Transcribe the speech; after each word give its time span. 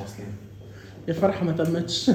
واصلين 0.00 0.36
يا 1.08 1.12
فرحة 1.12 1.44
ما 1.44 1.52
تمتش. 1.52 2.10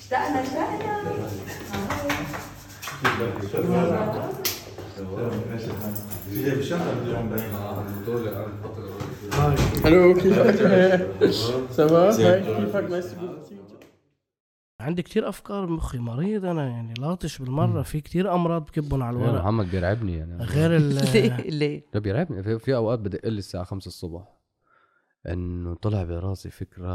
اشتقنا 0.00 0.42
اشتقنا 0.42 1.12
كيفك؟ 13.48 13.62
عندي 14.80 15.02
كتير 15.02 15.28
أفكار 15.28 15.64
بمخي 15.66 15.98
مريض 15.98 16.44
أنا 16.44 16.68
يعني 16.68 16.94
لاطش 16.98 17.38
بالمرة. 17.38 17.82
في 17.82 18.00
كتير 18.00 18.34
أمراض 18.34 18.64
بكبهم 18.64 19.02
على 19.02 19.18
يا 19.18 19.24
الورق 19.24 19.40
محمد 19.42 19.70
بيرعبني 19.70 20.16
يعني. 20.16 20.44
غير 20.44 20.76
ال 20.76 20.94
ليه؟ 21.12 21.36
ليه؟ 21.36 21.86
ده 21.94 22.00
بيرعبني. 22.00 22.42
في, 22.42 22.58
في 22.58 22.74
أوقات 22.74 22.98
بدق 22.98 23.28
لي 23.28 23.38
الساعة 23.38 23.64
5 23.64 23.88
الصبح 23.88 24.22
إنه 25.28 25.74
طلع 25.74 26.02
براسي 26.02 26.50
فكرة 26.50 26.88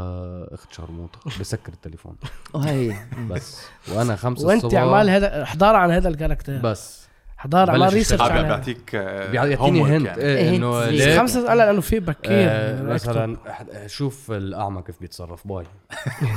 أخت 0.54 0.72
شرموطة. 0.72 1.18
بسكر 1.40 1.72
التليفون. 1.72 2.16
وهي 2.54 2.94
بس. 3.30 3.66
وأنا 3.96 4.16
5 4.16 4.46
وأنت 4.46 4.64
الصبح 4.64 4.80
عمال 4.80 5.10
هذا 5.10 5.42
احضار 5.42 5.74
عن 5.76 5.90
هذا 5.90 6.08
الكاركتر. 6.08 6.58
بس. 6.58 7.07
احضار 7.38 7.70
عمال 7.70 7.80
بلش 7.80 7.94
ريسيرش. 7.94 8.22
بيعطيك 8.32 8.96
بيعطيني 9.30 9.82
hint 9.84 10.08
hint 10.08 10.18
إنه 10.18 10.86
ليه 10.86 11.18
خمسة 11.18 11.54
لا 11.54 11.54
لأنه 11.66 11.80
في 11.80 12.00
بكير 12.00 12.48
آه. 12.50 12.82
مثلا 12.82 13.36
أح- 13.46 13.86
شوف 13.86 14.30
الأعمى 14.32 14.82
كيف 14.82 15.00
بيتصرف. 15.00 15.46
bye. 15.46 15.64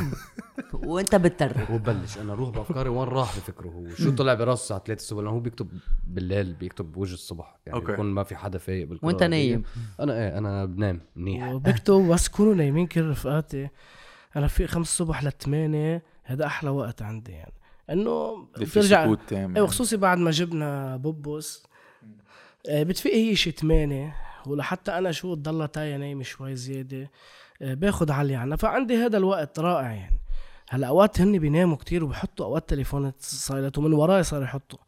وأنت 0.84 1.16
بتترك 1.16 1.70
وبلش. 1.70 2.18
أنا 2.18 2.34
أروح 2.34 2.50
بأفكاري 2.50 2.90
وين 2.90 3.08
راح 3.08 3.38
بفكره 3.38 3.68
هو. 3.68 3.90
شو 3.96 4.12
طلع 4.16 4.34
براسه 4.34 4.62
الساعة 4.64 4.80
3 4.86 5.00
الصبح؟ 5.00 5.18
لأنه 5.20 5.30
هو 5.32 5.40
بيكتب 5.40 5.68
بالليل 6.08 6.54
بيكتب 6.54 6.92
بوجه 6.92 7.14
الصبح. 7.14 7.56
يعني 7.66 7.80
okay. 7.80 7.92
بيكون 7.92 8.06
ما 8.06 8.24
في 8.24 8.36
حدا 8.36 8.58
فايق 8.58 8.88
بالقراءة 8.88 9.06
وأنت 9.14 9.24
نايم. 9.24 9.64
أنا 10.00 10.14
إيه 10.14 10.38
أنا 10.38 10.66
بنام 10.66 11.02
منيح. 11.16 11.48
وبكتب 11.52 12.08
بس 12.12 12.28
كونوا 12.28 12.56
نايمين 12.56 12.88
كل 12.88 13.10
رفقاتي. 13.10 13.70
أنا 14.36 14.48
في 14.48 14.68
خمس 14.68 14.88
الصبح 14.88 15.24
لثمانية 15.24 16.04
هذا 16.24 16.46
أحلى 16.46 16.70
وقت 16.70 17.02
عندي 17.02 17.32
يعني. 17.32 17.54
إنه 17.92 18.48
بترجع 18.58 19.14
تام 19.28 19.56
إيه 19.56 19.62
وخصوصي 19.62 19.98
بعد 19.98 20.18
ما 20.18 20.32
جبنا 20.32 20.98
بوبوس. 20.98 21.64
آه، 22.70 22.84
بتفيق 22.84 23.14
هي 23.14 23.36
شي 23.36 23.52
8 23.52 24.16
ولحتى 24.46 24.98
أنا 24.98 25.12
شو 25.12 25.36
تضلها 25.36 25.68
تايه 25.68 25.98
نايمه 25.98 26.24
شوي 26.24 26.56
زيادة. 26.56 27.12
آه، 27.62 27.74
باخد 27.74 28.12
علي 28.12 28.36
عنها 28.36 28.58
فعندي 28.58 28.98
هذا 28.98 29.18
الوقت 29.18 29.60
رائع 29.60 29.92
يعني. 29.92 30.20
هلأ 30.70 30.88
أوقات 30.88 31.22
هن 31.22 31.40
بيناموا 31.40 31.78
كتير 31.78 32.04
وبحطوا 32.04 32.46
أوقات 32.46 32.70
تليفونات 32.70 33.16
سايلنت 33.20 33.78
ومن 33.78 33.94
وراي 33.94 34.24
صار 34.24 34.44
يحطوا. 34.44 34.80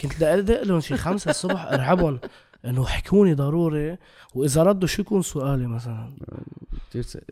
كنت 0.00 0.20
دقدق 0.20 0.62
لهم 0.62 0.80
شي 0.80 0.96
خمسة 0.96 1.30
الصبح 1.30 1.64
ارعبهم 1.72 2.20
إنه 2.64 2.86
حكوني 2.86 3.34
ضروري. 3.34 3.98
وإذا 4.34 4.62
ردوا 4.62 4.88
شو 4.88 5.02
يكون 5.02 5.22
سؤالي 5.22 5.66
مثلا. 5.66 6.10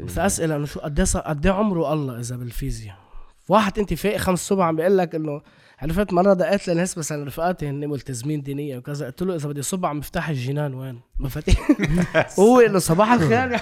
بس 0.00 0.18
اسئله 0.18 0.56
إنه 0.56 0.66
شو 0.66 0.80
قد 0.80 1.00
قد 1.00 1.46
إيه 1.46 1.52
عمره 1.52 1.92
الله 1.92 2.20
إذا 2.20 2.36
بالفيزياء؟ 2.36 3.05
واحد 3.48 3.78
انت 3.78 3.94
فايق 3.94 4.16
خمس 4.16 4.40
الصبح 4.40 4.64
عم 4.64 4.76
بيقول 4.76 4.98
لك 4.98 5.14
انه 5.14 5.42
عرفت 5.78 6.12
مرة 6.12 6.34
دقيت 6.34 6.68
لناس 6.68 6.98
مثلا 6.98 7.24
رفقاتي 7.26 7.68
هن 7.68 7.86
ملتزمين 7.88 8.42
دينيا 8.42 8.78
وكذا. 8.78 9.06
قلت 9.06 9.22
له 9.22 9.34
إذا 9.34 9.48
بدي 9.48 9.62
صب 9.62 9.86
على 9.86 9.98
مفتاح 9.98 10.28
الجنان 10.28 10.74
وين؟ 10.74 11.00
مفاتيح 11.18 11.68
هو 12.40 12.60
إنه 12.60 12.78
صباح 12.78 13.12
الخير. 13.12 13.30
يعني 13.52 13.58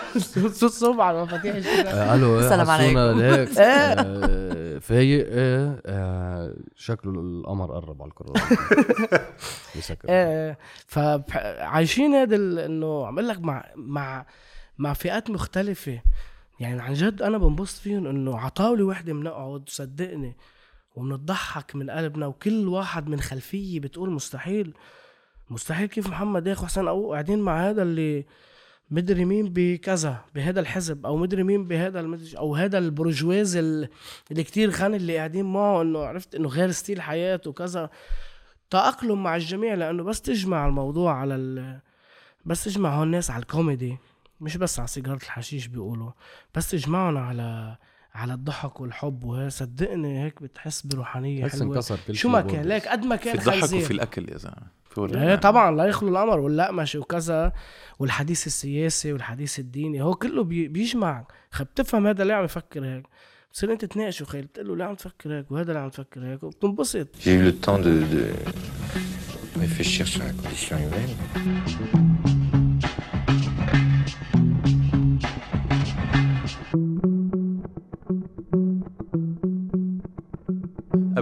صوت 0.52 0.72
صب 0.72 1.00
على 1.00 1.22
مفاتيح 1.22 1.54
الجنان؟ 1.54 1.86
آه، 1.86 2.14
ألو 2.14 2.38
إيه، 2.38 2.44
السلام 2.44 2.70
عليكم. 2.70 2.98
ليك 2.98 3.48
إيه. 3.58 3.64
آه، 3.64 4.78
فايق 4.78 5.26
إيه 5.28 5.82
آه، 5.86 6.54
شكله 6.76 7.20
القمر 7.20 7.72
قرب 7.72 8.02
على 8.02 8.10
الكره 8.10 8.34
إيه 10.08 10.58
فعايشين 10.86 12.14
هذا 12.14 12.36
ال- 12.36 12.58
إنه 12.58 13.06
عم 13.06 13.14
أقول 13.18 13.28
لك 13.28 13.40
مع 13.40 13.64
مع 13.76 14.26
مع 14.78 14.92
فئات 14.92 15.30
مختلفة. 15.30 16.00
يعني 16.60 16.82
عن 16.82 16.94
جد 16.94 17.22
أنا 17.22 17.38
بنبسط 17.38 17.80
فيهم 17.80 18.06
إنه 18.06 18.38
عطاولة 18.38 18.84
وحدة 18.84 19.12
بنقعد 19.12 19.68
صدقني 19.68 20.36
وبنضحك 20.96 21.76
من 21.76 21.90
قلبنا 21.90 22.26
وكل 22.26 22.68
واحد 22.68 23.08
من 23.08 23.20
خلفية 23.20 23.80
بتقول 23.80 24.10
مستحيل. 24.10 24.74
مستحيل 25.50 25.86
كيف 25.86 26.08
محمد 26.08 26.48
اخو 26.48 26.66
حسن 26.66 26.88
أو 26.88 27.12
قاعدين 27.12 27.38
مع 27.38 27.68
هذا 27.70 27.82
اللي 27.82 28.26
مدري 28.90 29.24
مين 29.24 29.52
بكذا 29.52 30.24
بهذا 30.34 30.60
الحزب 30.60 31.06
أو 31.06 31.16
مدري 31.16 31.42
مين 31.42 31.68
بهذا 31.68 32.00
المدري 32.00 32.38
أو 32.38 32.54
هذا 32.54 32.78
البرجواز 32.78 33.56
ال- 33.56 33.88
اللي 34.30 34.44
كتير 34.44 34.70
غني 34.70 34.96
اللي 34.96 35.16
قاعدين 35.16 35.44
معه 35.52 35.82
إنه 35.82 35.98
عرفت 35.98 36.34
إنه 36.34 36.48
غير 36.48 36.70
ستيل 36.70 37.02
حياة 37.02 37.40
وكذا. 37.46 37.90
تأقلم 38.70 39.22
مع 39.22 39.36
الجميع 39.36 39.74
لأنه 39.74 40.02
بس 40.02 40.20
تجمع 40.22 40.66
الموضوع 40.66 41.14
على 41.14 41.34
ال 41.34 41.80
بس 42.44 42.64
تجمع 42.64 42.94
هون 42.96 43.06
الناس 43.06 43.30
على 43.30 43.42
الكوميدي. 43.42 43.96
مش 44.40 44.56
بس 44.56 44.78
على 44.78 44.88
سيجارة 44.88 45.16
الحشيش 45.16 45.66
بيقولوا 45.66 46.10
بس 46.54 46.70
تجمعهم 46.70 47.16
على 47.16 47.76
على 48.14 48.34
الضحك 48.34 48.80
والحب 48.80 49.24
وهي 49.24 49.50
صدقني 49.50 50.24
هيك 50.24 50.42
بتحس 50.42 50.86
بروحانية 50.86 51.44
بس 51.44 51.52
حلوة. 51.52 51.74
انكسر 51.74 51.98
كل 52.06 52.16
شو 52.16 52.28
ما 52.28 52.40
كان. 52.40 52.64
ليك 52.64 52.88
قد 52.88 53.04
ما 53.04 53.16
في 53.16 53.24
كان 53.24 53.38
الضحك 53.38 53.60
خنزير. 53.60 53.80
وفي 53.80 53.90
الأكل 53.90 54.28
يا 54.32 54.38
زلمة. 54.38 54.84
في 54.94 55.18
إيه 55.18 55.34
طبعا 55.34 55.70
لا 55.76 55.84
يخلو 55.84 56.08
الامر 56.08 56.38
واللقمشه 56.40 56.98
وكذا 56.98 57.52
والحديث 57.98 58.46
السياسي 58.46 59.12
والحديث 59.12 59.58
الديني 59.58 60.02
هو 60.02 60.14
كله 60.14 60.44
بي 60.44 60.68
بيجمعك 60.68 61.26
خ 61.50 61.62
بتفهم 61.62 62.06
هذا 62.06 62.24
ليه 62.24 62.34
عم 62.34 62.44
يفكر 62.44 62.84
هيك؟ 62.84 63.06
بتصير 63.50 63.72
انت 63.72 63.84
تناقش 63.84 64.22
وخيل 64.22 64.44
بتقول 64.46 64.68
له 64.68 64.76
ليه 64.76 64.84
عم 64.84 64.94
تفكر 64.94 65.38
هيك؟ 65.38 65.50
وهذا 65.50 65.72
ليه 65.72 65.80
عم 65.80 65.88
تفكر 65.88 66.24
هيك؟ 66.24 66.42
وبتنبسط. 66.42 67.08
J'ai 67.16 67.34
eu 67.34 67.42
le 67.42 67.52
temps 67.66 67.78
de, 67.78 67.94
de 68.14 68.24
réfléchir 69.60 70.06
sur 70.06 70.22
la 70.22 70.32
condition 70.42 70.76
humaine. 70.76 72.33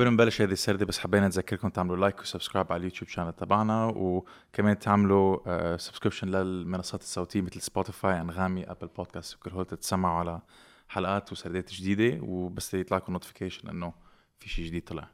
قبل 0.03 0.11
ما 0.11 0.15
نبلش 0.15 0.43
هذه 0.43 0.53
السردة 0.53 0.87
بس 0.87 0.99
حبينا 0.99 1.27
نذكركم 1.27 1.69
تعملوا 1.69 1.97
like 1.97 2.21
و 2.21 2.26
subscribe 2.26 2.73
على 2.73 2.81
ال 2.81 2.84
YouTube 2.84 3.09
channel 3.09 3.33
تبعنا 3.33 3.87
وكمان 3.87 4.79
تعملوا 4.79 5.77
subscription 5.77 6.29
للمنصات 6.29 7.01
الصوتية 7.01 7.41
مثل 7.41 7.61
Spotify 7.61 8.21
أنغامي 8.21 8.65
Apple 8.65 8.87
Podcast 8.87 9.35
وكل 9.35 9.51
هول 9.51 9.65
تتسمعوا 9.65 10.19
على 10.19 10.41
حلقات 10.89 11.33
وسردات 11.33 11.73
جديدة 11.73 12.23
وبس 12.23 12.75
يطلع 12.75 12.97
لكم 12.97 13.13
notification 13.13 13.69
إنه 13.69 13.93
في 14.39 14.49
شيء 14.49 14.67
جديد 14.67 14.85
طلع. 14.85 15.09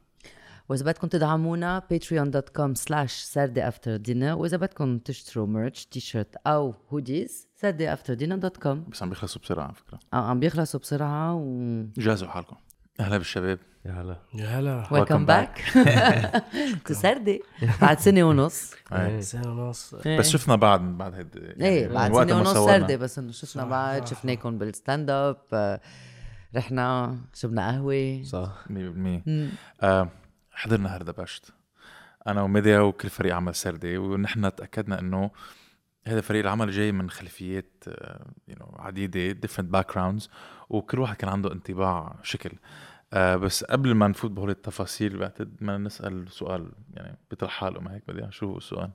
وإذا 0.69 0.85
بدكم 0.85 1.07
تدعمونا 1.07 1.83
patreon.com 1.93 2.75
slash 2.75 3.33
Sarde 3.33 3.71
after 3.71 4.07
dinner 4.07 4.31
وإذا 4.37 4.57
بدكم 4.57 4.99
تشتروا 4.99 5.47
merch 5.47 5.85
T-shirt 5.85 6.35
أو 6.47 6.73
hoodies 6.89 7.47
Sarde 7.61 7.97
after 7.97 8.19
dinner.com 8.19 8.89
بس 8.91 9.03
عم 9.03 9.09
بيخلصوا 9.09 9.41
بسرعة 9.41 9.63
على 9.63 9.73
فكرة. 9.73 9.99
آه 10.13 10.29
عم 10.29 10.39
بيخلصوا 10.39 10.79
بسرعة 10.79 11.35
و 11.35 11.83
جهزوا 11.97 12.27
حالكم. 12.27 12.55
أهلا 12.99 13.17
بالشباب. 13.17 13.59
يا 13.85 13.91
هلا. 13.91 14.17
يا 14.33 14.45
هلا. 14.59 14.87
Welcome 14.91 15.27
Welcome 15.27 15.50
back 15.50 15.63
to 16.85 16.93
سردي 16.93 17.41
بعد 17.81 17.99
سنة 17.99 18.23
ونص. 18.23 18.73
سنة 19.19 19.47
ونص. 19.51 19.95
بس 19.95 20.29
شفنا 20.29 20.55
بعد 20.55 20.81
من 20.81 20.97
بعد 20.97 21.13
هيد 21.13 21.35
يعني 21.35 21.65
إيه 21.65 21.87
بعد 21.87 22.13
سنة 22.13 22.37
ونص. 22.37 22.57
سردي 22.57 22.97
بس 22.97 23.19
إنه 23.19 23.31
شفنا 23.31 23.65
بعد 23.65 24.07
شفناكم 24.07 24.57
بال 24.57 25.09
stand-up 25.09 25.37
آه، 25.53 25.79
رحنا 26.55 27.17
شربنا 27.33 27.67
قهوة. 27.71 28.23
صح 28.23 28.51
100% 28.69 28.71
آه 29.81 30.09
حضرنا 30.51 30.95
هردبشت 30.97 31.53
أنا 32.27 32.41
وميديا 32.41 32.79
وكل 32.79 33.09
فريق 33.09 33.35
عمل 33.35 33.55
سردي 33.55 33.97
ونحن 33.97 34.55
تأكدنا 34.55 34.99
إنه 34.99 35.31
هذا 36.07 36.21
فريق 36.21 36.41
العمل 36.43 36.71
جاي 36.71 36.91
من 36.91 37.09
خلفيات 37.09 37.83
آه، 37.87 38.25
you 38.51 38.55
know, 38.55 38.79
عديدة 38.79 39.47
different 39.47 39.79
backgrounds 39.81 40.27
وكل 40.69 40.99
واحد 40.99 41.15
كان 41.15 41.29
عنده 41.29 41.51
انطباع 41.53 42.15
شكل. 42.23 42.51
آه 43.13 43.35
بس 43.35 43.63
قبل 43.63 43.93
ما 43.95 44.07
نفوت 44.07 44.31
بهول 44.31 44.49
التفاصيل 44.49 45.17
بعتقد 45.17 45.55
بدنا 45.55 45.77
نسأل 45.77 46.25
سؤال 46.31 46.71
يعني 46.93 47.17
بيطرح 47.29 47.51
حاله 47.51 47.79
ما 47.81 47.95
هيك 47.95 48.03
بدي 48.07 48.31
شو 48.31 48.45
هو 48.51 48.57
السؤال. 48.57 48.89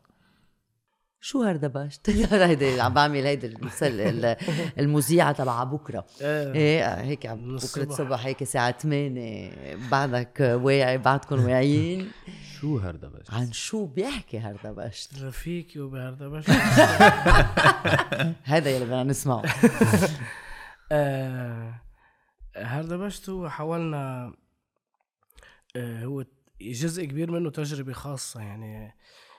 شو 1.20 1.42
هردبشت؟ 1.42 2.10
هيدي 2.32 2.80
عم 2.80 2.94
بعمل؟ 2.94 3.26
هيدي 3.26 3.46
المسل 3.46 4.00
ال- 4.00 4.36
المذيعة 4.78 5.32
تبع 5.32 5.64
بكرة. 5.64 6.06
إيه 6.20 6.84
آه، 6.84 7.02
هيك 7.02 7.26
عم 7.26 7.56
بكرة 7.56 7.82
الصبح. 7.82 8.26
هيك 8.26 8.42
الساعة 8.42 8.70
8 8.78 9.52
بعدك 9.90 10.58
واعي 10.62 10.98
بعدكم 10.98 11.44
واعيين. 11.44 12.10
شو 12.60 12.78
هردا 12.78 13.08
بس 13.08 13.30
عن 13.30 13.52
شو 13.52 13.86
بيحكي 13.86 14.38
هردبشت؟ 14.38 15.22
رفيقي 15.22 15.80
وبهردبش 15.80 16.44
هذا 18.44 18.70
يلي 18.70 18.84
بدنا 18.84 19.04
نسمعه. 19.04 19.42
آه 22.56 22.64
هردبشت 22.64 23.28
هو 23.30 23.48
حاولنا 23.48 24.32
آه 25.76 26.04
هو 26.04 26.24
جزء 26.60 27.04
كبير 27.04 27.30
منه 27.30 27.50
تجربة 27.50 27.92
خاصة 27.92 28.40
يعني 28.40 28.94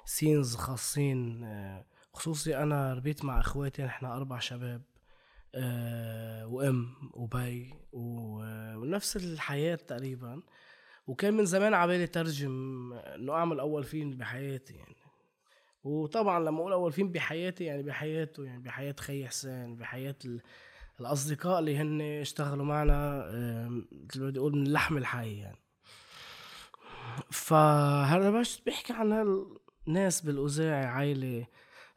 سينز 0.06 0.56
خاصين 0.56 1.44
آه 1.44 1.86
خصوصي 2.14 2.58
أنا 2.58 2.94
ربيت 2.94 3.26
مع 3.26 3.40
إخواتي 3.40 3.84
نحن 3.84 4.06
أربع 4.06 4.40
شباب 4.40 4.82
آه 5.56 6.48
وأم 6.48 6.96
وبي 7.14 7.74
ونفس 7.92 9.16
الحياة 9.18 9.76
تقريبا. 9.76 10.42
وكان 11.08 11.34
من 11.34 11.46
زمان 11.46 11.74
عبالي 11.74 12.08
ترجم 12.08 12.94
إنه 12.94 13.34
أعمل 13.34 13.60
أول 13.60 13.84
فيلم 13.84 14.18
بحياتي 14.18 14.74
يعني. 14.74 14.96
وطبعا 15.84 16.40
لما 16.40 16.60
أقول 16.60 16.72
أول 16.72 16.92
فيلم 16.92 17.12
بحياتي 17.12 17.64
يعني 17.64 17.84
بحياته 17.84 18.44
يعني 18.46 18.62
بحياة 18.64 18.96
خي 19.00 19.28
حسين 19.28 19.76
بحياة 19.76 20.16
ال- 20.26 20.42
الأصدقاء 21.00 21.60
اللي 21.60 21.78
هن 21.78 22.02
اشتغلوا 22.02 22.66
معنا 22.66 23.26
مثل 23.92 24.22
ما 24.22 24.28
بدي 24.30 24.40
أقول 24.40 24.56
من 24.56 24.68
اللحم 24.68 24.98
الحي 24.98 25.38
يعني. 25.38 25.60
فهذا 27.32 28.30
بس 28.30 28.60
بيحكي 28.60 28.94
عن 28.94 29.12
هالناس 29.88 30.22
بالاوزاعي 30.22 30.86
عائله 30.86 31.48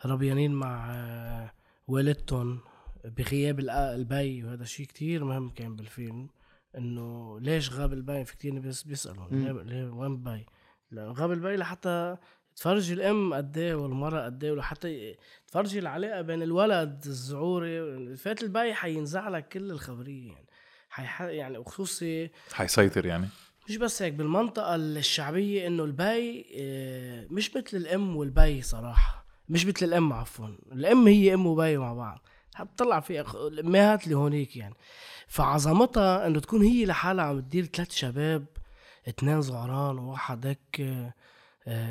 ربيانين 0.04 0.52
مع 0.52 0.90
آه، 0.90 1.52
والدتهم 1.88 2.60
بغياب 3.04 3.60
البي 3.60 4.44
وهذا 4.44 4.64
شيء 4.64 4.86
كتير 4.86 5.24
مهم 5.24 5.50
كان 5.50 5.76
بالفيلم 5.76 6.28
إنه 6.76 7.40
ليش 7.40 7.72
غاب 7.72 7.92
البي؟ 7.92 8.24
في 8.24 8.36
كتير 8.36 8.58
بس 8.58 8.82
بيسألوا 8.82 9.28
ليه, 9.30 9.90
وين 9.90 10.12
البي؟ 10.12 10.46
غاب 10.94 11.32
البي 11.32 11.56
لحتى 11.56 12.16
تفرجي 12.56 12.94
الأم 12.94 13.34
قد 13.34 13.58
إيه 13.58 13.74
والمرأة 13.74 14.24
قد 14.24 14.44
إيه 14.44 14.52
ولحتى 14.52 15.16
تفرجي 15.50 15.78
العلاقة 15.78 16.20
بين 16.20 16.42
الولد 16.42 17.02
الزعوري 17.06 18.16
فات 18.16 18.42
البي 18.42 18.74
حينزع 18.74 19.28
لك 19.28 19.48
كل 19.48 19.70
الخبرية 19.70 20.32
يعني. 20.32 20.46
حيح 20.90 21.20
يعني 21.22 21.58
وخصوصي 21.58 22.30
حيسيطر 22.52 23.06
يعني. 23.06 23.28
مش 23.68 23.76
بس 23.76 24.02
هيك 24.02 24.12
بالمنطقة 24.14 24.74
الشعبية 24.74 25.66
إنه 25.66 25.84
البي 25.84 26.46
آه، 26.58 27.26
مش 27.30 27.56
مثل 27.56 27.76
الأم 27.76 28.16
والبي 28.16 28.62
صراحة. 28.62 29.24
مش 29.48 29.66
مثل 29.66 29.86
الأم 29.86 30.12
عفوا. 30.12 30.48
الأم 30.72 31.06
هي 31.06 31.34
أم 31.34 31.46
وبي 31.46 31.78
مع 31.78 31.94
بعض. 31.94 32.18
حتطلع 32.54 33.00
في 33.00 33.24
أخ- 33.24 33.34
الأمهات 33.36 34.04
اللي 34.04 34.16
هونيك 34.16 34.56
يعني. 34.56 34.74
فعظمتها 35.28 36.26
إنه 36.26 36.40
تكون 36.40 36.62
هي 36.62 36.84
لحالها 36.86 37.24
عم 37.24 37.40
تدير 37.40 37.64
ثلاث 37.64 37.90
شباب 37.90 38.46
اثنين 39.08 39.42
زعران 39.42 39.98
وواحد 39.98 40.46
هيك 40.46 40.80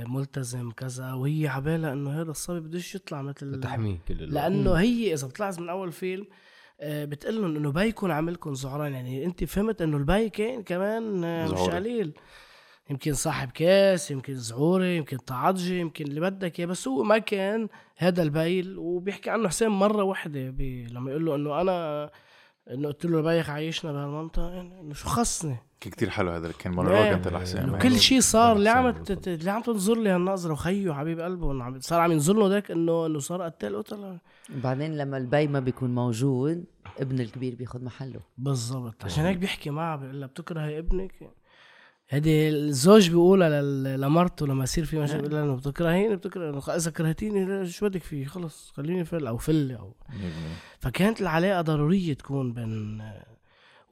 ملتزم 0.07 0.71
كذا 0.71 1.13
وهي 1.13 1.47
عبالها 1.47 1.93
إنه 1.93 2.21
هذا 2.21 2.31
الصبي 2.31 2.59
بدوش 2.59 2.95
يطلع 2.95 3.21
مثل 3.21 3.59
تحميه 3.59 3.97
كل 4.07 4.13
الوقت. 4.13 4.33
لأنه 4.33 4.73
هي 4.73 5.13
إذا 5.13 5.27
بتلاحظ 5.27 5.59
من 5.59 5.69
أول 5.69 5.91
فيلم 5.91 6.27
آه، 6.79 7.05
بتقول 7.05 7.35
لهم 7.41 7.55
إنه 7.55 7.71
بيكون 7.71 8.11
عاملكم 8.11 8.53
زعران. 8.53 8.93
يعني 8.93 9.25
أنت 9.25 9.43
فهمت 9.43 9.81
إنه 9.81 9.97
البي 9.97 10.29
كان 10.29 10.63
كمان 10.63 11.23
آه، 11.23 11.45
مش 11.45 11.49
زعوري. 11.49 11.75
قليل. 11.75 12.13
يمكن 12.89 13.13
صاحب 13.13 13.51
كاس 13.51 14.11
يمكن 14.11 14.35
زعوري 14.35 14.97
يمكن 14.97 15.25
تعضجي 15.25 15.79
يمكن 15.79 16.05
اللي 16.05 16.21
بدك 16.21 16.59
إياه 16.59 16.67
بس 16.67 16.87
هو 16.87 17.03
ما 17.03 17.17
كان 17.17 17.67
هذا 17.97 18.23
البيل 18.23 18.77
وبيحكي 18.77 19.29
عنه 19.29 19.47
حسين 19.47 19.67
مرة 19.67 20.03
واحدة 20.03 20.39
لما 20.89 21.11
يقول 21.11 21.25
له 21.25 21.35
إنه 21.35 21.61
أنا 21.61 22.09
إنه 22.71 22.87
قلت 22.87 23.05
له 23.05 23.21
بيك 23.21 23.49
عايشنا 23.49 23.91
بهالمنطقة 23.91 24.49
يعني 24.49 24.79
إنه 24.81 24.93
شو 24.93 25.07
خصني؟ 25.07 25.57
كتير 25.81 26.09
حلو 26.09 26.31
هذا 26.31 26.51
كان 26.59 26.73
مونولوج. 26.73 26.97
انت 27.07 27.27
لحسين 27.27 27.61
انه 27.61 27.71
ما 27.71 27.77
كل 27.77 27.91
هي- 27.91 27.99
شيء 27.99 28.19
صار 28.19 28.55
اللي 28.55 28.69
عم 28.69 28.93
اللي 29.27 29.51
عم 29.51 29.61
تنظر 29.61 29.97
لي 29.97 30.09
هالنظرة 30.09 30.53
وخيو 30.53 30.93
حبيب 30.93 31.19
قلبه 31.19 31.79
صار 31.79 31.99
عم 32.01 32.11
ينظر 32.11 32.33
له 32.33 32.47
ذاك 32.47 32.71
انه 32.71 33.05
إنه 33.05 33.19
صار 33.19 33.41
قتال 33.41 33.77
قتله 33.77 34.19
بعدين 34.49 34.97
لما 34.97 35.17
البي 35.17 35.47
ما 35.47 35.59
بيكون 35.59 35.95
موجود 35.95 36.63
ابن 36.99 37.19
الكبير 37.19 37.55
بياخد 37.55 37.83
محله. 37.83 38.19
بالضبط. 38.37 39.05
عشان 39.05 39.25
هيك 39.25 39.37
بيحكي 39.37 39.69
معها 39.69 39.95
بيقول 39.95 40.19
لها 40.19 40.27
بتكرهي 40.27 40.77
ابنك. 40.79 41.11
هيدي 42.09 42.49
الزوج 42.49 43.09
بيقولها 43.09 43.61
لمرته 43.97 44.47
لما 44.47 44.63
يصير 44.63 44.85
في 44.85 44.99
مشاكل 44.99 45.17
بيقول 45.21 45.35
لها 45.35 45.43
إنه 45.43 45.55
بتكرهيني 45.55 46.15
بتكره 46.15 46.49
إنه 46.49 46.75
إذا 46.75 46.91
كرهتيني 46.91 47.65
شو 47.67 47.87
بدك 47.89 48.03
فيه؟ 48.03 48.25
خلص 48.25 48.71
خليني 48.75 49.05
فل 49.05 49.27
أو 49.27 49.37
فل 49.37 49.71
أو. 49.71 49.95
فكانت 50.79 51.21
العلاقة 51.21 51.61
ضرورية 51.61 52.13
تكون 52.13 52.53
بين 52.53 53.01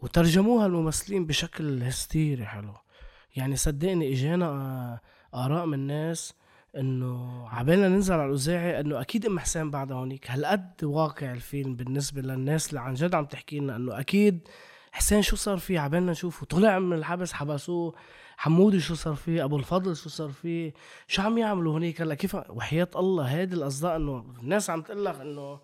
وترجموها 0.05 0.65
الممثلين 0.65 1.25
بشكل 1.25 1.83
هستيري 1.83 2.45
حلو. 2.45 2.73
يعني 3.35 3.55
صدقني 3.55 4.13
اجانا 4.13 4.45
آه، 4.45 5.01
آراء 5.45 5.65
من 5.65 5.87
ناس 5.87 6.33
إنه 6.77 7.45
عبالنا 7.49 7.87
ننزل 7.87 8.13
على 8.13 8.25
الاذاعي 8.25 8.79
إنه 8.79 9.01
أكيد 9.01 9.25
أم 9.25 9.39
حسين 9.39 9.71
بعدها 9.71 9.97
هونيك. 9.97 10.31
هالقد 10.31 10.83
واقع 10.83 11.31
الفيلم 11.31 11.75
بالنسبة 11.75 12.21
للناس 12.21 12.69
اللي 12.69 12.79
عن 12.79 12.93
جد 12.93 13.15
عم 13.15 13.25
تحكي 13.25 13.59
لنا 13.59 13.75
إنه 13.75 13.99
أكيد 13.99 14.47
حسين 14.91 15.21
شو 15.21 15.35
صار 15.35 15.57
فيه؟ 15.57 15.79
عبالنا 15.79 16.11
نشوفه. 16.11 16.45
طلع 16.45 16.79
من 16.79 16.97
الحبس 16.97 17.33
حبسوه. 17.33 17.95
حمودي 18.37 18.79
شو 18.79 18.95
صار 18.95 19.15
فيه؟ 19.15 19.43
أبو 19.43 19.57
الفضل 19.57 19.95
شو 19.95 20.09
صار 20.09 20.29
فيه؟ 20.29 20.73
شو 21.07 21.21
عم 21.21 21.37
يعملوا 21.37 21.73
هونيك؟ 21.73 22.01
هلأ 22.01 22.15
كيف؟ 22.15 22.35
وحياة 22.35 22.89
الله 22.95 23.23
هيدي 23.23 23.55
الأصداء 23.55 23.95
إنه 23.95 24.25
الناس 24.41 24.69
عم 24.69 24.81
تقول 24.81 25.05
لك 25.05 25.21
إنه 25.21 25.59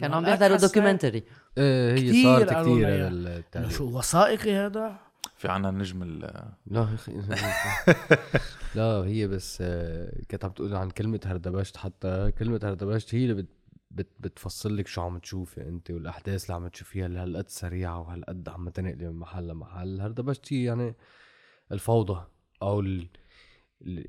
كانوا 0.00 0.16
عم 0.16 0.24
بيحضروا 0.24 0.56
documentary. 0.56 1.24
إيه 1.58 1.92
هي 1.92 2.08
كتير 2.08 2.24
صارت 2.24 2.52
كثير 2.52 3.06
هذا 3.08 3.68
شو 3.68 3.98
وثائقي 3.98 4.52
هذا؟ 4.54 4.98
في 5.36 5.48
عنا 5.48 5.68
النجم 5.68 6.02
ال- 6.02 6.52
لا 6.66 6.94
أخي 6.94 7.12
لا 8.74 8.84
هي 8.84 9.28
بس 9.28 9.58
آه، 9.60 10.12
كانت 10.28 10.44
عم 10.44 10.50
تقول 10.50 10.74
عن 10.74 10.90
كلمة 10.90 11.20
هردبشت 11.26 11.76
حتى 11.76 12.32
كلمة 12.38 12.60
هردبشت 12.64 13.14
هي 13.14 13.22
اللي 13.22 13.34
بت 13.34 13.48
بت 13.90 14.08
بتفصل 14.20 14.76
لك 14.76 14.86
شو 14.86 15.00
عم 15.02 15.18
تشوفي 15.18 15.68
أنت 15.68 15.90
والأحداث 15.90 16.44
اللي 16.44 16.54
عم 16.54 16.68
تشوفيها 16.68 17.06
اللي 17.06 17.18
هالقد 17.18 17.48
سريعة 17.48 18.00
وهالقد 18.00 18.48
عم 18.48 18.68
تنقلي 18.68 19.08
من 19.08 19.16
محل 19.18 19.48
لمحل. 19.48 20.00
هردبشت 20.00 20.52
هي 20.52 20.64
يعني 20.64 20.94
الفوضى 21.72 22.24
أو. 22.62 22.80
ال- 22.80 23.08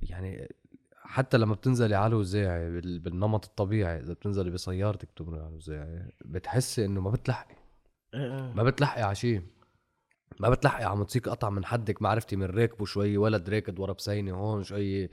يعني 0.02 0.56
حتى 1.06 1.38
لما 1.38 1.56
بتنزلي 1.56 1.96
على 1.96 2.08
الوزاعي 2.08 2.72
بال... 2.72 3.00
بالنمط 3.00 3.46
الطبيعي 3.46 4.00
إذا 4.00 4.14
بتنزلي 4.14 4.52
بسيارتك 4.52 5.12
تمري 5.16 5.40
على 5.40 5.50
الوزاعي 5.50 6.14
بتحسي 6.26 6.86
إنه 6.86 7.02
ما 7.02 7.10
بتلحقي. 7.10 7.56
ما 8.56 8.64
بتلحقي 8.64 9.02
على 9.02 9.16
شيء 9.16 9.42
ما 10.40 10.50
بتلحقي 10.50 10.84
على 10.84 10.96
موتوسيكل 10.96 11.32
قطع 11.32 11.50
من 11.50 11.66
حدك 11.66 12.02
ما 12.02 12.10
عرفتي 12.10 12.36
من 12.36 12.46
راكبه 12.46 12.86
شوي 12.86 13.18
ولد 13.18 13.50
راكد 13.50 13.80
ورا 13.80 13.94
بسينة 13.94 14.34
هون 14.36 14.64
شوي. 14.64 15.10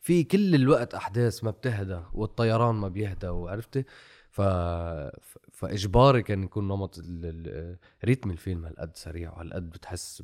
في 0.00 0.24
كل 0.24 0.54
الوقت 0.54 0.94
أحداث 0.94 1.44
ما 1.44 1.50
بتهدى 1.50 2.00
والطيران 2.12 2.74
ما 2.74 2.88
بيهدى 2.88 3.28
وعرفتي؟ 3.28 3.84
ف... 4.30 4.40
فإجباري 5.52 6.22
كان 6.22 6.42
يكون 6.42 6.68
نمط 6.68 6.98
ال... 6.98 7.76
ريتم 8.04 8.30
الفيلم 8.30 8.64
هالقد 8.66 8.96
سريع 8.96 9.32
وهالقد 9.32 9.70
بتحس 9.70 10.22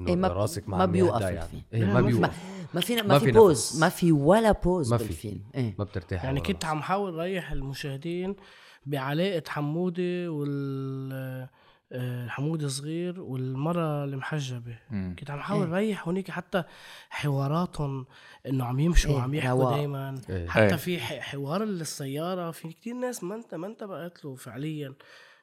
انه 0.00 0.08
إيه 0.08 0.16
ما- 0.16 0.28
راسك 0.28 0.68
ما 0.68 0.76
ما 0.78 0.86
بيوقف 0.86 1.20
يهدى 1.22 1.28
الفيلم. 1.40 1.62
يعني. 1.72 1.84
إيه 1.86 1.92
ما 1.94 2.00
بيوقف 2.00 2.38
ما 2.74 2.80
فينا 2.80 3.02
ما 3.02 3.08
ما 3.08 3.18
في 3.18 3.24
في 3.24 3.32
بوز. 3.32 3.80
ما 3.80 3.88
في 3.88 4.12
ولا 4.12 4.52
بوز 4.52 4.92
ما 4.92 4.98
في. 4.98 5.04
بالفيلم 5.04 5.40
إيه 5.54 5.74
ما 5.78 5.84
بترتاحي 5.84 6.26
يعني 6.26 6.40
كنت 6.40 6.64
عم 6.64 6.82
حاول 6.82 7.14
ريح 7.14 7.52
المشاهدين 7.52 8.36
بعلاقة 8.86 9.42
حمودي 9.48 10.28
وال 10.28 11.48
آه، 11.94 12.28
حمودي 12.28 12.68
صغير 12.68 13.20
والمرة 13.20 14.04
المحجبة 14.04 14.78
مم. 14.90 15.16
كنت 15.18 15.30
عم 15.30 15.40
حاول 15.40 15.66
إيه. 15.66 15.74
ريح 15.74 16.08
هونيك 16.08 16.30
حتى 16.30 16.62
حواراتهم 17.10 18.06
إنه 18.46 18.64
عم 18.64 18.80
يمشوا 18.80 19.10
إيه، 19.14 19.20
عم 19.20 19.34
يحكوا. 19.34 19.70
دايما 19.76 20.20
إيه. 20.30 20.48
حتى 20.48 20.64
إيه. 20.64 20.76
في 20.76 20.98
حوار 21.00 21.62
السيارة 21.62 22.50
في 22.50 22.68
كتير 22.68 22.94
ناس 22.94 23.24
ما 23.24 23.34
انت 23.34 23.54
ما 23.54 23.66
انتبهت 23.66 24.24
له 24.24 24.34
فعليا 24.34 24.94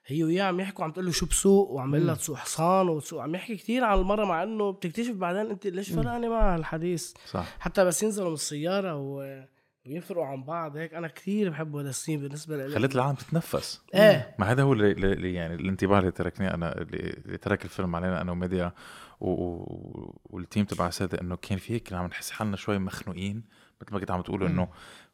هي 0.06 0.24
وياه 0.24 0.44
عم 0.44 0.60
يحكوا 0.60 0.84
عم 0.86 0.92
تقول 0.92 1.06
له 1.06 1.12
شو 1.12 1.26
بسوق 1.26 1.70
وعم 1.70 1.96
يقول 1.96 2.08
لها 2.08 2.16
تسوق 2.16 2.38
حصان 2.38 2.90
وتسوق. 2.90 3.22
عم 3.22 3.36
يحكي 3.36 3.56
كتير 3.56 3.84
عن 3.84 4.00
المرة 4.00 4.26
مع 4.26 4.44
إنه 4.44 4.72
بتكتشف 4.72 5.14
بعدين 5.14 5.52
أنت 5.52 5.68
ليش 5.68 5.92
فرقانة 5.92 6.30
مع 6.30 6.56
الحديث 6.56 7.14
صح. 7.26 7.46
حتى 7.60 7.86
بس 7.86 8.04
ينزلوا 8.04 8.28
من 8.28 8.34
السيارة 8.34 8.96
و... 8.96 9.44
ويفرقوا 9.86 10.26
عن 10.26 10.44
بعض 10.44 10.78
هيك. 10.78 10.94
أنا 10.94 11.08
كثير 11.08 11.50
بحب 11.50 11.76
هذا 11.76 11.90
السين 11.90 12.20
بالنسبة 12.20 12.58
لي. 12.58 12.74
خليت 12.76 12.96
العالم 12.96 13.16
تتنفس. 13.16 13.82
إيه. 13.96 14.36
ما 14.40 14.52
هذا 14.52 14.64
هو 14.64 14.74
اللي, 14.74 14.92
اللي 14.92 15.34
يعني 15.34 15.56
الانطباع 15.56 16.00
اللي 16.00 16.12
تركني 16.12 16.54
أنا 16.54 16.82
اللي 16.82 17.22
اللي 17.26 17.38
ترك 17.38 17.66
الفيلم 17.66 17.96
علينا 17.96 18.22
أنا 18.22 18.32
وميديا 18.32 18.72
و... 19.20 19.30
و... 19.30 20.20
والتيم 20.26 20.66
تبع 20.66 20.90
سادة 20.90 21.22
إنه 21.22 21.36
كان 21.36 21.58
في 21.58 21.74
هيك 21.74 21.94
عم 21.94 22.06
نحس 22.06 22.32
حالنا 22.32 22.56
شوي 22.56 22.80
مخنوقين 22.80 23.44
مثل 23.82 23.94
ما 23.94 24.00
كنت 24.00 24.12
عم 24.12 24.22
تقولوا 24.22 24.48
إنه 24.48 24.68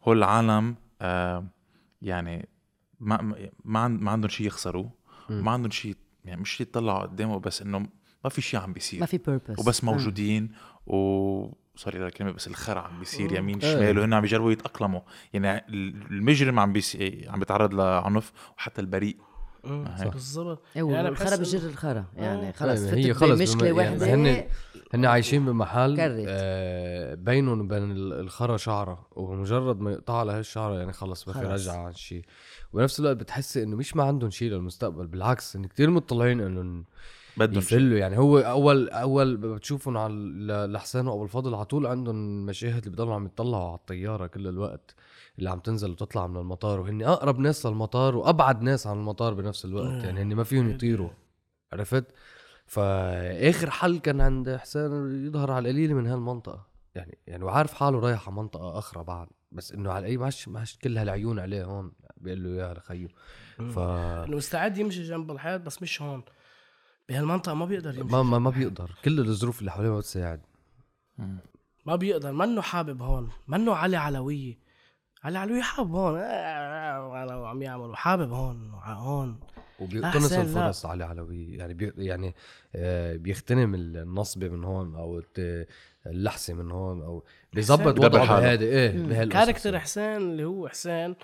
هو 0.04 0.14
العالم 0.14 0.76
آه 1.02 1.46
يعني 2.02 2.50
ما 3.00 3.22
ما- 3.22 3.50
ما, 3.66 3.80
عن... 3.80 3.98
ما 3.98 4.12
عندهم 4.12 4.30
شيء 4.30 4.48
يخسروه 4.48 4.90
ما 5.30 5.52
عندهم 5.52 5.72
شيء 5.72 5.96
يعني 6.26 6.42
مش 6.42 6.62
يطلعوا 6.62 7.00
قدامه 7.00 7.40
بس 7.40 7.62
إنه 7.62 7.80
ما 8.24 8.30
في 8.30 8.42
شيء 8.42 8.60
عم 8.60 8.74
بيصير. 8.74 9.00
ما 9.00 9.06
في 9.06 9.18
بيربس 9.18 9.60
وبس 9.60 9.84
موجودين 9.84 10.52
و 10.88 11.50
سوري 11.76 12.06
الكلمة 12.06 12.32
بس 12.32 12.48
الخرع 12.48 12.82
عم 12.82 13.00
بيصير 13.00 13.34
يمين 13.34 13.60
إيه. 13.62 13.74
شمال 13.76 14.00
وهن 14.00 14.14
عم 14.14 14.24
يجربوا 14.24 14.52
يتأقلموا. 14.52 15.02
يعني 15.34 15.66
المجرم 15.70 16.60
عم 16.60 16.74
بيسي... 16.74 17.26
عم 17.30 17.40
بيتعرض 17.40 17.74
لعنف 17.74 18.32
وحتى 18.58 18.82
البريء. 18.82 19.18
بالضبط 20.14 20.62
أيوه 20.76 20.92
يعني 20.94 21.10
والخرا 21.10 21.36
بحس 21.36 21.56
بجر 21.56 21.70
الخرا 21.70 22.06
يعني 22.16 22.48
آه. 22.50 22.52
خلص 22.52 22.80
أيوة، 22.80 22.92
فتت 22.92 22.98
هي 22.98 23.14
خلص 23.14 23.40
بمشكله 23.40 23.72
بما- 23.72 23.84
يعني 23.84 23.98
واحدة 24.00 24.14
هن- 24.16 24.46
هن 24.94 25.06
عايشين 25.06 25.46
بمحل 25.46 25.98
كرت. 25.98 26.26
آه 26.28 27.14
بينهم 27.16 27.60
وبين 27.62 27.92
ال- 27.92 28.14
الخرا 28.14 28.58
شعرة 28.58 29.08
ومجرد 29.16 29.80
ما 29.80 29.92
يقطع 29.92 30.20
على 30.20 30.32
هالشعرة 30.32 30.74
يعني 30.80 30.94
خلص 30.94 31.28
ما 31.28 31.34
في. 31.34 31.40
رجعة 31.40 31.76
عن 31.86 31.94
شيء 31.94 32.26
وبنفس 32.74 33.00
الوقت 33.00 33.18
بتحسي 33.18 33.64
إنه 33.64 33.76
مش 33.76 33.96
ما 33.96 34.04
عندهم 34.04 34.30
شيء 34.30 34.52
للمستقبل 34.52 35.08
بالعكس 35.08 35.56
إن 35.56 35.66
كتير 35.66 35.90
مطلعين 35.90 36.42
إنه 36.42 36.84
بدهم 37.38 37.62
شيء. 37.62 37.78
يفلوا 37.78 37.98
يعني 37.98 38.18
هو 38.18 38.38
اول 38.40 38.90
أول 38.90 39.38
بتشوفهم 39.38 39.98
على 39.98 40.14
ل- 40.14 40.72
لحسين 40.72 41.08
وابو 41.08 41.24
الفضل 41.24 41.56
على 41.56 41.66
طول 41.66 41.86
عندهم 41.88 42.46
مشاهد 42.46 42.78
اللي 42.86 42.90
بضلوا 42.90 43.16
عم 43.16 43.26
يطلعوا 43.26 43.68
على 43.68 43.76
الطيارة 43.76 44.28
كل 44.28 44.48
الوقت 44.48 44.96
اللي 45.40 45.50
عم 45.50 45.60
تنزل 45.60 45.92
وتطلع 45.92 46.28
من 46.28 46.38
المطار 46.38 46.80
وهن 46.80 47.04
أقرب 47.04 47.40
ناس 47.40 47.66
للمطار 47.66 48.16
وأبعد 48.16 48.62
ناس 48.62 48.88
عن 48.88 48.98
المطار 48.98 49.34
بنفس 49.34 49.66
الوقت. 49.66 50.04
يعني 50.04 50.22
هن 50.22 50.36
ما 50.36 50.44
فيهم 50.44 50.70
يطيروا. 50.70 51.10
عرفت؟ 51.74 52.06
فآخر 52.66 53.70
حل 53.70 54.00
كان 54.00 54.22
عند 54.22 54.56
حسين 54.56 55.26
يظهر 55.28 55.52
على 55.52 55.70
القليل 55.70 55.96
من 55.96 56.08
هالمنطقة. 56.08 56.68
يعني 56.96 57.18
يعني 57.28 57.44
وعارف 57.44 57.74
حاله 57.74 58.00
رايح 58.00 58.28
على 58.28 58.38
منطقة 58.38 58.80
أخرى 58.80 59.04
بعد 59.04 59.28
بس 59.52 59.72
إنه 59.72 59.92
على 59.92 60.08
أي 60.08 60.18
ماش 60.18 60.48
ماش 60.48 60.78
كل 60.78 60.98
هالعيون 60.98 61.40
عليه 61.40 61.64
هون. 61.64 61.92
بيقول 62.18 62.44
له 62.44 62.50
اياها 62.50 62.74
لخيو. 62.74 63.10
ف 63.58 63.80
انه 63.80 64.38
مستعد 64.38 64.78
يمشي 64.78 65.04
جنب 65.04 65.32
الحيط 65.32 65.62
بس 65.62 65.82
مش 65.82 66.02
هون. 66.02 66.24
بهالمنطقة 67.10 67.54
ما 67.54 67.66
بيقدر 67.66 67.96
يمشي 67.96 68.12
ما 68.12 68.24
ما, 68.24 68.40
ما 68.40 68.50
بيقدر. 68.50 68.92
كل 69.06 69.20
الظروف 69.20 69.60
اللي 69.60 69.72
حواليه 69.72 69.90
ما 69.90 69.98
بتساعد. 69.98 70.42
ما 71.86 71.96
بيقدر. 71.96 72.32
منه 72.32 72.62
حابب 72.62 73.02
هون. 73.02 73.30
منه 73.48 73.76
علي 73.76 73.98
علوية. 73.98 74.65
علي 75.26 75.38
علوية 75.40 75.62
حابب 75.62 75.96
هون 75.96 76.20
آه، 76.20 77.48
عم 77.48 77.62
يعمل 77.62 77.96
حابب 77.98 78.32
هون 78.32 78.72
هون 78.84 79.40
وبيقتنص. 79.80 80.32
الفرص 80.34 80.86
علي 80.86 81.04
علوي 81.04 81.56
يعني 81.56 81.74
بي 81.74 81.94
يعني 81.98 82.36
آه، 82.76 83.16
بيغتنم 83.16 83.76
النصبه 83.76 84.50
من 84.50 84.64
هون 84.64 84.96
أو 84.96 85.22
اللحسه 86.08 86.54
من 86.54 86.72
هون 86.72 87.02
أو 87.02 87.24
بيظبط 87.54 88.00
وضعه. 88.00 88.40
بهادي 88.40 88.66
إيه. 88.66 89.24
character 89.30 89.80
حسين 89.80 90.04
اللي 90.18 90.44
هو 90.44 90.68
حسين 90.68 91.16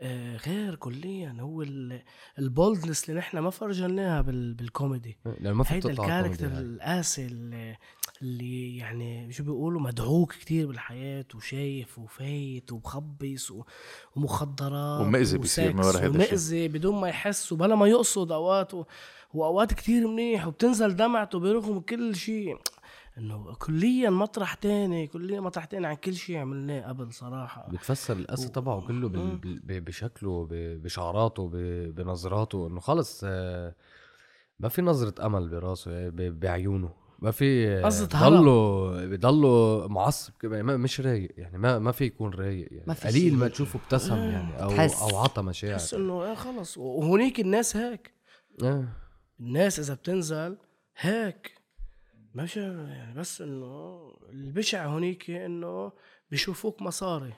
آه، 0.00 0.36
غير 0.36 0.74
كليا 0.74 1.36
هو 1.40 1.62
ال- 1.62 2.02
الـ 2.38 2.46
boldness 2.46 3.08
اللي 3.08 3.18
نحن 3.20 3.38
ما 3.38 3.50
فرجناها 3.50 4.20
بال- 4.20 4.54
بالكوميدي 4.54 5.18
لأنه 5.40 5.52
ما 5.56 5.64
في 5.64 5.74
هيدا 5.74 5.90
ال 5.90 5.95
character. 5.95 6.46
القاسي 6.46 7.26
اللي, 8.22 8.76
يعني 8.76 9.32
شو 9.32 9.44
بيقولوا 9.44 9.80
مدعوك 9.80 10.32
كتير 10.32 10.66
بالحياة 10.66 11.24
وشايف 11.34 11.98
وفايت 11.98 12.72
ومخبص 12.72 13.50
و- 13.50 13.64
ومخدرات 14.16 15.00
ومأذي 15.00 15.38
بيصير 15.38 15.72
من 15.72 15.80
ورا 15.84 15.90
الشيء. 15.90 16.08
ومأذي 16.10 16.68
بدون 16.68 17.00
ما 17.00 17.08
يحس 17.08 17.52
وبلا 17.52 17.74
ما 17.74 17.86
يقصد 17.88 18.32
أوقات 18.32 18.74
و- 18.74 18.84
وأوقات 19.34 19.72
كتير 19.72 20.08
منيح 20.08 20.46
وبتنزل 20.46 20.96
دمعته 20.96 21.38
برغم 21.38 21.80
كل 21.80 22.16
شيء. 22.16 22.56
إنه 23.18 23.54
كليا 23.54 24.10
مطرح 24.10 24.54
تاني 24.54 25.06
كليا 25.06 25.40
مطرح 25.40 25.64
تاني 25.64 25.86
عن 25.86 25.94
كل 25.94 26.14
شيء 26.14 26.36
عملناه 26.36 26.88
قبل 26.88 27.12
صراحة. 27.12 27.68
بتفسر 27.70 28.16
القصة 28.16 28.48
تبعه 28.48 28.86
كله 28.86 29.08
بال... 29.08 29.36
ب- 29.64 29.84
بشكله 29.84 30.44
ب- 30.50 30.82
بشعراته 30.82 31.48
ب- 31.48 31.94
بنظراته 31.94 32.66
إنه 32.66 32.80
خلص 32.80 33.20
آه، 33.24 33.74
ما 34.60 34.68
في 34.68 34.82
نظرة 34.82 35.26
أمل 35.26 35.48
براسه 35.48 35.90
آه، 35.90 36.08
ب- 36.08 36.40
بعيونه. 36.40 37.07
ما 37.18 37.30
في 37.30 37.68
آه،. 37.68 37.88
بضله 38.04 39.06
بضله 39.06 39.86
معصب 39.88 40.32
كده، 40.40 40.62
مش 40.62 41.00
رايق 41.00 41.34
يعني 41.36 41.58
ما 41.58 41.78
ما 41.78 41.92
في 41.92 42.04
يكون 42.04 42.34
رايق 42.34 42.68
يعني. 42.72 42.84
ما 42.86 42.94
في 42.94 43.08
قليل. 43.08 43.36
ما 43.36 43.48
تشوفه 43.48 43.80
ابتسم 43.84 44.16
يعني 44.16 44.62
أو 44.62 44.70
تحس. 44.70 45.02
أو 45.02 45.18
عطى 45.18 45.42
مشاعر. 45.42 45.74
بس 45.74 45.94
إنه 45.94 46.24
إيه 46.24 46.34
خلص 46.34 46.78
وهونيك 46.78 47.40
الناس 47.40 47.76
هيك 47.76 48.14
آه. 48.62 48.88
الناس 49.40 49.78
إذا 49.78 49.94
بتنزل 49.94 50.56
هيك 50.96 51.58
مش 52.34 52.56
يعني 52.56 53.14
بس 53.14 53.40
إنه 53.40 54.00
البشع 54.30 54.86
هونيك 54.86 55.30
إنه 55.30 55.92
بيشوفوك 56.30 56.82
مصاري. 56.82 57.34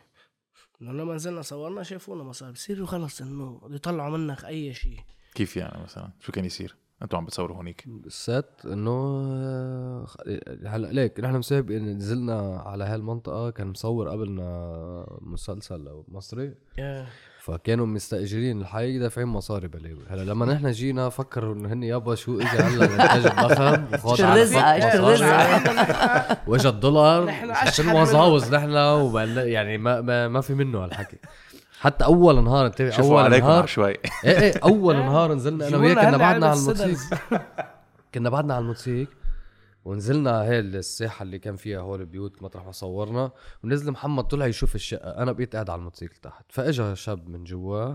إنه 0.83 0.93
لما 0.93 1.15
نزلنا 1.15 1.43
صورنا 1.43 1.83
شافونا 1.83 2.23
مصاري. 2.23 2.53
بصيروا 2.53 2.87
خلص 2.87 3.21
إنه 3.21 3.61
بده 3.63 3.75
يطلعوا 3.75 4.17
منك 4.17 4.45
أي 4.45 4.75
شيء. 4.75 5.01
كيف 5.35 5.57
يعني 5.57 5.83
مثلا؟ 5.83 6.11
شو 6.21 6.33
كان 6.33 6.45
يصير؟ 6.45 6.77
أنتوا 7.03 7.19
عم 7.19 7.25
بتصوروا 7.25 7.57
هونيك؟ 7.57 7.85
السات 8.07 8.51
إنه 8.65 8.91
آه، 8.91 10.07
هلا 10.67 10.87
ليك 10.87 11.21
نحن 11.21 11.37
مسابق 11.37 11.75
نزلنا 11.75 12.63
على 12.67 12.85
هالمنطقة 12.85 13.51
كان 13.51 13.67
مصور 13.67 14.09
قبلنا 14.09 15.07
مسلسل 15.21 15.89
أو 15.89 16.05
مصري 16.09 16.55
فكانوا 17.41 17.87
مستأجرين 17.87 18.61
الحي 18.61 18.99
دافعين 18.99 19.29
مصاري 19.29 19.69
بلاوي. 19.69 20.03
هلا 20.09 20.23
لما 20.23 20.47
نحن 20.47 20.71
جينا 20.71 21.09
فكروا 21.09 21.55
إنه 21.55 21.73
هن 21.73 21.83
يابا 21.83 22.15
شو 22.15 22.37
اجى 22.41 22.47
هلا 22.47 22.85
الانتاج 22.85 23.27
الضخم 23.27 23.85
مصاري. 23.95 24.43
الرزقة. 24.99 26.37
واجا 26.47 26.69
الدولار 26.69 27.25
نحن 27.25 27.51
عشان 27.51 27.89
وزاوز 27.89 28.55
نحن 28.55 28.71
يعني 29.39 29.79
ما, 29.79 30.01
ما 30.01 30.29
ما 30.29 30.41
في 30.41 30.55
منه 30.55 30.85
هالحكي. 30.85 31.17
حتى 31.81 32.05
أول 32.05 32.45
نهار 32.45 32.67
انتبه 32.67 32.91
شوفوا 32.91 33.11
أول 33.11 33.25
عليكم 33.25 33.47
نهار 33.47 33.67
شوي. 33.67 33.91
إيه 34.25 34.41
إيه 34.41 34.53
أول 34.65 34.97
نهار 34.97 35.35
نزلنا 35.35 35.69
أنا 35.69 35.77
وياه 35.77 35.95
كنا 36.05 36.17
بعدنا 36.17 36.47
على 36.47 36.59
الموتوسيكل 36.59 36.97
سدس. 36.97 37.15
كنا 38.15 38.31
بعدنا 38.31 38.55
على 38.55 38.63
الموتوسيكل 38.63 39.13
ونزلنا 39.85 40.43
هي 40.43 40.59
الساحة 40.59 41.23
اللي 41.23 41.39
كان 41.39 41.57
فيها 41.57 41.81
هول 41.81 42.01
البيوت 42.01 42.43
مطرح 42.43 42.65
ما 42.65 42.73
صورنا 42.73 43.31
ونزل 43.65 43.93
محمد 43.93 44.25
طلع 44.25 44.47
يشوف 44.47 44.75
الشقة. 44.75 45.11
أنا 45.11 45.33
بقيت 45.33 45.53
قاعد 45.55 45.71
على 45.71 45.79
الموتوسيكل 45.79 46.17
تحت. 46.17 46.45
فإجا 46.49 46.95
شاب 46.95 47.29
من 47.29 47.45
جوا 47.45 47.95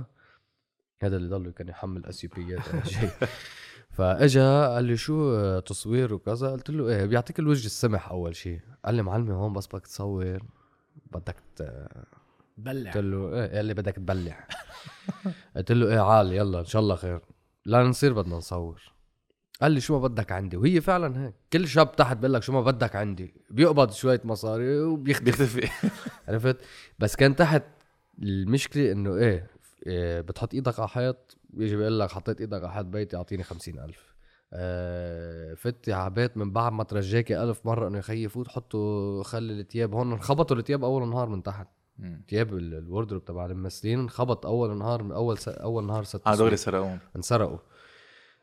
هذا 1.01 1.17
اللي 1.17 1.29
ضله 1.29 1.51
كان 1.51 1.67
يحمل 1.67 2.05
اسيوبيات 2.09 2.73
ولا 2.73 2.83
شيء. 2.83 3.09
فإجا 3.91 4.67
قال 4.67 4.83
لي 4.83 4.97
شو 4.97 5.59
تصوير 5.59 6.13
وكذا؟ 6.13 6.51
قلت 6.51 6.69
له 6.69 6.89
إيه 6.89 7.05
بيعطيك 7.05 7.39
الوجه 7.39 7.65
السمح 7.65 8.09
أول 8.09 8.35
شيء. 8.35 8.59
قال 8.85 8.95
لي 8.95 9.01
معلمي 9.01 9.33
هون 9.33 9.53
بس 9.53 9.67
بدك 9.67 9.87
تصور 9.87 10.39
بدك 11.11 11.35
بلع 12.57 12.91
قلت 12.91 13.03
له 13.03 13.33
إيه 13.33 13.55
قال 13.55 13.65
لي 13.65 13.73
بدك 13.73 13.95
تبلع. 13.95 14.47
قلت 15.55 15.71
له 15.71 15.87
إيه 15.87 15.99
عال 16.09 16.33
يلا 16.33 16.59
إن 16.59 16.65
شاء 16.65 16.81
الله 16.81 16.95
خير. 16.95 17.19
لا 17.65 17.83
نصير 17.83 18.13
بدنا 18.13 18.35
نصور. 18.35 18.81
قال 19.61 19.71
لي 19.71 19.79
شو 19.81 19.99
ما 19.99 20.07
بدك 20.07 20.31
عندي. 20.31 20.57
وهي 20.57 20.81
فعلا 20.81 21.25
هيك. 21.25 21.33
كل 21.53 21.67
شاب 21.67 21.95
تحت 21.95 22.17
بقول 22.17 22.33
لك 22.33 22.43
شو 22.43 22.53
ما 22.53 22.61
بدك 22.61 22.95
عندي. 22.95 23.33
بيقبض 23.49 23.91
شوية 23.91 24.21
مصاري 24.23 24.79
وبيختفي. 24.79 25.25
بيختفي. 25.25 25.89
عرفت؟ 26.27 26.57
بس 26.99 27.15
كان 27.15 27.35
تحت 27.35 27.63
المشكلة 28.19 28.91
إنه 28.91 29.15
إيه, 29.15 29.47
إيه 29.87 30.21
بتحط 30.21 30.53
إيدك 30.53 30.79
على 30.79 30.87
حيط. 30.89 31.37
بيجي 31.49 31.75
بيقول 31.75 31.99
لك 31.99 32.11
حطيت 32.11 32.41
إيدك 32.41 32.63
على 32.63 32.71
حيط 32.71 32.85
بيتي 32.85 33.17
أعطيني 33.17 33.43
خمسين 33.43 33.79
ألف. 33.79 34.15
آه 34.53 35.53
فتي 35.53 35.93
على 35.93 36.09
بيت 36.13 36.37
من 36.37 36.51
بعد 36.51 36.71
ما 36.71 36.83
ترجاكي 36.83 37.43
ألف 37.43 37.65
مرة 37.65 37.87
إنه 37.87 37.97
يخيي 37.97 38.29
فوت 38.29 38.47
حطوا 38.47 39.23
خلي 39.23 39.53
التياب 39.53 39.93
هون. 39.93 40.11
انخبطوا 40.11 40.57
التياب 40.57 40.83
أول 40.83 41.09
نهار 41.09 41.29
من 41.29 41.43
تحت. 41.43 41.67
تياب 42.27 42.53
ال- 42.53 42.73
ال 42.73 42.79
wardrobe 42.79 43.25
تبع 43.25 43.45
الممثلين 43.45 43.99
انخبط 43.99 44.45
أول 44.45 44.77
نهار 44.77 45.03
من 45.03 45.11
أول 45.11 45.37
س... 45.37 45.47
أول 45.47 45.85
نهار 45.85 46.03
ست 46.03 46.27
آه 46.27 46.35
دغري 46.35 46.55
تصوير. 46.55 46.55
سرقون 46.55 46.99
انسرقوا 47.15 47.57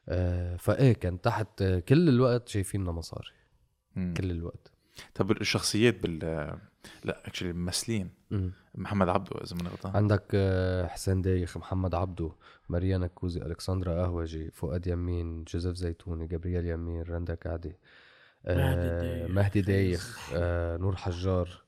آه 0.09 0.57
فإيه 0.57 0.93
كان 0.93 1.21
تحت 1.21 1.63
آه، 1.63 1.79
كل 1.79 2.09
الوقت 2.09 2.49
شايفيننا 2.49 2.93
مصاري 2.93 3.31
مم. 3.97 4.15
كل 4.17 4.31
الوقت 4.31 4.73
طب 5.15 5.31
الشخصيات 5.31 6.03
بال 6.03 6.19
لا 7.05 7.27
actually 7.27 7.51
الممثلين 7.51 8.11
مم. 8.31 8.53
محمد 8.75 9.09
عبده 9.09 9.41
إذا 9.45 9.57
ماني 9.57 9.69
غلطان 9.69 9.97
عندك 9.97 10.25
آه، 10.35 10.87
حسين 10.87 11.23
دايخ 11.23 11.57
محمد 11.57 11.95
عبده 11.95 12.33
ماريانا 12.69 13.07
كوزي 13.07 13.41
ألكسندرا 13.43 14.03
قهوجي 14.03 14.51
فؤاد 14.51 14.87
يمين 14.87 15.45
جوزيف 15.45 15.77
زيتوني 15.77 16.27
جبريل 16.27 16.67
يمين 16.67 17.03
رندا 17.03 17.35
كعدي 17.35 17.77
آه، 18.47 18.57
مهدي 18.57 18.91
دايخ. 19.21 19.31
مهدي 19.31 19.61
دايخ 19.61 20.31
آه، 20.35 20.77
نور 20.77 20.97
حجار 20.97 21.49
آه، 21.49 21.63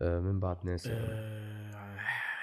من 0.00 0.40
بعد 0.40 0.66
ناس 0.66 0.86
آه، 0.86 1.96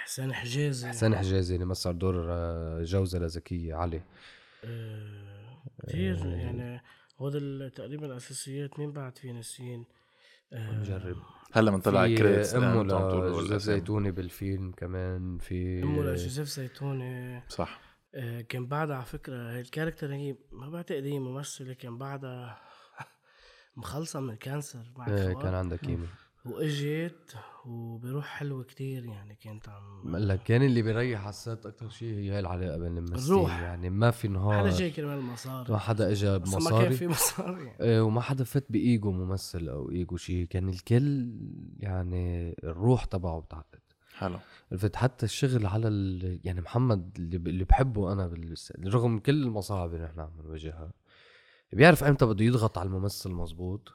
حسين 0.03 0.33
حجازي 0.33 0.87
حسين 0.87 1.15
حجازي 1.15 1.55
اللي 1.55 1.65
مثل 1.65 1.97
دور 1.97 2.25
آه، 2.29 2.83
جوزة 2.83 3.19
لزكية 3.19 3.75
علي. 3.75 4.01
آه، 4.63 5.63
كثير 5.87 6.25
يعني 6.25 6.81
هذا 7.21 7.69
تقريبا 7.69 8.05
الاساسيات 8.05 8.79
مين 8.79 8.91
بعد 8.91 9.17
في 9.17 9.31
ناسيين 9.31 9.85
آه، 10.53 10.71
نجرب. 10.79 11.17
هلا 11.53 11.71
من 11.71 11.79
طلع 11.81 12.05
في 12.07 12.15
credits 12.17 12.55
أمه 12.55 12.83
لجوزيف. 12.83 13.61
زيتوني 13.61 14.11
بالفيلم 14.11 14.71
كمان 14.71 15.37
في 15.37 15.83
أمه 15.83 16.03
لجوزيف 16.03 16.47
زيتوني. 16.47 17.41
صح. 17.49 17.79
آه، 18.15 18.41
كان 18.41 18.67
بعدها 18.67 18.95
على 18.95 19.05
فكرة 19.05 19.51
هي 19.51 19.61
ال 19.61 19.67
character 19.67 20.13
هي 20.13 20.35
ما 20.51 20.69
بعتقد 20.69 21.03
هي 21.03 21.19
ممثله 21.19 21.73
كان 21.73 21.97
بعدها 21.97 22.59
مخلصة 23.77 24.19
من 24.19 24.29
ال 24.29 24.37
cancer 24.37 24.83
مع 24.97 25.07
آه، 25.07 25.31
إخوات. 25.31 25.43
كان 25.43 25.53
عندها 25.53 25.77
chemo 25.77 26.05
واجت 26.45 27.35
وبروح 27.65 28.25
حلوة 28.25 28.63
كتير 28.63 29.05
يعني 29.05 29.35
كانت 29.35 29.69
عم 29.69 30.11
بقول 30.11 30.29
لك 30.29 30.43
كان 30.43 30.63
اللي 30.63 30.81
بيريح 30.81 31.21
على 31.21 31.29
السات 31.29 31.65
أكثر 31.65 31.89
شيء 31.89 32.13
هي 32.13 32.31
هاي 32.31 32.39
العلاقة 32.39 32.77
بين 32.77 32.97
الممثلين 32.97 33.37
الروح. 33.37 33.61
يعني 33.61 33.89
ما 33.89 34.11
في 34.11 34.27
حدا 34.27 34.37
نهار 34.37 34.69
جاي 34.69 34.91
كرمال 34.91 35.17
المصاري. 35.17 35.71
ما 35.71 35.77
حدا 35.77 36.11
اجى 36.11 36.39
بس 36.39 36.53
ما 36.53 36.59
كان 36.59 36.69
بمصاري. 36.69 36.95
في 36.95 37.07
مصاري 37.07 37.65
يعني. 37.65 37.79
إيه، 37.81 38.01
وما 38.01 38.21
حدا 38.21 38.43
فات 38.43 38.65
بإيجو 38.69 39.11
ممثل 39.11 39.69
أو 39.69 39.91
إيجو 39.91 40.17
شيء. 40.17 40.45
كان 40.45 40.69
الكل 40.69 41.31
يعني 41.79 42.55
الروح 42.63 43.05
تبعه 43.05 43.39
بتعقد. 43.39 43.79
حلو. 44.17 44.39
عرفت 44.71 44.95
حتى 44.95 45.25
الشغل 45.25 45.65
على 45.65 45.87
ال... 45.87 46.39
يعني 46.43 46.61
محمد 46.61 47.17
اللي, 47.17 47.37
ب... 47.37 47.47
اللي 47.47 47.63
بحبه 47.63 48.13
أنا 48.13 48.27
بال... 48.27 48.55
رغم 48.85 49.19
كل 49.19 49.43
المصاعب 49.43 49.93
اللي 49.93 50.05
نحن 50.05 50.19
عم 50.19 50.31
نواجهها 50.45 50.91
بيعرف 51.73 52.03
إمتى 52.03 52.25
بده 52.25 52.45
يضغط 52.45 52.77
على 52.77 52.87
الممثل 52.87 53.31
مزبوط. 53.31 53.93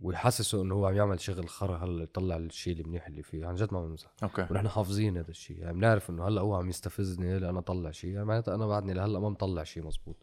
ويحسسه 0.00 0.62
إنه 0.62 0.74
هو 0.74 0.86
عم 0.86 0.94
يعمل 0.96 1.20
شغل 1.20 1.48
خرا 1.48 1.76
هلأ 1.76 2.02
يطلع 2.02 2.36
الشيء 2.36 2.80
المنيح 2.80 3.06
اللي 3.06 3.22
فيه 3.22 3.46
عن 3.46 3.54
جد 3.54 3.74
ما 3.74 3.86
بمزح 3.86 4.10
أوكي. 4.22 4.46
ونحن 4.50 4.68
حافظين 4.68 5.16
هذا 5.16 5.30
الشيء 5.30 5.58
يعني 5.58 5.72
بنعرف 5.72 6.10
إنه 6.10 6.28
هلأ 6.28 6.40
هو 6.40 6.54
عم 6.54 6.68
يستفزني 6.68 7.38
لأنا 7.38 7.58
اطلع 7.58 7.90
شيء 7.90 8.10
يعني 8.10 8.24
معناتها 8.24 8.54
أنا 8.54 8.66
بعدني 8.66 8.94
لهلأ 8.94 9.18
ما 9.18 9.28
مطلع 9.28 9.64
شيء 9.64 9.86
مزبوط. 9.86 10.16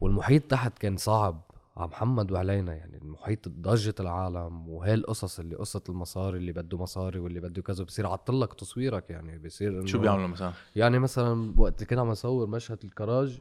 والمحيط 0.00 0.42
تحت 0.42 0.78
كان 0.78 0.96
صعب 0.96 1.40
على 1.76 1.88
محمد 1.88 2.32
وعلينا 2.32 2.74
يعني 2.74 2.96
المحيط 2.98 3.48
ضجة 3.48 3.94
العالم 4.00 4.68
وهي 4.68 4.94
القصص 4.94 5.38
اللي 5.40 5.56
قصة 5.56 5.82
المصاري 5.88 6.38
اللي 6.38 6.52
بده 6.52 6.78
مصاري 6.78 7.18
واللي 7.18 7.40
بده 7.40 7.62
كذا 7.62 7.84
بصير 7.84 8.06
عطلك 8.06 8.54
تصويرك 8.54 9.10
يعني 9.10 9.38
بصير 9.38 9.82
إنه- 9.82 9.86
شو 9.86 9.98
بيعملوا 9.98 10.26
مثلا؟ 10.28 10.52
يعني 10.76 10.98
مثلا 10.98 11.54
وقت 11.58 11.74
اللي 11.74 11.86
كنا 11.86 12.00
عم 12.00 12.08
نصور 12.10 12.46
مشهد 12.46 12.78
الكراج 12.84 13.38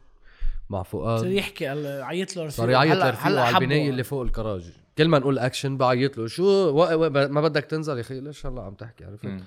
مع 0.69 0.83
صار 0.83 0.91
فؤاد 0.91 1.25
يحكي 1.25 1.65
قال- 1.67 2.01
عيط 2.03 2.35
له 2.37 2.49
صار 2.49 2.69
يعيط 2.69 2.95
لرفيقه 2.95 3.41
على 3.41 3.57
البناية 3.57 3.89
اللي 3.89 4.03
فوق 4.03 4.21
الكراج. 4.21 4.73
كل 4.97 5.07
ما 5.07 5.19
نقول 5.19 5.39
اكشن 5.39 5.77
بعيط 5.77 6.17
له 6.17 6.27
شو؟ 6.27 6.43
و... 6.45 6.93
و... 6.93 7.09
ما 7.09 7.41
بدك 7.41 7.63
تنزل 7.63 7.95
يا 7.95 8.01
أخي 8.01 8.19
ليش 8.19 8.45
هلا 8.45 8.61
عم 8.61 8.73
تحكي؟ 8.73 9.05
عرفت؟ 9.05 9.25
مم. 9.25 9.43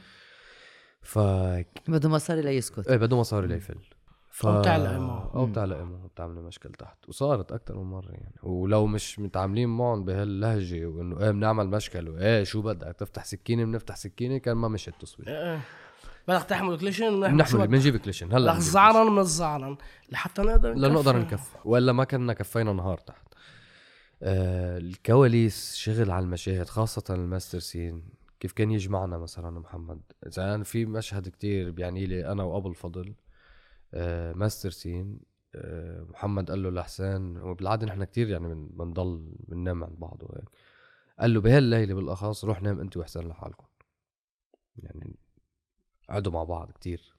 ف 1.02 1.18
بده 1.88 2.08
مصاري 2.08 2.42
ليسكت. 2.42 2.88
إيه 2.88 2.96
بده 2.96 3.16
مصاري 3.16 3.46
ليفل. 3.46 3.78
ف... 4.30 4.46
أو 4.46 4.60
بتعلق 4.60 4.90
معه. 4.90 5.30
أو 5.34 5.46
بتعلق 5.46 5.76
معه 5.76 6.04
وبتعمل 6.04 6.42
مشكل 6.42 6.70
تحت. 6.70 7.08
وصارت 7.08 7.52
أكثر 7.52 7.78
من 7.78 7.90
مرة 7.90 8.10
يعني. 8.10 8.34
ولو 8.42 8.86
مش 8.86 9.18
متعاملين 9.18 9.68
معهم 9.68 10.04
بهاللهجة 10.04 10.86
وإنه 10.86 11.20
إيه 11.20 11.30
بنعمل 11.30 11.66
مشكل 11.66 12.08
وإيه 12.08 12.44
شو 12.44 12.62
بدك؟ 12.62 12.96
تفتح 12.98 13.24
سكينة 13.24 13.64
بنفتح 13.64 13.96
سكينة 13.96 14.38
كان 14.38 14.56
ما 14.56 14.68
مشي 14.68 14.90
التصوير 14.90 15.28
إيه. 15.28 15.60
بدك 16.28 16.42
تحمل 16.42 16.78
كليشن 16.78 17.20
بنحمل؟ 17.20 17.66
بنجيب 17.66 17.96
كليشن. 17.96 18.26
هلا 18.26 18.38
بدك 18.38 18.52
بنجيب 18.52 18.72
زعرن 18.72 19.12
من 19.12 19.18
الزعرن. 19.18 19.76
لحتى 20.12 20.42
نقدر 20.42 20.74
لنقدر 20.74 21.16
نكفي. 21.18 21.56
وإلا 21.64 21.92
ما 21.92 22.04
كنا 22.04 22.32
كفينا 22.32 22.72
نهار 22.72 22.98
تحت. 22.98 23.26
آه 24.26 24.78
الكواليس 24.78 25.74
شغل 25.74 26.10
على 26.10 26.24
المشاهد 26.24 26.68
خاصة 26.68 27.04
ال 27.10 27.17
master 27.17 27.58
scene. 27.58 28.02
كيف 28.40 28.52
كان 28.52 28.70
يجمعنا 28.70 29.18
مثلا 29.18 29.50
محمد؟ 29.60 30.00
إذا 30.26 30.54
أنا 30.54 30.64
في 30.64 30.86
مشهد 30.86 31.28
كتير 31.28 31.70
بيعني 31.70 32.06
لي 32.06 32.32
أنا 32.32 32.42
وأبو 32.42 32.68
الفضل 32.68 33.14
آه 33.94 34.32
master 34.32 34.70
scene 34.70 35.20
آه 35.54 36.02
محمد 36.10 36.50
قال 36.50 36.62
له 36.62 36.70
لحسين 36.70 37.36
وبالعادة 37.38 37.86
نحن 37.86 38.04
كتير 38.04 38.28
يعني 38.28 38.48
بن- 38.48 38.68
بنضل 38.72 39.32
بننام 39.48 39.84
عند 39.84 39.98
بعض 39.98 40.22
وهيك 40.22 40.48
قال 41.20 41.34
له 41.34 41.40
بهالليله 41.40 41.94
بالأخص 41.94 42.44
روح 42.44 42.62
نام 42.62 42.80
أنت 42.80 42.96
وحسين 42.96 43.28
لحالكم. 43.28 43.66
يعني 44.76 45.16
قعدوا 46.10 46.32
مع 46.32 46.44
بعض 46.44 46.70
كتير. 46.72 47.16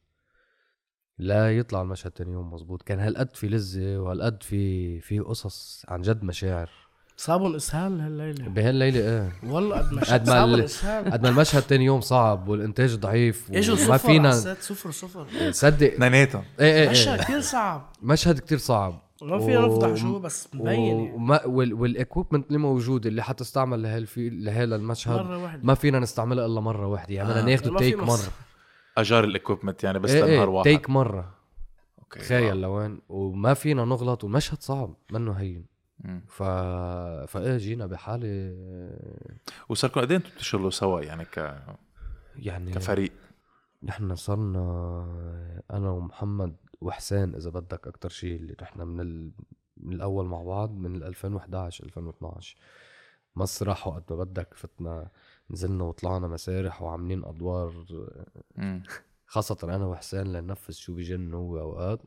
لا 1.18 1.58
يطلع 1.58 1.82
المشهد 1.82 2.12
تاني 2.12 2.32
يوم 2.34 2.54
مزبوط 2.54 2.82
كان 2.82 3.00
هالقد 3.00 3.36
في 3.36 3.48
لذة 3.48 3.98
وهالقد 3.98 4.44
في 4.44 5.00
في 5.02 5.20
قصص 5.20 5.86
عن 5.88 6.02
جد 6.02 6.24
مشاعر. 6.24 6.87
صابون 7.20 7.56
اسهال 7.56 8.02
هالليلة. 8.02 8.48
بهالليلة 8.50 9.00
إيه. 9.00 9.32
والله 9.50 9.78
قد 9.78 9.94
ما 9.94 10.02
قد 10.02 10.20
ما 10.30 10.34
صابون 10.36 10.54
ال- 10.54 10.64
اسهال 10.64 11.12
قد 11.12 11.24
ما 11.24 11.30
المشهد 11.30 11.62
تاني 11.62 11.86
يوم 11.86 12.02
صعب 12.02 12.48
والإنتاج 12.48 12.96
ضعيف 12.96 13.52
إجوا 13.52 13.76
وما 13.76 13.98
صفر 13.98 14.08
فينا 14.08 14.32
صفر 14.32 14.92
صفر. 14.92 15.28
صدق. 15.52 15.94
اثنيناتهم. 15.94 16.44
إيه 16.60 16.74
إيه, 16.84 16.90
مشهد 16.90 17.14
إيه. 17.18 17.24
كثير 17.24 17.42
صعب. 17.42 17.90
مشهد 18.02 18.40
كتير 18.40 18.58
صعب. 18.58 19.02
ما 19.22 19.40
فينا 19.40 19.60
و- 19.60 19.66
نفضح 19.68 19.96
شو 19.96 20.20
بس 20.20 20.48
مبين 20.54 20.80
يعني. 20.82 21.12
وما 21.12 21.46
وال 21.46 21.74
والاكويبمنت 21.74 22.48
اللي 22.48 22.58
موجود 22.58 23.06
اللي 23.06 23.24
حتستعمل 23.24 23.82
لهالفي 23.84 24.30
لهذا 24.30 24.76
المشهد 24.76 25.22
مرة 25.26 25.44
واحدة. 25.44 25.62
ما 25.64 25.74
فينا 25.74 26.00
نستعملها 26.00 26.46
إلا 26.46 26.62
مرة 26.62 26.88
واحدة. 26.88 27.14
يعني 27.16 27.30
بدنا 27.30 27.42
آه. 27.42 27.46
ناخده 27.46 27.72
في 27.72 27.78
تيك 27.78 28.00
مرة. 28.00 28.20
أجار 28.98 29.24
ال 29.24 29.30
equipment 29.30 29.84
يعني 29.84 30.00
بس 30.00 30.12
إيه 30.12 30.24
لنهار 30.24 30.48
إيه 30.50 30.54
واحد. 30.56 30.64
take 30.70 30.90
مرة. 30.90 31.34
okay 32.00 32.20
تخيل 32.20 32.62
لوين 32.62 33.00
وما 33.10 33.54
فينا 33.54 33.86
نغلط 33.86 34.24
والمشهد 34.24 34.62
صعب 34.62 34.94
منه 35.12 35.32
هين. 35.32 35.77
ف 36.28 36.44
فإيه 37.28 37.58
جينا 37.58 37.86
بحالة 37.86 38.56
وصاركم 39.70 40.02
قد 40.02 40.12
إيه 40.12 40.18
أنتم 40.18 40.30
بتشتغلوا 40.36 40.70
سوا 40.70 41.02
يعني 41.02 41.26
ك... 41.26 41.64
يعني 42.36 42.72
كفريق؟ 42.72 43.12
نحن 43.84 44.16
صرنا 44.16 44.62
أنا 45.72 45.90
ومحمد 45.90 46.56
وحسين 46.82 47.36
إذا 47.36 47.50
بدك 47.50 47.88
أكتر 47.88 48.10
شيء 48.10 48.36
اللي 48.36 48.56
رحنا 48.62 48.86
من 48.86 49.00
ال... 49.00 49.32
من 49.78 49.94
الأول 49.94 50.26
مع 50.26 50.44
بعض 50.44 50.72
من 50.72 50.96
ال 50.96 51.04
2011 51.04 51.86
2012 51.86 52.58
مسرح 53.36 53.88
وقت 53.88 54.12
ما 54.12 54.24
بدك 54.24 54.54
فتنا 54.54 55.10
نزلنا 55.50 55.84
وطلعنا 55.84 56.28
مسارح 56.28 56.82
وعاملين 56.82 57.26
أدوار. 57.26 57.86
خاصة 59.26 59.58
أنا 59.64 59.86
وحسين 59.86 60.24
لننفذ 60.34 60.74
شو 60.74 60.96
بجن 60.96 61.34
هو 61.34 61.60
أوقات. 61.60 62.02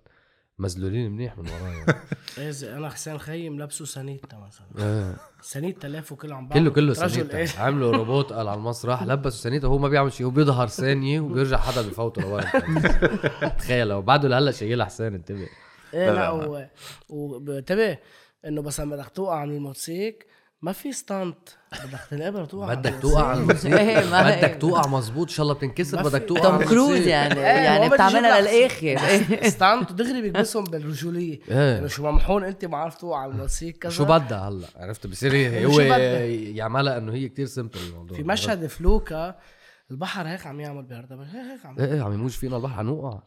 مزلولين 0.61 1.11
منيح 1.11 1.39
من 1.39 1.45
ورايا. 1.49 1.87
إيه 2.39 2.51
زي 2.51 2.73
أنا 2.77 2.91
حسين 2.91 3.19
خيم 3.19 3.59
لابسه 3.59 3.85
سنيتا 3.85 4.37
مثلا. 4.37 4.67
إيه. 4.79 5.17
سنيتا 5.43 5.87
لافه 5.87 6.17
كله 6.17 6.35
عم 6.37 6.49
كله 6.49 6.71
كله 6.71 6.93
رجل 6.93 7.11
سنيتا 7.11 7.39
إيه. 7.39 7.49
عملوا 7.67 7.93
روبوت 7.97 8.33
قال 8.33 8.49
على 8.49 8.59
المسرح 8.59 9.03
لبسوا 9.03 9.31
سنيتا 9.43 9.67
هو 9.67 9.79
ما 9.79 9.89
بيعمل 9.89 10.13
شيء 10.13 10.27
هو 10.27 10.31
بيظهر 10.31 10.67
ثانية 10.69 11.21
وبيرجع 11.21 11.57
حدا 11.59 11.83
بفوته 11.89 12.23
لوين 12.23 12.45
تخيل 13.59 13.93
وبعده 13.93 14.29
لهلا 14.29 14.51
شايلها 14.53 14.87
حسين 14.87 15.15
انتبه. 15.15 15.49
إيه 15.95 16.07
لا، 16.11 16.15
لا 16.15 16.21
لا. 16.21 16.31
و- 16.31 16.67
وبنتبه 17.09 17.99
إنه 18.45 18.63
بس 18.63 18.81
لما 18.81 18.97
بدك 18.97 19.09
توقع 19.09 19.45
من 19.45 19.55
الموتوسيك 19.57 20.27
ما 20.63 20.73
في 20.73 20.93
ستانت 20.93 21.37
بدك 21.73 22.01
تنقبر 22.11 22.45
توقع 22.45 22.75
بدك 22.75 22.95
توقع 23.03 23.27
على 23.27 23.41
إيه، 23.65 24.01
بدك 24.01 24.45
هيك. 24.45 24.61
توقع 24.61 24.87
مزبوط 24.91 25.29
إن 25.29 25.35
شاء 25.35 25.45
الله 25.45 25.55
بتنكسر. 25.55 26.03
بدك 26.03 26.29
توقع 26.29 26.43
توم 26.43 26.63
كروز. 26.65 26.97
يعني 27.07 27.35
إيه، 27.35 27.41
يعني 27.41 27.89
بتعملها 27.89 28.41
للآخر. 28.41 28.97
ستانت 29.51 29.91
ودغري 29.91 30.23
بيكبسهم 30.23 30.65
بالرجوليه 30.65 31.39
انه 31.79 31.87
شو 31.87 32.11
ممحون 32.11 32.45
أنت؟ 32.45 32.65
ما 32.65 32.77
عرفت 32.79 33.01
توقع 33.01 33.19
على 33.19 33.33
الموتوسيك 33.33 33.79
كذا 33.79 33.91
شو 33.91 34.05
بدها 34.05 34.49
هلأ؟ 34.49 34.67
عرفت؟ 34.77 35.07
بصير 35.07 35.67
هو 35.67 35.77
بدها؟ 35.77 36.21
يعملها 36.25 36.99
إنه 36.99 37.13
هي 37.13 37.29
كتير 37.29 37.47
سمبل 37.47 37.79
الموضوع. 37.89 38.17
في 38.17 38.23
مشهد 38.23 38.67
فلوكا 38.67 39.35
البحر 39.91 40.29
هيك 40.29 40.47
عم 40.47 40.61
يعمل 40.61 40.83
بهردبه 40.83 41.23
هيك 41.23 41.35
هيك 41.35 41.67
عم 41.67 41.79
إيه 41.79 41.93
إيه 41.95 42.03
عم 42.03 42.13
يموج 42.13 42.31
فينا 42.31 42.57
البحر 42.57 42.75
حنوقع 42.75 43.23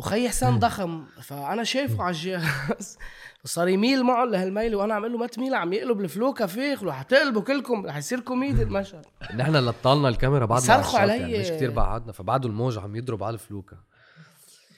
وخي 0.00 0.28
حسين 0.28 0.58
ضخم. 0.58 1.04
فأنا 1.22 1.64
شايفه 1.64 2.02
على 2.02 2.14
الجهاز. 2.14 2.98
صار 3.44 3.68
يميل 3.68 4.04
معه 4.04 4.24
لهالميل 4.24 4.74
وأنا 4.74 4.94
عم 4.94 5.02
أقول 5.02 5.12
له 5.12 5.18
ما 5.18 5.26
تميل 5.26 5.54
عم 5.54 5.72
يقلب 5.72 6.00
الفلوكه 6.00 6.46
فيخ 6.46 6.82
لو 6.82 6.92
حتقلبوا 6.92 7.42
كلكم 7.42 7.86
رح 7.86 7.96
يصير 7.96 8.20
كوميدي 8.20 8.62
المشهد. 8.62 9.06
نحن 9.36 9.56
لطالنا 9.56 10.08
الكاميرا 10.08 10.46
بعد 10.46 10.60
صرخوا 10.60 10.98
علي. 10.98 11.16
يعني 11.16 11.38
مش 11.38 11.50
كتير 11.50 11.70
بعدنا 11.70 12.12
فبعده 12.12 12.48
الموج 12.48 12.78
عم 12.78 12.96
يضرب 12.96 13.24
على 13.24 13.34
الفلوكة. 13.34 13.76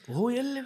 وهو 0.09 0.31
يلي 0.31 0.63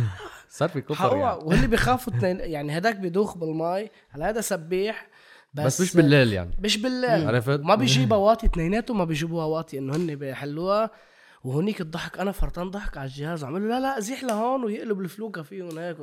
صار 0.58 0.68
في 0.68 0.80
كفر 0.80 1.16
يعني. 1.16 1.38
واللي 1.44 1.66
بيخافوا 1.66 2.12
يعني 2.24 2.78
هداك 2.78 2.96
بيدوخ 2.96 3.38
بالماي 3.38 3.90
هلا 4.10 4.28
هذا 4.28 4.40
سبيح 4.40 5.08
بس, 5.54 5.64
بس 5.64 5.80
مش 5.80 5.96
بالليل 5.96 6.32
يعني. 6.32 6.50
مش 6.60 6.76
بالليل. 6.76 7.26
عرفت؟ 7.26 7.60
ما 7.60 7.74
بيجيبها 7.74 8.18
واطي 8.18 8.46
اثنيناتهم 8.46 8.98
ما 8.98 9.04
بيجيبوها 9.04 9.44
واطي 9.44 9.78
إنه 9.78 9.96
هن 9.96 10.14
بيحلوها. 10.14 10.90
وهونيك 11.44 11.80
الضحك 11.80 12.18
أنا 12.18 12.32
فرطان 12.32 12.70
ضحك 12.70 12.96
على 12.96 13.06
الجهاز 13.06 13.44
عم 13.44 13.56
له 13.58 13.68
لا 13.68 13.80
لا 13.80 14.00
زيح 14.00 14.24
لهون 14.24 14.64
ويقلب 14.64 15.00
الفلوكه 15.00 15.42
فيهم 15.42 15.78
هيك 15.78 15.96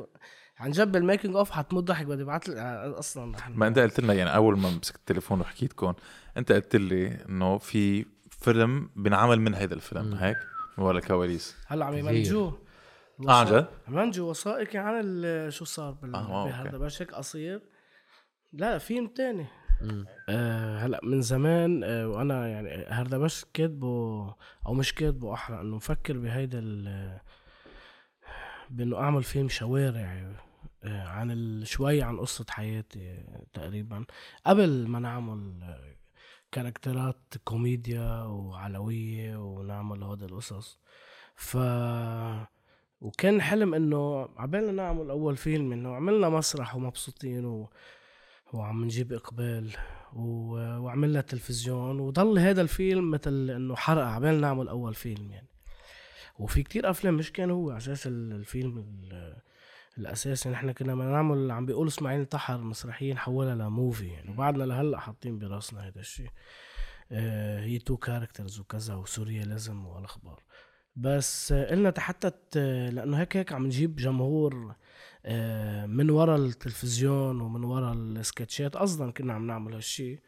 عن 0.58 0.70
جد 0.70 0.92
بال 0.92 1.03
making 1.03 1.36
of 1.36 1.50
حتموت 1.50 1.84
ضحك 1.84 2.06
بدي 2.06 2.22
ابعث 2.22 2.48
لك 2.48 2.56
أصلا 2.98 3.36
ما 3.48 3.66
أنت 3.66 3.78
قلت 3.78 4.00
لنا 4.00 4.14
يعني 4.14 4.34
أول 4.34 4.58
ما 4.58 4.70
مسكت 4.70 4.96
التليفون 4.96 5.40
وحكيتكم 5.40 5.94
أنت 6.36 6.52
قلت 6.52 6.76
لي 6.76 7.24
إنه 7.28 7.58
في 7.58 8.06
فيلم 8.30 8.90
بنعمل 8.96 9.40
من 9.40 9.54
هيدا 9.54 9.74
الفيلم 9.74 10.14
هيك؟ 10.14 10.36
من 10.78 10.84
ورا 10.84 10.98
الكواليس 10.98 11.56
هلأ 11.66 11.84
عم. 11.84 11.94
يمنتجوه. 11.94 12.58
آه 13.28 13.40
عن 13.40 13.46
جد؟ 13.46 13.66
عم 13.88 13.94
يمنتجوا 13.94 14.30
وثائقي 14.30 14.78
عن 14.78 15.02
شو 15.50 15.64
صار 15.64 15.90
بال 15.92 16.14
آه، 16.14 16.44
بهذا. 16.46 16.78
بس 16.78 17.02
هيك 17.02 17.12
قصير. 17.14 17.60
لا 18.52 18.78
فيلم 18.78 19.06
تاني. 19.06 19.46
آه 20.28 20.78
هلا 20.78 21.00
من 21.02 21.20
زمان 21.22 21.84
آه 21.84 22.08
وأنا 22.08 22.48
يعني 22.48 22.84
هردبش 22.88 23.44
كاتبه 23.54 24.34
أو 24.66 24.74
مش 24.74 24.94
كاتبه 24.94 25.34
احرى 25.34 25.60
إنه 25.60 25.76
مفكر 25.76 26.18
بهيدا 26.18 26.60
بإنه 28.70 28.96
أعمل 28.96 29.22
فيلم 29.22 29.48
شوارع 29.48 30.32
آه 30.84 31.02
عن 31.02 31.62
شوي 31.64 32.02
عن 32.02 32.18
قصة 32.20 32.46
حياتي 32.50 33.10
آه، 33.10 33.46
تقريبا. 33.52 34.04
قبل 34.46 34.88
ما 34.88 34.98
نعمل 34.98 35.54
كاركترات 36.52 37.34
كوميديا 37.44 38.22
وعلوية 38.22 39.36
ونعمل 39.36 40.04
هذا 40.04 40.26
القصص. 40.26 40.78
ف 41.34 41.56
وكان 43.00 43.42
حلم 43.42 43.74
إنه 43.74 44.28
عبالنا 44.36 44.72
نعمل 44.72 45.10
أول 45.10 45.36
فيلم 45.36 45.72
إنه 45.72 45.94
عملنا 45.94 46.28
مسرح 46.28 46.76
ومبسوطين 46.76 47.44
و... 47.44 47.70
وعم 48.52 48.84
نجيب 48.84 49.12
إقبال. 49.12 49.70
وعملنا 50.12 51.20
تلفزيون 51.20 52.00
وضل 52.00 52.38
هذا 52.38 52.60
الفيلم 52.62 53.10
مثل 53.10 53.50
إنه 53.50 53.76
حرق 53.76 54.02
عبال 54.04 54.40
نعمل 54.40 54.68
أول 54.68 54.94
فيلم 54.94 55.30
يعني. 55.30 55.48
وفي 56.38 56.62
كتير 56.62 56.90
أفلام 56.90 57.14
مش 57.14 57.32
كان 57.32 57.50
هو 57.50 57.70
أساس 57.76 58.06
ال- 58.06 58.32
الفيلم 58.32 58.78
ال- 58.78 59.36
الأساسي. 59.98 60.48
نحن 60.50 60.72
كنا 60.72 60.94
بدنا 60.94 61.10
نعمل 61.12 61.50
عم 61.50 61.66
بيقول 61.66 61.86
إسماعيل 61.86 62.26
طحر 62.26 62.58
مسرحيه 62.58 63.12
نحولها 63.14 63.54
ل 63.54 63.63
movie 63.63 64.06
يعني. 64.06 64.30
وبعدنا 64.30 64.64
لهلأ 64.64 64.98
حاطين 65.00 65.38
براسنا 65.38 65.86
هذا 65.88 66.00
الشيء. 66.00 66.30
آه 67.12 67.60
هي 67.60 67.78
two 67.78 67.96
characters 67.96 68.60
وكذا 68.60 68.94
و 68.94 69.02
surrealism 69.02 69.86
والأخبار. 69.86 70.42
بس 70.96 71.52
آه، 71.52 71.70
قلنا 71.70 71.94
حتى 71.98 72.30
ت- 72.30 72.56
لأنه 72.92 73.16
هيك 73.20 73.36
هيك 73.36 73.52
عم 73.52 73.66
نجيب 73.66 73.96
جمهور 73.96 74.54
آه، 74.70 74.76
من 75.86 76.10
ورا 76.10 76.36
التلفزيون 76.36 77.40
ومن 77.40 77.64
ورا 77.64 77.92
السكتشات 77.92 78.76
أصلا 78.76 79.12
كنا 79.12 79.32
عم 79.32 79.46
نعمل 79.46 79.74
هالشي 79.74 80.22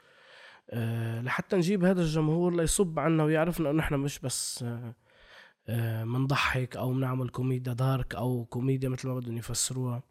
آه، 0.71 1.21
لحتى 1.21 1.57
نجيب 1.57 1.85
هذا 1.85 2.01
الجمهور 2.03 2.57
ليصب 2.57 2.99
عنا 2.99 3.25
ويعرفنا 3.25 3.71
إنه 3.71 3.81
إحنا 3.83 3.97
مش 3.97 4.19
بس 4.19 4.63
آه، 4.63 4.95
آه، 5.69 6.05
منضحك 6.05 6.77
أو 6.77 6.93
بنعمل 6.93 7.29
كوميديا 7.29 7.73
دارك 7.73 8.15
أو 8.15 8.45
كوميديا 8.45 8.89
مثل 8.89 9.09
ما 9.09 9.15
بدهم 9.15 9.37
يفسروها 9.37 10.03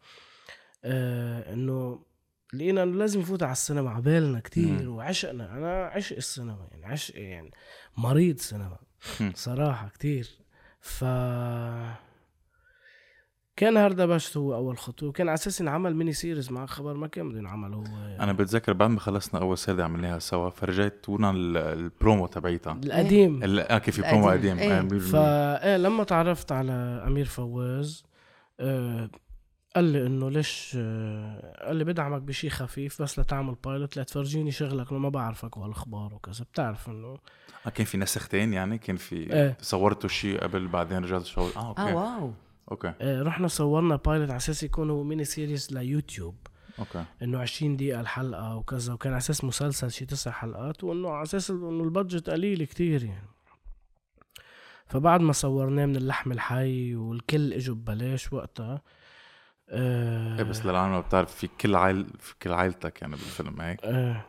آه 0.84 1.52
إنه 1.52 2.04
لقينا 2.52 2.82
إنه 2.82 2.96
لازم 2.98 3.20
يفوت 3.20 3.42
على 3.42 3.52
السينما 3.52 3.90
عبالنا 3.90 4.40
كتير. 4.40 4.88
وعشقنا 4.90 5.56
أنا 5.56 5.84
عشق 5.84 6.16
السينما 6.16 6.68
يعني 6.70 6.86
عشق 6.86 7.18
يعني 7.18 7.50
مريض 7.96 8.38
سينما. 8.38 8.78
صراحة 9.34 9.88
كتير 9.88 10.28
ف 10.80 11.04
كان 13.58 13.76
هردبشت 13.76 14.36
هو 14.36 14.54
أول 14.54 14.78
خطوة 14.78 15.08
وكان 15.08 15.28
على 15.28 15.34
أساس 15.34 15.60
ينعمل 15.60 15.96
mini 15.96 16.12
series 16.12 16.52
مع 16.52 16.66
خبر 16.66 16.94
ما 16.94 17.06
كان 17.06 17.28
بده 17.28 17.38
ينعمل 17.38 17.74
هو 17.74 17.84
أنا 18.20 18.32
بتذكر 18.32 18.72
بعد 18.72 18.90
ما 18.90 19.00
خلصنا 19.00 19.40
أول 19.40 19.58
سردة 19.58 19.84
عملناها 19.84 20.18
سوا 20.18 20.50
فرجيتونا 20.50 21.30
ال- 21.30 21.56
البرومو 21.56 22.26
تبعيتها 22.26 22.72
القديم 22.84 23.42
ال- 23.44 23.60
آه 23.60 23.78
كيف 23.78 23.94
في 24.00 24.02
برومو 24.10 24.28
القديم. 24.28 24.56
قديم 24.58 24.70
إيه. 24.72 24.78
آه، 24.80 24.98
فا. 24.98 25.64
إيه 25.64 25.76
لما 25.76 26.04
تعرفت 26.04 26.52
على 26.52 26.72
أمير 27.06 27.24
فواز 27.24 28.04
آه 28.60 29.10
قال 29.76 29.84
لي 29.84 30.06
إنه 30.06 30.30
ليش 30.30 30.76
آه 30.80 31.64
قال 31.66 31.76
لي 31.76 31.84
بدعمك 31.84 32.22
بشي 32.22 32.50
خفيف 32.50 33.02
بس 33.02 33.18
لتعمل 33.18 33.56
pilot 33.64 33.96
لتفرجيني 33.98 34.50
شغلك 34.50 34.90
إنه 34.90 34.98
ما 35.00 35.08
بعرفك 35.08 35.56
والأخبار 35.56 36.14
وكذا 36.14 36.44
بتعرف 36.52 36.88
إنه 36.88 37.16
آه 37.66 37.70
كان 37.70 37.86
في 37.86 37.98
نسختين 37.98 38.52
يعني 38.52 38.78
كان 38.78 38.96
في 38.96 39.32
إيه. 39.32 39.56
صورتوا 39.60 40.08
شيء 40.08 40.40
قبل 40.40 40.68
بعدين 40.68 40.98
رجعت 41.04 41.24
شغل 41.24 41.50
آه 41.56 41.68
okay 41.68 41.82
آه 41.82 41.94
wow 41.96 42.32
okay 42.70 42.92
آه 43.00 43.22
رحنا 43.22 43.48
صورنا 43.48 43.96
pilot 43.96 44.28
على 44.28 44.36
أساس 44.36 44.62
يكون 44.62 44.90
هو 44.90 45.02
mini 45.02 45.24
series 45.24 45.72
ليوتيوب 45.72 46.34
okay 46.78 47.04
إنه 47.22 47.38
20 47.38 47.76
دقيقة 47.76 48.00
الحلقة 48.00 48.56
وكذا 48.56 48.92
وكان 48.92 49.12
على 49.12 49.18
أساس 49.18 49.44
مسلسل 49.44 49.90
شي 49.90 50.06
تسع 50.06 50.30
حلقات 50.30 50.84
وإنه 50.84 51.10
على 51.10 51.22
أساس 51.22 51.50
إنه 51.50 51.84
ال 51.84 51.91
budget 51.91 52.30
قليل 52.30 52.64
كتير 52.64 53.04
يعني. 53.04 53.28
فبعد 54.86 55.20
ما 55.20 55.32
صورناه 55.32 55.86
من 55.86 55.96
اللحم 55.96 56.32
الحي 56.32 56.94
والكل 56.94 57.52
إجوا 57.52 57.74
ببلاش 57.74 58.32
وقتها 58.32 58.82
آه 59.68 60.38
إيه 60.38 60.42
بس 60.42 60.66
للعالم 60.66 60.94
لو 60.94 61.02
بتعرف 61.02 61.34
في 61.34 61.48
كل 61.60 61.74
عائل 61.76 62.06
في 62.18 62.34
كل 62.42 62.52
عائلتك 62.52 63.02
يعني 63.02 63.12
بالفيلم 63.12 63.60
هيك؟ 63.60 63.84
آه. 63.84 64.24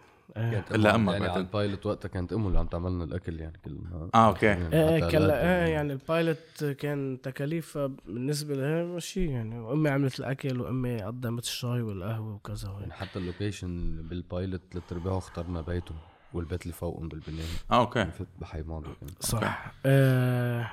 كانت 0.52 0.72
إلا 0.72 0.92
أمه- 0.92 0.96
أمك 0.96 1.14
يعني. 1.14 1.28
على 1.28 1.40
ال 1.42 1.49
pilot 1.49 1.86
وقتها 1.86 2.10
كانت 2.10 2.34
أمه 2.34 2.48
اللي 2.48 2.60
عم 2.60 2.68
تعمل 2.68 2.92
لنا 2.92 3.04
الأكل 3.04 3.40
يعني 3.40 3.58
كل 3.66 3.78
نهار 3.84 4.10
آه 4.16 4.28
okay. 4.28 4.46
يعني 4.46 4.74
إيه 4.76 5.10
كلا 5.10 5.42
إيه 5.42 5.74
يعني. 5.74 5.94
ال 5.94 6.05
pilot 6.05 6.64
كان 6.80 7.18
تكاليفها 7.24 7.88
بالنسبة 8.08 8.56
لها 8.56 8.84
ماشي 8.84 9.26
يعني. 9.26 9.60
وامي 9.60 9.90
عملت 9.90 10.20
الأكل 10.20 10.62
وأمي 10.62 11.02
قدمت 11.02 11.44
الشاي 11.44 11.82
والقهوة 11.82 12.34
وكذا 12.34 12.76
يعني 12.80 12.94
حتى 12.94 13.20
ال 13.20 13.29
location 13.29 14.02
بال 14.10 14.24
pilot 14.24 14.62
ثلاث 14.72 14.84
ارباعه 14.94 15.18
اخترنا 15.18 15.62
بيته 15.62 15.96
والبيت 16.34 16.62
اللي 16.64 16.74
فوقهم 16.74 17.08
بالبنايه 17.08 17.44
آه 17.72 17.80
okay. 17.80 18.06
في 18.06 18.26
بحي 18.42 18.62
ماضي 18.62 18.88
كان 19.02 19.10
صح. 19.20 19.72
آه 19.86 20.72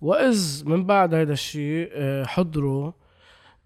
وإذ 0.00 0.62
من 0.68 0.84
بعد 0.86 1.14
هيدا 1.14 1.32
الشيء 1.32 1.88
آه 1.92 2.24
حضروا 2.24 2.92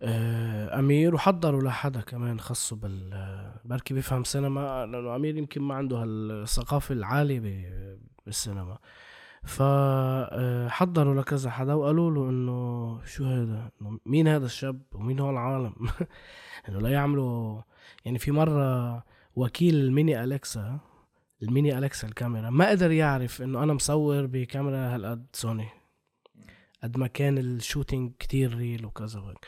آه 0.05 0.79
أمير 0.79 1.14
وحضروا 1.14 1.62
لحدا 1.62 2.01
كمان 2.01 2.40
خصه 2.40 2.77
بال 2.77 3.11
آه، 3.12 3.61
بركي 3.64 3.95
بيفهم 3.95 4.25
سينما 4.25 4.87
لأنه 4.87 5.17
أمير 5.17 5.37
يمكن 5.37 5.62
ما 5.62 5.75
عنده 5.75 5.97
هالثقافة 6.03 6.93
العالية 6.93 7.40
ب- 7.40 7.99
بالسينما. 8.27 8.79
فحضروا 9.45 11.14
لكذا 11.14 11.51
حدا 11.51 11.75
وقالوا 11.75 12.11
له 12.11 12.31
إنه 12.31 13.01
شو 13.05 13.25
هذا 13.25 13.71
مين 14.07 14.29
هذا 14.29 14.47
الشاب؟ 14.47 14.83
ومين 14.93 15.21
هو 15.21 15.31
العالم؟ 15.31 15.75
إنه 16.69 16.79
لا 16.81 16.88
يعملوا 16.88 17.61
يعني 18.05 18.19
في 18.19 18.31
مرة 18.31 19.03
وكيل 19.37 19.75
ال 19.75 19.85
mini 19.85 20.25
Alexa 20.25 20.79
ال 21.43 21.50
mini 21.50 21.79
Alexa 21.79 22.09
الكاميرا 22.09 22.51
ما 22.51 22.71
قدر 22.71 22.90
يعرف 22.90 23.43
إنه 23.43 23.62
أنا 23.62 23.73
مصور 23.75 24.27
بكاميرا 24.27 24.95
هالقد 24.95 25.27
سوني 25.33 25.69
قد 26.83 26.99
ما 26.99 27.07
كان 27.07 27.38
ال 27.38 27.47
shooting 27.47 28.12
كتير 28.19 28.55
real 28.57 28.87
وكذا 28.87 29.21
وهيك. 29.21 29.47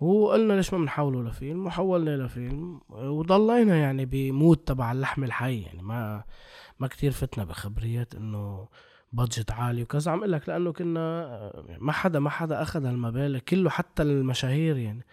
وقلنا 0.00 0.52
ليش 0.52 0.72
ما 0.72 0.78
بنحوله 0.78 1.22
لفيلم؟ 1.22 1.66
وحولنا 1.66 2.16
لفيلم 2.16 2.80
وضلينا 2.88 3.76
يعني 3.76 4.06
ب 4.06 4.16
mode 4.16 4.56
تبع 4.56 4.92
اللحم 4.92 5.24
الحي. 5.24 5.60
يعني 5.60 5.82
ما 5.82 6.24
ما 6.78 6.86
كتير 6.86 7.10
فتنا 7.10 7.44
بخبريات 7.44 8.14
إنه 8.14 8.68
بادجت 9.12 9.50
عالي 9.52 9.82
وكذا. 9.82 10.12
عم 10.12 10.24
لك 10.24 10.48
لأنه 10.48 10.72
كنا 10.72 11.52
ما 11.78 11.92
حدا 11.92 12.18
ما 12.18 12.30
حدا 12.30 12.62
أخذ 12.62 12.86
هالمبالغ 12.86 13.38
كله 13.38 13.70
حتى 13.70 14.02
المشاهير 14.02 14.76
يعني. 14.76 15.06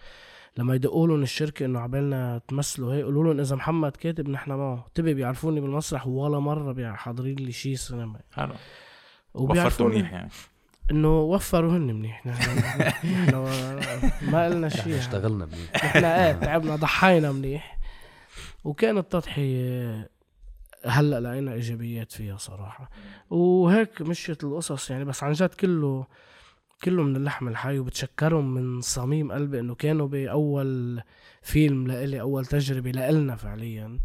لما 0.58 0.76
يدقوا 0.76 1.08
لهم 1.08 1.22
الشركة 1.22 1.66
إنه 1.66 1.80
عبالنا 1.80 2.42
تمثلوا 2.48 2.94
هيك 2.94 3.02
يقولوا 3.02 3.24
لهم 3.24 3.40
إذا 3.40 3.56
محمد 3.56 3.92
كاتب 3.92 4.30
نحن 4.30 4.52
معه. 4.52 4.86
تبي 4.94 5.14
بيعرفوني 5.14 5.62
بالمسرح؟ 5.62 6.08
ولا 6.08 6.40
مرة 6.40 6.94
حاضرين 6.94 7.36
لي 7.36 7.52
شيء 7.52 7.76
سينما. 7.76 8.20
حلو. 8.32 8.54
وفرتوا 9.34 9.50
وبيعرفوني 9.50 9.96
منيح 9.96 10.14
يعني 10.14 10.30
إنه 10.92 11.20
وفروا 11.22 11.72
هن 11.78 11.82
منيح. 11.94 12.28
نحن 12.28 12.52
ما 14.32 14.46
قلنا 14.46 14.70
شيء 14.70 14.88
يعني. 14.88 15.00
اشتغلنا 15.00 15.46
منيح. 15.46 15.86
نحن 15.86 16.06
إيه 16.06 16.32
تعبنا 16.32 16.76
ضحينا 16.76 17.32
منيح. 17.32 17.78
وكانت 18.64 19.12
تضحية 19.12 20.10
هلأ 20.86 21.20
لقينا 21.20 21.54
إيجابيات 21.54 22.12
فيها 22.12 22.38
صراحة. 22.38 22.90
وهيك 23.30 24.02
مشيت 24.02 24.44
القصص 24.44 24.92
يعني 24.92 25.06
بس 25.06 25.24
عن 25.24 25.32
جد 25.32 25.54
كله 25.54 26.06
كله 26.84 27.04
من 27.04 27.16
اللحم 27.16 27.48
الحي 27.48 27.80
وبتشكرهم 27.80 28.54
من 28.54 28.82
صميم 28.82 29.32
قلبي 29.32 29.60
إنه 29.60 29.76
كانوا 29.76 30.08
بأول 30.08 31.02
فيلم 31.42 31.88
لإلي 31.88 32.22
أول 32.22 32.46
تجربة 32.46 32.92
لإلنا 32.92 33.36
فعليا. 33.36 34.00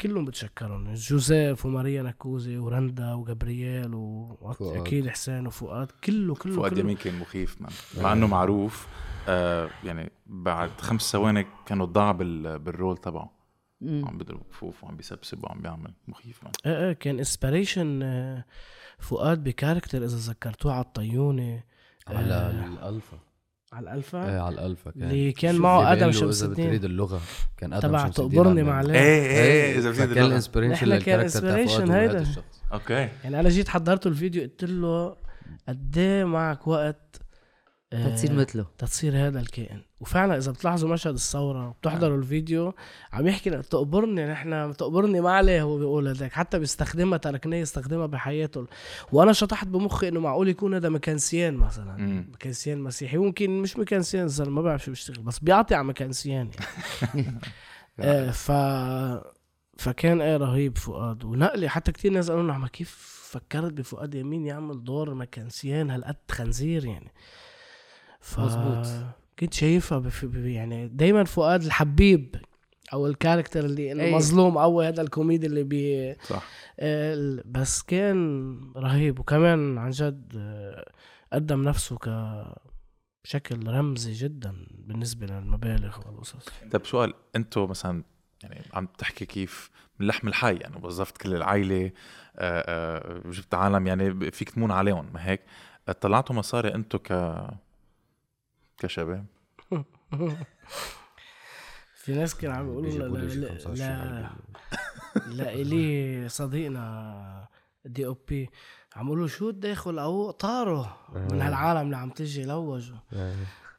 كلهم 0.00 0.24
بتشكرهم 0.24 0.94
جوزيف 0.94 1.66
وماريا 1.66 2.02
نكوزي 2.02 2.56
ورندا 2.56 3.14
وجابرييل 3.14 3.90
فؤاد. 3.90 4.56
واكيد 4.60 5.08
حسين 5.08 5.46
وفؤاد 5.46 5.90
كله 6.04 6.34
كله 6.34 6.54
فؤاد 6.54 6.78
يمين 6.78 6.96
كان 6.96 7.18
مخيف 7.18 7.60
مان 7.60 7.72
مع 8.00 8.12
انه 8.12 8.26
معروف 8.26 8.86
آه 9.28 9.70
يعني 9.84 10.12
بعد 10.26 10.70
خمس 10.80 11.12
ثواني 11.12 11.46
كانوا 11.66 11.86
ضاع 11.86 12.12
بال 12.12 12.58
بالرول 12.58 12.96
تبعه. 12.96 13.42
عم 13.82 14.18
بيضرب 14.18 14.42
كفوف 14.50 14.84
وعم 14.84 14.96
بيسبسب 14.96 15.44
وعم 15.44 15.62
بيعمل 15.62 15.94
مخيف 16.08 16.44
مان 16.44 16.52
إيه 16.66 16.86
إيه 16.86 16.92
كان 16.92 17.18
انسبريشن 17.18 18.02
فؤاد 18.98 19.44
بكاركتر 19.44 20.04
اذا 20.04 20.32
ذكرتوه 20.32 20.72
على 20.72 20.84
الطيونه 20.84 21.62
على 22.06 22.34
آه. 22.34 22.66
الالفا 22.66 23.18
على 23.72 23.90
الألفا؟ 23.90 24.30
إيه 24.30 24.40
على 24.40 24.54
الألفا 24.54 24.90
كان. 24.90 25.02
اللي 25.02 25.32
كان 25.32 25.56
شو 25.56 25.62
معه 25.62 25.92
آدم 25.92 26.12
شمس 26.12 26.42
اذا 26.42 26.50
الدين. 26.50 26.66
بتريد 26.66 26.84
اللغة 26.84 27.20
كان 27.56 27.72
آدم 27.72 27.88
تبع 27.88 28.06
شمس 28.06 28.20
الدين 28.20 28.38
تقبرني 28.38 28.62
مع 28.62 28.80
إيه 28.80 28.90
إيه 28.92 29.78
إذا 29.78 29.92
فكان 29.92 30.04
بتريد 30.04 30.10
اللغة. 30.10 30.26
الانسبريشن 30.26 30.74
كان 30.74 30.88
للكاركتر 30.88 31.40
فؤاد 31.40 31.90
هيدا. 31.90 32.26
أوكي. 32.72 33.08
يعني 33.24 33.40
أنا 33.40 33.48
جيت 33.48 33.68
حضرته 33.68 34.08
الفيديو 34.08 34.42
قلت 34.42 34.64
له 34.64 35.16
قد 35.68 35.98
إيه 35.98 36.24
معك 36.24 36.66
وقت 36.66 37.20
تتصير 37.92 38.32
مثله. 38.32 38.66
تتصير 38.78 39.26
هذا 39.26 39.40
الكائن. 39.40 39.80
وفعلا 40.00 40.36
إذا 40.36 40.52
بتلاحظوا 40.52 40.88
مشهد 40.88 41.14
الثورة 41.14 41.68
وبتحضروا 41.68 42.18
الفيديو 42.18 42.74
عم 43.12 43.26
يحكي 43.26 43.50
لك 43.50 43.66
تقبرني 43.66 44.26
نحن 44.26 44.76
تقبرني 44.76 45.20
ما 45.20 45.30
عليه 45.30 45.62
هو 45.62 45.78
بيقول 45.78 46.08
هذاك. 46.08 46.32
حتى 46.32 46.58
بيستخدمها 46.58 47.18
تركناه 47.18 47.56
يستخدمها 47.56 48.06
بحياته. 48.06 48.66
وأنا 49.12 49.32
شطحت 49.32 49.66
بمخي 49.66 50.08
إنه 50.08 50.20
معقول 50.20 50.48
يكون 50.48 50.74
هذا 50.74 50.88
مكانسيان 50.88 51.54
مثلا. 51.54 51.96
مم. 51.96 52.26
مكانسيان 52.32 52.78
مسيحي. 52.80 53.16
ممكن 53.16 53.62
مش 53.62 53.76
مكانسيان 53.76 54.24
الزلمه 54.24 54.50
ما 54.50 54.62
بعرف 54.62 54.84
شو 54.84 54.90
بيشتغل 54.90 55.22
بس 55.22 55.38
بيعطي 55.38 55.74
على 55.74 55.84
مكانسيان 55.84 56.50
يعني. 57.14 57.40
آه 58.00 58.30
ف 58.30 58.52
فكان 59.78 60.20
آية 60.20 60.36
رهيب 60.36 60.78
فؤاد. 60.78 61.24
ونقلي 61.24 61.68
حتى 61.68 61.92
كتير 61.92 62.12
ناس 62.12 62.30
قالوا 62.30 62.42
لنا 62.42 62.68
كيف 62.68 63.22
فكرت 63.32 63.72
بفؤاد 63.72 64.14
يمين 64.14 64.46
يعمل 64.46 64.84
دور 64.84 65.14
مكانسيان؟ 65.14 65.90
هالقد 65.90 66.16
خنزير 66.30 66.84
يعني؟ 66.84 67.12
ف 68.22 68.40
مزبوط. 68.40 68.86
كنت 69.38 69.54
شايفها 69.54 69.98
بف... 69.98 70.26
يعني 70.34 70.88
دايما 70.88 71.24
فؤاد 71.24 71.62
الحبيب 71.62 72.36
أو 72.92 73.06
ال 73.06 73.12
character 73.12 73.64
اللي 73.64 73.92
انه 73.92 74.02
أي. 74.02 74.14
مظلوم 74.14 74.58
أو 74.58 74.80
هذا 74.80 75.02
الكوميدي 75.02 75.46
اللي 75.46 75.62
بي 75.62 76.14
صح 76.14 76.44
بس 77.44 77.82
كان 77.82 78.58
رهيب 78.76 79.18
وكمان 79.18 79.78
عن 79.78 79.90
جد 79.90 80.42
قدم 81.32 81.62
نفسه 81.62 81.98
كشكل 83.24 83.66
رمزي 83.66 84.12
جدا 84.12 84.66
بالنسبة 84.70 85.26
للمبالغ 85.26 85.98
والقصص 86.06 86.48
طيب 86.72 86.86
سؤال 86.86 87.14
أنتوا 87.36 87.66
مثلا 87.66 88.04
يعني 88.42 88.62
عم 88.74 88.86
تحكي 88.98 89.24
كيف 89.24 89.70
من 89.98 90.06
لحم 90.06 90.28
الحي 90.28 90.56
يعني 90.56 90.76
وظفت 90.82 91.16
كل 91.16 91.34
العائله 91.34 91.90
آه، 92.36 92.64
آه، 92.66 93.30
جبت 93.30 93.54
عالم 93.54 93.86
يعني 93.86 94.30
فيك 94.30 94.50
تمون 94.50 94.70
عليهم 94.70 95.10
ما 95.14 95.28
هيك 95.28 95.40
طلعتوا 96.00 96.36
مصاري 96.36 96.74
أنتوا 96.74 97.00
ك 97.00 97.12
كشباب 98.82 99.26
في 102.02 102.14
ناس 102.14 102.34
كانوا 102.34 102.56
عم 102.56 102.68
يقولوا 102.68 102.90
لا 102.90 103.34
لا 103.34 103.48
15 103.48 103.74
لا. 103.74 104.30
لا 105.36 105.52
إلي 105.54 106.28
صديقنا 106.28 107.48
دي 107.84 108.06
أو 108.06 108.16
بي 108.28 108.50
عم 108.96 109.06
يقولوا 109.06 109.26
شو 109.26 109.48
الداخل 109.48 109.98
أو 109.98 110.30
طاره 110.30 110.98
من 111.14 111.42
آه. 111.42 111.48
هالعالم 111.48 111.80
اللي 111.80 111.96
عم 111.96 112.10
تجي 112.10 112.44
لوجوا 112.44 112.96
إيه. 113.12 113.34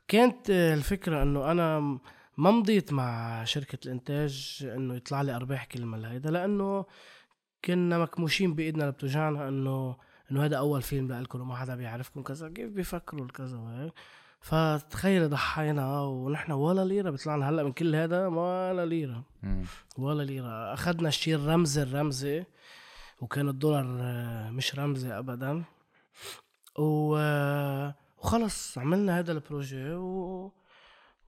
كانت 0.07 0.49
الفكرة 0.49 1.23
إنه 1.23 1.51
أنا 1.51 1.79
ما 2.37 2.51
مضيت 2.51 2.93
مع 2.93 3.43
شركة 3.43 3.77
الإنتاج 3.85 4.65
إنه 4.75 4.95
يطلع 4.95 5.21
لي 5.21 5.35
أرباح 5.35 5.65
كل 5.65 5.85
ما 5.85 6.11
هيدا 6.11 6.31
لأنه 6.31 6.85
كنا 7.65 7.97
مكموشين 7.99 8.55
بإيدنا 8.55 8.83
اللي 8.83 8.93
بتوجعنا 8.93 9.47
إنه 9.47 9.97
إنه 10.31 10.45
هذا 10.45 10.57
أول 10.57 10.81
فيلم 10.81 11.13
لكم 11.13 11.41
وما 11.41 11.55
حدا 11.55 11.75
بيعرفكم 11.75 12.23
كذا 12.23 12.49
كيف 12.49 12.69
بيفكروا 12.69 13.25
الكذا 13.25 13.57
وهيك 13.57 13.93
فتخيل 14.43 15.29
ضحينا 15.29 16.01
ونحن 16.01 16.51
ولا 16.51 16.85
ليرة 16.85 17.09
بيطلعنا 17.09 17.49
هلأ 17.49 17.63
من 17.63 17.71
كل 17.71 17.95
هذا 17.95 18.27
ولا 18.27 18.85
ليرة. 18.85 19.23
ولا 19.97 20.23
ليرة. 20.23 20.73
أخذنا 20.73 21.07
الشيء 21.07 21.35
الرمزي 21.35 21.83
الرمزي 21.83 22.45
وكان 23.21 23.49
الدولار 23.49 23.97
آه، 24.01 24.49
مش 24.49 24.75
رمزي 24.75 25.17
ابدا. 25.17 25.63
و 26.79 27.15
آه، 27.17 27.95
وخلص 28.17 28.77
عملنا 28.77 29.19
هذا 29.19 29.31
البروجي 29.31 29.93
و... 29.93 30.51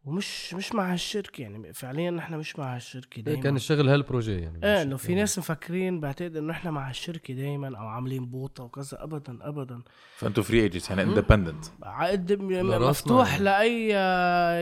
ومش 0.05 0.53
مش 0.53 0.75
مع 0.75 0.93
هالشركة 0.93 1.41
يعني 1.41 1.73
فعليا 1.73 2.11
نحن 2.11 2.33
مش 2.33 2.59
مع 2.59 2.75
هالشركة 2.75 3.17
إيه 3.17 3.23
دايما. 3.23 3.41
كان 3.41 3.55
الشغل 3.55 3.89
هال 3.89 4.01
project 4.01 4.39
يعني 4.39 4.59
إيه 4.63 4.81
إنه 4.81 4.97
في 4.97 5.15
ناس 5.15 5.39
مفكرين 5.39 5.99
بعتقد 5.99 6.37
إنه 6.37 6.51
إحنا 6.53 6.71
مع 6.71 6.89
هالشركة 6.89 7.33
دايما 7.33 7.77
أو 7.77 7.87
عاملين 7.87 8.25
بوطة 8.25 8.63
وكذا 8.63 9.03
ابدا 9.03 9.37
ابدا. 9.41 9.81
فأنتوا 10.17 10.43
free 10.43 10.61
agents 10.61 10.89
يعني 10.89 11.03
independent 11.03 11.65
عقد 11.83 12.31
لراسنا 12.31 12.89
مفتوح 12.89 13.31
يعني. 13.31 13.43
لأي 13.43 13.87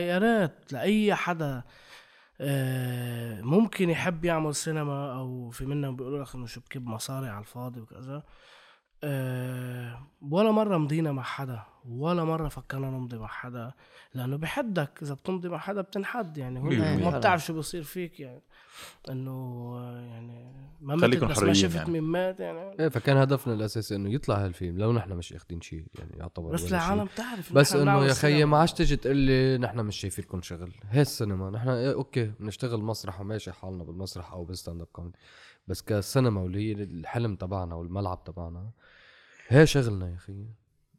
يا 0.08 0.18
ريت 0.18 0.72
لأي 0.72 1.14
حدا. 1.14 1.62
آه، 2.40 3.40
ممكن 3.40 3.90
يحب 3.90 4.24
يعمل 4.24 4.54
سينما 4.54 5.12
أو 5.12 5.50
في 5.50 5.66
منهم 5.66 5.96
بيقولوا 5.96 6.24
لك 6.24 6.34
إنه 6.34 6.46
شو 6.46 6.60
بكب 6.60 6.86
مصاري 6.86 7.28
على 7.28 7.40
الفاضي 7.40 7.80
وكذا. 7.80 8.22
آه، 9.06 10.06
ولا 10.30 10.50
مرة 10.50 10.78
مضينا 10.78 11.12
مع 11.12 11.22
حدا 11.22 11.60
ولا 11.88 12.24
مرة 12.24 12.48
فكرنا 12.48 12.90
نمضي 12.90 13.18
مع 13.18 13.26
حدا 13.26 13.72
لأنه 14.14 14.36
بحدك 14.36 14.90
إذا 15.02 15.14
بتمضي 15.14 15.48
مع 15.48 15.58
حدا 15.58 15.80
بتنحد 15.80 16.38
يعني 16.38 16.58
هو 16.58 16.62
ما 16.62 16.68
بالمية. 16.68 17.18
بتعرف 17.18 17.44
شو 17.44 17.54
بيصير 17.54 17.82
فيك 17.82 18.20
يعني 18.20 18.42
إنه 19.10 19.74
يعني 20.10 20.52
ما 20.80 20.96
خليكم 21.00 21.26
متت 21.26 21.36
بس 21.36 21.42
ما 21.42 21.52
شفت 21.52 21.76
يعني. 21.76 21.90
مين 21.90 22.02
مات 22.02 22.40
يعني 22.40 22.80
إيه 22.80 22.88
فكان 22.88 23.16
هدفنا 23.16 23.54
الأساسي 23.54 23.96
إنه 23.96 24.12
يطلع 24.12 24.44
هالفيلم 24.44 24.78
لو 24.78 24.92
نحن 24.92 25.12
مش 25.12 25.32
أخذين 25.32 25.60
شيء 25.60 25.84
يعني 25.98 26.16
يعتبر 26.16 26.52
بس. 26.52 26.72
العالم 26.72 27.08
تعرف 27.16 27.52
بس 27.52 27.76
بنعمل 27.76 28.06
يا 28.08 28.12
خيي. 28.14 28.44
ما 28.44 28.58
عادش 28.58 28.72
تجي 28.72 28.96
تقول 28.96 29.16
لي 29.16 29.58
نحن 29.58 29.80
مش 29.80 29.96
شايفين 29.96 30.24
لكم 30.24 30.42
شغل 30.42 30.72
هي 30.90 31.00
السينما 31.00 31.50
نحن 31.50 31.68
إيه 31.68 31.92
أوكي 31.94 32.32
بنشتغل 32.40 32.82
مسرح 32.82 33.20
وماشي 33.20 33.52
حالنا 33.52 33.84
بالمسرح 33.84 34.32
أو 34.32 34.44
بال 34.44 34.80
stand-up 34.80 34.86
comedy 34.92 35.18
بس 35.66 35.82
كسينما 35.82 36.40
واللي 36.40 36.58
هي 36.58 36.72
الحلم 36.72 37.36
تبعنا 37.36 37.74
والملعب 37.74 38.24
تبعنا 38.24 38.70
هي 39.48 39.66
شغلنا 39.66 40.10
يا 40.10 40.16
خيي 40.16 40.46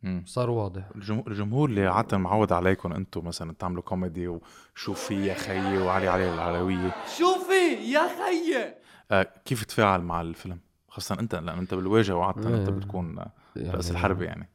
مم. 0.03 0.23
صار 0.25 0.49
واضح 0.49 0.89
الجمهور, 1.27 1.69
اللي 1.69 1.87
عادة 1.87 2.17
معود 2.17 2.51
عليكم 2.51 2.93
أنتم 2.93 3.25
مثلا 3.25 3.53
تعملوا 3.53 3.83
كوميدي 3.83 4.27
وشو 4.27 4.93
في 4.93 5.25
يا 5.27 5.33
خيي 5.33 5.77
وعلي 5.77 6.07
علي 6.07 6.33
العلوية 6.33 6.95
شوفي 7.17 7.91
يا 7.91 8.07
خيي 8.07 8.75
آه 9.11 9.27
كيف 9.45 9.63
تفاعل 9.63 10.01
مع 10.01 10.21
الفيلم؟ 10.21 10.59
خاصة 10.87 11.19
أنت 11.19 11.35
لأن 11.35 11.57
أنت 11.57 11.73
بالواجهة 11.73 12.15
وعادة 12.15 12.49
أنت 12.49 12.69
إيه. 12.69 12.75
بتكون 12.75 13.17
يعني 13.55 13.71
رأس 13.71 13.91
الحربة 13.91 14.25
يعني 14.25 14.49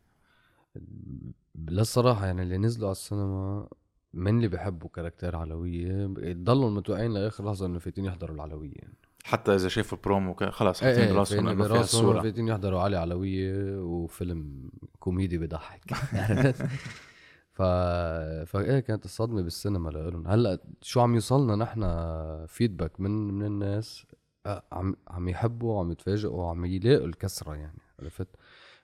للصراحة 1.55 2.27
يعني 2.27 2.43
اللي 2.43 2.59
نزلوا 2.59 2.87
على 2.87 2.93
السينما 2.93 3.69
من 4.15 4.37
اللي 4.37 4.49
بحبوا 4.49 4.89
character 4.89 5.37
علوية 5.37 6.07
ضلوا 6.33 6.71
متوقعين 6.71 7.13
لآخر 7.13 7.45
لحظة 7.45 7.67
إنه 7.67 7.79
فايتين 7.79 8.05
يحضروا 8.05 8.35
العلوية 8.35 8.73
يعني. 8.75 8.95
حتى 9.25 9.55
إذا 9.55 9.69
شافوا 9.69 9.99
البرومو 9.99 10.35
خلص 10.35 10.81
حاطين 10.81 11.05
إيه 11.05 11.13
براسهم 11.13 11.49
انه 11.49 11.65
فيها 11.65 11.69
براسهم 11.69 11.81
الصورة 11.81 12.23
فايتين 12.23 12.49
يحضروا 12.49 12.81
علي 12.81 12.97
علوية 12.97 13.79
وفيلم 13.83 14.71
كوميدي 14.99 15.39
بضحك؟ 15.39 15.95
ف 17.53 17.63
فايه 18.47 18.81
كانت 18.81 19.05
الصدمة 19.05 19.43
بالسينما 19.43 19.91
لهم 19.91 20.27
هلأ 20.29 20.59
شو 20.83 21.01
عم 21.01 21.15
يوصلنا 21.15 21.57
نحن 21.57 21.83
فيدباك 22.47 23.01
من 23.01 23.11
من 23.11 23.47
الناس 23.47 24.07
آه، 24.47 24.63
عم 24.73 24.97
عم 25.09 25.29
يحبوا 25.29 25.75
وعم 25.75 25.91
يتفاجئوا 25.91 26.37
وعم 26.43 26.65
يلاقوا 26.65 27.07
الكسرة 27.07 27.55
يعني 27.55 27.79
عرفت؟ 28.01 28.29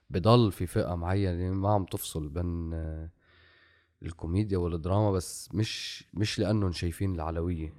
بضل 0.09 0.51
في 0.51 0.67
فئة 0.67 0.95
معينة 0.95 1.53
ما 1.53 1.69
عم 1.69 1.85
تفصل 1.85 2.29
بين 2.29 2.73
آه، 2.73 3.09
الكوميديا 4.03 4.57
والدراما 4.57 5.11
بس 5.11 5.49
مش 5.53 6.03
مش 6.13 6.39
لأنهم 6.39 6.71
شايفين 6.71 7.15
العلوية 7.15 7.73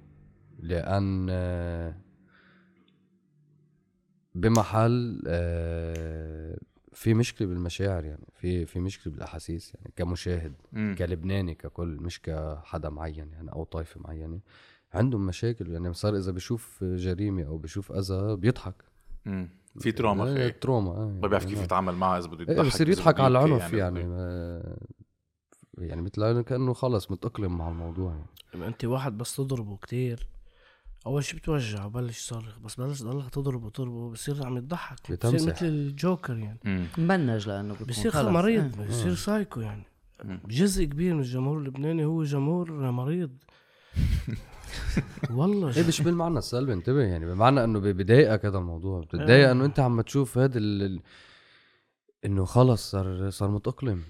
لأن 0.59 1.27
آه، 1.29 1.95
بمحل 4.35 5.21
آه، 5.27 6.57
في 6.93 7.13
مشكلة 7.13 7.47
بالمشاعر 7.47 8.05
يعني 8.05 8.25
في 8.33 8.65
في 8.65 8.79
مشكلة 8.79 9.13
بالأحاسيس 9.13 9.75
يعني 9.75 9.91
كمشاهد 9.95 10.53
مم. 10.71 10.95
كلبناني 10.97 11.55
ككل 11.55 11.87
مش 12.01 12.21
كحدا 12.21 12.89
معين 12.89 13.29
يعني 13.31 13.51
أو 13.51 13.63
طائفه 13.63 13.99
معينة 14.01 14.39
عندهم 14.93 15.25
مشاكل 15.25 15.71
يعني 15.71 15.93
صار 15.93 16.17
إذا 16.17 16.31
بشوف 16.31 16.83
جريمة 16.83 17.43
أو 17.43 17.57
بشوف 17.57 17.91
أذى 17.91 18.35
بيضحك. 18.35 18.83
مم. 19.25 19.49
في 19.79 19.91
trauma 19.91 20.23
آه، 20.31 20.33
خيي 20.33 20.51
trauma 20.51 21.05
ما 21.21 21.27
بيعرف 21.27 21.43
كيف 21.43 21.53
يعني 21.53 21.65
يتعامل 21.65 21.95
معها 21.95 22.19
إذا 22.19 22.27
بده 22.27 22.39
إيه 22.53 22.59
يضحك 22.59 22.65
بصير 22.73 22.87
إذا 22.87 22.99
يضحك 23.01 23.19
على 23.19 23.39
العنف 23.45 23.73
يعني 23.73 23.99
بده- 23.99 24.07
ما 24.07 24.77
يعني 25.77 26.01
مثل 26.01 26.41
كأنه 26.41 26.73
خلص 26.73 27.11
متأقلم 27.11 27.57
مع 27.57 27.69
الموضوع 27.69 28.11
يعني. 28.11 28.25
لما 28.53 28.67
أنت 28.67 28.85
واحد 28.85 29.17
بس 29.17 29.35
تضربه 29.35 29.77
كتير. 29.77 30.27
أول 31.05 31.23
شي 31.23 31.37
بتوجع 31.37 31.85
وبلش 31.85 32.19
يصرخ 32.19 32.59
بس 32.59 32.75
بلش 32.75 32.99
تضلك 32.99 33.29
تضربه 33.29 33.69
تضربه 33.69 34.09
بصير 34.11 34.45
عم 34.45 34.57
يضحك 34.57 35.11
بصير. 35.11 35.33
مثل 35.33 35.65
الجوكر 35.65 36.37
يعني. 36.37 36.87
مبنج 36.97 37.47
لأنه 37.47 37.75
بصير 37.87 38.11
خلص. 38.11 38.27
مريض 38.27 38.79
إيه. 38.79 38.87
بصير 38.87 39.15
سايكو 39.15 39.59
يعني. 39.59 39.83
جزء 40.47 40.83
كبير 40.83 41.13
من 41.13 41.19
الجمهور 41.19 41.57
اللبناني 41.57 42.05
هو 42.05 42.23
جمهور 42.23 42.91
مريض 42.91 43.31
والله 45.31 45.77
إيه 45.77 45.87
مش 45.87 46.01
بالمعنى 46.01 46.37
السلبي 46.37 46.73
انتبه 46.73 47.01
يعني 47.01 47.25
بمعنى 47.25 47.63
إنه 47.63 47.79
بضايقك 47.79 48.45
هذا 48.45 48.57
الموضوع 48.57 48.99
بتضايق 48.99 49.47
آه. 49.47 49.51
إنه 49.51 49.65
أنت 49.65 49.79
عم 49.79 50.01
تشوف 50.01 50.37
هذا 50.37 50.57
ال... 50.57 50.99
إنه 52.25 52.45
خلص 52.45 52.91
صار 52.91 53.29
صار 53.29 53.49
متأقلم. 53.49 54.03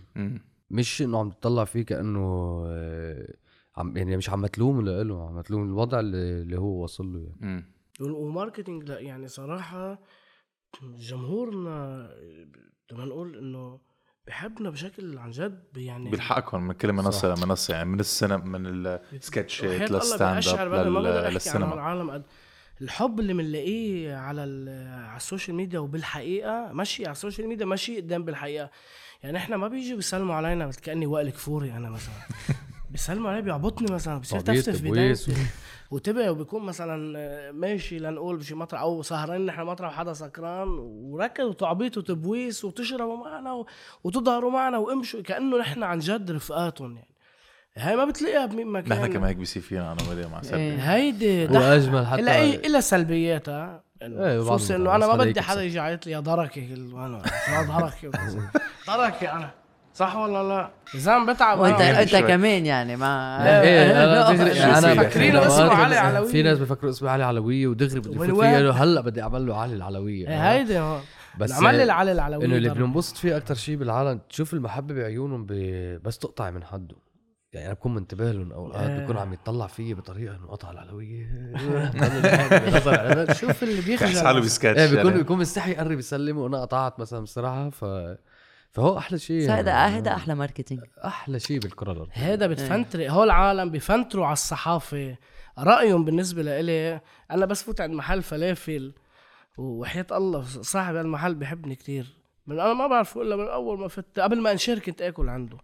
مش 0.72 1.02
إنه 1.02 1.20
عم 1.20 1.30
تطلع 1.30 1.66
فيه 1.66 1.82
كأنه 1.86 2.64
آه، 2.68 3.34
عم 3.80 3.98
يعني 3.98 4.18
مش 4.18 4.30
عم 4.30 4.46
تلوم 4.46 4.82
له 4.82 5.28
عم 5.28 5.42
تلوم 5.42 5.64
الوضع 5.64 6.00
اللي, 6.00 6.42
اللي 6.42 6.58
هو 6.60 6.84
وصل 6.84 7.14
له 7.14 7.20
يعني. 7.20 7.38
مم. 7.42 7.66
وماركتينج 8.16 8.84
لا 8.84 9.00
يعني 9.00 9.28
صراحة 9.28 10.00
جمهورنا 10.84 12.10
بدنا 12.92 13.06
نقول 13.06 13.38
إنه 13.38 13.80
بحبنا 14.28 14.70
بشكل 14.70 15.18
عن 15.18 15.32
جد 15.32 15.64
يعني 15.78 16.10
بيلحقكم 16.10 16.62
من 16.68 16.74
كل 16.74 16.94
منصة 16.94 17.36
لمنصة 17.36 17.74
يعني 17.74 17.90
من 17.90 18.00
السينما 18.00 18.38
من 18.38 18.66
السكتشات 18.66 19.92
لل 19.92 20.48
stand-up 20.48 21.34
للسينما. 21.34 21.74
العالم 21.74 22.12
قد 22.12 22.24
الحب 22.82 23.20
اللي 23.20 23.34
بنلاقيه 23.34 24.16
على 24.16 24.44
ال- 24.44 25.04
على 25.08 25.18
ال 25.18 25.24
social 25.24 25.58
media 25.58 25.80
وبالحقيقة 25.80 26.72
ماشي 26.74 27.04
على 27.06 27.12
ال 27.12 27.17
social 27.17 27.48
media 27.48 27.66
ماشي 27.66 27.98
قدام 28.02 28.24
بالحقيقة. 28.26 28.70
يعني 29.24 29.38
إحنا 29.38 29.58
ما 29.58 29.68
بيجوا 29.68 29.96
بيسلموا 29.96 30.36
علينا 30.36 30.68
مثل 30.68 30.82
كأني 30.82 31.06
وائل 31.06 31.30
كفوري 31.30 31.72
أنا 31.72 31.90
مثلا. 31.90 32.14
بيسلموا 32.90 33.32
علي 33.32 33.42
بيعبطني 33.42 33.94
مثلا 33.94 34.18
بصير 34.18 34.40
تفتف 34.40 34.78
تبويس. 34.78 35.30
بدايتي 35.30 35.46
وتبع 35.92 36.30
وبيكون 36.30 36.64
مثلا 36.64 37.20
آه، 37.20 37.52
ماشي 37.52 38.00
لنقول 38.00 38.38
بشي 38.38 38.56
مطرح 38.56 38.82
أو 38.82 39.02
سهرانين 39.02 39.46
نحن 39.46 39.62
مطرح 39.62 39.94
حدا 39.94 40.14
سكران 40.14 40.68
وركض 40.80 41.44
وتعبيط 41.44 41.98
وتبويس 41.98 42.66
وتشربوا 42.66 43.18
معنا 43.18 43.66
وتظهروا 44.04 44.52
معنا 44.52 44.78
وامشوا 44.78 45.22
كأنه 45.22 45.58
نحن 45.58 45.84
عن 45.84 46.00
جد 46.00 46.32
رفقاتهم 46.32 46.96
يعني 46.96 47.10
هاي 47.78 47.96
ما 47.96 48.06
بتلاقيها 48.06 48.46
بمين 48.46 48.68
مكان 48.68 48.90
نحن 48.90 49.14
كمان 49.14 49.24
هيك 49.24 49.38
بيصير 49.38 49.62
فينا 49.62 49.92
أنا 49.92 50.02
ومدي 50.10 50.28
مع 50.28 50.42
سبي 50.42 50.58
إيه. 50.58 50.94
هيدي 50.94 51.48
هو 51.48 51.52
ضحك 51.52 51.64
أجمل 51.64 52.08
حتى 52.08 52.22
إلا 52.22 52.36
اي 52.36 52.56
إلا 52.56 52.80
سلبياتها 52.80 53.84
إيه، 54.02 54.42
خصوصي 54.42 54.76
إنه 54.76 54.96
المرات، 54.96 55.04
أنا 55.04 55.16
ما 55.16 55.24
بدي 55.24 55.42
حدا. 55.42 55.64
يجي 55.64 55.78
يعيط 55.78 56.06
لي 56.06 56.12
يا 56.12 56.20
دركي 56.20 56.62
دركي 57.68 58.12
دركي 58.88 59.32
أنا 59.32 59.59
صح 60.00 60.16
ولا 60.16 60.44
لا؟ 60.50 60.70
زلمه 61.00 61.34
بتعب 61.34 61.60
وانت 61.60 61.82
أنا. 61.82 62.02
انت 62.02 62.16
كمان 62.16 62.66
يعني 62.66 62.96
ما 62.96 63.38
لا، 63.44 63.62
إيه 63.62 63.92
أنا 64.78 64.94
بحكي- 64.94 65.48
اسمه 65.48 65.74
علي 65.74 65.96
علوية. 65.96 66.32
في 66.32 66.44
ناس 66.44 66.58
بفكروا 66.60 66.92
اسمه 66.92 67.10
علي 67.10 67.24
علوية 67.24 67.68
ودغري 67.68 68.00
بدي 68.00 68.32
وين؟ 68.32 68.60
له 68.60 68.84
هلأ 68.84 69.02
بدي 69.02 69.22
اعمل 69.22 69.48
له 69.48 69.58
علي 69.58 69.76
العلوية 69.76 70.28
إيه، 70.28 70.52
هيدي 70.52 70.80
هون 70.80 71.00
بس 71.40 71.52
عمل 71.52 71.76
لي 71.78 71.84
العلي 71.84 72.12
العلوي 72.12 72.46
إنه 72.46 72.56
اللي. 72.56 72.70
بننبسط 72.70 73.18
فيه 73.18 73.38
أكثر 73.38 73.56
شيء 73.56 73.76
بالعالم 73.76 74.20
تشوف 74.30 74.54
المحبة 74.54 74.94
بعيونهم. 74.94 75.46
بس 76.04 76.18
تقطع 76.18 76.50
من 76.52 76.64
حده 76.64 76.96
يعني 77.54 77.66
أنا 77.66 77.74
بكون 77.74 77.94
منتبه 77.96 78.32
لهم 78.32 78.52
اوقات 78.52 78.90
إيه. 78.90 79.00
بكون 79.04 79.18
عم 79.18 79.34
يطلع 79.34 79.68
فيي 79.68 79.94
بطريقة 79.94 80.36
إنه 80.36 80.48
قطع 80.48 80.72
العلوية 80.72 81.26
شوف 83.40 83.64
اللي 83.64 83.82
بحس 83.96 84.18
حاله 84.18 84.34
بيخجل 84.34 84.42
بسكتش 84.42 84.66
إيه 84.80 84.86
بيكون 84.90 85.06
يعني. 85.06 85.18
بيكون 85.18 85.38
مستحي 85.38 85.72
يقرب 85.72 86.00
يسلم 86.00 86.38
وأنا 86.38 86.62
قطعت 86.62 87.00
مثلا 87.00 87.20
بصراحه 87.20 87.70
ف 87.70 87.86
فهو 88.72 88.98
أحلى 88.98 89.20
شيء 89.20 89.52
هذا 89.52 89.72
يعني. 89.72 89.98
هذا 89.98 90.12
أحلى 90.12 90.36
ماركتينج 90.36 90.82
أحلى 91.06 91.40
شيء 91.40 91.60
بالكرة 91.60 91.92
الأرضية. 91.92 92.12
هيدا 92.14 92.48
بتفنتري 92.48 93.10
هول 93.10 93.26
العالم 93.26 93.70
بفنتروا 93.70 94.26
على 94.26 94.34
الصحافة. 94.34 95.16
رأيهم 95.60 96.06
بالنسبة 96.06 96.42
لإلي 96.42 97.02
أنا 97.32 97.46
بس 97.46 97.64
فوت 97.64 97.82
عند 97.82 97.94
محل 97.94 98.22
فلافل 98.22 98.94
وحياة 99.58 100.06
الله 100.12 100.44
صاحب 100.44 100.96
المحل 100.96 101.36
بحبني 101.36 101.76
كتير. 101.76 102.06
من 102.48 102.60
أنا 102.60 102.74
ما 102.74 102.88
بعرفه 102.88 103.22
الا 103.22 103.36
من 103.36 103.48
أول 103.48 103.80
ما 103.80 103.88
فت 103.88 104.20
قبل 104.20 104.42
ما 104.42 104.52
انشر 104.52 104.80
كنت 104.80 105.02
آكل 105.02 105.30
عنده. 105.30 105.58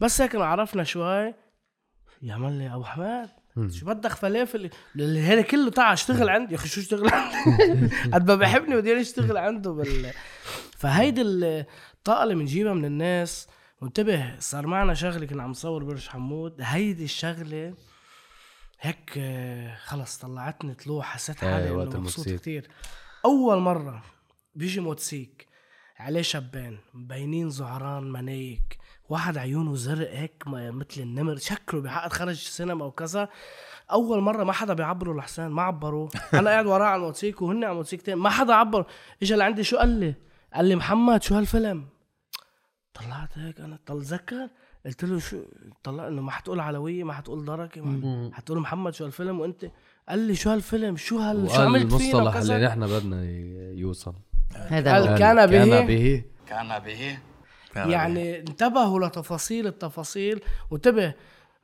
بس 0.00 0.20
هيك 0.20 0.36
عرفنا 0.36 0.84
شوي 0.84 1.34
يعمل 2.22 2.52
لي 2.52 2.74
أبو 2.74 2.84
حماد 2.84 3.28
شو 3.68 3.86
بدك 3.86 4.12
فلافل؟ 4.12 4.70
اللي 4.96 5.20
هذا 5.20 5.42
كله 5.42 5.70
تعال 5.70 5.92
اشتغل 5.92 6.28
عندي؟ 6.28 6.52
يا 6.52 6.58
أخي 6.58 6.68
شو 6.68 6.80
اشتغل 6.80 7.08
عندي؟ 7.08 7.90
قد 8.14 8.28
ما 8.30 8.34
بحبني 8.34 8.76
بدي 8.76 9.00
أشتغل 9.00 9.36
عنده 9.36 9.70
بال. 9.70 10.10
فهيدي 10.76 11.22
الطاقه 12.02 12.22
اللي 12.22 12.34
بنجيبها 12.34 12.72
من 12.72 12.84
الناس 12.84 13.48
وانتبه 13.80 14.38
صار 14.38 14.66
معنا 14.66 14.94
شغله 14.94 15.26
كنا 15.26 15.42
عم 15.42 15.50
نصور 15.50 15.84
برج 15.84 16.08
حمود 16.08 16.54
هيدي 16.60 17.04
الشغلة 17.04 17.74
هيك 18.80 19.14
آه، 19.18 19.74
خلص 19.74 20.18
طلعتني 20.18 20.74
طلوع 20.74 21.02
حسيت 21.02 21.44
إيه، 21.44 21.52
حالي 21.52 21.70
إنه 21.70 22.00
مبسوط. 22.00 22.28
كتير. 22.28 22.68
أول 23.24 23.58
مرة 23.58 24.02
بيجي 24.54 24.80
موتسيك 24.80 25.48
عليه 25.98 26.22
شابين 26.22 26.78
مبينين 26.94 27.50
زعران 27.50 28.12
منايك 28.12 28.78
واحد 29.08 29.38
عيونه 29.38 29.74
زرق 29.74 30.10
هيك 30.10 30.42
مثل 30.46 31.00
النمر 31.00 31.36
شكله 31.36 31.80
بعقد 31.80 32.12
خرج 32.12 32.36
سينما 32.36 32.84
وكذا. 32.84 33.28
أول 33.90 34.20
مرة 34.20 34.44
ما 34.44 34.52
حدا 34.52 34.74
بيعبره 34.74 35.14
لحسين 35.14 35.46
ما 35.46 35.62
عبروا. 35.62 36.08
أنا 36.34 36.50
قاعد 36.50 36.66
وراه 36.66 36.86
على 36.86 36.96
الموتوسيك 36.96 37.42
وهن 37.42 37.64
على 37.64 37.72
الموتوسيكتين 37.72 38.14
ما 38.14 38.30
حدا 38.30 38.54
عبر. 38.54 38.86
اجى 39.22 39.34
لعندي 39.34 39.64
شو 39.64 39.76
قال 39.76 39.88
لي؟ 39.88 40.31
قال 40.54 40.64
لي 40.64 40.76
محمد 40.76 41.22
شو 41.22 41.34
هالفيلم؟ 41.34 41.84
طلعت 42.94 43.38
هيك 43.38 43.60
أنا 43.60 43.78
تذكر 43.86 44.48
قلت 44.86 45.04
له 45.04 45.18
شو؟ 45.18 45.36
طلع 45.82 46.08
إنه 46.08 46.22
ما 46.22 46.30
حتقول 46.30 46.60
علوية 46.60 47.04
ما 47.04 47.12
حتقول 47.12 47.44
دركة 47.44 47.80
ما 47.80 48.30
حتقول 48.34 48.58
محمد 48.58 48.94
شو 48.94 49.04
هالفيلم؟ 49.04 49.40
وأنت 49.40 49.70
قال 50.08 50.18
لي 50.18 50.34
شو 50.34 50.50
هالفيلم؟ 50.50 50.96
شو 50.96 51.18
هال 51.18 51.50
شو 51.50 51.62
عملت 51.62 51.94
فينا 51.94 52.18
المصطلح 52.18 52.36
اللي 52.36 52.66
نحن 52.66 52.86
بدنا 52.86 53.24
يوصل. 53.80 54.14
هذا 54.56 54.92
قال 54.92 55.08
هو. 55.08 55.18
كان 55.18 55.46
به. 55.46 55.64
كان 56.46 56.78
به. 56.78 57.18
كان 57.74 57.84
به. 57.84 57.90
يعني 57.92 58.38
انتبهوا 58.38 59.06
لتفاصيل 59.06 59.66
التفاصيل 59.66 60.40
وانتبه 60.70 61.14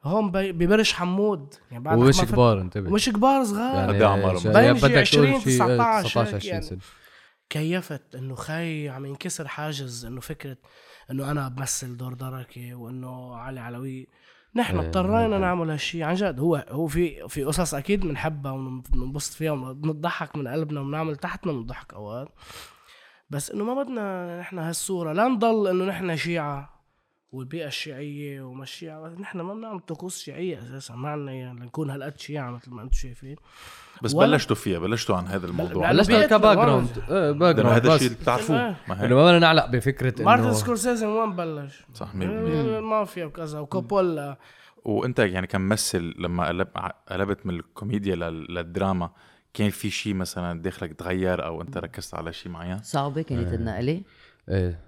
هون 0.05 0.31
بي- 0.31 0.53
ببرج 0.53 0.93
حمود. 0.93 1.55
يعني 1.71 1.85
بعد 1.85 1.99
ومش 1.99 2.21
كبار 2.21 2.61
انتبه. 2.61 2.91
ومش 2.91 3.09
كبار 3.09 3.45
صغار. 3.45 3.89
قد 3.89 3.95
إيه 3.95 4.07
عمرهم؟ 4.07 4.73
بدك 4.73 5.03
شي 5.03 5.17
تقول 5.17 5.27
20 5.27 5.41
شي 5.41 5.51
19 5.59 6.09
19 6.09 6.27
هيك 6.27 6.35
20 6.35 6.53
يعني. 6.55 6.65
سنة. 6.65 6.79
كيفت 7.51 8.15
إنه 8.15 8.35
خي 8.35 8.89
عم 8.89 9.07
ينكسر 9.07 9.49
حاجز 9.49 10.05
إنه 10.05 10.21
فكرة 10.21 10.57
إنه 11.11 11.31
أنا 11.31 11.49
بمثل 11.49 11.97
دور 11.97 12.15
دركة 12.15 12.75
وإنه 12.75 13.37
علي 13.37 13.61
علوي. 13.61 14.09
نحن 14.55 14.79
إيه، 14.79 14.87
اضطرينا 14.87 15.29
نحن. 15.29 15.41
نعمل 15.41 15.71
هالشيء 15.71 16.03
عن 16.03 16.15
جد. 16.15 16.41
هو 16.41 16.67
هو 16.69 16.87
في 16.87 17.29
في 17.29 17.45
قصص 17.45 17.75
أكيد 17.75 18.01
بنحبها 18.01 18.53
وبننبسط 18.53 19.33
فيها 19.33 19.53
وبنضحك 19.53 20.37
من 20.37 20.49
قلبنا 20.49 20.81
وبنعمل 20.81 21.17
تحتنا 21.17 21.53
بنضحك 21.53 21.95
أوقات. 21.95 22.29
بس 23.31 23.51
إنه 23.51 23.65
ما 23.65 23.83
بدنا 23.83 24.41
نحن 24.41 24.59
هالصورة 24.59 25.13
لا 25.13 25.29
نضل 25.29 25.69
إنه 25.69 25.85
نحن 25.85 26.17
شيعة 26.17 26.85
والبيئة 27.33 27.67
الشيعية 27.67 28.43
وما 28.43 28.63
الشيعة. 28.63 29.09
نحن 29.09 29.41
ما 29.41 29.55
بنعمل 29.55 29.81
طقوس 29.81 30.19
شيعية 30.19 30.59
أساسا 30.59 30.95
ما 30.95 31.09
عنا 31.09 31.33
يعني 31.33 31.61
لنكون 31.61 31.91
هالقد 31.91 32.19
شيعة 32.19 32.51
مثل 32.51 32.71
ما 32.71 32.83
أنتم 32.83 32.97
شايفين. 32.97 33.37
بس 34.03 34.15
ولا- 34.15 34.27
بلشتوا 34.31 34.57
فيها 34.57 34.79
بلشتوا 34.79 35.17
عن 35.17 35.27
هذا 35.27 35.47
الموضوع. 35.47 35.91
بل- 35.93 35.97
بلشنا 35.97 36.27
كباك 36.27 36.57
جراوند؟ 36.59 36.89
إيه 37.11 37.31
باك 37.31 37.57
لأنه 37.57 37.69
جراوند 37.69 37.87
هذا 37.87 37.95
الشيء 37.95 38.11
بتعرفوه 38.11 38.57
إيه. 38.69 38.77
ما 38.89 38.95
إنه 38.95 39.03
هيك 39.05 39.13
ما 39.13 39.25
بدنا 39.25 39.39
نعلق 39.39 39.67
بفكرة 39.67 40.23
مارتن 40.23 40.43
إنه 40.45 40.53
سكورسيزي 40.53 41.07
من 41.07 41.13
وين 41.13 41.37
بلش؟ 41.37 41.85
صح 41.95 42.15
100% 42.15 42.19
المافيا 42.23 43.25
وكذا 43.25 43.59
وكوبولا. 43.59 44.39
وأنت 44.85 45.19
يعني 45.19 45.47
كممثل 45.47 46.15
لما 46.19 46.47
قلب 46.49 46.69
قلبت 47.09 47.47
من 47.47 47.55
الكوميديا 47.55 48.15
لل- 48.17 48.55
للدراما 48.55 49.11
كان 49.55 49.71
في 49.71 49.91
شيء 49.91 50.15
مثلا 50.15 50.63
داخلك 50.63 50.93
تغير 50.93 51.45
أو 51.47 51.63
أنت 51.63 51.77
ركزت 51.79 52.15
على 52.15 52.33
شيء 52.33 52.53
معين؟ 52.53 52.83
صعبة 52.83 53.23
كانت 53.23 53.53
النقلة 53.55 54.03
إيه 54.49 54.81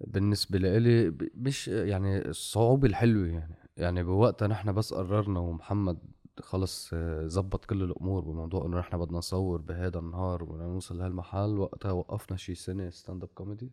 بالنسبة 0.00 0.58
لإلي 0.58 1.14
مش 1.34 1.68
يعني 1.68 2.28
الصعوبة 2.28 2.88
الحلوة 2.88 3.26
يعني. 3.26 3.54
يعني 3.76 4.02
بوقتها 4.02 4.48
نحن 4.48 4.72
بس 4.72 4.94
قررنا 4.94 5.40
ومحمد 5.40 5.98
خلص 6.42 6.94
زبط 7.24 7.64
كل 7.64 7.82
الأمور 7.82 8.24
بموضوع 8.24 8.66
إنه 8.66 8.78
نحن 8.78 8.98
بدنا 8.98 9.18
نصور 9.18 9.60
بهذا 9.60 9.98
النهار 9.98 10.42
وبدنا 10.42 10.64
نوصل 10.66 10.98
لهالمحل 10.98 11.58
وقتها 11.58 11.92
وقفنا 11.92 12.36
شي 12.36 12.54
سنة 12.54 12.90
stand-up 12.90 13.28
comedy 13.34 13.72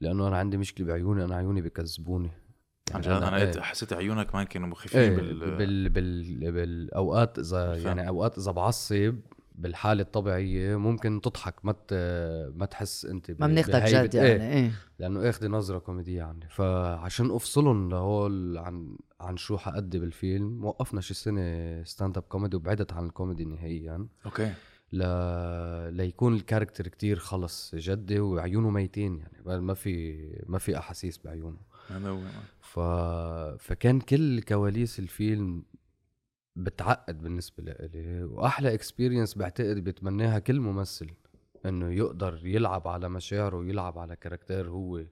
لأنه 0.00 0.28
أنا 0.28 0.38
عندي 0.38 0.56
مشكلة 0.56 0.86
بعيوني 0.86 1.24
أنا 1.24 1.36
عيوني 1.36 1.62
بكذبوني 1.62 2.30
عن 2.94 3.02
يعني 3.02 3.16
جد 3.16 3.22
أنا. 3.22 3.36
قلت- 3.40 3.58
حسيت 3.58 3.92
عيونك 3.92 4.30
كمان 4.30 4.44
كانوا 4.46 4.68
مخيفين 4.68 5.00
إيه 5.00 5.16
بال, 5.16 5.56
بال 5.56 5.88
بال 5.88 6.52
بالأوقات 6.52 7.38
إذا. 7.38 7.74
يعني 7.76 8.08
أوقات 8.08 8.38
إذا 8.38 8.52
بعصب 8.52 9.16
بالحالة 9.58 10.02
الطبيعية 10.02 10.76
ممكن 10.76 11.20
تضحك 11.20 11.54
ما 11.64 11.72
ت- 11.72 12.52
ما 12.56 12.66
تحس 12.66 13.04
أنت 13.04 13.30
ما 13.30 13.46
بناخدك 13.46 13.82
بهيبة- 13.82 13.88
جد 13.88 14.16
إيه. 14.16 14.36
يعني 14.38 14.52
إيه. 14.54 14.70
لأنه 14.98 15.28
اخذ 15.30 15.48
نظرة 15.48 15.78
كوميدية 15.78 16.22
عني 16.22 16.48
فعشان 16.50 17.30
أفصلهم 17.30 17.90
لهول 17.90 18.58
عن 18.58 18.96
عن 19.20 19.36
شو 19.36 19.56
حأدي 19.58 19.98
بالفيلم 19.98 20.64
وقفنا 20.64 21.00
شي 21.00 21.14
سنة 21.14 21.82
stand-up 21.84 22.22
comedy 22.22 22.56
وبعدت 22.56 22.92
عن 22.92 23.06
الكوميدي 23.06 23.44
نهائيا. 23.44 24.06
أوكي. 24.26 24.52
ل... 24.92 25.02
ليكون 25.96 26.34
ال 26.34 26.39
character 26.39 26.88
كتير 26.88 27.18
خلص 27.18 27.74
جدي 27.74 28.20
وعيونه 28.20 28.70
ميتين 28.70 29.18
يعني. 29.18 29.60
ما 29.60 29.74
في 29.74 30.16
ما 30.46 30.58
في 30.58 30.78
أحاسيس 30.78 31.18
بعيونه. 31.24 31.56
ف... 32.60 32.80
فكان 33.58 34.00
كل 34.00 34.40
كواليس 34.42 34.98
الفيلم 34.98 35.62
بتعقد 36.58 37.22
بالنسبة 37.22 37.62
لإلي 37.64 38.24
وأحلى 38.24 38.74
experience 38.74 39.34
بعتقد 39.34 39.76
بيتمناها 39.76 40.38
كل 40.38 40.60
ممثل 40.60 41.10
إنه 41.66 41.92
يقدر 41.92 42.46
يلعب 42.46 42.88
على 42.88 43.08
مشاعره 43.08 43.56
ويلعب 43.56 43.98
على 43.98 44.16
character 44.16 44.68
هو 44.68 45.04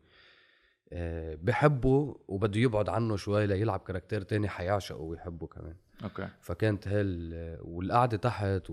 آه، 0.92 1.38
بحبه 1.42 2.16
وبده 2.28 2.60
يبعد 2.60 2.88
عنه 2.88 3.16
شوي 3.16 3.46
ليلعب 3.46 3.80
character 3.80 4.22
تاني 4.22 4.48
حيعشقه 4.48 5.00
ويحبه 5.00 5.46
كمان. 5.46 5.74
Okay. 6.04 6.28
فكانت 6.40 6.88
هال 6.88 7.58
والقعدة 7.60 8.16
تحت 8.16 8.72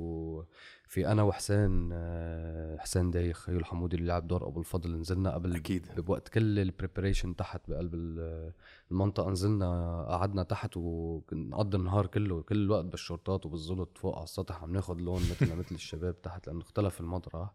وفي 0.93 1.08
أنا 1.12 1.23
وحسين 1.23 1.89
آه، 1.93 2.77
حسين 2.77 3.12
دايخ 3.12 3.39
خيو 3.39 3.58
الحمودي 3.60 3.95
اللي 3.95 4.08
لعب 4.08 4.27
دور 4.27 4.47
أبو 4.47 4.60
الفضل 4.60 4.99
نزلنا 4.99 5.34
قبل 5.34 5.56
أكيد. 5.56 5.88
بوقت 6.01 6.27
كل 6.29 6.60
ال 6.59 6.66
preparation 6.66 7.36
تحت 7.36 7.62
بقلب 7.69 7.93
ال- 7.95 8.53
المنطقة 8.91 9.29
نزلنا 9.29 10.03
قعدنا 10.10 10.43
تحت 10.43 10.77
ونقضي 10.77 11.77
النهار 11.77 12.08
كله 12.08 12.41
كل 12.41 12.56
الوقت 12.56 12.86
بالشورتات 12.86 13.45
وبالزلط 13.45 13.97
فوق 13.97 14.15
على 14.15 14.23
السطح 14.23 14.63
عم 14.63 14.73
ناخد 14.73 15.01
لون 15.01 15.21
مثلنا 15.21 15.56
مثل 15.56 15.75
الشباب 15.75 16.21
تحت 16.21 16.47
لأنه 16.47 16.62
اختلف 16.62 17.01
المطرح. 17.01 17.53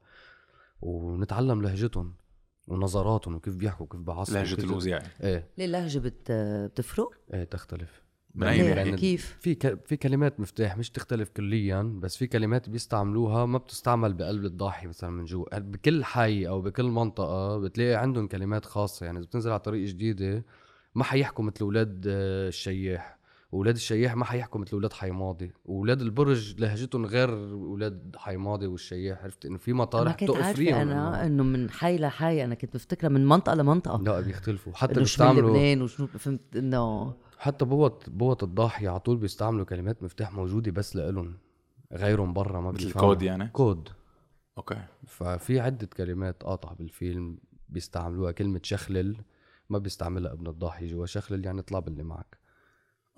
ونتعلم 0.80 1.62
لهجتهم 1.62 2.14
ونظراتهم 2.68 3.34
وكيف 3.34 3.56
بيحكوا 3.56 3.86
وكيف 3.86 4.00
بعصبوا 4.00 4.38
لهجة 4.38 4.64
الاوزيعي 4.64 5.02
إيه. 5.22 5.48
ليه 5.58 5.64
اللهجة 5.64 5.98
بت... 5.98 6.32
بتفرق؟ 6.72 7.10
إيه 7.34 7.44
تختلف. 7.44 8.02
لأن 8.34 8.96
كيف؟ 8.96 9.36
في 9.40 9.54
ك... 9.54 9.86
في 9.86 9.96
كلمات 9.96 10.40
مفتاح 10.40 10.78
مش 10.78 10.90
تختلف 10.90 11.28
كليا 11.30 11.82
بس 11.82 12.16
في 12.16 12.26
كلمات 12.26 12.68
بيستعملوها 12.68 13.46
ما 13.46 13.58
بتستعمل 13.58 14.12
بقلب 14.12 14.44
الضاحي 14.44 14.86
مثلا 14.86 15.10
من 15.10 15.24
جوا. 15.24 15.58
بكل 15.58 16.04
حي 16.04 16.48
أو 16.48 16.60
بكل 16.62 16.84
منطقة 16.84 17.58
بتلاقي 17.58 17.94
عندهم 17.94 18.26
كلمات 18.28 18.64
خاصة. 18.64 19.06
يعني 19.06 19.18
إذا 19.18 19.26
بتنزل 19.26 19.50
على 19.50 19.60
طريق 19.60 19.88
جديدة 19.88 20.44
ما 20.94 21.04
حيحكوا 21.04 21.44
مثل 21.44 21.56
أولاد 21.60 22.04
آه، 22.08 22.48
الشياح. 22.48 23.18
أولاد 23.54 23.74
الشياح 23.74 24.16
ما 24.16 24.24
حيحكوا 24.24 24.60
مثل 24.60 24.72
أولاد 24.72 24.92
حيماضي. 24.92 25.50
واولاد 25.64 26.00
البرج 26.00 26.54
لهجتهم 26.60 27.06
غير 27.06 27.32
أولاد 27.52 28.16
حيماضي 28.18 28.66
والشياح. 28.66 29.22
عرفت 29.22 29.46
إنه 29.46 29.58
في 29.58 29.72
مطارح 29.72 30.14
تقف 30.14 30.56
فيهم 30.56 30.74
أنا 30.76 31.12
إنه- 31.12 31.24
إنه 31.24 31.42
من 31.42 31.70
حي 31.70 31.96
لحي 31.98 32.44
أنا 32.44 32.54
كنت 32.54 32.74
بفتكرها 32.74 33.08
من 33.10 33.26
منطقة 33.26 33.54
لمنطقة. 33.54 34.02
لا 34.02 34.20
بيختلفوا. 34.20 34.72
حتى 34.74 35.00
بيستعملوا 35.00 35.50
لبنان 35.50 35.82
وشنو 35.82 36.06
فهمت؟ 36.06 36.56
إنه 36.56 37.14
حتى 37.38 37.64
بوط 37.64 38.10
بوط 38.10 38.42
الضاحية 38.44 38.88
على 38.90 39.00
طول 39.00 39.16
بيستعملوا 39.16 39.64
كلمات 39.64 40.02
مفتاح 40.02 40.32
موجودة 40.32 40.70
بس 40.70 40.96
لإلهم 40.96 41.38
غيرهم 41.92 42.32
برا 42.32 42.60
ما 42.60 42.70
مثل 42.72 42.84
بيفهموا. 42.86 43.08
كود 43.08 43.22
يعني؟ 43.22 43.48
code. 43.48 43.88
Okay. 44.58 44.84
ففي 45.06 45.60
عدة 45.60 45.86
كلمات 45.86 46.42
قاطعة 46.42 46.74
بالفيلم 46.74 47.38
بيستعملوها 47.68 48.32
كلمة 48.32 48.60
شخلل 48.62 49.16
ما 49.70 49.78
بيستعملها 49.78 50.32
ابن 50.32 50.46
الضاحية 50.46 50.86
جوا 50.86 51.06
شخلل 51.06 51.44
يعني 51.44 51.60
اطلع 51.60 51.78
باللي 51.78 52.02
معك. 52.02 52.38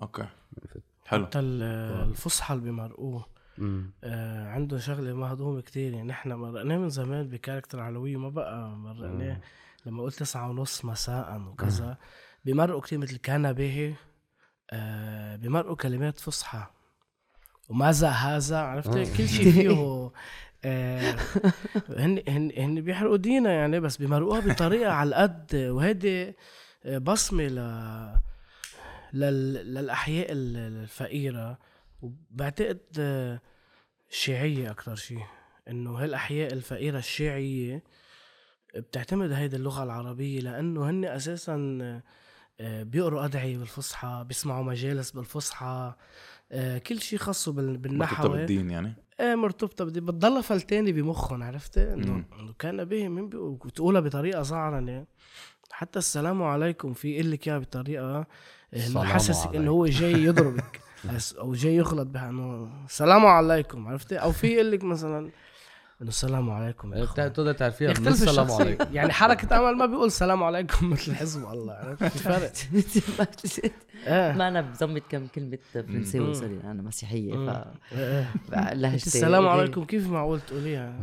Okay. 0.01 0.27
حلو. 1.05 1.25
حتى 1.25 1.39
ال- 1.39 1.63
الفصحى 2.09 2.53
اللي 2.53 2.71
بمرقوه 2.71 3.25
امم 3.59 3.91
آه 4.03 4.47
عنده 4.47 4.77
شغلة 4.77 5.13
مهضومه 5.13 5.61
كتير 5.61 5.93
يعني 5.93 6.07
نحن 6.07 6.31
مرقناه 6.33 6.77
من 6.77 6.89
زمان 6.89 7.27
ب 7.27 7.32
character 7.32 7.79
علوي 7.79 8.15
ما 8.15 8.29
بقى 8.29 8.69
مرقناه. 8.69 9.41
لما 9.85 10.03
قلت 10.03 10.15
تسعة 10.19 10.49
ونص 10.49 10.85
مساء 10.85 11.41
وكذا 11.41 11.97
بمرقوا 12.45 12.81
كتير 12.81 12.99
مثل 12.99 13.17
كان 13.17 13.53
به. 13.53 13.87
آه 13.89 14.10
بمرقوا 15.35 15.75
كلمات 15.75 16.19
فصحى. 16.19 16.67
وماذا 17.69 18.09
هذا 18.09 18.57
عرفت؟ 18.57 18.95
آه. 18.97 19.03
كل 19.17 19.27
شيء 19.29 19.51
فيه 19.51 20.11
آه 20.65 21.15
هن 21.89 22.23
هن 22.27 22.51
هن 22.57 22.81
بيحرقوا 22.81 23.17
دينا 23.17 23.51
يعني 23.53 23.79
بس 23.79 23.97
بمرقوها 23.97 24.39
بطريقة 24.39 24.91
على 24.99 25.09
القد 25.09 25.55
وهيدي 25.55 26.35
آه، 26.85 26.97
بصمة 26.97 27.43
ل 27.47 27.55
لل... 29.13 29.53
للأحياء 29.73 30.31
ال- 30.31 30.57
الفقيرة. 30.81 31.57
وبعتقد 32.01 32.79
آه، 32.99 33.39
شيعية 34.09 34.71
أكثر 34.71 34.95
شيء. 34.95 35.23
إنه 35.67 35.91
هالأحياء 35.91 36.53
الفقيرة 36.53 36.97
الشيعية 36.97 37.83
بتعتمد 38.75 39.31
هيدي 39.31 39.55
اللغة 39.55 39.83
العربية 39.83 40.41
لأنه 40.41 40.89
هن 40.89 41.05
أساسا 41.05 41.53
آه، 41.81 41.85
آه، 41.85 42.03
بيقروا 42.61 43.25
أدعية 43.25 43.57
بالفصحى 43.57 44.25
بيسمعوا 44.27 44.63
مجالس 44.63 45.11
بالفصحى 45.11 45.93
آه، 46.51 46.77
كل 46.77 47.01
شيء 47.01 47.19
خاصه 47.19 47.51
بالنحو. 47.51 48.29
بالدين 48.29 48.69
يعني؟ 48.69 48.93
إيه 49.19 49.35
مرتبطة 49.35 49.85
بدي 49.85 50.01
بتضلها 50.01 50.41
فلتاني 50.41 50.91
بمخهم 50.91 51.43
عرفت؟ 51.43 51.77
إنه 51.77 52.23
كان 52.59 52.85
به 52.85 53.07
مين 53.07 53.29
بيقول 53.29 53.59
وتقولها 53.65 54.01
بطريقة 54.01 54.43
صعرنه 54.43 55.05
حتى 55.71 55.99
السلام 55.99 56.43
عليكم 56.43 56.93
في 56.93 57.09
يقول 57.09 57.31
لك 57.31 57.47
اياها 57.47 57.59
بطريقه 57.59 58.15
إنه 58.15 58.25
السلام 58.73 59.05
حسسك. 59.05 59.55
إنه 59.55 59.71
هو 59.71 59.85
جاي 59.85 60.23
يضربك. 60.23 60.81
أو 61.39 61.53
جاي 61.53 61.75
يغلط 61.75 62.07
بها 62.07 62.29
إنه 62.29 62.71
السلام 62.85 63.25
عليكم 63.25 63.87
عرفت؟ 63.87 64.13
أو 64.13 64.31
في 64.31 64.47
يقول 64.47 64.71
لك 64.71 64.83
مثلا 64.83 65.29
انه 66.01 66.09
السلام 66.09 66.49
عليكم 66.49 66.91
يا 66.93 66.97
إيه، 66.97 67.03
إخوان. 67.03 67.13
بتع- 67.15 67.27
بتقدر 67.27 67.53
تعرفيها 67.53 67.93
من 67.99 68.07
السلام 68.07 68.51
عليكم 68.51 68.85
يعني 68.93 69.13
حركة 69.13 69.59
أمل 69.59 69.77
ما 69.77 69.85
بيقول 69.85 70.11
سلام 70.11 70.43
عليكم 70.43 70.89
مثل 70.91 71.15
حزب 71.15 71.45
الله 71.51 71.73
عرفت 71.73 72.03
في 72.03 72.19
فرق 72.29 72.51
ما 74.37 74.47
أنا 74.47 74.61
بزمت 74.61 75.03
كم 75.09 75.27
كلمة 75.27 75.57
فرنساوي. 75.73 76.33
sorry 76.33 76.59
أنا 76.63 76.81
مسيحية 76.81 77.33
مم. 77.37 77.63
ف 77.91 77.93
إيه. 77.97 78.29
السلام. 78.95 79.47
عليكم 79.47 79.83
كيف 79.83 80.07
معقول 80.09 80.39
تقوليها؟ 80.41 80.93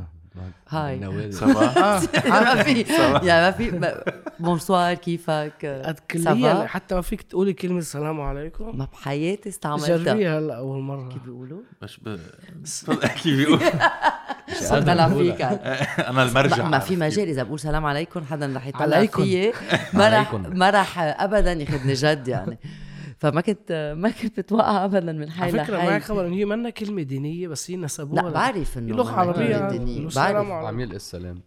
Hi. 0.68 0.98
نوال. 0.98 1.34
صباح 1.34 1.78
ما 2.26 2.62
في 2.62 2.84
يعني 3.26 3.46
ما 3.46 3.50
في 3.50 3.94
bonsoir 4.38 4.94
كيفك؟ 4.94 5.96
كليا 6.10 6.66
حتى 6.66 6.94
ما 6.94 7.00
فيك 7.00 7.22
تقولي 7.22 7.52
كلمة 7.52 7.78
السلام 7.78 8.20
عليكم. 8.20 8.78
ما 8.78 8.88
بحياتي 8.92 9.48
استعملتها. 9.48 9.96
جربيها 9.96 10.38
هلا 10.38 10.56
أول 10.56 10.82
مرة. 10.82 11.08
كيف 11.08 11.22
بيقولوا؟ 11.22 11.60
ب... 11.82 12.18
كيف 13.22 13.36
بيقول؟ 13.36 13.60
صوت 14.52 14.82
طلع 14.82 15.08
فيك 15.08 15.42
أنا 15.42 16.22
المرجع. 16.22 16.62
ما, 16.62 16.68
ما 16.68 16.78
في 16.78 16.96
مجال 16.96 17.28
إذا 17.28 17.42
بقول 17.42 17.60
سلام 17.60 17.86
عليكم 17.86 18.24
حدا 18.24 18.52
رح 18.56 18.66
يطلع 18.66 18.96
عليكم. 18.96 19.22
فيي. 19.22 19.52
ما 19.94 20.08
رح 20.08 20.34
عليكم. 20.34 20.58
ما 20.58 20.70
رح 20.70 20.98
ابدا 20.98 21.52
ياخذني 21.52 21.92
جد 21.92 22.28
يعني. 22.28 22.58
فما 23.18 23.40
كنت 23.40 23.94
ما 23.98 24.10
كنت 24.10 24.40
بتوقع 24.40 24.84
ابدا 24.84 25.12
من 25.12 25.30
حي 25.30 25.42
على 25.42 25.52
لحي 25.52 25.72
معي 25.72 26.00
خبر 26.00 26.26
إن 26.26 26.32
هي 26.32 26.44
منا 26.44 26.70
كلمة 26.70 27.02
دينية 27.02 27.48
بس 27.48 27.70
هي 27.70 27.76
نسبوها 27.76 28.22
لا 28.22 28.30
بعرف 28.30 28.78
إنه 28.78 29.10
عادي. 29.10 29.78
دينية. 29.78 29.98
إنه 29.98 30.08
بعرف 30.16 30.36
السلام 30.36 30.52
عليكم. 30.52 30.66
عم 30.66 30.80
يلقى 30.80 30.96
السلام. 30.96 31.40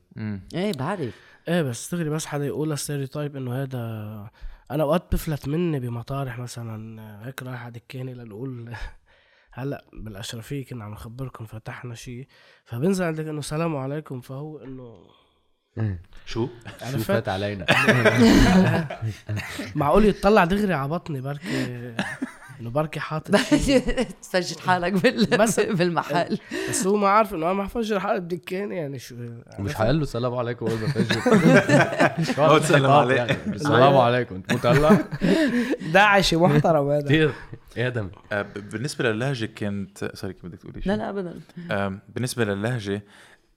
إيه 0.55 0.72
بعرف 0.74 1.15
إيه 1.47 1.61
بس 1.61 1.89
تغري 1.89 2.09
بس 2.09 2.26
حدا 2.26 2.45
يقولها 2.45 2.76
ستيريوتايب 2.76 3.36
إنه 3.36 3.63
هذا 3.63 3.80
أنا 4.72 4.84
اوقات 4.84 5.03
بفلت 5.11 5.47
مني 5.47 5.80
بمطارح 5.80 6.39
مثلا 6.39 7.28
هيك 7.28 7.43
رايح 7.43 7.63
على 7.63 7.72
دكاني 7.72 8.13
لنقول 8.13 8.74
هلأ 9.53 9.86
بالأشرفية 9.93 10.65
كنا 10.65 10.84
عم 10.84 10.91
نخبركم 10.91 11.45
فتحنا 11.45 11.95
شيء 11.95 12.28
فبنزل 12.65 13.05
عندك 13.05 13.26
إنه 13.26 13.39
السلام 13.39 13.76
عليكم 13.76 14.22
فهو 14.22 14.57
إنه 14.57 15.03
شو؟ 15.78 15.84
شو 16.26 16.47
عرفت 16.82 16.97
فات 17.01 17.30
علينا 17.30 17.65
معقول 19.76 20.05
يتطلع 20.05 20.45
دغري 20.45 20.74
على 20.74 20.89
بطني 20.89 21.22
بركي 21.22 21.67
إنه 22.61 22.69
بركي 22.69 22.99
حاطط. 22.99 23.36
تفجر 24.24 24.61
حالك 24.61 24.93
بال... 24.93 25.26
بس- 25.26 25.59
بالمحل 25.80 26.39
بس 26.69 26.88
هو 26.88 26.95
ما 26.97 27.07
عارف 27.09 27.34
إنه 27.34 27.45
أنا 27.45 27.53
ما 27.53 27.63
حفجر 27.63 27.99
حالي 27.99 28.19
بدكاني 28.19 28.76
يعني 28.76 28.99
شو 28.99 29.15
مش 29.59 29.76
حقول 29.76 29.95
له 29.97 30.03
السلام 30.03 30.36
عليكم 30.36 30.65
اول 30.67 30.80
ما 30.80 30.88
فجر 30.88 32.43
هو 32.43 32.57
تسلم 32.57 32.91
عليه. 32.91 33.15
يعني. 33.15 33.38
السلام 33.47 33.97
عليكم 33.97 34.41
تموت 34.41 34.65
هلا 34.65 34.97
داعشي 35.93 36.36
محترم 36.36 36.89
هذا 36.89 37.05
كثير 37.05 37.32
آدم 37.78 38.09
آه، 38.32 38.41
ب- 38.41 38.69
بالنسبة 38.69 39.11
للهجة 39.11 39.45
كنت 39.45 40.11
sorry 40.14 40.34
كيف 40.34 40.45
بدك 40.45 40.59
تقولي 40.59 40.82
شيء؟ 40.82 40.91
لا 40.91 40.97
لا 40.97 41.09
ابدا 41.09 41.39
بالنسبة 42.15 42.45
للهجة 42.45 43.03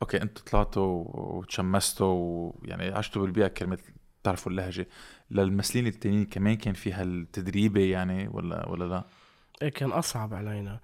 okay 0.02 0.22
أنتوا 0.22 0.44
طلعتوا 0.44 1.04
وتشمستوا 1.08 2.52
ويعني 2.54 2.88
عشتوا 2.88 3.22
بالبيئة 3.22 3.46
كلمه 3.48 3.78
تعرفوا 4.22 4.52
اللهجة 4.52 4.88
للممثلين 5.30 5.86
التانيين 5.86 6.26
كمان 6.26 6.56
كان 6.56 6.74
فيها 6.74 7.02
التدريبة 7.02 7.80
يعني 7.80 8.28
ولا 8.28 8.68
ولا 8.68 8.84
لا؟ 8.84 9.04
إيه 9.62 9.68
كان 9.68 9.90
أصعب 9.90 10.34
علينا 10.34 10.80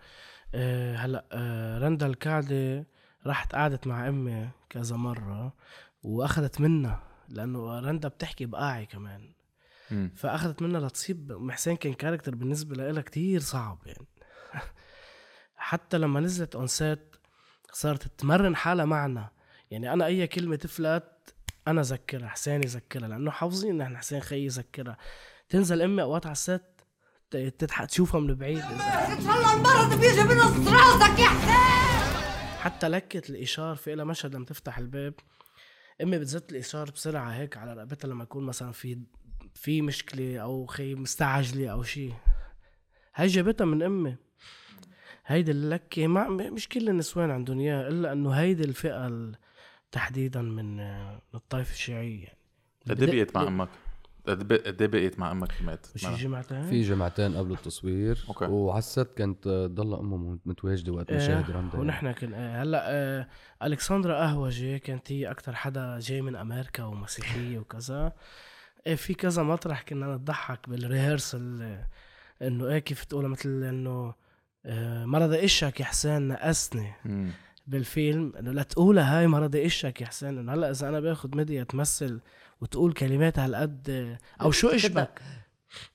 أه 0.55 0.97
هلأ 0.97 1.25
أه 1.33 1.79
رندا 1.79 2.07
الكعدة 2.07 2.87
راحت 3.27 3.55
قعدت 3.55 3.87
مع 3.87 4.09
أمي 4.09 4.49
كذا 4.71 4.97
مرة 4.97 5.55
وأخذت 6.03 6.61
منا 6.61 7.03
لأنه 7.29 7.81
رندا 7.81 8.09
بتحكي 8.09 8.47
بقاعي 8.47 8.87
كمان 8.87 9.33
مم. 9.91 10.13
فأخذت 10.17 10.63
منا 10.63 10.79
لتصيب 10.79 11.33
ام 11.33 11.51
حسين 11.51 11.77
كان 11.77 11.95
character 11.95 12.35
بالنسبة 12.35 12.77
لها 12.77 13.03
كتير 13.03 13.41
صعب 13.41 13.79
يعني 13.87 14.07
حتى 15.57 15.99
لما 15.99 16.21
نزلت 16.21 16.57
on 16.57 16.67
set 16.67 17.10
صارت 17.73 18.07
تمرن 18.19 18.57
حالها 18.57 18.85
معنا. 18.85 19.31
يعني 19.71 19.93
أنا 19.93 20.07
أي 20.07 20.27
كلمة 20.27 20.57
تفلت 20.57 21.35
أنا 21.69 21.83
ذكرها 21.83 22.29
حسين 22.29 22.63
يذكرها 22.63 23.09
لأنه 23.09 23.31
حافظين 23.31 23.71
ان 23.75 23.81
إحنا 23.81 23.99
حسين 23.99 24.21
خيي 24.21 24.45
يذكرها. 24.45 24.97
تنزل 25.49 25.83
أمي 25.83 26.03
أوقات 26.03 26.27
على 26.27 26.33
ال 26.33 26.40
set 26.40 26.63
تضحك 27.31 27.87
تشوفها 27.87 28.21
من 28.21 28.35
بعيد. 28.35 28.65
والله 28.65 29.55
المرض 29.55 30.01
بيجي 30.01 30.23
بنص 30.23 30.69
راسك 30.69 31.19
يا 31.19 31.29
حسين! 31.29 32.21
حتى 32.61 32.89
لكة 32.89 33.31
الإشار 33.31 33.77
في 33.77 33.93
إلها 33.93 34.05
مشهد 34.05 34.35
لما 34.35 34.45
تفتح 34.45 34.79
الباب. 34.79 35.15
أمي 36.03 36.19
بتزت 36.19 36.53
الإشار 36.53 36.91
بسرعة 36.91 37.31
هيك 37.31 37.57
على 37.57 37.73
رقبتها 37.73 38.09
لما 38.09 38.23
يكون 38.23 38.45
مثلا 38.45 38.73
في 38.73 38.99
في 39.55 39.83
مشكلة 39.83 40.39
أو 40.39 40.67
خي 40.67 40.95
مستعجلة 40.95 41.69
أو 41.69 41.83
شيء 41.83 42.15
هاي 43.15 43.27
جابتها 43.27 43.65
من 43.65 43.83
أمي. 43.83 44.17
هيدي 45.31 45.51
اللكة 45.51 46.07
ما 46.07 46.29
مش 46.29 46.69
كل 46.69 46.89
النسوان 46.89 47.31
عندهم 47.31 47.59
إياها 47.61 47.89
إلا 47.89 48.13
إنه 48.13 48.31
هيدي 48.31 48.65
الفئة 48.65 49.07
ال- 49.07 49.37
تحديدا 49.93 50.43
من 50.43 50.77
من 51.17 51.19
الطائفة 51.35 51.73
الشيعية 51.73 52.25
يعني 52.25 52.37
قد 52.91 53.03
إيه 53.03 53.09
بقيت 53.11 53.37
مع 53.37 53.43
أمك؟ 53.43 53.69
قد 54.27 54.53
قد 54.53 54.83
إيه 54.83 54.89
بقيت 54.89 55.19
مع 55.19 55.33
أمك 55.33 55.63
مات؟ 55.63 55.87
مش 55.95 56.07
جمعتها 56.07 56.67
في 56.67 56.83
جمعتين 56.83 57.37
قبل 57.37 57.53
التصوير 57.53 58.25
أوكي. 58.29 58.45
وعست 58.45 59.09
كانت 59.17 59.49
ضل 59.49 59.95
أمه 59.95 60.39
متواجدة 60.47 60.93
وقت 60.93 61.13
مشاهد 61.13 61.51
رندا. 61.51 61.79
ونحن 61.79 62.13
كنا 62.13 62.63
هلأ 62.63 62.83
آه، 62.91 63.27
ألكسندرا 63.63 64.15
قهوجي 64.21 64.79
كانت 64.79 65.13
هي 65.13 65.31
أكثر 65.31 65.55
حدا 65.55 65.99
جاي 65.99 66.23
من 66.23 66.37
أمريكا 66.37 66.85
ومسيحية 66.85 67.59
وكذا 67.59 68.13
إيه 68.87 68.95
في 68.95 69.15
كذا 69.15 69.43
مطرح 69.43 69.83
كنا 69.83 70.07
نضحك 70.07 70.69
بالريهرسل 70.69 71.63
آه، 71.63 71.87
إنه 72.47 72.69
إيه 72.69 72.79
كيف 72.79 73.05
تقولها 73.05 73.29
مثل 73.29 73.49
إنه 73.65 74.15
آه، 74.67 75.05
مرض 75.05 75.33
ايشك 75.33 75.81
يا 75.81 75.85
حسين 75.85 76.29
نقصني. 76.29 76.93
بالفيلم. 77.67 78.33
انه 78.39 78.53
لا 78.53 78.63
تقولها 78.63 79.19
هاي 79.19 79.27
مرض 79.27 79.57
ايشك 79.57 80.01
يا 80.01 80.07
حسين 80.07 80.39
إنه 80.39 80.55
هلأ 80.55 80.71
إذا 80.71 80.89
أنا 80.89 81.01
باخذ 81.01 81.37
ميديا 81.37 81.65
تمثل 81.65 82.21
وتقول 82.61 82.93
كلمات 82.93 83.39
هالقد 83.39 84.17
أو 84.41 84.51
شو 84.51 84.69
إشبك؟ 84.69 85.23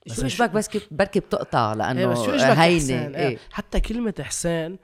شو 0.07 0.26
إشبك؟ 0.26 0.49
بس 0.49 0.70
بركي 0.91 1.20
بتقطع 1.20 1.72
إيه 1.72 1.78
لأنه 1.78 2.07
بس 2.07 2.18
شو 2.18 2.32
إشبك 2.36 2.57
هينة 2.57 3.18
إيه. 3.18 3.28
إيه. 3.28 3.38
حتى 3.51 3.80
كلمة 3.80 4.13
حسين 4.22 4.78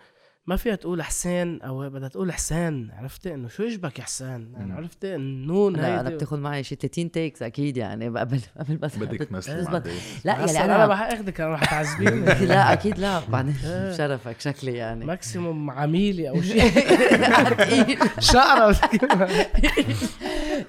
ما 0.45 0.55
فيها 0.55 0.75
تقول 0.75 1.03
حسين 1.03 1.61
أو 1.61 1.89
بدها 1.89 2.07
تقول 2.07 2.33
حسين 2.33 2.91
عرفت 2.91 3.27
إنه 3.27 3.47
شو 3.47 3.63
اشبك 3.63 3.99
يا 3.99 4.03
حسين 4.03 4.53
يعني 4.53 4.73
عرفت 4.73 5.05
النون 5.05 5.73
لا 5.75 5.99
أنا 5.99 6.09
بتاخذ 6.09 6.39
معي 6.39 6.63
شي 6.63 6.75
30 6.75 7.11
تيكس 7.11 7.43
أكيد 7.43 7.77
يعني 7.77 8.07
قبل 8.07 8.41
قبل 8.59 8.77
بس 8.77 8.97
بدك. 8.97 9.29
ديف. 9.83 10.25
لا 10.25 10.33
يعني 10.39 10.51
أنا 10.65 10.75
أنا 10.75 10.85
رح 10.85 11.01
أخذك 11.01 11.41
أنا 11.41 11.53
رح 11.53 11.65
تعذبيني 11.65 12.25
لا 12.53 12.73
أكيد 12.73 12.99
لا 12.99 13.19
بعدين 13.29 13.55
إيه. 13.65 13.93
شرفك 13.97 14.39
شكلي 14.39 14.73
يعني 14.73 15.05
ماكسيموم 15.05 15.71
عميلي 15.71 16.29
أو 16.29 16.41
شيء. 16.41 16.71
شعره 18.33 18.79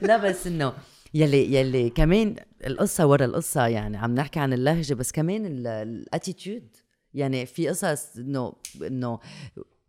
لا 0.02 0.16
بس 0.16 0.46
إنه 0.46 0.72
يلي 1.14 1.54
يلي 1.54 1.90
كمان 1.90 2.36
القصة 2.66 3.06
ورا 3.06 3.24
القصة 3.24 3.66
يعني 3.66 3.96
عم 3.98 4.14
نحكي 4.14 4.40
عن 4.40 4.52
اللهجة 4.52 4.94
بس 4.94 5.12
كمان 5.12 5.66
الاتيتيود 5.66 6.68
يعني 7.14 7.46
في 7.46 7.68
قصص 7.68 8.16
إنه 8.18 8.52
إنه 8.86 9.18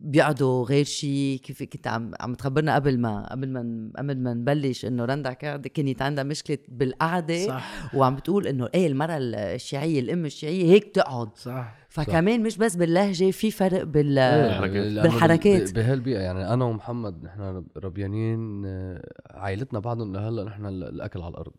بيقعدوا 0.00 0.64
غير 0.64 0.84
شيء 0.84 1.40
كيف 1.42 1.62
كنت 1.62 1.86
عم 1.86 2.10
عم 2.20 2.34
تخبرنا 2.34 2.74
قبل 2.74 2.98
ما 3.00 3.28
قبل 3.32 3.48
ما 3.48 3.90
قبل 3.98 4.18
ما 4.18 4.34
نبلش 4.34 4.84
إنه 4.84 5.04
رندا 5.04 5.32
كانت 5.32 6.02
عندها 6.02 6.24
مشكلة 6.24 6.58
بالقعدة 6.68 7.46
صح 7.46 7.94
وعم 7.94 8.16
بتقول 8.16 8.46
إنه 8.46 8.68
إيه 8.74 8.86
المرأة 8.86 9.16
الشيعية 9.20 10.00
الأم 10.00 10.24
الشيعية 10.24 10.64
هيك 10.64 10.88
بتقعد 10.88 11.36
صح 11.36 11.74
فكمان 11.88 12.42
مش 12.42 12.56
بس 12.58 12.76
باللهجة 12.76 13.30
في 13.30 13.50
فرق 13.50 13.82
بال 13.82 14.14
بالحركات. 14.14 14.86
لأنه 14.86 15.02
بالحركات. 15.02 15.70
ب- 15.70 15.74
بهالبيئه 15.74 16.18
يعني 16.20 16.52
أنا 16.54 16.64
ومحمد 16.64 17.24
نحن 17.24 17.64
ربيانين 17.76 18.62
آه، 18.66 19.08
عائلتنا 19.30 19.78
بعدهم 19.78 20.12
لهلأ 20.12 20.44
نحن 20.44 20.66
ال- 20.66 20.84
الأكل 20.84 21.20
على 21.22 21.30
الأرض. 21.30 21.52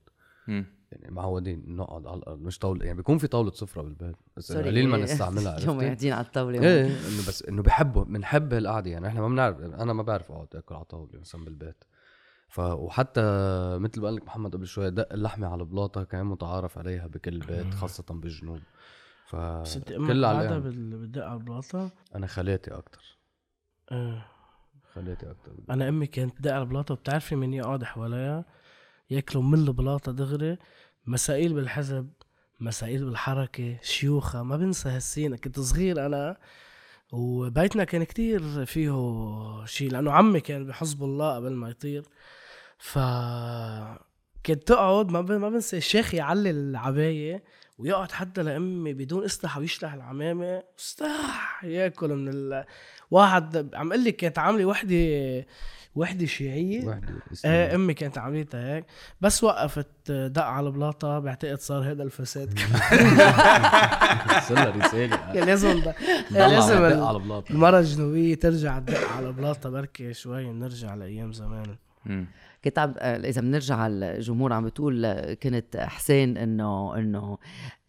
يعني 1.01 1.15
معودين 1.15 1.63
نقعد 1.75 2.07
على 2.07 2.17
الأرض 2.17 2.41
مش 2.41 2.59
طاولة 2.59 2.85
يعني 2.85 2.97
بيكون 2.97 3.17
في 3.17 3.27
طاولة 3.27 3.51
سفره 3.51 3.81
بالبيت. 3.81 4.15
بس 4.37 4.47
سوري. 4.47 4.67
قليل 4.69 4.87
ما 4.89 4.97
نستعملها 4.97 5.51
عرفتي؟ 5.53 5.67
قاعدين 5.85 6.13
على 6.13 6.25
الطاولة 6.25 6.61
إيه 6.61 6.85
إنه 6.85 7.27
بس 7.27 7.43
إنه 7.43 7.61
بحبه 7.63 8.03
بنحب 8.03 8.53
هالقعده 8.53 8.91
يعني 8.91 9.07
إحنا 9.07 9.21
ما 9.21 9.27
بنعرف 9.27 9.59
أنا 9.59 9.93
ما 9.93 10.03
بعرف 10.03 10.31
أقعد 10.31 10.47
آكل 10.55 10.75
على 10.75 10.85
طاولة 10.85 11.19
مثلا 11.19 11.45
بالبيت. 11.45 11.83
ف 12.49 12.59
وحتى 12.59 13.21
مثل 13.79 13.99
ما 14.01 14.05
قال 14.07 14.15
لك 14.15 14.23
محمد 14.25 14.55
قبل 14.55 14.67
شوي 14.67 14.91
دق 14.91 15.13
اللحمة 15.13 15.47
على 15.47 15.61
البلاطه 15.61 16.03
كان 16.03 16.25
متعارف 16.25 16.77
عليها 16.77 17.07
بكل 17.07 17.39
بيت 17.39 17.73
خاصة 17.73 18.03
بالجنوب 18.09 18.59
ف 19.25 19.35
بس 19.35 19.75
أنت 19.77 19.87
كل 19.93 19.97
بال- 20.21 20.97
بالدقه 20.97 21.25
على 21.25 21.37
البلاطة؟ 21.39 21.91
أنا 22.15 22.27
خالاتي 22.27 22.71
أكثر 22.71 23.17
آه. 23.91 24.25
خالاتي 24.93 25.31
أكثر 25.31 25.51
أنا 25.69 25.89
أمي 25.89 26.07
كانت 26.07 26.41
دقه 26.41 26.53
على 26.53 26.63
البلاطة 26.63 26.93
وبتعرفي 26.93 27.35
مين 27.35 27.53
يقعد 27.53 27.83
حواليها 27.83 28.45
ياكلوا 29.09 29.43
من 29.43 29.53
البلاطة 29.67 30.11
دغري. 30.11 30.57
مسائل 31.07 31.53
بالحزب 31.53 32.09
مسائل 32.59 33.05
بالحركة 33.05 33.77
شيوخة 33.81 34.43
ما 34.43 34.57
بنسى 34.57 34.89
هالسين 34.89 35.35
كنت 35.35 35.59
صغير 35.59 36.05
أنا 36.05 36.37
وبيتنا 37.11 37.83
كان 37.83 38.03
كتير 38.03 38.65
فيه 38.65 38.91
شيء 39.65 39.91
لأنه 39.91 40.11
عمي 40.11 40.39
كان 40.39 40.65
بحزب 40.65 41.03
الله 41.03 41.35
قبل 41.35 41.51
ما 41.51 41.69
يطير. 41.69 42.03
ف 42.77 42.99
كنت 44.45 44.67
تقعد 44.67 45.11
ما 45.11 45.21
ما 45.21 45.49
بنسى 45.49 45.77
الشيخ 45.77 46.13
يعلي 46.13 46.49
العباية 46.49 47.43
ويقعد 47.77 48.11
حتى 48.11 48.43
لأمي 48.43 48.93
بدون 48.93 49.23
اسلحة 49.23 49.59
ويشلح 49.59 49.93
العمامة. 49.93 50.63
استح 50.79 51.63
ياكل 51.63 52.09
من 52.09 52.29
ال... 52.33 52.65
واحد 53.11 53.75
عم 53.75 53.91
قال 53.91 54.03
لي 54.03 54.11
كانت 54.11 54.39
عاملة 54.39 54.65
وحدة 54.65 54.95
وحدة 55.95 56.25
شيعية. 56.25 56.85
وحدة 56.85 57.13
إيه 57.45 57.75
أمي 57.75 57.93
كانت 57.93 58.17
عملتها 58.17 58.75
هيك. 58.75 58.85
بس 59.21 59.43
وقفت 59.43 60.11
دق 60.11 60.43
على 60.43 60.67
البلاطه 60.67 61.19
بعتقد 61.19 61.59
صار 61.59 61.91
هذا 61.91 62.03
الفساد 62.03 62.59
وصلها 64.37 64.69
رسالة. 64.69 65.15
كان 65.33 65.45
لازم 65.47 65.81
لازم 66.31 66.75
عم 66.77 66.85
يدق 66.85 66.95
ال- 66.97 67.03
على 67.03 67.19
بلاطة. 67.19 67.51
المرة 67.51 67.79
الجنوبية 67.79 68.35
ترجع 68.35 68.79
تدق 68.79 69.09
على 69.09 69.27
البلاطة 69.27 69.69
بركي 69.69 70.13
شوي 70.13 70.45
بنرجع 70.45 70.95
لأيام 70.95 71.33
زمان. 71.33 71.75
كنت 72.65 72.79
عم 72.79 72.93
آه، 72.99 73.17
إذا 73.29 73.41
بنرجع 73.41 73.75
على 73.75 74.15
الجمهور 74.17 74.53
عم 74.53 74.65
بتقول 74.65 75.05
آه، 75.05 75.33
كنت 75.33 75.77
حسين 75.77 76.37
انه 76.37 76.97
إنه 76.97 77.37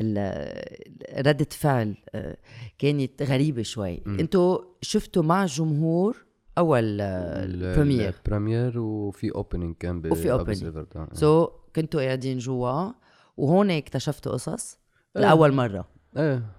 ال- 0.00 1.26
ردة 1.26 1.46
فعل 1.50 1.94
آه، 2.14 2.36
كانت 2.78 3.22
غريبة 3.22 3.62
شوي. 3.62 4.02
أنتوا 4.06 4.58
شفتوا 4.82 5.22
مع 5.22 5.42
الجمهور 5.42 6.25
أول 6.58 7.00
آه، 7.00 7.44
البريمير 7.44 8.14
البريمير 8.26 8.78
وفي 8.78 9.34
اوبننج 9.34 9.74
كان 9.80 10.00
ب 10.00 10.12
وفي. 10.12 10.54
سيفرد، 10.54 10.86
آه. 10.96 11.08
so 11.12 11.48
كنتوا 11.76 12.02
قاعدين 12.02 12.38
جوا 12.38 12.92
وهون 13.36 13.70
اكتشفتوا 13.70 14.32
قصص 14.32 14.78
إيه. 15.16 15.22
لأول 15.22 15.52
مرة 15.52 15.88
إيه 16.16 16.55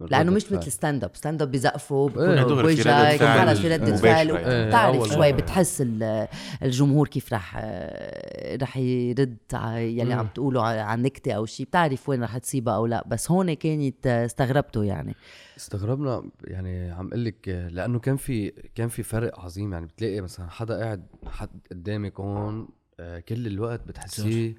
لأنه 0.00 0.32
مش 0.32 0.52
مثل 0.52 0.72
stand 0.72 1.04
up 1.04 1.16
stand 1.16 1.42
ب 1.42 1.50
بيزقفوا 1.50 2.08
بيكونوا 2.08 2.34
دغري 2.34 2.76
في 2.76 2.82
ردة 2.82 3.02
بوجهك 3.02 3.18
فعل 3.18 3.46
وخلص 3.48 3.60
في 3.60 3.68
ردة 3.74 3.84
مباشرة 3.84 3.96
فعل 4.02 4.28
يعني. 4.28 4.68
بتعرف 4.68 4.96
أول 4.96 5.08
شوي. 5.12 5.32
بتحس 5.32 5.80
ال- 5.80 6.28
الجمهور 6.62 7.08
كيف 7.08 7.32
رح 7.32 7.54
آه، 7.58 8.56
رح 8.56 8.76
يرد 8.76 9.38
يلي 9.76 10.04
مم. 10.14 10.20
عم 10.20 10.26
تقولوا 10.26 10.62
ع- 10.62 10.82
عن 10.82 11.02
نكتة 11.02 11.32
أو 11.32 11.46
شيء 11.46 11.66
بتعرف 11.66 12.08
وين 12.08 12.22
رح 12.22 12.38
تصيبها 12.38 12.74
أو 12.76 12.86
لا. 12.86 13.04
بس 13.06 13.30
هون 13.30 13.52
كانت 13.54 14.06
استغربتوا 14.06 14.84
يعني. 14.84 15.14
استغربنا 15.56 16.22
يعني 16.44 16.90
عم 16.90 17.08
أقول 17.08 17.24
لك 17.24 17.48
لأنه 17.72 17.98
كان 17.98 18.16
في 18.16 18.50
كان 18.74 18.88
في 18.88 19.02
فرق 19.02 19.40
عظيم 19.40 19.72
يعني. 19.72 19.86
بتلاقي 19.86 20.20
مثلا 20.20 20.48
حدا 20.50 20.78
قاعد 20.78 21.06
حد 21.26 21.50
قدامك 21.70 22.20
هون 22.20 22.68
آه، 23.00 23.18
كل 23.20 23.46
الوقت 23.46 23.88
بتحسيه 23.88 24.54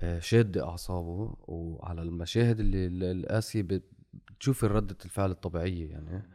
آه، 0.00 0.18
شاد 0.18 0.58
أعصابه. 0.58 1.34
وعلى 1.42 2.02
المشاهد 2.02 2.60
اللي 2.60 2.86
اللي- 2.86 3.10
القاسية 3.10 3.62
بت- 4.34 4.38
بتشوفي 4.38 4.66
ردة 4.66 4.96
الفعل 5.04 5.30
الطبيعية 5.30 5.90
يعني. 5.90 6.28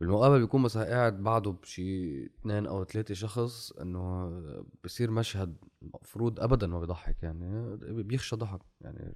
بالمقابل 0.00 0.40
بيكون 0.40 0.62
مثلا 0.62 0.84
قاعد 0.84 1.22
بعده 1.22 1.50
بشي 1.50 2.24
اثنين 2.26 2.66
أو 2.66 2.84
ثلاثة 2.84 3.14
شخص 3.14 3.72
إنه 3.72 4.30
بصير 4.84 5.10
مشهد 5.10 5.56
مفروض 5.82 6.40
ابدا 6.40 6.66
ما 6.66 6.80
بيضحك 6.80 7.22
يعني 7.22 7.76
بيخشى 8.02 8.36
ضحك 8.36 8.60
يعني. 8.80 9.14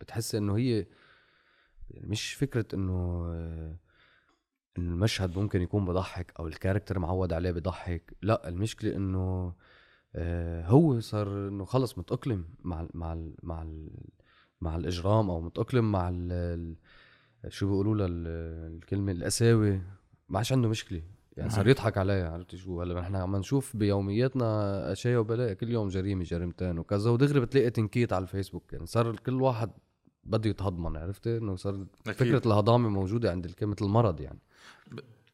بتحس 0.00 0.34
إنه 0.34 0.56
هي 0.56 0.86
يعني 1.90 2.06
مش 2.06 2.34
فكرة 2.34 2.66
إنه 2.74 3.26
انه 4.78 4.92
المشهد 4.92 5.38
ممكن 5.38 5.62
يكون 5.62 5.84
بضحك 5.84 6.32
أو 6.38 6.46
الكاركتر 6.46 6.98
معود 6.98 7.32
عليه 7.32 7.50
بضحك 7.50 8.12
لا 8.22 8.48
المشكلة 8.48 8.96
إنه 8.96 9.54
آه، 10.14 10.66
هو 10.66 11.00
صار 11.00 11.48
إنه 11.48 11.64
خلص 11.64 11.98
متأقلم 11.98 12.44
مع 12.64 12.80
ال 12.80 12.88
مع 12.94 13.12
ال 13.12 13.34
مع 13.42 13.62
ال 13.62 13.90
مع 14.60 14.76
الإجرام 14.76 15.30
أو 15.30 15.40
متأقلم 15.40 15.92
مع 15.92 16.08
ال- 16.08 16.76
شو 17.48 17.66
بيقولوا 17.66 17.94
لها 17.96 18.06
ال- 18.06 18.76
الكلمة 18.76 19.12
القساوة؟ 19.12 19.80
ما 20.28 20.38
عادش 20.38 20.52
عنده 20.52 20.68
مشكلة. 20.68 21.02
يعني 21.36 21.50
صار 21.50 21.60
نعم. 21.60 21.68
يضحك 21.70 21.98
عليها 21.98 22.30
عرفتي 22.30 22.56
شو؟ 22.56 22.82
هلا 22.82 23.00
نحن 23.00 23.16
عم 23.16 23.36
نشوف 23.36 23.76
بيومياتنا 23.76 24.92
أشياء 24.92 25.20
وبلاء 25.20 25.52
كل 25.52 25.68
يوم 25.70 25.88
جريمة 25.88 26.24
جريمتين 26.24 26.78
وكذا. 26.78 27.10
ودغري 27.10 27.40
بتلاقي 27.40 27.70
تنكيت 27.70 28.12
على 28.12 28.22
الفيسبوك. 28.22 28.72
يعني 28.72 28.86
صار 28.86 29.16
كل 29.16 29.42
واحد 29.42 29.70
بده 30.24 30.50
يتهضمن 30.50 30.96
عرفتي 30.96 31.36
إنه 31.38 31.56
صار 31.56 31.74
أكيد. 31.74 32.14
فكرة 32.14 32.42
الهضامة 32.46 32.88
موجودة 32.88 33.30
عند 33.30 33.44
الكلمة 33.44 33.76
المرض 33.82 34.20
يعني. 34.20 34.38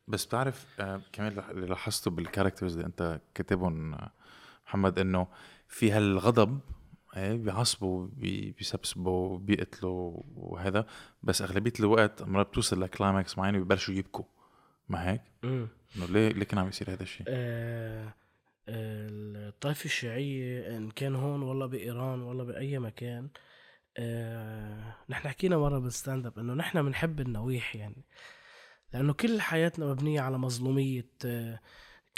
بس 0.09 0.27
بتعرف 0.27 0.67
آه، 0.81 1.01
كمان 1.13 1.39
اللي 1.51 1.67
لاحظته 1.67 2.11
بالكاركترز 2.11 2.73
اللي 2.75 2.87
أنت 2.87 3.21
كاتبهم 3.35 3.95
آه، 3.95 4.11
محمد 4.67 4.99
إنه 4.99 5.27
في 5.69 5.93
هالغضب 5.93 6.59
إيه 7.17 7.35
بيعصبوا 7.37 8.07
بي- 8.13 8.51
بيسبسبوا 8.59 9.39
بيقتلوا 9.39 10.23
وهذا. 10.37 10.87
بس 11.23 11.43
أغلبية 11.43 11.73
الوقت 11.81 12.23
مرات 12.23 12.47
بتوصل 12.49 12.83
ل 12.83 12.91
climax 12.91 13.39
معين 13.39 13.57
وبيبلشوا 13.57 13.95
يبكوا. 13.95 14.25
ما 14.89 15.11
هيك؟ 15.11 15.23
إنه 15.45 15.69
ليه 16.09 16.29
ليه 16.29 16.45
كان 16.45 16.59
عم 16.59 16.69
يصير 16.69 16.91
هذا 16.93 17.03
الشيء؟ 17.03 17.27
آه، 17.29 18.15
الطائفة 18.69 19.85
الشيعية 19.85 20.77
إن 20.77 20.91
كان 20.91 21.15
هون 21.15 21.43
ولا 21.43 21.67
بإيران 21.67 22.23
ولا 22.23 22.45
بأي 22.45 22.79
مكان 22.79 23.29
آه، 23.97 24.95
نحن 25.09 25.29
حكينا 25.29 25.57
مرة 25.59 25.79
بال 25.79 25.92
stand 25.92 26.27
up 26.27 26.39
إنه 26.39 26.55
نحن 26.55 26.83
بنحب 26.83 27.21
النويح 27.21 27.77
يعني. 27.77 28.05
لأنه 28.93 29.13
كل 29.13 29.41
حياتنا 29.41 29.87
مبنية 29.87 30.21
على 30.21 30.39
مظلومية 30.39 31.07
آه، 31.25 31.61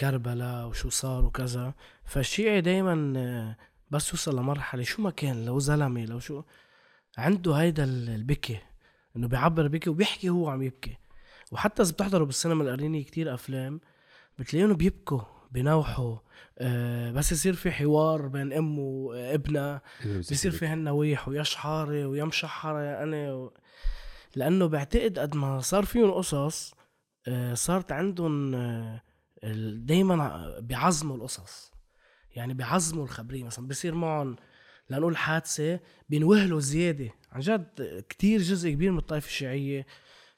كربلاء 0.01 0.67
وشو 0.69 0.89
صار 0.89 1.25
وكذا. 1.25 1.75
فالشيعي 2.05 2.61
دايما 2.61 3.13
آه، 3.17 3.57
بس 3.91 4.11
يوصل 4.11 4.37
لمرحلة 4.39 4.82
شو 4.82 5.03
ما 5.03 5.11
كان 5.11 5.45
لو 5.47 5.59
زلمة 5.59 6.05
لو 6.05 6.18
شو 6.18 6.43
عنده 7.18 7.55
هيدا 7.55 7.84
ال- 7.84 8.09
البكي 8.09 8.59
إنه 9.16 9.28
بيعبر 9.28 9.68
بكي 9.68 9.91
وبيحكي 9.91 10.28
هو 10.28 10.49
عم 10.49 10.62
يبكي. 10.62 10.97
وحتى 11.53 11.82
إذا 11.82 11.93
بتحضروا 11.93 12.26
بالسينما 12.26 12.64
القرينية 12.64 13.05
كتير 13.05 13.34
أفلام 13.34 13.80
بتلاقيهم 14.39 14.72
بيبكوا 14.74 15.20
بينوحوا 15.51 16.16
آه 16.59 17.11
بس 17.12 17.32
يصير 17.32 17.55
في 17.55 17.70
حوار 17.70 18.26
بين 18.26 18.53
أم 18.53 18.78
وابنها 18.78 19.82
بيصير 20.05 20.51
في 20.51 20.66
هالنويح 20.66 21.28
ويا 21.28 21.43
شحاري 21.43 22.05
ويا 22.05 22.24
مشحرة 22.24 22.82
يا 22.82 23.03
أنا 23.03 23.32
و... 23.34 23.53
لأنه 24.37 24.66
بعتقد 24.66 25.18
قد 25.18 25.37
ما 25.37 25.61
صار 25.61 25.84
فيهم 25.84 26.11
قصص 26.11 26.74
آه 27.28 27.55
صارت 27.55 27.93
عندهم 27.93 28.55
آه 28.55 29.01
دائما 29.76 30.55
بيعظموا 30.61 31.16
القصص. 31.16 31.72
يعني 32.37 32.55
بيعظموا 32.55 33.05
الخبرية. 33.05 33.45
مثلا 33.45 33.66
بيصير 33.66 33.95
معهم 33.95 34.37
لنقول 34.91 35.16
حادثة 35.16 35.80
بينوهلوا 36.09 36.61
زيادة. 36.61 37.11
عن 37.32 37.41
جد 37.41 37.66
كتير 38.09 38.43
جزء 38.43 38.70
كبير 38.70 38.93
من 38.93 38.99
الطائفة 38.99 39.26
الشيعية 39.26 39.87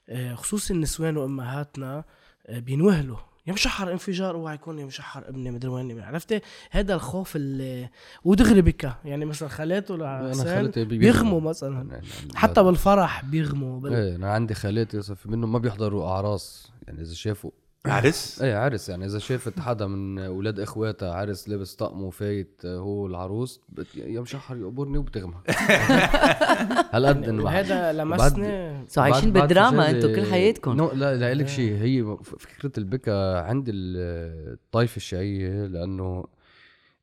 آه، 0.09 0.35
خصوصي 0.35 0.73
النسوان 0.73 1.17
وأمهاتنا 1.17 2.03
آه، 2.47 2.59
بينوهلوا. 2.59 3.17
يا 3.47 3.53
مشحر 3.53 3.91
انفجار 3.91 4.35
اوعى 4.35 4.55
يكون 4.55 4.79
يا 4.79 4.85
مشحر 4.85 5.29
ابني 5.29 5.51
مدري 5.51 5.71
وين. 5.71 5.99
عرفتي؟ 5.99 6.41
هذا 6.71 6.93
الخوف 6.93 7.35
اللي 7.35 7.89
ودغري 8.23 8.61
بكى. 8.61 8.93
يعني 9.05 9.25
مثلا 9.25 9.49
خالاته 9.49 9.97
لحسين 9.97 10.71
بيغموا 10.85 11.41
مثلا. 11.41 12.01
حتى 12.35 12.63
بالفرح 12.63 13.25
بيغموا. 13.25 13.79
بال... 13.79 13.93
إيه 13.93 14.15
أنا 14.15 14.31
عندي 14.31 14.53
خالاتي 14.53 15.01
منهم 15.25 15.51
ما 15.51 15.59
بيحضروا 15.59 16.07
أعراس. 16.07 16.71
يعني 16.87 17.01
إذا 17.01 17.13
شافوا 17.13 17.51
عرس؟ 17.85 18.41
إيه 18.41 18.55
عرس 18.55 18.89
يعني. 18.89 19.05
إذا 19.05 19.19
شافت 19.19 19.59
حدا 19.59 19.87
من 19.87 20.19
أولاد 20.19 20.59
إخواتها 20.59 21.13
عرس 21.13 21.49
لابس 21.49 21.75
طقم 21.75 22.01
وفايت 22.03 22.61
آه، 22.65 22.77
هو 22.77 23.07
العروس 23.07 23.61
بت- 23.69 23.95
يا 23.95 24.21
مشحر 24.21 24.57
يقبرني 24.57 24.97
وبتغمى. 24.97 25.35
هالقد 26.93 27.27
إنه 27.29 27.43
بح- 27.43 27.51
هذا 27.53 27.93
لمسني 27.93 28.87
so 28.87 29.01
عايشين 29.01 29.31
بالدراما 29.33 29.89
أنتوا 29.89 30.15
كل 30.15 30.25
حياتكم. 30.31 30.71
no 30.75 30.91
لا 30.91 31.15
لا 31.15 31.33
لك 31.33 31.47
شيء 31.47 31.73
هي 31.73 32.17
فكرة 32.23 32.71
البكا 32.79 33.39
عند 33.39 33.65
ال- 33.69 34.53
الطائفه 34.53 34.97
الشيعية 34.97 35.65
لأنه 35.65 36.25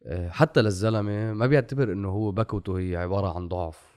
آه، 0.06 0.28
حتى 0.28 0.62
للزلمة 0.62 1.32
ما 1.32 1.46
بيعتبر 1.46 1.92
إنه 1.92 2.08
هو 2.08 2.30
بكوته 2.32 2.78
هي 2.78 2.96
عبارة 2.96 3.36
عن 3.36 3.48
ضعف. 3.48 3.96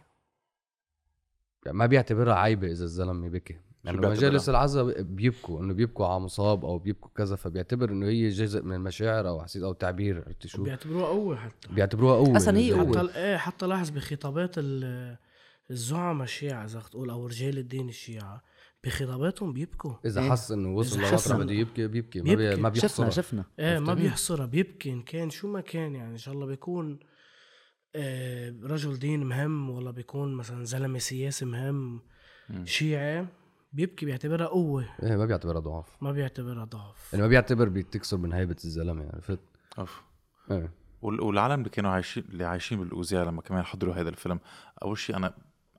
يعني 1.65 1.77
ما 1.77 1.85
بيعتبرها 1.85 2.33
عيبة 2.35 2.67
إذا 2.71 2.83
الزلمة 2.83 3.29
بكي 3.29 3.57
يعني؟ 3.83 3.97
مجالس 3.97 4.49
العزاء 4.49 5.01
بيبكوا 5.01 5.61
انه 5.61 5.73
بيبكوا 5.73 6.05
على 6.07 6.19
مصاب 6.19 6.65
أو 6.65 6.79
بيبكوا 6.79 7.09
كذا 7.15 7.35
فبيعتبر 7.35 7.89
انه 7.89 8.07
هي 8.07 8.29
جزء 8.29 8.63
من 8.63 8.75
المشاعر 8.75 9.27
أو 9.27 9.39
احاسيس 9.39 9.63
أو 9.63 9.73
تعبير 9.73 10.23
عرفتي 10.27 10.47
شو 10.47 10.63
بيعتبروها 10.63 11.07
قوة 11.07 11.35
حتى 11.35 11.67
بيعتبروها 11.73 12.15
قوة 12.15 12.37
أصلاً 12.37 12.57
هي 12.57 12.71
قوة. 12.73 12.99
حتى 13.09 13.19
إيه 13.19 13.37
حتى 13.37 13.65
لاحظ 13.67 13.89
بخطابات 13.89 14.55
ال- 14.57 15.17
الزعماء 15.71 16.23
الشيعة 16.23 16.65
إذا 16.65 16.79
تقول 16.79 17.09
أو 17.09 17.27
رجال 17.27 17.57
الدين 17.57 17.89
الشيعة 17.89 18.43
بخطاباتهم 18.83 19.53
بيبكوا 19.53 19.93
إذا 20.05 20.21
إيه. 20.21 20.31
حس 20.31 20.51
إنه 20.51 20.75
وصل 20.75 21.01
إنه- 21.01 21.35
بده 21.35 21.53
يبكي 21.53 21.87
بيبكي 21.87 22.19
ما, 22.21 22.25
بي... 22.25 22.35
بيبكي. 22.35 22.61
ما 22.61 22.69
شفنا 22.73 22.79
بيحصرها 22.81 23.09
شفنا 23.09 23.43
إيه 23.59 23.79
ما؟ 23.79 23.93
بيحصرها 23.93 24.45
بيبكي 24.45 24.89
إن 24.93 25.01
كان 25.01 25.29
شو 25.29 25.47
ما 25.47 25.61
كان 25.61 25.95
يعني 25.95 26.11
إن 26.11 26.17
شاء 26.17 26.33
الله 26.33 26.45
بيكون 26.45 26.99
آه 27.95 28.55
رجل 28.63 28.99
دين 28.99 29.23
مهم 29.25 29.69
ولا 29.69 29.91
بيكون 29.91 30.33
مثلا 30.35 30.63
زلمة 30.65 30.99
سياسي 30.99 31.45
مهم. 31.45 32.01
شيعي 32.65 33.25
بيبكي 33.73 34.05
بيعتبرها 34.05 34.47
قوة. 34.47 34.85
إيه 35.03 35.15
ما 35.17 35.25
بيعتبرها 35.25 35.59
ضعف. 35.59 35.97
ما 36.01 36.11
بيعتبرها 36.11 36.65
ضعف. 36.65 37.09
يعني 37.13 37.23
ما 37.23 37.29
بيعتبر 37.29 37.69
بتكسر 37.69 38.17
من 38.17 38.33
هيبة 38.33 38.55
الزلمة 38.65 39.09
عرفت؟ 39.13 39.39
أوف. 39.79 40.01
إيه. 40.51 40.71
وال- 41.01 41.21
والعالم 41.21 41.59
اللي 41.59 41.69
كانوا 41.69 41.91
عايشين 41.91 42.23
اللي 42.29 42.45
عايشين 42.45 42.79
بالاوزيع 42.79 43.23
لما 43.23 43.41
كمان 43.41 43.63
حضروا 43.63 43.93
هذا 43.93 44.09
الفيلم 44.09 44.39
أول 44.83 44.97
شيء 44.97 45.15
أنا 45.15 45.33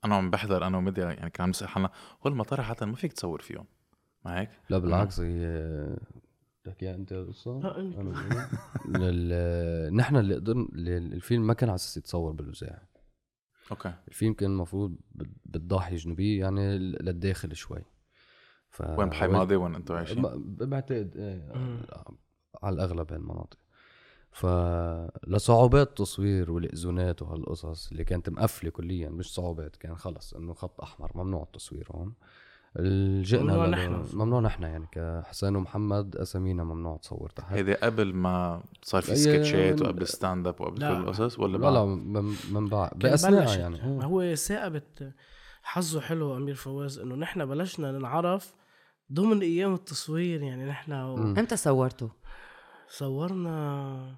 أنا 0.04 0.14
عم 0.16 0.30
بحضر 0.30 0.66
أنا 0.66 0.78
وميديا 0.78 1.04
يعني 1.04 1.30
كان 1.30 1.44
عم 1.44 1.50
نسال 1.50 1.68
حالنا 1.68 1.90
هو 2.26 2.30
المطار 2.30 2.62
حتى 2.62 2.84
ما 2.86 2.96
فيك 2.96 3.12
تصور 3.12 3.40
فيهم. 3.40 3.66
ما 4.24 4.40
هيك؟ 4.40 4.50
لا 4.70 4.78
بالعكس 4.78 5.20
هي 5.20 5.96
بدك 6.66 6.82
إياها 6.82 6.94
أنت 6.94 7.12
القصة؟ 7.12 7.58
نحن 9.90 10.16
اللي 10.16 10.34
قدرنا 10.34 10.68
الفيلم 10.76 11.46
ما 11.46 11.54
كان 11.54 11.68
على 11.68 11.74
أساس 11.76 11.96
يتصور 11.96 12.32
بالوزاع 12.32 12.82
أوكي 13.70 13.92
الفيلم 14.08 14.32
كان 14.34 14.50
المفروض 14.50 14.96
بال- 15.12 15.32
بالضاحيه 15.44 15.92
الجنوبيه 15.96 16.40
يعني 16.40 16.78
للداخل 16.78 17.56
شوي 17.56 17.84
ف 18.70 18.80
وين 18.98 19.08
بحي 19.08 19.26
ماضي 19.28 19.56
وين 19.56 19.74
أنتم 19.74 19.94
عايشين؟ 19.94 20.22
ب- 20.22 20.62
بعتقد 20.62 21.16
إيه. 21.16 21.52
على 22.62 22.74
الأغلب 22.74 23.12
هالمناطق 23.12 23.58
فلصعوبات 24.32 25.88
التصوير 25.88 26.50
والإذونات 26.50 27.22
وهالقصص 27.22 27.90
اللي 27.90 28.04
كانت 28.04 28.28
مقفلة 28.30 28.70
كليا 28.70 29.08
مش 29.08 29.34
صعوبات 29.34 29.76
كان 29.76 29.96
خلص 29.96 30.34
إنه 30.34 30.54
خط 30.54 30.80
أحمر 30.80 31.10
ممنوع 31.14 31.42
التصوير 31.42 31.88
هون 31.90 32.14
جئنا 33.22 33.42
ممنوع 33.42 33.66
نحن. 33.66 34.04
ممنوع 34.12 34.40
نحن 34.40 34.62
يعني 34.62 34.86
كحسين 34.92 35.56
ومحمد 35.56 36.16
أسامينا 36.16 36.64
ممنوع 36.64 36.96
تصور 36.96 37.30
تحت 37.30 37.52
هيدي 37.52 37.74
قبل 37.74 38.14
ما 38.14 38.62
صار 38.82 39.02
في 39.02 39.12
هي- 39.12 39.16
سكتشات 39.16 39.82
وقبل 39.82 40.06
stand 40.06 40.46
up 40.46 40.60
وقبل 40.60 40.76
كل 40.78 40.80
لا. 40.84 40.96
القصص 40.98 41.38
ولا 41.38 41.56
لا 41.58 41.70
لا؟ 41.70 41.84
من, 41.84 42.34
من 42.52 42.68
بعد 42.68 42.90
باثناء. 42.98 43.58
يعني 43.58 43.76
ما 43.76 44.00
إيه. 44.02 44.06
هو 44.06 44.34
صاقبت 44.34 45.12
حظه 45.62 46.00
حلو 46.00 46.36
أمير 46.36 46.54
فواز 46.54 46.98
إنه 46.98 47.14
نحن 47.14 47.46
بلشنا 47.46 47.92
ننعرف 47.92 48.54
ضمن 49.12 49.40
أيام 49.42 49.74
التصوير 49.74 50.42
يعني 50.42 50.64
نحن 50.64 50.92
مم. 50.92 51.38
إمتى 51.38 51.56
صورتوا؟ 51.56 52.08
صورنا 52.88 54.16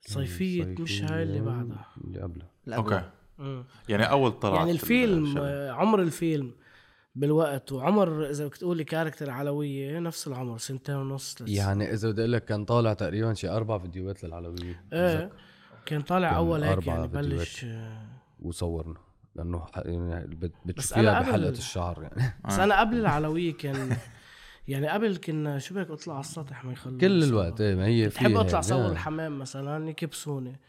صيفية 0.00 0.64
مش 0.78 1.02
هاي 1.02 1.22
اللي 1.22 1.40
بعدها 1.40 1.86
اللي 2.04 2.20
قبلها 2.20 2.48
okay 2.68 3.10
مم. 3.38 3.64
يعني 3.88 4.10
أول 4.10 4.32
طلعت 4.32 4.58
يعني 4.58 4.70
الفيلم. 4.70 5.38
آه، 5.38 5.70
عمر 5.70 6.02
الفيلم 6.02 6.52
بالوقت. 7.14 7.72
وعمر 7.72 8.30
إذا 8.30 8.46
بدك 8.46 8.56
تقولي 8.56 8.84
character 8.84 9.30
علويه 9.30 9.98
نفس 9.98 10.26
العمر 10.26 10.58
سنتين 10.58 10.94
ونص 10.94 11.34
ثلاث 11.38 11.50
يعني 11.50 11.92
إذا 11.92 12.10
بدي 12.10 12.20
أقول 12.20 12.32
لك 12.32 12.44
كان 12.44 12.64
طالع 12.64 12.92
تقريبا 12.92 13.34
شي 13.34 13.48
أربع 13.48 13.78
فيديوهات 13.78 14.24
للعلويه 14.24 14.84
إيه 14.92 15.32
كان 15.86 16.02
طالع 16.02 16.28
كان 16.28 16.36
أول 16.36 16.62
هيك 16.62 16.86
يعني. 16.86 17.08
بلش 17.08 17.64
آه، 17.64 18.06
وصورنا 18.40 18.98
لأنه 19.34 19.66
يعني 19.76 20.26
بتشوفيها 20.64 21.20
بحلقة 21.20 21.50
الشعر 21.50 22.02
يعني. 22.02 22.34
بس 22.48 22.58
أنا 22.58 22.80
قبل 22.80 22.96
العلويه 22.96 23.52
كان 23.52 23.96
يعني 24.68 24.88
قبل 24.88 25.16
كنا 25.16 25.58
شو 25.58 25.74
بدك 25.74 25.90
أطلع 25.90 26.14
على 26.14 26.20
السطح 26.20 26.64
ما 26.64 26.72
يخلوني 26.72 27.00
كل 27.00 27.22
صور. 27.22 27.28
الوقت 27.30 27.60
إيه 27.60 27.74
ما 27.74 27.86
هي 27.86 28.08
بحب 28.08 28.36
أطلع 28.36 28.58
هيك، 28.58 28.66
صور 28.66 28.86
آه. 28.86 28.92
الحمام 28.92 29.38
مثلا؟ 29.38 29.90
يكبسوني 29.90 30.60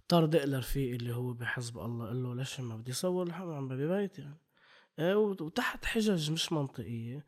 اضطر 0.00 0.26
دق 0.26 0.58
رفيقي 0.58 0.96
اللي 0.96 1.14
هو 1.14 1.32
بحزب 1.32 1.78
الله 1.78 2.06
قال 2.06 2.22
له 2.22 2.34
ليش 2.34 2.60
ما 2.60 2.76
بدي 2.76 2.90
أصور 2.90 3.26
الحمام؟ 3.26 3.68
ببيتي 3.68 4.22
يعني. 4.22 4.36
وتحت 4.98 5.84
حجج 5.84 6.30
مش 6.30 6.52
منطقيه 6.52 7.24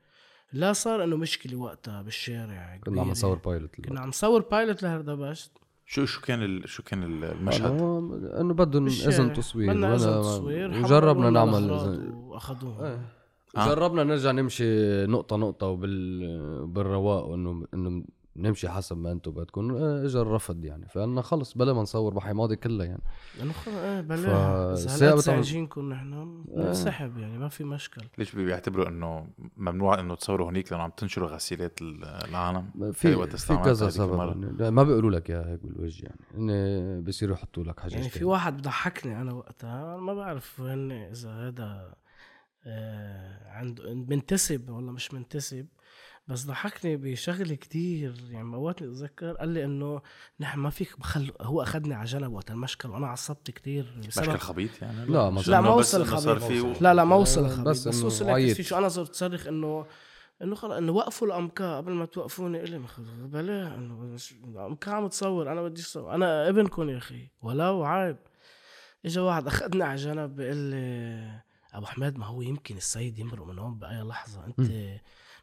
لا 0.52 0.72
صار 0.72 1.04
إنه 1.04 1.16
مشكلة 1.16 1.56
وقتها 1.56 2.02
بالشارع 2.02 2.76
كنا 2.84 3.00
عم. 3.00 3.10
نصور 3.10 3.34
بايلوت 3.38 3.80
كنا 3.80 4.00
عم 4.00 4.08
نصور 4.08 4.40
بايلوت 4.42 4.82
لهردبشت 4.82 5.50
شو 5.86 6.04
شو 6.04 6.20
كان 6.20 6.42
ال... 6.42 6.68
شو 6.68 6.82
كان 6.82 7.02
ال- 7.02 7.24
المشهد؟ 7.24 7.64
المشهد 7.70 8.24
إنه 8.40 8.54
بدهم. 8.54 8.86
إذن 8.86 9.32
تصوير 9.32 9.70
بدنا 9.72 9.94
إذن 9.94 10.20
تصوير 10.22 10.70
وجربنا 10.84 11.30
نعمل 11.30 11.70
واخذوها 12.14 12.88
إيه. 12.90 13.00
آه. 13.56 13.66
جربنا 13.68 14.04
نرجع 14.04 14.30
نمشي 14.30 15.06
نقطة 15.06 15.36
نقطة 15.36 15.66
وبال 15.66 16.66
بالرواق 16.66 17.24
وانه 17.26 17.66
إنه 17.74 18.04
نمشي 18.36 18.68
حسب 18.68 18.96
ما 18.96 19.12
أنتم 19.12 19.30
بدكم 19.30 19.74
آه، 19.76 20.04
اجى 20.04 20.18
الرفض 20.18 20.64
يعني. 20.64 20.88
فقلنا 20.88 21.22
خلص 21.22 21.54
بلا 21.58 21.72
ما 21.72 21.82
نصور 21.82 22.14
بحي 22.14 22.32
ماضي 22.32 22.56
كلها 22.56 22.86
يعني. 22.86 23.02
لأنه 23.38 23.52
خلص 23.52 23.74
إيه 23.74 24.00
ف- 24.00 24.04
بلا 24.04 24.36
عم- 25.12 25.16
زعجينكم 25.16 25.92
نحن. 25.92 26.44
ننسحب 26.54 27.18
يعني 27.18 27.38
ما 27.38 27.48
في 27.48 27.64
مشكل. 27.64 28.02
ليش 28.18 28.34
بيعتبروا 28.36 28.88
إنه 28.88 29.26
ممنوع 29.56 30.00
إنه 30.00 30.14
تصوروا 30.14 30.50
هنيك؟ 30.50 30.72
لأنه 30.72 30.84
عم 30.84 30.90
تنشروا 30.90 31.28
غسيلات 31.28 31.82
ال- 31.82 32.04
العالم؟ 32.04 32.92
في 32.92 33.26
في 33.36 33.56
كذا 33.56 33.88
سبب. 33.90 34.18
يعني. 34.58 34.70
ما 34.70 34.82
بيقولوا 34.82 35.10
لك 35.10 35.30
اياها 35.30 35.50
هيك 35.52 35.60
بالوجه 35.66 36.02
يعني. 36.04 36.20
انه 36.34 37.00
بيصيروا 37.00 37.34
يحطوا 37.36 37.64
لك 37.64 37.80
حاجة 37.80 37.94
يعني 37.94 38.08
في 38.08 38.24
واحد 38.24 38.56
بضحكني 38.56 39.20
أنا 39.20 39.32
وقتها. 39.32 39.96
ما 39.96 40.14
بعرف 40.14 40.60
وين 40.60 40.92
إذا 40.92 41.30
هذا 41.30 41.94
آه 42.66 43.48
عنده 43.50 43.94
منتسب 43.94 44.70
ولا 44.70 44.92
مش 44.92 45.14
منتسب. 45.14 45.66
بس 46.32 46.44
ضحكني 46.44 46.96
بشغله 46.96 47.54
كتير. 47.54 48.14
يعني 48.30 48.44
موتني 48.44 48.88
اتذكر 48.88 49.32
قال 49.32 49.48
لي 49.48 49.64
إنه 49.64 50.02
نحن 50.40 50.58
ما 50.58 50.70
فيك 50.70 51.00
بخل 51.00 51.32
هو 51.40 51.62
اخذني 51.62 51.94
على 51.94 52.04
جنب 52.04 52.32
وقت 52.32 52.50
المشكل 52.50 52.88
وأنا 52.88 53.06
عصبت 53.06 53.50
كتير. 53.50 53.94
مشكل 54.06 54.38
خبيط 54.38 54.82
يعني؟ 54.82 55.06
لا، 55.06 55.30
ما 55.30 55.40
لا 55.46 55.60
ما 55.60 55.70
وصل 55.70 56.04
خبيط 56.04 56.82
لا 56.82 56.94
لا 56.94 57.04
ما 57.04 57.16
وصل 57.16 57.48
خبيط 57.48 57.68
بس 57.68 57.88
بس, 57.88 58.02
وصل. 58.02 58.54
في 58.54 58.62
شو 58.62 58.78
أنا 58.78 58.88
صرت 58.88 59.14
صرخ 59.14 59.46
انه 59.46 59.86
إنه 60.42 60.54
خلص 60.54 60.72
إنه 60.72 60.92
وقفوا 60.92 61.26
الامكا 61.26 61.76
قبل 61.76 61.92
ما 61.92 62.04
توقفوني. 62.04 62.62
الي 62.62 62.80
بلا 63.08 63.74
إنه 63.74 64.16
الامكا 64.44 64.90
عم 64.92 65.06
تصور 65.06 65.52
أنا 65.52 65.62
بدي 65.62 65.80
اصور 65.80 66.14
أنا 66.14 66.48
ابنكم 66.48 66.88
يا 66.88 66.98
أخي 66.98 67.28
ولو 67.42 67.84
عيب. 67.84 68.16
اجى 69.04 69.20
واحد 69.20 69.46
اخذني 69.46 69.82
على 69.82 69.96
جنب 69.96 70.36
بيقول 70.36 70.56
لي 70.56 71.40
أبو 71.72 71.86
حماد 71.86 72.16
ما 72.16 72.26
هو 72.26 72.42
يمكن 72.42 72.76
السيد 72.76 73.18
يمرق 73.18 73.46
من 73.46 73.58
هون 73.58 73.78
بأي 73.78 74.02
لحظة؟ 74.02 74.44
أنت 74.46 74.60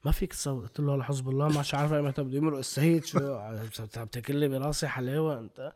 ما 0.05 0.11
فيك 0.11 0.33
تصور 0.33 0.61
قلت 0.61 0.79
له 0.79 0.93
على 0.93 1.19
الله 1.27 1.59
مش 1.59 1.73
عارف 1.73 1.93
متى 1.93 2.23
بده 2.23 2.37
يمرق 2.37 2.57
السيد 2.57 3.05
شو؟ 3.05 3.35
عم 3.97 4.05
تاكل 4.05 4.35
لي 4.35 4.47
براسي 4.47 4.87
حلاوة 4.87 5.39
أنت؟ 5.39 5.73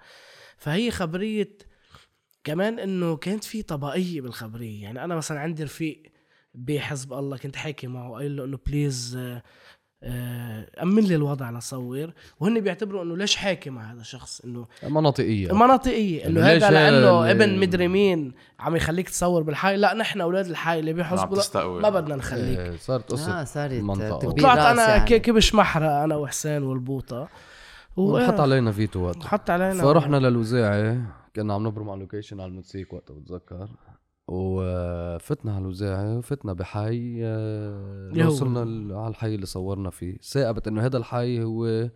فهي 0.57 0.91
خبرية 0.91 1.57
كمان 2.43 2.79
إنه 2.79 3.17
كانت 3.17 3.43
في 3.43 3.61
طبقية 3.61 4.21
بالخبرية. 4.21 4.83
يعني 4.83 5.03
أنا 5.03 5.15
مثلا 5.15 5.39
عندي 5.39 5.63
رفيق 5.63 6.11
بحزب 6.53 7.13
الله 7.13 7.37
كنت 7.37 7.55
حاكي 7.55 7.87
معه 7.87 8.11
قايل 8.13 8.35
له 8.35 8.45
إنه 8.45 8.59
please 8.65 9.19
أمن 10.83 11.03
لي 11.03 11.15
الوضع 11.15 11.51
لصور 11.51 12.11
وهن 12.39 12.59
بيعتبروا 12.59 13.03
إنه 13.03 13.17
ليش 13.17 13.35
حاكي 13.35 13.69
مع 13.69 13.91
هذا 13.91 14.01
الشخص؟ 14.01 14.41
إنه 14.45 14.65
مناطقية. 14.83 15.53
مناطقية. 15.53 16.25
إنه 16.27 16.39
إنه 16.41 16.53
ليش 16.53 16.63
هذا 16.63 16.73
لأنه 16.73 17.31
اللي- 17.31 17.31
ابن 17.31 17.59
مدري 17.59 17.87
مين 17.87 18.31
عم 18.59 18.75
يخليك 18.75 19.09
تصور 19.09 19.43
بالحي 19.43 19.77
لا 19.77 19.93
نحن 19.93 20.21
أولاد 20.21 20.45
الحي 20.45 20.79
اللي 20.79 21.03
تستقوي. 21.31 21.81
ما 21.81 21.89
بدنا 21.89 22.15
نخليك. 22.15 22.59
إيه، 22.59 22.77
صارت 22.77 23.11
قصة 23.11 23.41
آه 23.41 23.43
صارت 23.43 23.83
وطلعت 24.23 24.57
أنا 24.57 24.89
يعني. 24.95 25.19
كبش 25.19 25.55
محرق 25.55 25.91
أنا 25.91 26.15
وحسين 26.15 26.63
والبوطة. 26.63 27.27
وحط 27.97 28.39
علينا 28.39 28.71
فيتو 28.71 28.99
وقتها. 28.99 29.27
حط 29.27 29.49
علينا 29.49 29.83
فرحنا 29.83 30.17
للوزاعي 30.17 30.99
كنا 31.35 31.53
عم 31.53 31.67
نبرم 31.67 31.89
على 31.89 31.97
ال 31.97 32.02
location 32.02 32.39
على 32.39 32.49
الموتسيك 32.49 32.93
وقتها 32.93 33.13
بتذكر. 33.13 33.67
وفتنا 34.27 35.55
على 35.55 35.61
الوزاعي 35.61 36.17
وفتنا 36.17 36.53
بحي 36.53 37.19
آه، 37.23 38.11
وصلنا 38.27 38.59
على 38.99 39.07
الحي 39.07 39.35
اللي 39.35 39.45
صورنا 39.45 39.89
فيه. 39.89 40.17
ثاقبت 40.17 40.67
إنه 40.67 40.85
هذا 40.85 40.97
الحي 40.97 41.43
هو 41.43 41.89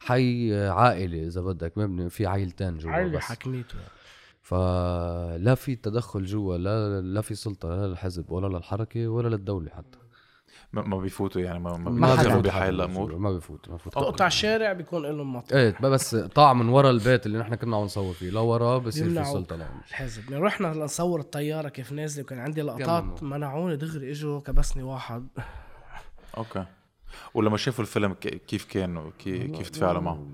حي 0.00 0.54
عائلي 0.68 1.26
إذا 1.26 1.40
بدك 1.40 1.78
مبني 1.78 2.10
في 2.10 2.26
عائلتين 2.26 2.78
جوا 2.78 2.90
عائلة 2.92 3.16
بس 3.18 3.22
حكميته 3.22 3.74
فلا 4.42 5.54
في 5.54 5.76
تدخل 5.76 6.24
جوا 6.24 6.56
لا 6.56 7.00
لا 7.00 7.20
في 7.20 7.34
سلطة 7.34 7.68
لا 7.68 7.86
للحزب 7.86 8.30
ولا 8.30 8.56
للحركة 8.56 9.08
ولا 9.08 9.28
للدولة 9.28 9.70
حتى. 9.70 9.98
ما 10.72 10.82
ما 10.82 10.98
بيفوتوا 10.98 11.40
يعني 11.42 11.58
ما 11.58 11.76
ما 11.76 11.90
ما 11.90 12.10
بيدخلوا 12.10 12.32
حدا 12.32 12.40
بحي 12.40 12.58
بيفوت. 12.60 12.74
الأمور 12.74 13.16
ما 13.18 13.32
بيفوت 13.32 13.68
ما 13.68 13.74
بيفوت. 13.76 13.92
تقطع 13.94 14.26
الشارع 14.26 14.72
بيكون 14.72 15.02
لهم 15.02 15.32
مطر 15.36 15.56
إيه 15.56 15.78
بس 15.80 16.14
طاع 16.14 16.52
من 16.52 16.68
ورا 16.68 16.90
البيت 16.90 17.26
اللي 17.26 17.38
نحن 17.38 17.54
كنا 17.54 17.76
عم 17.76 17.82
نصور 17.82 18.12
فيه. 18.14 18.30
لورا 18.30 18.78
بصير 18.78 19.08
في. 19.08 19.24
سلطه 19.24 19.56
لهم 19.56 19.80
الحزب 19.88 20.30
يعني 20.30 20.44
رحنا 20.44 20.66
لنصور 20.74 21.20
الطيارة 21.20 21.68
كيف 21.68 21.92
نازلة 21.92 22.24
وكان 22.24 22.38
عندي 22.38 22.62
لقطات. 22.62 23.22
منعوني 23.22 23.76
دغري 23.76 24.10
إجوا 24.10 24.40
كبسني 24.40 24.82
واحد. 24.82 25.28
أوكي. 26.36 26.64
ولما 27.34 27.56
شافوا 27.56 27.84
الفيلم 27.84 28.12
كيف 28.46 28.64
كانوا 28.64 29.10
كي- 29.18 29.48
كيف 29.48 29.70
تفاعلوا 29.70 30.00
معه؟ 30.00 30.26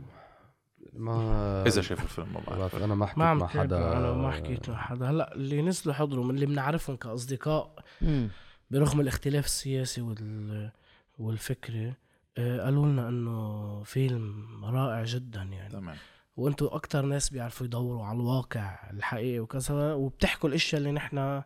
ما 0.92 1.62
إذا 1.66 1.82
شافوا 1.82 2.04
الفيلم 2.04 2.26
ما 2.34 2.40
بعرف. 2.58 2.82
أنا 2.82 2.94
ما 2.94 3.06
حكيت 3.06 3.18
مع 3.18 3.46
حدا 3.46 3.60
حدا. 3.60 3.92
أنا 3.96 4.12
ما 4.12 4.30
حكيت 4.30 4.70
مع 4.70 4.76
حدا. 4.76 5.10
هلأ 5.10 5.34
اللي 5.34 5.62
نزلوا 5.62 5.94
حضروا 5.94 6.24
من 6.24 6.34
اللي 6.34 6.46
بنعرفهم 6.46 6.96
كأصدقاء. 6.96 7.74
مم. 8.02 8.28
برغم 8.70 9.00
الاختلاف 9.00 9.44
السياسي 9.44 10.00
وال 10.00 10.70
والفكري 11.18 11.94
آه، 12.38 12.60
قالوا 12.60 12.86
لنا 12.86 13.08
إنه 13.08 13.82
فيلم 13.82 14.64
رائع 14.64 15.04
جدا 15.04 15.42
يعني 15.42 15.72
تمام 15.72 15.96
وأنتوا 16.36 16.74
أكتر 16.74 17.04
ناس 17.04 17.30
بيعرفوا 17.30 17.66
يدوروا 17.66 18.04
على 18.04 18.16
الواقع 18.16 18.90
الحقيقي 18.90 19.40
وكذا 19.40 19.92
وبتحكوا 19.92 20.48
الأشياء 20.48 20.78
اللي 20.80 20.92
نحن 20.92 21.42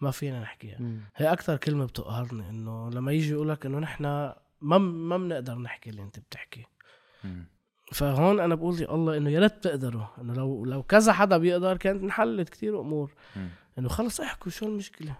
ما 0.00 0.10
فينا 0.10 0.40
نحكيها 0.40 0.76
مم. 0.80 1.00
هي 1.16 1.32
أكتر 1.32 1.56
كلمة 1.56 1.84
بتقهرني 1.84 2.50
إنه 2.50 2.90
لما 2.90 3.12
يجي 3.12 3.30
يقولك 3.30 3.66
إنه 3.66 3.78
نحن 3.78 4.04
ما 4.60 4.78
ما 4.78 5.18
بنقدر 5.18 5.54
نحكي 5.54 5.90
اللي 5.90 6.02
أنت 6.02 6.18
بتحكي 6.18 6.66
مم. 7.24 7.46
فهون 7.92 8.40
أنا 8.40 8.54
بقول 8.54 8.80
يا 8.80 8.94
الله 8.94 9.16
إنه 9.16 9.30
يا 9.30 9.40
ريت 9.40 9.64
تقدروا 9.64 10.06
إنه 10.20 10.34
لو 10.34 10.64
لو 10.64 10.82
كذا 10.82 11.12
حدا 11.12 11.38
بيقدر 11.38 11.76
كانت 11.76 12.02
انحلت 12.02 12.48
كتير 12.48 12.80
أمور 12.80 13.12
مم. 13.36 13.48
إنه 13.78 13.88
خلص 13.88 14.20
احكوا 14.20 14.50
شو 14.50 14.66
المشكلة 14.66 15.14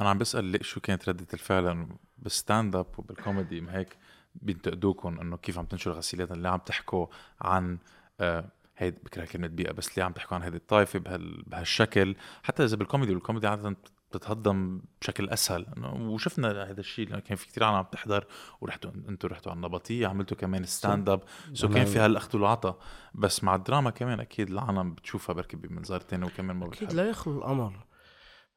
أنا 0.00 0.10
عم 0.10 0.18
بسأل 0.18 0.44
ليه 0.44 0.62
شو 0.62 0.80
كانت 0.80 1.08
ردة 1.08 1.26
الفعل 1.34 1.64
لأنه 1.64 1.88
بال 2.18 2.35
stand 2.35 2.76
up 2.76 2.86
وبال 2.98 3.19
comedy 3.19 3.60
ما 3.60 3.76
هيك 3.76 3.96
بينتقدوكم 4.34 5.20
إنه 5.20 5.36
كيف 5.36 5.58
عم 5.58 5.64
تنشروا 5.64 5.96
غسيلات 5.96 6.32
اللي 6.32 6.48
عم 6.48 6.58
تحكوا 6.58 7.06
عن 7.40 7.78
آه 8.20 8.44
هيدي 8.76 8.98
بكره 9.04 9.24
كلمة 9.24 9.46
بيئة 9.46 9.72
بس 9.72 9.90
اللي 9.90 10.02
عم 10.02 10.12
تحكوا 10.12 10.36
عن 10.36 10.42
هيدي 10.42 10.56
الطائفه 10.56 10.98
بهال 10.98 11.42
بهالشكل. 11.46 12.16
حتى 12.42 12.64
إذا 12.64 12.76
بالكوميدي 12.76 13.14
والكوميدي 13.14 13.46
عاده 13.46 13.76
بتتهضم 14.10 14.80
بشكل 15.00 15.28
أسهل. 15.28 15.66
إنه 15.76 15.92
وشفنا 15.92 16.70
هذا 16.70 16.80
الشيء 16.80 17.08
لأنه 17.08 17.20
كان 17.20 17.36
في 17.36 17.46
كثير 17.46 17.64
عالم 17.64 17.76
عم 17.76 17.84
تحضر 17.92 18.26
ورحتوا 18.60 18.90
أنتم 19.08 19.28
رحتوا 19.28 19.52
على 19.52 19.56
النبطية 19.56 20.06
عملتوا 20.06 20.36
كمان 20.36 20.64
stand-up 20.64 21.22
so 21.52 21.68
كان 21.68 21.84
في 21.84 21.98
هالاخذ 21.98 22.38
والعطاء 22.38 22.78
بس 23.14 23.44
مع 23.44 23.54
الدراما 23.54 23.90
كمان 23.90 24.20
أكيد 24.20 24.50
العالم 24.50 24.94
بتشوفها 24.94 25.34
بركي 25.34 25.56
بمنظار 25.56 26.00
تاني 26.00 26.24
وكمان 26.24 26.56
ما 26.56 26.66
أكيد 26.66 26.92
لا 26.92 27.10
يخلو 27.10 27.38
الامر 27.38 27.87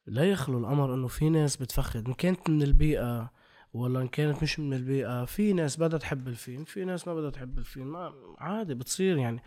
لا 0.05 0.23
يخلو 0.23 0.59
الأمر 0.59 0.93
إنه 0.93 1.07
في 1.07 1.29
ناس 1.29 1.57
بتفخد 1.57 2.07
إن 2.07 2.13
كانت 2.13 2.49
من 2.49 2.61
البيئة 2.63 3.31
ولا 3.73 4.01
إن 4.01 4.07
كانت 4.07 4.43
مش 4.43 4.59
من 4.59 4.73
البيئة 4.73 5.25
في 5.25 5.53
ناس 5.53 5.77
بدها 5.77 5.99
تحب 5.99 6.27
الفيلم 6.27 6.63
في 6.63 6.85
ناس 6.85 7.07
ما 7.07 7.15
بدها 7.15 7.29
تحب 7.29 7.57
الفيلم 7.57 7.91
ما 7.91 8.13
عادي 8.37 8.73
بتصير 8.73 9.17
يعني. 9.17 9.43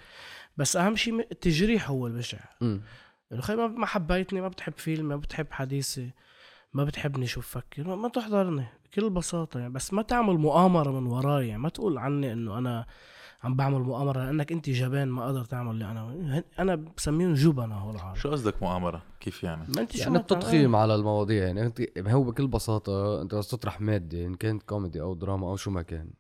بس 0.57 0.77
أهم 0.77 0.97
شيء 0.97 1.21
التجريح 1.21 1.91
هو 1.91 2.07
البشع. 2.07 2.39
مم. 2.61 2.83
إنه 3.33 3.41
خي 3.41 3.57
ما 3.57 3.87
حبيتني 3.87 4.41
ما 4.41 4.49
بتحب 4.49 4.73
فيلم 4.77 5.09
ما 5.09 5.17
بتحب 5.17 5.47
حديثي 5.51 6.11
ما 6.73 6.85
بتحبني 6.85 7.27
شو 7.27 7.41
بفكر 7.41 7.97
ما, 7.97 8.09
تحضرني 8.09 8.67
بكل 8.85 9.11
بساطة 9.11 9.61
يعني. 9.61 9.73
بس 9.73 9.93
ما 9.93 10.03
تعمل 10.03 10.35
مؤامرة 10.35 11.01
من 11.01 11.07
وراي 11.07 11.49
يعني 11.49 11.63
ما 11.63 11.69
تقول 11.69 11.99
عني 11.99 12.33
إنه 12.33 12.59
أنا 12.59 12.87
عم 13.45 13.57
بعمل 13.57 13.81
مؤامرة 13.81 14.25
لأنك 14.25 14.53
أنت 14.53 14.71
جبان 14.71 15.09
ما 15.09 15.27
قدر 15.27 15.45
تعمل 15.45 15.71
اللي 15.71 15.85
أنا 15.85 16.45
أنا 16.59 16.75
بسميهم 16.97 17.35
جبنة 17.35 17.75
هول 17.75 17.95
العالم 17.95 18.15
شو 18.15 18.31
قصدك 18.31 18.63
مؤامرة؟ 18.63 19.03
كيف 19.21 19.45
يعني؟ 19.45 19.65
ما 19.77 19.81
أنت 19.83 19.93
شو 19.97 20.03
يعني 20.03 20.17
التضخيم 20.17 20.77
على 20.77 20.95
المواضيع 20.95 21.45
يعني 21.45 21.67
أنت 21.67 21.99
هو 21.99 22.23
بكل 22.25 22.47
بساطة 22.47 23.23
أنت 23.23 23.35
بس 23.35 23.49
تطرح 23.49 23.81
مادة 23.81 24.27
إن 24.27 24.35
كانت 24.35 24.63
كوميدي 24.63 25.01
أو 25.01 25.15
دراما 25.15 25.49
أو 25.49 25.57
شو 25.57 25.71
ما 25.71 25.83
كان 25.83 26.11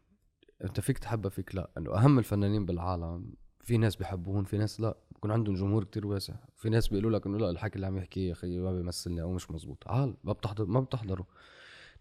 أنت 0.65 0.81
فيك 0.81 0.99
تحبها 0.99 1.31
فيك 1.31 1.55
لا. 1.55 1.71
إنه 1.79 1.95
أهم 1.97 2.19
الفنانين 2.19 2.67
بالعالم 2.67 3.35
في 3.61 3.79
ناس 3.79 3.97
بيحبوهم 3.97 4.45
في 4.45 4.59
ناس 4.59 4.81
لا. 4.81 4.97
بكون 5.15 5.31
عندهم 5.31 5.55
جمهور 5.55 5.85
كتير 5.85 6.07
واسع. 6.07 6.35
في 6.57 6.71
ناس 6.71 6.89
بيقولوا 6.89 7.11
لك 7.11 7.27
إنه 7.27 7.39
لا 7.39 7.51
الحكي 7.51 7.77
اللي 7.77 7.87
عم 7.87 7.97
يحكيه 7.97 8.29
يا 8.29 8.33
أخي 8.33 8.59
ما 8.59 8.73
بيمثلني 8.73 9.23
أو 9.23 9.33
مش 9.33 9.51
مزبوط. 9.51 9.89
عال 9.89 10.15
ما 10.25 10.33
بتحضر 10.33 10.65
ما 10.65 10.81
بتحضروا 10.81 11.27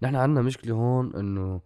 نحن 0.02 0.16
عندنا 0.16 0.42
مشكلة 0.42 0.74
هون 0.76 1.16
إنه 1.16 1.62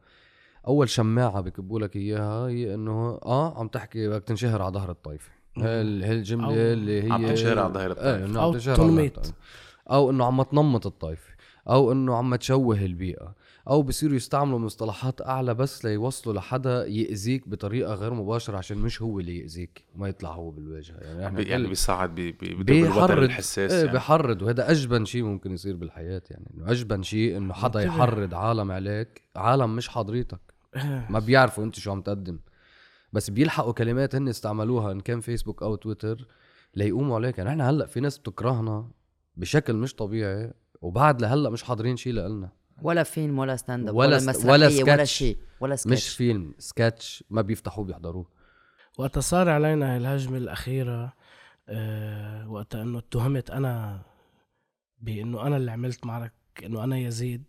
أول 0.68 0.90
شماعة 0.90 1.42
بكبوا 1.42 1.80
لك 1.80 1.96
إياها 1.96 2.48
هي 2.48 2.74
إنه 2.74 3.20
آه 3.26 3.60
عم 3.60 3.68
تحكي 3.68 4.08
بدك 4.10 4.24
تنشهر 4.24 4.62
على 4.62 4.74
ظهر 4.74 4.92
الطائفه 4.92 5.32
الجمله 5.58 6.74
اللي 6.74 7.04
هي 7.04 7.12
عم 7.12 7.28
تنشهر 7.28 7.60
على 7.60 7.74
ظهر 7.74 7.92
الطائفة. 7.92 8.18
إيه 8.18 8.26
إنه 8.26 8.40
أو 8.42 8.48
عم 8.48 8.54
تنشهر 8.54 8.82
على. 8.82 9.12
أو 9.92 10.10
إنه 10.10 10.26
عم 10.26 10.42
تنمط 10.42 10.86
الطائفه 10.86 11.34
أو 11.70 11.92
إنه 11.92 12.16
عم 12.16 12.36
تشوه 12.36 12.86
البيئة 12.86 13.36
أو 13.70 13.82
بصيروا 13.82 14.16
يستعملوا 14.16 14.60
مصطلحات 14.60 15.22
أعلى 15.22 15.54
بس 15.54 15.86
ليوصلوا 15.86 16.36
لحدا 16.36 16.86
يأذيك 16.88 17.48
بطريقة 17.50 17.94
غير 17.94 18.14
مباشرة 18.14 18.58
عشان 18.58 18.78
مش 18.78 19.02
هو 19.02 19.20
اللي 19.20 19.40
يأذيك 19.40 19.84
وما 19.96 20.08
يطلع 20.10 20.30
هو 20.32 20.50
بالواجهه 20.52 20.96
يعني 20.98 21.28
إحنا 21.28 21.42
يعني 21.42 21.68
بيساعد 21.68 22.16
بي- 22.16 22.32
بي- 22.32 22.54
بيضرب 22.54 22.70
الوتر 22.70 23.06
بيحرض 23.06 23.24
الحساس 23.24 23.72
إيه 23.72 23.80
يعني. 23.80 23.92
بيحرض 23.92 24.42
وهذا 24.42 24.72
أجبن 24.72 25.06
شيء 25.06 25.24
ممكن 25.24 25.52
يصير 25.54 25.76
بالحياة 25.76 26.22
يعني 26.32 26.52
إنه 26.58 26.72
أجبن 26.72 27.04
شيء 27.04 27.38
إنه 27.38 27.54
حدا. 27.54 27.82
يحرض 27.82 28.34
عالم 28.34 28.72
عليك 28.72 29.22
عالم 29.36 29.76
مش 29.76 29.88
حاضريتك 29.90 30.40
إيه. 30.50 30.57
ما 31.14 31.20
بيعرفوا 31.20 31.64
انت 31.64 31.76
شو 31.80 31.92
عم 31.92 32.02
تقدم. 32.02 32.40
بس 33.14 33.30
بيلحقوا 33.30 33.74
كلمات 33.74 34.16
هن 34.16 34.28
استعملوها 34.28 34.92
إن 34.92 35.00
كان 35.00 35.22
فيسبوك 35.22 35.64
أو 35.64 35.76
تويتر 35.76 36.28
ليقوموا 36.76 37.16
عليك. 37.16 37.38
يعني 37.38 37.50
إحنا 37.50 37.70
هلأ 37.70 37.86
في 37.86 38.00
ناس 38.00 38.18
بتكرهنا 38.18 38.92
بشكل 39.36 39.74
مش 39.74 39.96
طبيعي 39.96 40.54
وبعد 40.82 41.22
لهلأ 41.22 41.50
مش 41.50 41.64
حاضرين 41.64 41.98
شيء 41.98 42.14
لنا 42.14 42.50
ولا 42.82 43.04
فيلم 43.04 43.40
ولا 43.40 43.56
stand-up 43.56 43.96
ولا 43.96 44.08
ولا, 44.18 44.32
ست- 44.34 44.46
ولا 44.46 44.52
ولا, 44.68 44.70
سكتش. 44.70 45.12
شيء 45.12 45.38
ولا 45.60 45.74
مش 45.74 45.80
سكتش 45.80 46.10
فيلم 46.10 46.54
سكتش 46.60 47.24
ما 47.30 47.42
بيفتحوه 47.42 47.86
بيحضروه. 47.86 48.26
وقت 48.98 49.20
صار 49.20 49.50
علينا 49.50 49.98
الهجمة 49.98 50.38
الأخيرة 50.38 51.14
آه 51.70 52.50
وقت 52.50 52.76
إنه 52.76 52.98
اتهمت 53.00 53.50
أنا 53.52 54.02
بإنه 55.02 55.48
أنا 55.48 55.58
اللي 55.58 55.72
عملت 55.72 56.06
معرك 56.06 56.34
إنه 56.66 56.84
أنا 56.84 56.98
يزيد. 56.98 57.44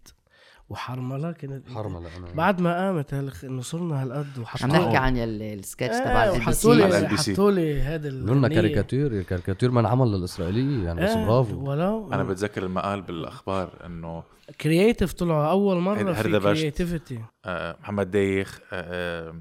وحرملة 0.70 1.32
كانت 1.32 1.68
حرمة 1.68 1.98
أنا 1.98 2.32
بعد 2.34 2.60
ما 2.60 2.76
قامت 2.86 3.14
هالخ- 3.14 3.44
إنه 3.44 3.62
صرنا 3.62 4.02
هالقد 4.02 4.26
عم 4.36 4.42
وحطوا 4.42 4.68
نحكي 4.68 4.96
عن 4.96 5.16
السكتش 5.16 5.82
إيه، 5.94 6.04
تبع 6.04 6.24
ال 6.24 6.30
وحطوا 6.30 6.74
على 6.74 7.00
لي 7.00 7.08
LBC. 7.08 7.30
حطوا 7.30 7.50
لي 7.50 7.80
هذا 7.80 8.08
قلنا 8.08 8.48
كاريكاتير 8.48 9.06
الكاريكاتير 9.12 9.70
ما 9.70 9.80
انعمل 9.80 10.06
للإسرائيلية 10.12 10.84
يعني 10.84 11.00
بس 11.04 11.14
برافو 11.14 11.70
ولو 11.70 12.12
أنا 12.12 12.22
بتذكر 12.24 12.62
المقال 12.62 13.02
بالأخبار 13.02 13.86
إنه 13.86 14.22
كرييتيف 14.60 15.12
طلعوا 15.12 15.50
أول 15.50 15.76
مرة 15.80 15.98
هيدا- 15.98 16.12
في. 16.12 16.60
كرياتيفيتي 16.60 17.20
آه، 17.44 17.76
محمد 17.80 18.10
دايخ 18.10 18.60
آه، 18.72 19.28
آه، 19.28 19.34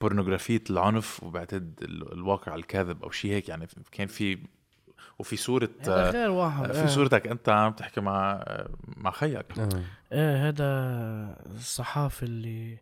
بورنوغرافية 0.00 0.62
العنف 0.70 1.22
وبعتقد 1.22 1.74
ال- 1.82 2.12
الواقع 2.12 2.54
الكاذب 2.54 3.02
أو 3.02 3.10
شيء 3.10 3.30
هيك 3.32 3.48
يعني 3.48 3.66
كان 3.92 4.06
في 4.06 4.38
وفي 5.18 5.68
آه، 5.88 6.10
غير 6.10 6.30
واحد 6.30 6.72
في 6.72 6.80
إيه. 6.80 6.86
صورتك 6.86 7.26
أنت 7.26 7.48
عم 7.48 7.72
تحكي 7.72 8.00
مع 8.00 8.32
آه، 8.32 8.68
مع 8.96 9.10
خيك 9.10 9.58
آه. 9.58 9.68
إيه 10.12 10.48
هذا 10.48 10.64
الصحافي 11.56 12.22
اللي 12.22 12.78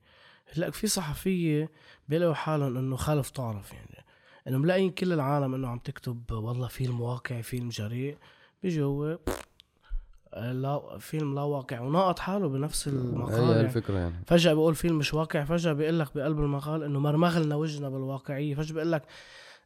هلا 0.56 0.70
في 0.70 0.86
صحفية 0.86 1.70
بيلاقوا 2.08 2.34
حالهم 2.34 2.76
إنه 2.76 2.96
خالف 2.96 3.30
تعرف 3.30 3.72
يعني 3.72 4.04
إنه 4.48 4.58
ملاقيين 4.58 4.90
كل 4.90 5.12
العالم 5.12 5.54
إنه 5.54 5.68
عم 5.68 5.78
تكتب 5.78 6.32
والله 6.32 6.68
فيلم 6.68 7.00
واقعي 7.00 7.42
فيلم 7.42 7.68
جريء 7.68 8.16
بيجي 8.62 8.82
هو 8.82 9.18
لا 10.36 10.98
فيلم 10.98 11.34
لا 11.34 11.42
واقع 11.42 11.80
وناقض 11.80 12.18
حاله 12.18 12.48
بنفس 12.48 12.88
المقال 12.88 13.44
هي 13.44 13.50
يعني. 13.50 13.60
الفكرة 13.60 13.98
يعني 13.98 14.14
فجأة 14.26 14.52
بيقول 14.52 14.74
فيلم 14.74 14.98
مش 14.98 15.14
واقع 15.14 15.44
فجأة 15.44 15.72
بيقول 15.72 15.98
لك 15.98 16.14
بقلب 16.14 16.40
المقال 16.40 16.82
إنه 16.82 17.00
مرمغ 17.00 17.38
لنا 17.38 17.54
وجهنا 17.54 17.88
بالواقعية 17.88 18.54
فجأة 18.54 18.74
بيقول 18.74 18.92
لك 18.92 19.02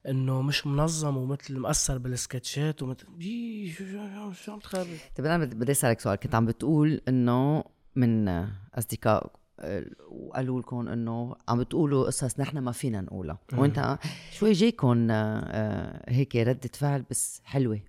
إنه 0.08 0.42
مش 0.42 0.66
منظم 0.66 1.16
ومثل 1.16 1.58
مأثر 1.58 1.98
بالسكتشات 1.98 2.82
ومثل 2.82 3.06
شو 3.68 3.84
شو 3.84 4.32
شو 4.32 4.52
عم 4.52 4.58
تخرب؟ 4.58 4.86
طيب 5.16 5.26
أنا 5.26 5.44
بدي 5.44 5.72
أسألك 5.72 6.00
سؤال. 6.00 6.16
كنت 6.16 6.34
عم 6.34 6.46
بتقول 6.46 7.00
إنه 7.08 7.64
من 7.96 8.28
أصدقاء 8.74 9.32
آه، 9.60 9.84
وقالوا 10.10 10.60
لكم 10.60 10.88
إنه 10.88 11.36
عم 11.48 11.58
بتقولوا 11.58 12.06
قصص 12.06 12.40
نحن 12.40 12.58
ما 12.58 12.72
فينا 12.72 13.00
نقولها. 13.00 13.38
وإنت 13.52 13.98
شوي 14.32 14.52
جايكم 14.52 15.10
آه، 15.10 15.14
آه، 15.14 16.12
هيك 16.12 16.36
ردة 16.36 16.70
فعل 16.74 17.04
بس 17.10 17.40
حلوة. 17.44 17.80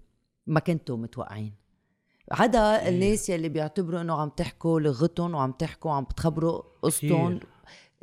ما 0.48 0.60
كنتوا 0.60 0.98
متوقعين. 0.98 1.54
عدا 2.32 2.90
الناس 2.90 3.30
يلي 3.30 3.50
بيعتبروا 3.50 4.02
إنه 4.02 4.22
عم 4.22 4.30
تحكوا 4.30 4.80
لغتهم 4.80 5.36
وعم 5.36 5.52
تحكوا 5.52 5.92
عم 5.92 6.04
بتخبروا 6.04 6.62
قصتهم. 6.82 7.40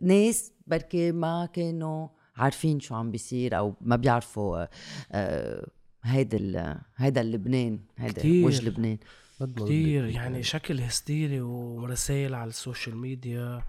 ناس 0.02 0.52
بركي 0.66 1.12
ما 1.12 1.46
كانوا 1.46 2.08
عارفين 2.41 2.80
شو 2.80 2.95
عم 2.95 3.11
بيصير 3.11 3.59
أو 3.59 3.74
ما 3.80 3.97
بيعرفوا 3.97 4.62
آه، 4.62 4.68
آه، 5.12 5.66
هيدا 6.03 6.38
ال- 6.38 6.78
هيدا 6.97 7.20
اللبنان 7.20 7.80
هيدا. 7.99 8.47
وجه 8.47 8.68
لبنان. 8.68 8.99
بدك. 9.41 9.70
يعني 10.14 10.43
شكل 10.43 10.80
هستيري 10.80 11.41
ورسائل 11.41 12.34
على 12.34 12.49
ال 12.49 12.55
social 12.55 12.97
media 12.97 13.62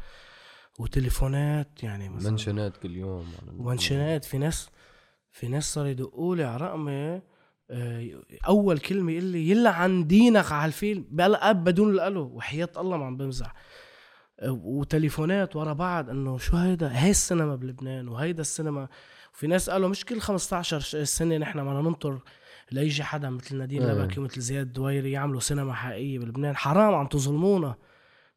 وتليفونات 0.80 1.84
يعني 1.84 2.09
مثلا. 2.09 2.32
منشنات 2.32 2.78
كل 2.78 2.95
يوم 2.95 3.26
ومنشنات 3.57 4.26
في 4.26 4.38
ناس 4.38 4.69
في 5.32 5.47
ناس 5.47 5.74
صار 5.74 5.88
يدقوا 5.88 6.36
لي 6.36 6.43
على 6.43 6.57
رقمي 6.65 7.22
آه، 7.74 8.22
أول 8.47 8.80
كلمة 8.80 9.11
يقول 9.11 9.24
لي 9.24 9.49
يلا 9.49 9.69
عن 9.69 10.07
دينك 10.07 10.51
على 10.51 10.67
الفيلم 10.67 11.05
بدون 11.53 11.89
الالو 11.93 12.22
وحياة 12.24 12.69
الله 12.78 12.97
ما 12.97 13.05
عم 13.05 13.17
بمزح. 13.17 13.53
وتليفونات 14.49 15.55
ورا 15.55 15.73
بعض 15.73 16.09
إنه 16.09 16.37
شو 16.37 16.57
هيدا؟ 16.57 16.87
هاي 16.87 17.09
السينما 17.11 17.55
بلبنان 17.55 18.07
وهيدا 18.07 18.41
السينما. 18.41 18.87
وفي 19.33 19.47
ناس 19.47 19.69
قالوا 19.69 19.89
مش 19.89 20.05
كل 20.05 20.21
15 20.21 20.79
ش- 20.79 20.95
سنة 20.95 21.37
نحن 21.37 21.59
بدنا 21.65 21.81
ننطر 21.81 22.19
ليجي 22.71 23.03
حدا 23.03 23.29
مثل 23.29 23.57
نادين 23.57 23.83
إيه. 23.83 23.91
لبكي 23.93 24.19
ومثل 24.19 24.41
زياد 24.41 24.65
الدويري 24.65 25.11
يعملوا 25.11 25.39
سينما 25.39 25.73
حقيقية 25.73 26.19
بلبنان. 26.19 26.55
حرام 26.55 26.93
عم 26.93 27.07
تظلمونا. 27.07 27.75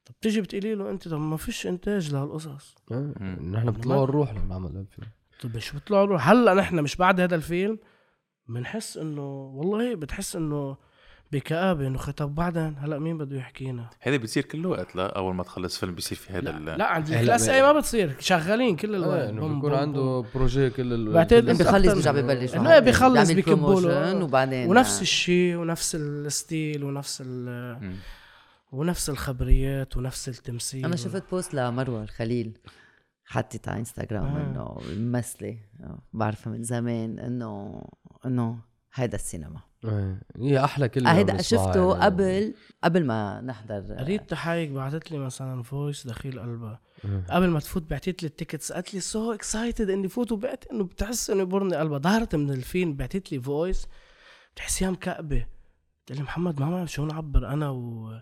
طب 0.05 0.15
تيجي 0.21 0.41
بتقولي 0.41 0.75
له 0.75 0.91
أنت 0.91 1.09
طب 1.09 1.21
ما 1.21 1.37
فيش 1.37 1.67
إنتاج 1.67 2.13
لهالقصص. 2.13 2.75
آه، 2.93 3.15
نحن 3.43 3.71
بنطلعوا 3.71 4.07
نروح 4.07 4.33
لنعمل 4.35 4.77
هالفيلم 4.77 5.09
طب 5.43 5.59
شو 5.59 5.75
بيطلعوا 5.75 6.05
روح 6.07 6.29
هلأ 6.29 6.55
نحن 6.55 6.81
مش 6.81 6.97
بعد 6.97 7.21
هذا 7.21 7.35
الفيلم 7.37 7.79
بنحس 8.49 8.97
إنه 8.97 9.45
والله 9.55 9.95
بتحس 9.95 10.37
إنه 10.37 10.77
بكآبة 11.35 11.87
إنه 11.87 11.99
خي 11.99 12.13
طب 12.13 12.35
بعدين 12.35 12.77
هلأ 12.79 12.99
مين 12.99 13.19
بده 13.19 13.37
يحكينا؟ 13.37 13.91
هذا 14.01 14.17
بيصير 14.17 14.43
كل 14.45 14.67
وقت. 14.67 14.97
لا 14.97 15.17
أول 15.19 15.35
ما 15.35 15.43
تخلص 15.43 15.79
فيلم 15.79 15.95
بيصير 15.95 16.19
في 16.19 16.33
هذا 16.33 16.41
لا, 16.41 16.57
ال- 16.57 16.79
لا 16.79 16.87
عند 16.87 17.09
الكلاس 17.11 17.49
ما- 17.49 17.55
اي 17.55 17.63
ما 17.63 17.73
بتصير. 17.73 18.15
شغالين 18.21 18.77
كل 18.77 18.95
الوقت. 18.95 19.19
آه، 19.21 19.31
إنه 19.31 19.55
بيكون 19.55 19.75
عنده. 19.75 20.25
بروجي 20.35 20.71
كل 20.71 20.93
ال 20.93 21.13
بعتقد 21.13 21.45
بخلص 21.63 21.93
بيرجع 21.93 22.13
ببلش 22.13 22.55
لا 22.55 22.79
بيخلص 22.79 23.29
بيعمل 23.31 23.43
بكبوا 23.43 23.81
له 23.81 24.25
وبعدين 24.25 24.71
ونفس 24.71 25.03
الشيء 25.03 25.57
ونفس 25.57 25.95
الستيل 25.95 26.85
ونفس 26.85 27.23
ال. 27.27 27.79
ونفس 28.73 29.11
الخبريات 29.11 29.97
ونفس 29.97 30.29
التمثيل. 30.29 30.85
أنا 30.85 30.97
شفت 30.97 31.31
بوست 31.31 31.55
لمروة 31.55 32.03
الخليل. 32.03 32.59
حطت 33.27 33.69
على 33.69 33.79
انستغرام 33.79 34.25
آه. 34.37 34.41
إنه 34.51 34.97
ممثلة. 35.01 35.59
آه، 35.81 35.99
بعرفها 36.13 36.53
من 36.53 36.63
زمان 36.63 37.19
انه 37.19 37.83
إنه 38.27 38.59
هيدا 38.95 39.15
السينما. 39.15 39.61
إيه، 39.85 40.21
هي 40.37 40.65
أحلى 40.65 40.89
كلمة 40.89 41.13
هيدا 41.13 41.43
شفته 41.43 41.93
يعني. 41.93 42.05
قبل 42.05 42.55
قبل 42.85 43.07
ما 43.07 43.41
نحضر. 43.41 43.97
ريتا 44.01 44.31
حايك 44.31 44.71
بعثت 44.73 45.11
لي 45.11 45.19
مثلا 45.19 45.63
voice 45.63 46.07
دخيل 46.07 46.41
قلبها. 46.41 46.81
مم. 47.05 47.25
قبل 47.31 47.49
ما 47.49 47.61
تفوت 47.61 47.83
بعتت 47.91 48.23
لي 48.23 48.29
ال 48.29 48.34
tickets 48.34 48.73
قالت 48.73 48.95
لي 48.95 49.01
so 49.01 49.33
excited 49.33 49.91
إني 49.91 50.09
فوت 50.09 50.33
وبعت 50.33 50.65
إنه 50.73 50.85
بتحس 50.85 51.31
إنه 51.31 51.43
يقبرني 51.43 51.77
قلبها. 51.77 51.99
ظهرت 51.99 52.35
من 52.35 52.51
الفيلم 52.51 52.95
بعتت 52.97 53.33
لي 53.33 53.41
voice 53.41 53.87
بتحسيها 54.55 54.91
مكأبة 54.91 55.47
قلت 56.09 56.19
لي 56.19 56.23
محمد 56.23 56.61
ما 56.61 56.71
بعرف 56.71 56.93
شو 56.93 57.07
نعبر 57.07 57.49
أنا 57.49 57.71
و... 57.71 58.13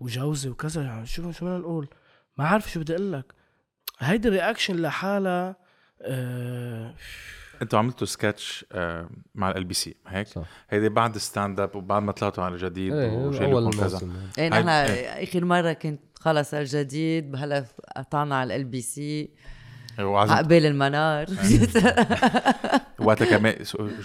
وجوزي 0.00 0.48
وكذا. 0.50 0.82
يعني 0.82 1.06
شو 1.06 1.32
شو 1.32 1.44
بدنا 1.46 1.58
نقول؟ 1.58 1.88
ما 2.38 2.46
عارف 2.46 2.72
شو 2.72 2.80
بدي 2.80 2.92
أقول 2.94 3.12
لك. 3.12 3.34
هيدي 3.98 4.28
ال 4.28 4.33
reaction 4.33 4.76
لحالها 4.76 5.56
آه 6.00 6.94
أنتوا 7.62 7.78
عملتوا 7.78 8.06
سكتش 8.06 8.64
آه، 8.72 9.08
مع 9.34 9.50
LBC 9.50 9.96
هيك 10.06 10.26
صح. 10.26 10.42
هيدي 10.70 10.88
بعد 10.88 11.18
stand-up 11.18 11.76
وبعد 11.76 12.02
ما 12.02 12.12
طلعتوا 12.12 12.44
على 12.44 12.54
الجديد 12.54 12.92
إيه 12.92 13.12
وشي 13.12 13.44
أول 13.44 13.66
لكم 13.66 13.78
كذا 13.80 13.92
موسم 13.92 14.12
إيه 14.38 14.48
نحن 14.48 14.68
إيه. 14.68 15.24
آخر 15.24 15.44
مرة 15.44 15.72
كنت 15.72 16.00
خلص 16.20 16.54
الجديد 16.54 17.36
هلا 17.36 17.64
قطعنا 17.96 18.36
على 18.36 18.56
LBC 18.56 19.30
عقبال 19.98 20.66
المنار. 20.66 21.26
وقتها 22.98 23.26
كمان 23.38 23.64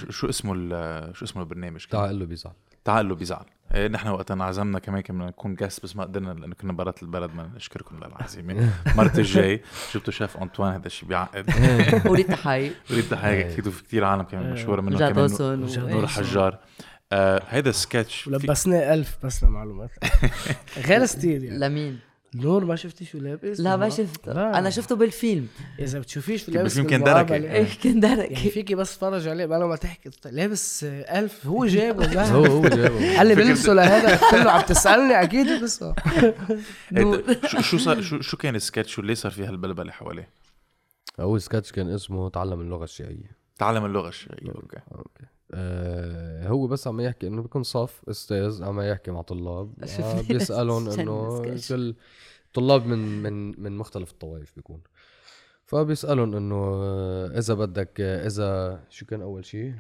شو 0.10 0.30
اسمه 0.30 0.54
ال- 0.58 1.16
شو 1.16 1.26
اسمه 1.26 1.42
البرنامج 1.44 1.80
كان؟ 1.86 1.90
تعال 1.92 2.10
قل 2.10 2.20
له 2.20 2.26
بيزعل. 2.26 2.54
تعال 2.86 3.10
له 3.10 3.16
بيزعل. 3.16 3.46
إيه 3.76 3.88
نحن 3.88 4.08
وقتها 4.08 4.34
انعزمنا 4.34 4.80
كمان 4.80 5.02
كنا 5.02 5.26
نكون 5.26 5.56
guest 5.56 5.84
بس 5.84 5.96
ما 5.96 6.04
قدرنا 6.04 6.32
لأنه 6.34 6.56
كنا 6.56 6.74
برات 6.74 7.04
البلد 7.04 7.32
ما 7.36 7.50
نشكركم 7.56 8.00
للعزيمة. 8.04 8.70
مرت 8.98 9.20
الجاي. 9.20 9.62
جبتوا 9.96 10.14
شيف 10.14 10.38
أنطوان 10.38 10.74
هذا 10.74 10.86
الشيء 10.88 11.10
بيعقد 11.10 11.46
وريتا 12.12 12.36
حي 12.36 12.72
اريد 12.92 13.04
تحية 13.10 13.54
أكيد 13.54 13.68
وفي 13.68 13.84
كثير 13.84 14.04
عالم 14.04 14.22
كمان 14.24 14.54
مشهورة 14.54 14.82
منهم 14.82 15.00
كمان. 15.00 15.30
نور 15.78 16.08
حجار. 16.08 16.58
آه 17.14 17.42
هيدا 17.50 17.72
سكتش. 17.72 18.28
ولبسناه 18.28 18.94
ألف 18.94 19.18
بس 19.24 19.44
لمعلومات 19.44 19.90
غير 20.78 21.06
ستيل 21.06 21.44
يعني. 21.44 21.60
لمين؟ 21.60 22.00
نور 22.36 22.66
ما 22.66 22.76
شفتي 22.76 23.06
شو 23.06 23.18
لابس 23.18 23.60
لا 23.60 23.78
ما 23.78 23.90
شفته 23.90 24.34
لا. 24.34 24.60
أنا 24.60 24.70
شفته 24.70 24.96
بالفيلم 24.96 25.48
اذا 25.80 26.00
بتشوفيش 26.00 26.46
شو 26.46 26.52
لابس 26.52 26.78
بالفيلم 26.78 27.04
كان. 27.04 27.04
دركة. 27.04 27.36
إيه 27.36 27.68
كان 27.84 28.04
يعني 28.04 28.16
دركي 28.16 28.50
فيكي 28.50 28.76
بس 28.76 28.98
تفرج 28.98 29.28
عليه 29.28 29.46
بلا 29.46 29.68
ما 29.68 29.76
تحكي 29.76 30.10
لابس 30.26 30.84
ألف 30.84 31.48
هو 31.48 31.66
جابه 31.66 32.08
لا 32.08 32.32
هو 32.32 32.46
هو 32.46 32.62
جابه 32.62 33.18
قال 33.18 33.28
لي 33.28 33.36
بلبسه 33.36 33.74
لهذا 33.74 34.16
قلت 34.16 34.34
له 34.34 34.52
عم 34.52 34.62
تسالني 34.62 35.22
أكيد 35.24 35.48
بلبسه 35.48 35.96
شو 37.48 37.62
شو 37.62 37.78
صار 37.78 38.02
شو 38.02 38.22
شو 38.22 38.38
كان 38.38 38.56
السكتش 38.56 39.00
وليه 39.00 39.14
صار 39.14 39.32
في 39.32 39.46
هالبلبله 39.46 39.92
حواليه؟ 39.92 40.30
اول 41.20 41.42
سكتش 41.42 41.72
كان 41.72 41.90
اسمه 41.90 42.30
تعلم 42.30 42.62
اللغة 42.62 42.84
الشيعيه 42.84 43.38
تعلم 43.60 43.86
اللغة 43.86 44.10
الشيعيه 44.10 44.52
أوكي 44.56 44.80
أوكي 44.96 45.24
آه 45.54 46.48
هو 46.48 46.68
بس 46.68 46.88
عم 46.88 47.02
يحكي 47.02 47.28
إنه 47.28 47.42
بيكون 47.42 47.64
صف 47.64 48.02
أستاذ 48.10 48.64
عم 48.64 48.82
يحكي 48.82 49.12
مع 49.12 49.22
طلاب. 49.22 49.74
آه 50.00 50.22
بيسألهم 50.22 50.90
إنه. 50.90 51.42
كل 51.70 51.96
طلاب 52.54 52.86
من 52.86 53.24
من 53.24 53.62
من 53.64 53.78
مختلف 53.78 54.12
الطوائف 54.12 54.54
بيكون. 54.56 54.82
فبيسألهم 55.72 56.36
إنه 56.36 56.56
آه، 56.56 57.38
إذا 57.38 57.54
بدك 57.54 58.02
آه، 58.02 58.28
إذا 58.28 58.80
شو 58.90 59.06
كان 59.06 59.22
أول 59.22 59.46
شيء 59.46 59.74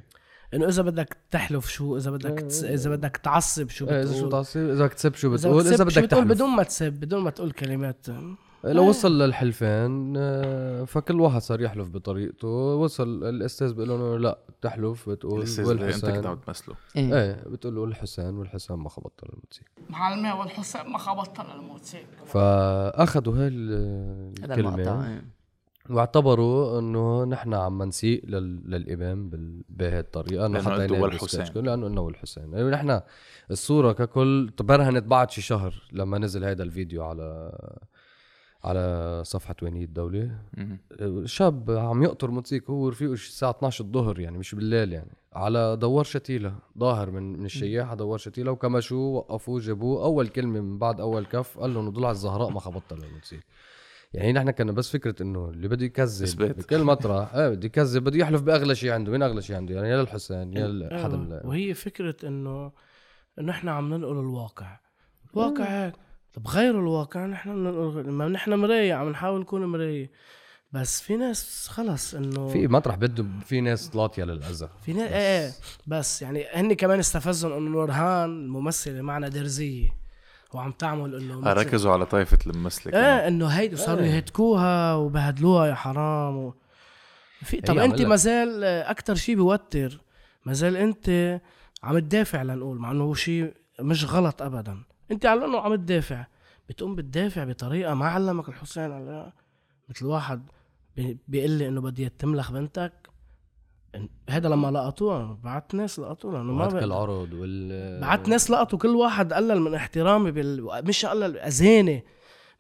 إنه 0.53 0.67
إذا 0.67 0.84
بدك 0.84 1.17
تحلف 1.32 1.69
شو؟ 1.69 1.97
إذا 1.97 2.11
بدك 2.11 2.39
تس... 2.39 2.63
إذا 2.63 2.89
بدك 2.89 3.17
تعصب 3.17 3.69
شو 3.69 3.89
إيه، 3.89 4.01
إذا 4.01 4.11
شو 4.11 4.17
بتقول؟ 4.17 4.32
تعصب 4.32 4.59
اذا 4.59 4.86
بدك 4.86 4.93
تسب 4.93 5.15
شو 5.15 5.36
إذا 5.36 5.49
بتقول؟ 5.49 5.67
إذا 5.67 5.84
بدك 5.84 6.03
بتقول؟ 6.03 6.07
تحلف. 6.07 6.32
بدون 6.32 6.49
ما 6.49 6.63
تسب 6.63 6.93
بدون 6.93 7.24
ما 7.24 7.30
تقول 7.30 7.51
كلمات. 7.51 8.07
لو 8.64 8.89
وصل 8.89 9.22
للحلفين 9.22 10.14
آه، 10.18 10.84
فكل 10.84 11.22
واحد 11.22 11.41
صار 11.41 11.62
يحلف 11.62 11.89
بطريقته. 11.89 12.47
وصل 12.47 13.24
الأستاذ 13.24 13.74
بيقول 13.74 13.89
له 13.89 14.18
لا 14.18 14.39
بتحلف 14.59 15.09
بتقول 15.09 15.39
الأستاذ 15.39 15.70
اللي 15.70 15.95
أنت 15.95 16.05
كنت 16.05 16.26
عم 16.26 16.32
والحسين 16.32 16.45
تمثله 16.45 16.76
إيه. 16.95 17.16
إيه 17.22 17.43
بتقول 17.47 17.76
له 17.76 17.84
الحسين 17.84 18.38
والحسين 18.38 18.76
ما 18.76 18.89
خبطت 18.89 19.24
الموتسيقى 19.24 19.72
معلمي 19.89 20.32
والحسين 20.32 20.91
ما 20.91 20.97
خبطت 20.97 21.39
الموسيقى. 21.39 22.26
فأخذوا 22.26 23.38
هاي 23.38 23.47
الكلمة 23.47 25.07
إيه. 25.07 25.26
واعتبروا 25.89 26.80
إنه 26.80 27.24
نحن 27.24 27.53
عم 27.53 27.84
نسيء 27.84 28.26
لل... 28.26 28.72
للامام 28.72 29.30
بال... 29.30 29.64
بهي 29.70 29.99
الطريقة 29.99 30.45
إنه 30.45 30.62
حتى 30.62 30.86
ينال 30.86 31.01
والحسين. 31.01 31.64
لأنه 31.64 31.88
إنه 31.88 32.01
والحسين 32.01 32.53
يعني 32.53 32.70
نحن 32.70 33.01
الصورة 33.51 33.91
ككل 33.91 34.51
تبرهنت 34.57 35.03
بعد 35.03 35.32
شي 35.32 35.41
شهر 35.41 35.74
لما 35.91 36.18
نزل 36.18 36.45
هذا 36.45 36.64
الفيديو 36.64 37.03
على 37.03 37.51
على 38.64 39.22
صفحة 39.26 39.55
وينية 39.62 39.84
الدولة. 39.86 40.32
مهم. 40.57 41.26
شاب 41.26 41.72
عم 41.72 42.03
يقطر 42.03 42.32
موتوسيكل 42.32 42.74
هو 42.74 42.80
ورفيقه 42.80 43.16
شي 43.16 43.30
الساعة 43.30 43.51
12 43.51 43.84
الظهر 43.86 44.20
يعني 44.20 44.38
مش 44.38 44.55
بالليل 44.55 44.93
يعني. 44.93 45.12
على 45.34 45.78
دوار 45.78 46.03
شتيلة 46.03 46.55
ظاهر 46.78 47.12
من 47.12 47.39
من 47.39 47.45
الشياحة 47.45 47.95
دوار 47.95 48.18
شتيلة 48.18 48.51
وكمشوه 48.51 49.16
وقفوه 49.16 49.59
جابوه. 49.59 50.03
أول 50.03 50.28
كلمة 50.28 50.62
من 50.62 50.78
بعد 50.78 51.01
أول 51.01 51.26
كف 51.26 51.59
قال 51.59 51.74
لهم 51.74 51.89
ضلع 51.89 52.12
الزهراء 52.12 52.49
ما 52.49 52.59
خبطت 52.59 52.93
للموتوسيكل 52.93 53.43
يعني 54.14 54.34
نحن 54.34 54.51
كنا 54.51 54.72
بس 54.72 54.89
فكرة 54.91 55.22
إنه 55.22 55.49
اللي 55.49 55.68
بده 55.68 55.86
يكذب. 55.86 56.57
بكل 56.57 56.84
مطرح 56.84 57.36
إيه 57.36 57.49
بده 57.49 57.66
يكذب 57.66 58.03
بده 58.03 58.18
يحلف 58.20 58.41
بأغلى 58.41 58.76
شيء 58.76 58.91
عنده. 58.91 59.12
وين 59.12 59.24
أغلى 59.24 59.41
شيء 59.41 59.55
عنده؟ 59.55 59.76
يعني 59.76 59.89
يا 59.89 59.97
للحسين 59.97 60.53
يا 60.53 60.68
من 60.68 60.82
أيوة. 61.32 61.45
وهي 61.45 61.74
فكرة 61.74 62.16
إنه 62.28 62.72
إحنا 63.49 63.72
عم 63.72 63.93
ننقل 63.93 64.20
الواقع. 64.20 64.80
الواقع 65.34 65.64
هيك. 65.64 65.93
طب 66.34 66.47
غير 66.47 66.79
الواقع 66.79 67.25
نحن 67.25 67.49
ما 68.09 68.27
نحن 68.27 68.53
مراية 68.53 68.93
عم 68.93 69.09
نحاول 69.09 69.39
نكون 69.41 69.65
مراية. 69.65 70.11
بس 70.71 71.01
في 71.01 71.15
ناس 71.17 71.67
خلص 71.67 72.13
إنه 72.13 72.47
في 72.47 72.67
مطرح 72.67 72.95
بده 72.95 73.25
في 73.45 73.61
ناس 73.61 73.95
لاطية 73.95 74.23
للأذى 74.23 74.69
في 74.86 74.93
ناس 74.93 75.11
إيه 75.11 75.45
إيه. 75.45 75.51
بس 75.88 76.21
يعني 76.21 76.45
هن 76.53 76.73
كمان 76.73 76.99
استفزهم 76.99 77.51
إنه 77.51 77.69
نورهان 77.69 78.29
الممثله 78.29 79.01
معنا 79.01 79.27
درزيه 79.27 79.89
وعم 80.53 80.71
تعمل 80.71 81.15
إنه 81.15 81.53
ركزوا 81.53 81.91
على 81.91 82.05
طائفة 82.05 82.38
الممثلة. 82.47 82.93
إيه 82.93 83.27
إنه 83.27 83.47
هيدي 83.47 83.75
صاروا 83.75 84.05
يهتكوها 84.05 84.95
وبهدلوها 84.95 85.67
يا 85.67 85.75
حرام. 85.75 86.38
و... 86.38 86.53
في 87.43 87.61
طب 87.61 87.77
أنت 87.77 88.01
ما 88.01 88.15
زال 88.15 88.63
أكثر 88.63 89.15
شيء 89.15 89.36
بوتر 89.36 90.01
ما 90.45 90.53
زال 90.53 90.77
أنت 90.77 91.39
عم 91.84 91.99
تدافع 91.99 92.41
لنقول 92.43 92.77
مع 92.77 92.91
إنه 92.91 93.03
هو 93.03 93.13
شيء 93.13 93.53
مش 93.79 94.05
غلط 94.05 94.41
ابدا. 94.41 94.84
انت 95.12 95.26
على 95.26 95.45
انه 95.45 95.59
عم 95.59 95.76
تدافع. 95.76 96.26
بتقوم 96.70 96.95
بتدافع 96.95 97.43
بطريقة 97.43 97.93
ما 97.93 98.05
علمك 98.05 98.49
الحسين 98.49 98.91
عليها 98.91 99.34
مثل 99.89 100.05
واحد 100.05 100.43
بي- 100.95 101.18
بيقول 101.28 101.51
لي 101.51 101.68
إنه 101.68 101.82
بدي 101.82 102.09
تملخ 102.09 102.51
بنتك. 102.51 102.93
هذا 104.30 104.49
لما 104.49 104.72
لقطوها 104.72 105.38
بعت 105.43 105.76
ناس 105.76 105.99
لقطوها 105.99 106.38
لأنه 106.38 106.53
ما 106.53 106.66
بقدر. 106.66 106.84
العرض 106.84 107.34
وال 107.34 108.01
بعت 108.01 108.28
ناس 108.28 108.51
لقطوا 108.51 108.80
كل 108.80 108.95
واحد 108.95 109.34
قلل 109.34 109.59
من 109.62 109.74
احترامي 109.74 110.32
بال... 110.32 110.82
مش 110.88 111.05
قلل 111.05 111.38
أذاني 111.38 112.03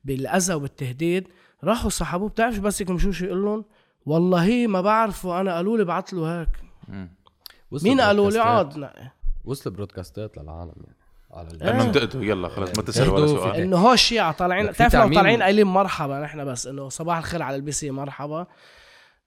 بالأذى 0.03 0.53
وبالتهديد. 0.53 1.27
راحوا 1.63 1.89
سحبوه 1.89 2.29
بتعرف 2.29 2.55
شو 2.55 2.61
بس 2.61 2.81
يكون 2.81 2.97
شو 2.97 3.25
يقول 3.25 3.43
لهم؟ 3.45 3.65
والله 4.05 4.67
ما 4.67 4.81
بعرفه 4.81 5.41
أنا 5.41 5.55
قالوا 5.55 5.77
لي 5.77 5.83
بعت 5.83 6.13
له 6.13 6.41
هيك. 6.41 6.49
مين 7.83 8.01
قالوا 8.01 8.31
لي. 8.31 8.39
عاد 8.39 8.77
نقي. 8.77 9.11
وصل 9.45 9.71
برودكاستات 9.71 10.37
للعالم 10.37 10.73
يعني. 10.83 10.97
على 11.33 11.47
ال- 11.47 11.63
انه 11.63 11.81
إيه. 11.81 11.87
انتقدوا 11.87 12.23
يلا 12.23 12.47
خلص 12.49 12.69
ما 12.77 12.83
تسأل 12.83 13.09
ولا 13.09 13.27
سؤال. 13.27 13.55
إنه 13.61 13.77
هو 13.77 13.93
الشيعة 13.93 14.31
طالعين 14.31 14.67
بتعرف 14.67 14.95
لو. 14.95 15.13
طالعين 15.13 15.41
قايلين 15.43 15.67
مرحبا 15.67 16.19
نحن 16.19 16.45
بس 16.45 16.67
إنه 16.67 16.89
صباح 16.89 17.17
الخير 17.17 17.41
على 17.43 17.55
البي 17.55 17.71
سي 17.71 17.91
مرحبا. 17.91 18.47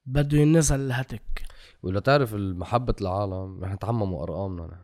بده 0.07 0.39
ينزل 0.39 0.81
الهتك 0.81 1.43
ولا 1.83 2.01
تعرف 2.01 2.35
المحبة 2.35 2.95
العالم؟ 3.01 3.65
رح 3.65 3.75
تعمموا 3.75 4.23
أرقامنا 4.23 4.67
نحن. 4.67 4.81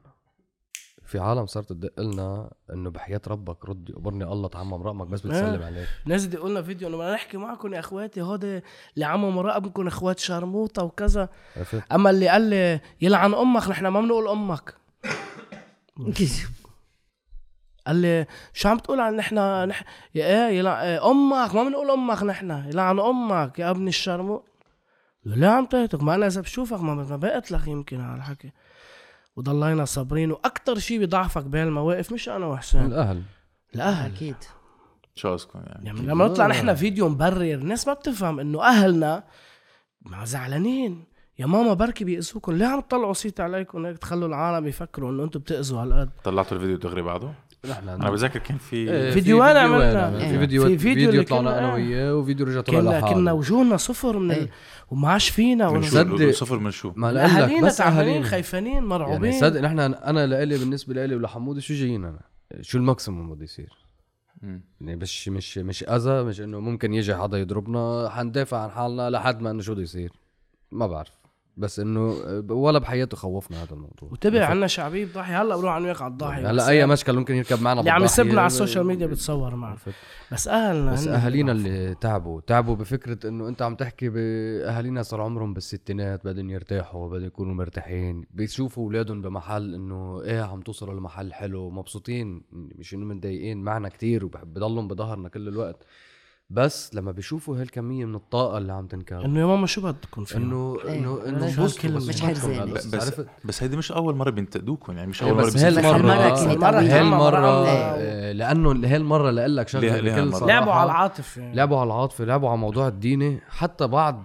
في 1.07 1.19
عالم 1.19 1.47
صارت 1.47 1.69
تدق 1.69 2.01
لنا 2.01 2.51
إنه 2.73 2.91
بحياة 2.91 3.21
ربك 3.29 3.65
ردي 3.69 3.93
قبرني 3.93 4.25
الله 4.25 4.49
تعمم 4.49 4.75
رقمك 4.83 5.07
بس 5.07 5.21
بتسلم 5.21 5.61
إيه. 5.61 5.67
عليك. 5.67 5.89
ناس 6.07 6.25
دي 6.25 6.37
قلنا 6.37 6.63
فيديو 6.63 6.89
إنه 6.89 6.97
بدنا 6.97 7.13
نحكي 7.15 7.37
معكم 7.37 7.75
يا 7.75 7.79
إخواتي 7.81 8.23
هودي 8.23 8.61
اللي 8.95 9.05
عمهم 9.07 9.37
مراقبكم 9.37 9.87
إخوات 9.87 10.19
شرموطة 10.19 10.85
وكذا. 10.85 11.29
عرفت؟ 11.57 11.83
أما 11.93 12.11
اللي 12.11 12.29
قال 12.29 12.43
لي 12.43 12.81
يلعن 13.01 13.35
أمك 13.35 13.69
نحن 13.69 13.87
ما 13.87 14.01
بنقول 14.01 14.29
أمك. 14.29 14.75
قال 17.91 17.97
لي 17.97 18.27
شو 18.53 18.69
عم 18.69 18.79
تقول 18.79 19.01
عن 19.01 19.17
نحن؟ 19.17 19.69
نح... 19.69 19.85
يا 20.15 20.27
إيه 20.27 20.59
يلع... 20.59 20.83
إيه 20.83 21.11
أمك 21.11 21.55
ما 21.55 21.65
بنقول 21.65 21.91
أمك 21.91 22.23
نحن 22.23 22.51
يلعن 22.51 23.01
أمك 23.01 23.59
يا 23.59 23.71
ابن 23.71 23.91
له 24.07 24.43
ليه 25.25 25.49
عم 25.49 25.67
تهتك 25.67 26.03
ما 26.03 26.15
أنا 26.15 26.27
إذا 26.27 26.41
بشوفك 26.41 26.81
ما 26.81 26.95
ما 26.95 27.17
بقت 27.17 27.51
لك 27.53 27.67
يمكن 27.67 28.01
على 28.01 28.17
الحكي 28.17 28.53
وضلينا 29.37 29.85
صابرين 29.85 30.33
وأكثر 30.33 30.79
شيء 30.79 30.99
بيضعفك 30.99 31.45
بهالمواقف 31.45 32.13
مش 32.13 32.29
أنا 32.29 32.47
وحسين. 32.47 32.87
الأهل. 32.87 33.23
الأهل. 33.75 34.13
أكيد. 34.13 34.37
شو 35.15 35.33
قصدكم 35.33 35.59
يعني؟ 35.67 35.87
يعني 35.87 36.01
لما 36.01 36.25
نطلع 36.25 36.47
نحن 36.47 36.75
فيديو 36.75 37.09
مبرر 37.09 37.55
الناس 37.55 37.89
ما 37.89 37.95
بتفهم 37.95 38.41
إنه 38.41 38.63
أهلنا 38.63 39.25
ما 40.03 40.25
زعلانين. 40.25 41.05
يا 41.39 41.47
ماما 41.47 41.75
بركي 41.75 42.05
بيأذوكم 42.05 42.53
ليه 42.53 42.67
عم 42.67 42.81
تطلعوا 42.81 43.13
صيت 43.13 43.41
عليكم 43.41 43.87
هيك 43.87 43.99
تخلوا 43.99 44.29
العالم 44.29 44.67
يفكروا 44.67 45.11
إنه 45.11 45.25
أنتم 45.25 45.41
بتأذوا 45.41 45.83
هالقد. 45.83 46.11
طلعتوا 46.25 46.57
الفيديو 46.57 46.77
دغري 46.77 47.03
بعده 47.03 47.33
نحن 47.69 47.89
أنا 47.89 48.11
بذكر 48.11 48.39
كان 48.39 48.59
في 48.59 48.87
في 48.87 49.13
فيديوهات 49.13 49.57
عملنا. 49.57 50.19
إيه. 50.19 50.33
في 50.33 50.39
فيديو 50.39 50.65
في 50.65 50.79
فيديو 50.79 51.23
طلعنا 51.23 51.59
أنا 51.59 51.75
وياه 51.75 52.15
وفيديو 52.17 52.47
رجع 52.47 52.61
طلع 52.61 52.81
كنا 52.81 52.91
لحاله 52.91 53.15
كنا 53.15 53.33
وجوهنا 53.33 53.77
صفر 53.77 54.19
من 54.19 54.31
ال... 54.31 54.37
إيه. 54.37 54.51
وما 54.91 55.09
عادش 55.09 55.29
فينا 55.29 55.69
من 55.71 55.77
ولا 55.77 55.83
شو 55.83 55.91
صدق. 55.91 56.31
صفر 56.31 56.59
من 56.59 56.71
شو 56.71 56.93
ما 56.97 57.25
أهالينا 57.25 57.67
بس 57.67 57.77
تعبانين 57.77 58.25
خايفانين 58.25 58.85
مرعوبين 58.85 59.25
يعني 59.33 59.41
صدق 59.41 59.61
نحن 59.61 59.79
أنا 59.81 60.27
لإلي 60.27 60.59
بالنسبة 60.59 60.95
لإلي 60.95 61.15
ولحمودي 61.15 61.61
شو 61.61 61.75
جايين 61.75 62.05
أنا 62.05 62.21
شو 62.61 62.79
ال 62.79 62.86
maximum 62.86 63.35
بده 63.35 63.45
يصير. 63.45 63.73
يعني 64.43 64.97
مش 64.97 65.29
مش 65.29 65.59
مش 65.59 65.85
أذى 65.85 66.23
مش 66.23 66.41
إنه 66.41 66.61
ممكن 66.61 66.95
يجي 66.95 67.15
حدا 67.15 67.39
يضربنا 67.39 68.09
حندافع 68.11 68.59
عن 68.63 68.71
حالنا 68.71 69.11
لحد 69.11 69.43
ما 69.43 69.51
إنه 69.51 69.63
شو 69.63 69.73
بده 69.73 69.83
يصير 69.83 70.13
ما 70.73 70.87
بعرف 70.87 71.20
بس 71.61 71.81
إنه 71.81 72.09
ولا 72.49 72.79
بحياته 72.79 73.17
خوفنا 73.17 73.63
هذا 73.63 73.73
الموضوع. 73.73 74.09
وتبع 74.11 74.45
عنا 74.45 74.67
شعبيه 74.67 75.05
بضحي 75.05 75.33
هلا 75.33 75.57
بروح 75.57 75.73
عن 75.73 75.85
وياك 75.85 76.03
على 76.03 76.13
الضاحي. 76.13 76.43
هلا 76.43 76.69
أي 76.69 76.87
مشكل 76.87 77.17
ممكن 77.17 77.35
يركب 77.35 77.63
معنا 77.63 77.81
اللي 77.81 77.91
عم. 77.91 78.05
يسبنا 78.05 78.41
على 78.41 78.47
ال 78.47 78.52
social 78.52 78.87
media 78.87 79.07
بتصور 79.07 79.55
معه 79.55 79.71
عرفت؟ 79.71 79.93
بس 80.33 80.49
أهلنا 80.49 80.93
بس 80.93 81.07
أهالينا. 81.07 81.53
اللي 81.53 81.95
تعبوا. 81.95 82.41
تعبوا 82.41 82.77
بفكرة 82.77 83.29
إنه 83.29 83.49
أنت 83.49 83.63
عم 83.63 83.75
تحكي 83.75 84.09
باهالينا 84.09 85.03
صار 85.03 85.21
عمرهم 85.21 85.55
بالستينات 85.55 86.25
بدهم 86.25 86.51
يرتاحوا 86.51 87.09
بدهم 87.09 87.27
يكونوا 87.27 87.55
مرتاحين. 87.55 88.25
بيشوفوا 88.31 88.85
أولادهم 88.85 89.23
بمحل 89.23 89.75
إنه 89.75 90.23
إيه 90.23 90.41
عم 90.41 90.61
توصلوا 90.61 90.95
لمحل 90.95 91.33
حلو 91.33 91.71
مبسوطين 91.71 92.43
مش 92.53 92.95
إنه 92.95 93.07
متضايقين. 93.07 93.63
معنا 93.63 93.89
كتير 93.89 94.25
وبضلهم 94.25 94.89
بظهرنا 94.89 95.29
كل 95.29 95.49
الوقت. 95.49 95.87
بس 96.51 96.95
لما 96.95 97.13
بيشوفوا 97.13 97.61
هالكميه 97.61 98.05
من 98.05 98.15
الطاقة 98.15 98.59
اللي 98.59 98.73
عم 98.73 98.87
تنكب 98.87 99.21
إنه 99.21 99.41
يا 99.41 99.47
ماما 99.47 99.67
شو 99.67 99.81
بدكم 99.81 100.25
فيه 100.25 100.37
انه 100.37 100.77
إيه، 100.85 100.99
انه 100.99 101.27
إنه. 101.27 101.47
بس 101.47 101.59
مش. 102.09 102.25
بس 102.73 102.87
بس 102.87 103.05
عرفت؟ 103.05 103.27
بس 103.45 103.63
هيدي 103.63 103.77
مش 103.77 103.93
أول 103.93 104.17
مرة 104.17 104.31
بينتقدوكم 104.31 104.97
يعني 104.97 105.11
مش 105.11 105.23
إيه 105.23 105.29
أول 105.29 105.37
مرة 105.39 105.47
بس 105.47 105.55
بس 105.57 105.63
هالمرة 105.63 105.99
مرة- 107.31 107.35
آه، 107.99 108.33
لأنه 108.33 108.71
هالمرة 108.71 109.31
لقول 109.31 109.57
لك 109.57 109.69
شغلة. 109.69 110.01
بكل؟ 110.01 110.33
صراحة 110.33 110.47
لعبوا 110.47 110.73
على 110.73 110.91
العاطفة. 110.91 111.43
يعني. 111.43 111.55
لعبوا 111.57 111.79
على 111.79 111.87
العاطفة 111.87 112.25
لعبوا 112.25 112.49
على 112.49 112.59
موضوع 112.59 112.89
الديني 112.89 113.41
حتى 113.49 113.87
بعض 113.87 114.25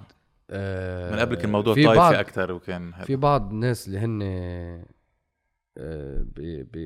آه، 0.50 1.12
من 1.14 1.20
قبل 1.20 1.36
كان 1.36 1.46
الموضوع 1.46 1.74
طائفي 1.74 2.20
أكثر 2.20 2.52
وكان. 2.52 2.92
في 3.04 3.16
بعض 3.16 3.52
الناس 3.52 3.88
اللي 3.88 4.00
هن 4.00 4.20
آه، 5.78 6.26
ب 6.36 6.66
ب 6.74 6.78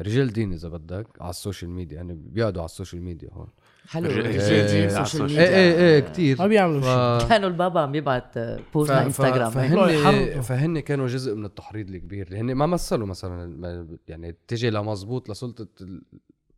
رجال 0.00 0.32
دين 0.32 0.52
إذا 0.52 0.68
بدك 0.68 1.06
على 1.20 1.30
ال 1.30 1.36
social 1.36 1.70
media 1.70 1.96
يعني 1.96 2.14
بيقعدوا 2.14 2.62
على 2.62 2.66
ال 2.68 2.73
social 2.73 3.02
media 3.02 3.28
هون. 3.32 3.48
حلو 3.88 4.10
على 4.10 4.32
سوشيال 4.32 5.00
السوشيال. 5.00 5.38
إيه 5.38 5.38
ميديا. 5.38 5.56
إيه 5.56 5.94
إيه 5.94 6.00
كثير 6.00 6.38
ما 6.38 6.46
بيعملوا 6.46 6.80
ف... 6.80 7.20
شيء 7.20 7.28
كانوا 7.28 7.48
البابا 7.48 7.80
عم 7.80 7.94
يبعت 7.94 8.38
post 8.74 8.90
على 8.90 9.06
إنستغرام. 9.06 9.50
فهن 9.50 10.40
فهن 10.40 10.80
كانوا 10.80 11.06
جزء 11.06 11.34
من 11.34 11.44
التحريض 11.44 11.90
الكبير 11.90 12.26
اللي 12.26 12.38
هن 12.38 12.54
ما 12.54 12.66
مثلوا 12.66 13.06
مثلا 13.06 13.98
يعني 14.08 14.36
تجي 14.48 14.70
لمزبوط 14.70 15.30
لسلطة 15.30 15.66
ال- 15.80 16.02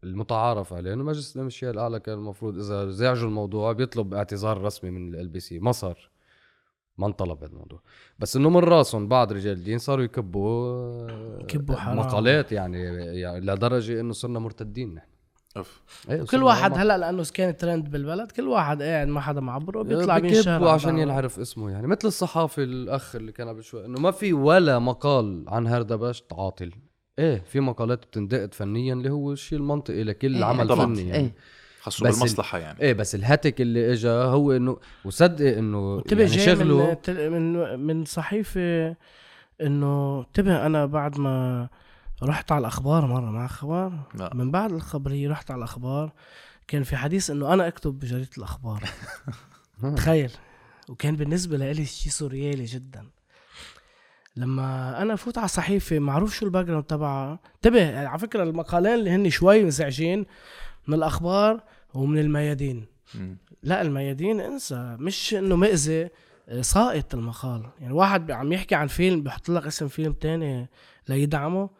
المتعارف 0.05 0.73
عليه 0.73 0.93
انه 0.93 1.05
المجلس 1.05 1.37
الشيعي 1.37 1.71
الأعلى 1.71 2.01
كان 2.01 2.15
المفروض 2.19 2.59
إذا 2.59 2.91
زعجوا 2.91 3.29
الموضوع 3.29 3.73
بيطلب 3.73 4.15
اعتذار 4.15 4.63
رسمي 4.63 4.91
من 4.91 5.15
LBC 5.15 5.59
ما 5.59 5.73
صار 5.73 6.11
ما 6.99 7.07
انطلب 7.07 7.39
هذا 7.45 7.53
الموضوع 7.53 7.81
بس 8.19 8.37
إنه 8.37 8.51
من 8.51 8.57
راسهم 8.57 9.09
بعض 9.09 9.33
رجال 9.33 9.53
الدين 9.57 9.79
صاروا 9.79 10.05
يكبوا 10.05 11.09
يكبوا 11.41 11.77
حرام. 11.77 11.97
مقالات 11.99 12.53
يعني, 12.53 12.83
يعني 13.21 13.41
لدرجة 13.41 14.01
إنه 14.01 14.13
صرنا 14.13 14.39
مرتدين 14.39 14.95
نحن 14.95 15.07
أوف. 15.57 15.81
إيه، 16.11 16.23
كل 16.23 16.43
واحد 16.43 16.73
هلا 16.79 16.99
لأنه 16.99 17.27
كان 17.35 17.57
ترند 17.57 17.91
بالبلد 17.91 18.33
كل 18.33 18.49
واحد 18.49 18.83
قاعد 18.83 19.09
ما 19.09 19.21
حدا 19.21 19.41
معبره 19.41 19.83
بيطلع 19.83 20.19
بكبوا 20.19 20.31
بينشهر 20.31 20.69
عشان 20.69 20.99
ينعرف 20.99 21.39
اسمه 21.39 21.71
يعني 21.71 21.87
مثل 21.87 22.09
الصحافي 22.09 22.63
الأخ 22.63 23.17
اللي 23.17 23.33
كان 23.33 23.49
قبل 23.49 23.65
شوي 23.65 23.87
إنه 23.87 24.01
ما 24.01 24.11
في 24.11 24.33
ولا 24.33 24.79
مقال 24.79 25.45
عن 25.49 25.67
هردبشت 25.67 26.33
عاطل 26.33 26.71
إيه 27.19 27.43
في 27.47 27.61
مقالات 27.61 28.07
بتندقد 28.07 28.55
فنيا 28.55 28.95
اللي 28.95 29.11
هو 29.11 29.33
الشيء 29.33 29.59
المنطقي 29.59 30.05
لكل 30.05 30.35
إيه، 30.37 30.45
عمل 30.45 30.69
طبعاً. 30.69 30.87
فني 30.87 31.09
يعني. 31.09 31.25
إيه 31.25 31.35
خاصة 31.81 32.03
بالمصلحة 32.03 32.59
يعني 32.59 32.81
إيه 32.81 32.93
بس 32.93 33.15
الهاتك 33.15 33.61
اللي 33.61 33.93
اجى 33.93 34.09
هو 34.09 34.53
إنه 34.53 34.79
وصدق 35.05 35.57
إنه 35.57 36.03
يعني 36.13 36.25
جاي 36.25 36.47
شغله 36.47 36.99
من 37.09 37.33
من 37.33 37.79
من 37.79 38.05
صحيفة 38.05 38.97
إنه 39.61 40.21
انتبه 40.21 40.67
أنا 40.67 40.87
بعد 40.87 41.19
ما 41.19 41.69
رحت 42.23 42.53
على 42.53 42.61
الأخبار 42.61 43.07
مرة 43.07 43.31
مع 43.31 43.47
أخبار 43.47 44.01
لا. 44.15 44.35
من 44.35 44.51
بعد 44.51 44.73
الخبريه 44.73 45.29
رحت 45.29 45.51
على 45.51 45.59
الأخبار. 45.59 46.13
كان 46.69 46.83
في 46.83 46.97
حديث 46.97 47.31
إنه 47.31 47.53
أنا 47.53 47.69
أكتب 47.69 47.99
بجريدة 47.99 48.31
الأخبار. 48.39 48.85
تخيل. 49.97 50.31
وكان 50.89 51.17
بالنسبة 51.17 51.57
لي 51.57 51.85
شيء 51.85 52.13
سوريالي 52.13 52.65
جدا. 52.65 53.07
لما 54.37 55.03
أنا 55.03 55.17
فوت 55.17 55.39
على 55.39 55.49
صحيفة 55.49 55.99
معروف 55.99 56.35
شو 56.35 56.47
ال 56.47 56.67
background 56.67 56.85
تبعها. 56.85 57.39
انتبه 57.55 58.09
على 58.09 58.19
فكرة 58.19 58.43
المقالين 58.43 58.95
اللي 58.95 59.11
هن 59.11 59.31
شوي 59.31 59.65
مزعجين 59.65 60.27
من 60.87 60.95
الأخبار 60.95 61.63
ومن 61.95 62.19
الميادين. 62.19 62.87
لا 63.63 63.83
الميادين 63.83 64.41
انسى. 64.41 64.97
مش 65.01 65.35
إنه 65.35 65.57
مأذي 65.57 66.09
آه، 66.49 66.61
ساقط 66.61 67.15
المقال. 67.15 67.67
يعني 67.81 67.93
واحد 67.93 68.31
عم 68.31 68.53
يحكي 68.53 68.75
عن 68.75 68.87
فيلم 68.87 69.23
بيحط 69.23 69.49
لك 69.49 69.67
اسم 69.67 69.89
فيلم 69.89 70.13
تاني 70.13 70.69
ليدعمه. 71.09 71.71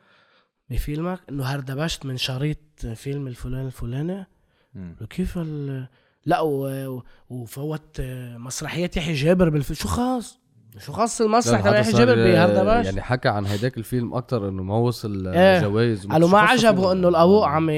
بفيلمك 0.71 1.21
إنه 1.31 1.45
هردبشت 1.45 2.07
من 2.07 2.17
شريط 2.17 2.59
فيلم 2.95 3.27
الفلان 3.27 3.67
الفلاني 3.67 4.27
مم. 4.75 4.97
كيف 5.11 5.39
ال 5.39 5.87
لا 6.27 6.41
و... 6.41 7.03
وفوت 7.31 8.01
مسرحيات 8.37 8.97
يحيى 8.97 9.15
جابر 9.15 9.49
بالفيلم 9.49 9.77
شو 9.79 9.89
خاص 9.89 10.39
شو 10.79 10.93
خاص 10.93 11.21
المسرح 11.21 11.61
تبع 11.61 11.79
يحيى 11.79 11.93
جابر 11.93 12.15
بهردبشت 12.15 12.87
يعني 12.87 13.03
حكى 13.03 13.29
عن 13.29 13.47
هيداك 13.47 13.79
الفيلم 13.79 14.15
أكثر 14.15 14.49
إنه 14.49 14.63
ما 14.63 14.77
وصل 14.77 15.29
إيه. 15.29 15.61
جوائز 15.63 16.07
قالوا 16.07 16.29
ما 16.29 16.39
عجبه؟ 16.39 16.93
إنه 16.93 17.09
الأبوء 17.09 17.45
عم 17.45 17.71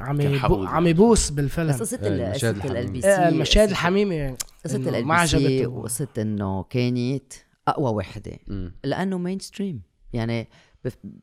عم. 0.00 0.38
حقود. 0.38 0.66
عم 0.66 0.86
يبوس 0.86 1.30
بالفيلم 1.30 1.68
بس 1.68 1.80
قصة 1.80 1.98
إيه، 2.02 2.08
ال- 2.08 2.20
المشاهد 2.20 2.58
قصة 2.60 2.70
ال 2.70 2.76
الحميمة. 2.76 2.92
بي 2.92 2.98
آه، 3.08 3.16
سي 3.16 3.28
المشاهد 3.28 3.68
الحميمة 3.70 4.36
قصة 4.64 4.76
إنه 4.76 4.98
ال 4.98 5.04
ما 5.06 5.20
بي 5.20 5.26
سي 5.26 5.36
عجبته 5.36 5.82
قصة 5.82 6.08
إنه 6.18 6.62
كانت 6.62 7.32
أقوى 7.68 7.90
وحدة 7.94 8.38
مم. 8.46 8.74
لأنه 8.84 9.18
mainstream 9.18 9.82
يعني 10.12 10.48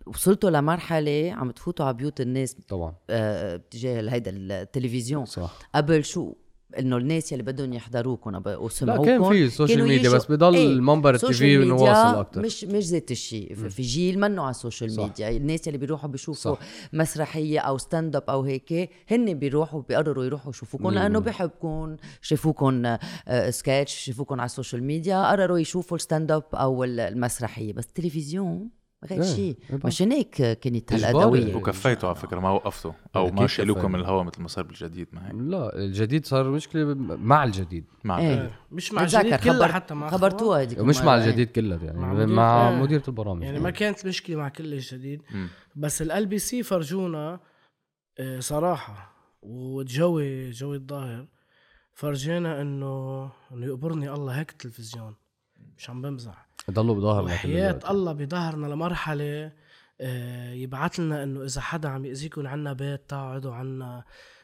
وصلتوا 0.08 0.50
لمرحلة 0.50 1.32
عم 1.38 1.52
تفوتوا 1.52 1.86
على 1.86 1.94
بيوت 1.94 2.22
الناس 2.22 2.54
طبعا. 2.68 2.94
آه، 3.10 3.56
بتجاه 3.56 4.10
هيدا 4.12 4.32
التلفزيون. 4.36 5.26
صح. 5.26 5.60
قبل 5.76 6.04
شو؟ 6.06 6.34
إنه 6.80 6.98
الناس 6.98 7.34
اللي 7.34 7.44
بدهم 7.44 7.74
يحضروكم 7.74 8.40
أب- 8.44 8.48
لا 8.48 8.58
وسمعوكم 8.58 9.06
كان 9.06 9.30
في 9.30 9.50
social 9.50 9.84
media 9.84 10.10
بس 10.10 10.32
بضل 10.32 10.56
إيه، 10.56 10.68
المنبر 10.68 11.16
التي 11.16 11.34
في 11.34 11.56
إنه 11.56 11.60
ميديا 11.60 11.74
واصل 11.90 12.20
أكثر 12.20 12.42
مش 12.42 12.64
مش 12.64 12.84
ذات 12.86 13.12
الشيء 13.12 13.56
في- 13.56 13.82
جيل 13.82 14.20
منه 14.20 14.42
على 14.42 14.52
ال 14.52 14.57
social. 14.57 14.96
media 14.98 15.30
الناس 15.30 15.68
اللي 15.68 15.78
بيروحوا 15.78 16.10
بيشوفوا 16.10 16.56
صح. 16.56 16.60
مسرحية 16.94 17.60
أو 17.60 17.78
stand 17.78 18.16
up 18.16 18.24
أو 18.30 18.42
هيك 18.42 18.90
هن 19.12 19.34
بيروحوا 19.34 19.82
بيقرروا 19.90 20.26
يروحوا 20.26 20.50
يشوفوكم 20.52 20.90
لأنه. 20.92 21.20
بحبكم 21.20 21.96
شافوكم 22.22 22.86
آه، 23.28 23.50
سكتش 23.50 23.94
شافوكم 23.94 24.40
على 24.40 24.46
ال 24.46 24.51
social 24.51 24.84
media 24.84 25.30
قرروا 25.32 25.60
يشوفوا 25.60 25.98
ال 25.98 26.03
stand 26.03 26.32
up 26.32 26.44
أو 26.54 26.84
ال- 26.84 27.00
المسرحية. 27.00 27.74
بس 27.74 27.86
التلفزيون 27.86 28.70
غير 29.10 29.22
إيه، 29.24 29.36
شيء 29.36 29.58
إيه 29.72 29.80
مش 29.86 30.02
هيك 30.02 30.36
كانت. 30.60 30.94
هالادويه 30.94 31.56
وكفيتوا 31.56 32.10
على 32.10 32.16
فكرة 32.18 32.40
ما 32.40 32.50
وقفتوا 32.50 32.92
أو 33.16 33.32
ما 33.32 33.48
شالوكم. 33.48 33.92
من 33.92 34.00
الهواء 34.00 34.24
مثل 34.24 34.42
ما 34.42 34.48
صار 34.48 34.64
بالجديد 34.64 35.08
ما 35.14 35.28
هيك 35.28 35.34
لا 35.36 35.76
الجديد 35.78 36.26
صار 36.26 36.50
مشكلة 36.50 36.94
مع 36.96 37.44
الجديد 37.44 37.86
مع 38.04 38.20
إيه. 38.20 38.52
مش 38.72 38.94
مع 38.94 39.02
الجديد 39.04 39.36
كلها 39.36 39.54
خبر 39.54 39.72
حتى 39.72 39.94
مع 39.94 40.10
خبرتوها 40.10 40.62
هذيك 40.62 40.80
ومش 40.80 40.98
المرة، 41.00 41.06
مع 41.12 41.18
إيه. 41.18 41.26
الجديد 41.26 41.52
كلها 41.52 41.78
يعني 41.84 42.00
مع 42.00 42.08
مع, 42.08 42.14
مدير- 42.14 42.28
مع 42.36 42.70
إيه. 42.70 42.76
مديرة 42.76 43.04
البرامج 43.08 43.44
يعني 43.44 43.60
ما 43.60 43.70
كانت 43.70 44.06
مشكلة 44.06 44.36
مع 44.36 44.50
كل 44.50 44.74
الجديد 44.74 45.22
مم. 45.32 45.48
بس 45.76 46.02
ال 46.02 46.26
بي 46.26 46.40
سي 46.40 46.64
فرجونا 46.64 47.40
آه، 48.20 48.40
صراحة 48.40 49.12
وجوي 49.42 50.50
جوي 50.50 50.78
الظاهر 50.78 51.28
فرجينا 51.94 52.62
إنه 52.62 53.24
إنه 53.52 53.66
يقبرني 53.66 54.10
الله 54.14 54.40
هيك 54.40 54.52
التلفزيون 54.52 55.16
مش 55.78 55.90
عم 55.90 56.02
بمزح 56.02 56.48
ضلوا 56.70 56.96
بظهرنا 56.96 57.34
وحياة. 57.34 57.80
الله 57.90 58.14
بظهرنا 58.14 58.68
لمرحلة 58.68 59.52
آه، 60.02 60.54
يبعث 60.54 61.00
لنا 61.00 61.24
إنه 61.24 61.44
إذا 61.44 61.62
حدا 61.62 61.90
عم 61.90 62.06
يأذيكم 62.06 62.48
عنا 62.48 62.74
بيت 62.74 63.02
تقعدوا 63.10 63.54
عنا 63.54 64.04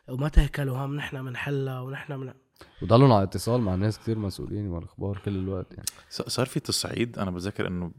وما 0.09 0.29
تهكلوا 0.29 0.77
هم 0.77 0.95
نحن 0.95 1.25
بنحلها 1.25 1.81
ونحن 1.81 2.13
من 2.13 2.33
وضلوا 2.81 3.15
على 3.15 3.23
اتصال 3.23 3.61
مع 3.61 3.75
ناس 3.75 3.99
كثير 3.99 4.17
مسؤولين 4.17 4.67
والأخبار 4.67 5.21
كل 5.25 5.35
الوقت 5.35 5.73
يعني. 5.73 5.85
صار 6.09 6.45
في 6.45 6.59
تصعيد؟ 6.59 7.19
أنا 7.19 7.31
بتذكر 7.31 7.67
إنه 7.67 7.91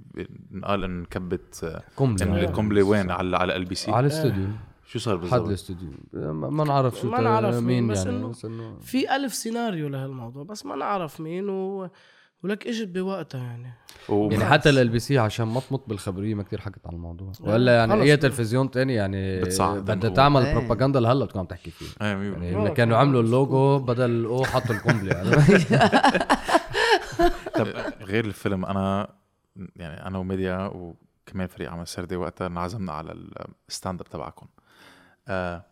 قال 0.64 0.84
انه 0.84 1.00
انكبت 1.00 1.64
آه، 1.64 1.82
قنبله 2.46 2.82
وين؟ 2.82 3.10
على 3.10 3.36
على 3.36 3.56
LBC 3.56 3.90
على 3.90 4.06
الاستوديو. 4.06 4.46
شو 4.86 4.98
صار 4.98 5.16
حد 5.16 5.20
بالضبط 5.20 5.46
الاستوديو. 5.46 5.90
ما 6.32 6.64
نعرف 6.64 7.00
شو 7.00 7.10
ما 7.10 7.20
نعرف 7.20 7.54
مين 7.54 7.88
بس 7.88 8.06
يعني 8.06 8.26
بس 8.26 8.44
إنه 8.44 8.78
في 8.78 9.16
ألف 9.16 9.34
سيناريو 9.34 9.88
لهالموضوع 9.88 10.42
بس 10.44 10.66
ما 10.66 10.76
نعرف 10.76 11.20
مين 11.20 11.48
و... 11.48 11.90
ولك 12.42 12.66
اجت 12.66 12.88
بوقتها 12.88 13.40
يعني. 13.42 13.72
و- 14.08 14.30
يعني 14.30 14.44
حتى 14.44 14.70
LBC 14.70 15.18
عشان 15.18 15.46
ما 15.46 15.60
تمط 15.60 15.88
بالخبرية 15.88 16.34
ما 16.34 16.42
كثير 16.42 16.60
حكت 16.60 16.86
عن 16.86 16.94
الموضوع. 16.94 17.32
ولا 17.40 17.76
يعني. 17.76 18.02
اي 18.02 18.16
تلفزيون 18.16 18.70
تاني 18.70 18.94
يعني 18.94 19.40
بدها. 19.42 20.10
تعمل 20.10 20.42
إيه. 20.46 20.54
بروباغندا 20.54 21.00
لهلا 21.00 21.24
بتكون 21.24 21.40
عم 21.40 21.46
تحكي 21.46 21.70
فيه. 21.70 21.86
إيه 22.02 22.14
مية 22.14 22.30
يعني 22.32 22.50
لما 22.52 22.68
كانوا 22.68 22.74
كان 22.74 22.92
عملوا 22.92 23.20
عم 23.20 23.26
اللوجو 23.26 23.78
بدل 23.78 24.10
ال 24.10 24.27
O 24.27 24.44
حطوا 24.44 24.74
القنبلة. 24.74 25.12
يعني 25.16 25.30
طب 27.54 27.66
غير 28.00 28.24
الفيلم 28.24 28.64
أنا 28.66 29.08
يعني 29.76 30.06
أنا 30.06 30.18
وميديا 30.18 30.66
وكمان 30.74 31.46
فريق 31.46 31.70
عمل 31.70 31.86
سردي 31.86 32.16
وقتها 32.16 32.46
انعزمنا 32.46 32.92
على 32.92 33.16
ال 33.68 33.73
stand 33.73 34.00
up 34.00 34.08
تبعكم. 34.08 34.46
آه 35.28 35.64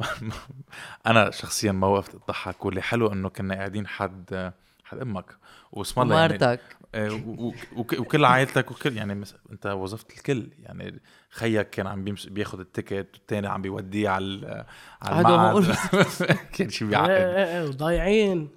أنا 1.06 1.30
شخصيا 1.30 1.72
ما 1.72 1.86
وقفت 1.86 2.14
أضحك 2.14 2.64
واللي 2.64 2.82
حلو 2.82 3.12
إنه 3.12 3.28
كنا 3.28 3.54
قاعدين 3.54 3.86
حد 3.86 4.52
حد 4.92 4.98
أمك 4.98 5.36
واسم 5.72 6.00
الله 6.00 6.20
يعني 6.20 6.32
ومرتك. 6.32 6.60
آه، 6.94 7.20
وكل 7.76 8.24
عائلتك 8.24 8.70
وكل 8.70 8.96
يعني 8.96 9.14
مس- 9.14 9.34
انت 9.52 9.66
وظفت 9.66 10.10
الكل. 10.10 10.48
يعني 10.58 11.00
خيك 11.30 11.70
كان 11.70 11.86
عم 11.86 12.04
بياخذ 12.30 12.60
ال 12.60 12.67
ticket 12.67 13.08
والثاني 13.14 13.46
عم 13.48 13.62
بيوديه 13.62 14.08
على 14.08 14.64
على 15.02 15.18
المعهد. 15.20 15.36
معقول. 15.36 15.66
كان 16.58 16.70
شيء 16.70 16.88
بيعقد. 16.88 17.10
إيه 17.10 17.44
إيه 17.60 17.68
وضايعين. 17.68 18.48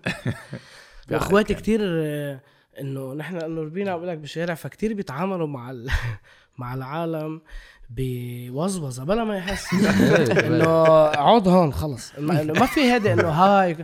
واخواتي 1.12 1.54
كتير 1.54 1.80
آه، 1.84 2.40
إنه 2.82 3.14
نحن 3.14 3.36
انه 3.36 3.62
ربينا 3.62 3.96
بقول 3.96 4.08
لك 4.08 4.18
بالشارع 4.18 4.54
فكتير 4.56 4.94
بيتعاملوا 4.94 5.48
مع 5.48 5.72
ال... 5.72 5.90
مع 6.58 6.74
العالم 6.74 7.42
بوزوزة 7.90 9.04
بلا 9.04 9.24
ما 9.24 9.38
يحس. 9.38 9.74
إنه 10.44 10.66
اقعد 11.08 11.48
هون 11.48 11.74
خلص. 11.74 12.20
ما 12.20 12.66
في 12.66 12.82
هذا 12.92 13.14
إنه 13.14 13.30
هاي. 13.30 13.78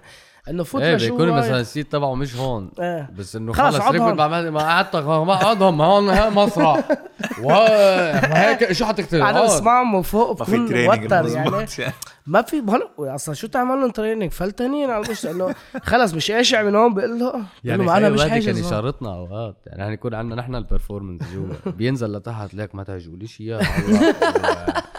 انه 0.50 0.64
فوت 0.64 0.82
إيه 0.82 0.96
لشو 0.96 1.18
بيكون. 1.18 1.30
مثلا 1.30 1.60
ال 1.60 1.66
seat 1.66 1.92
تبعه 1.92 2.16
مش 2.16 2.36
هون. 2.36 2.72
إيه. 2.80 3.10
بس 3.18 3.36
إنه 3.36 3.54
خلص. 3.54 3.76
ركبت 3.76 4.02
بعد 4.18 4.46
ما 4.46 4.60
قعدت 4.60 4.96
ما 4.96 5.34
اقعدهم 5.34 5.82
هون 5.82 6.34
مسرح 6.34 6.88
وهيك 7.44 8.72
شو 8.72 8.86
حتكتب؟ 8.86 9.18
أنا. 9.22 9.44
بسمعهم 9.44 9.96
من 9.96 10.02
فوق 10.02 10.40
ما 10.40 10.46
في 10.46 10.52
بكون 10.52 10.68
training 10.68 11.02
موتر 11.02 11.28
يعني. 11.28 11.66
يعني. 11.80 11.94
ما 12.28 12.42
في 12.42 12.58
هلا 12.70 13.16
أصلا 13.16 13.36
شو 13.36 13.48
تعمل 13.48 13.76
لهم 13.82 13.92
training 13.92 14.32
فلتانين 14.32 14.90
على 14.90 15.06
المش 15.06 15.26
انه 15.26 15.56
خلص 15.84 16.14
مش 16.14 16.32
قاشع 16.32 16.64
من 16.64 16.76
هون 16.76 16.94
بقول 16.94 17.20
له 17.20 17.34
يعني 17.64 17.98
أنا 17.98 18.10
مش 18.10 18.20
كان 18.20 18.30
حاجز 18.30 18.58
هون. 18.58 18.68
يشارطنا 18.68 19.16
أوقات. 19.16 19.56
يعني 19.66 19.94
يكون 19.94 20.14
عندنا 20.14 20.42
نحن 20.42 20.56
ال 20.56 20.61
performance 20.61 21.22
جوا. 21.34 21.72
بينزل 21.78 22.14
لتحت 22.14 22.54
ليك 22.54 22.76
ما 22.76 22.84
تعجوليش 22.84 23.42
إياه. 23.42 23.62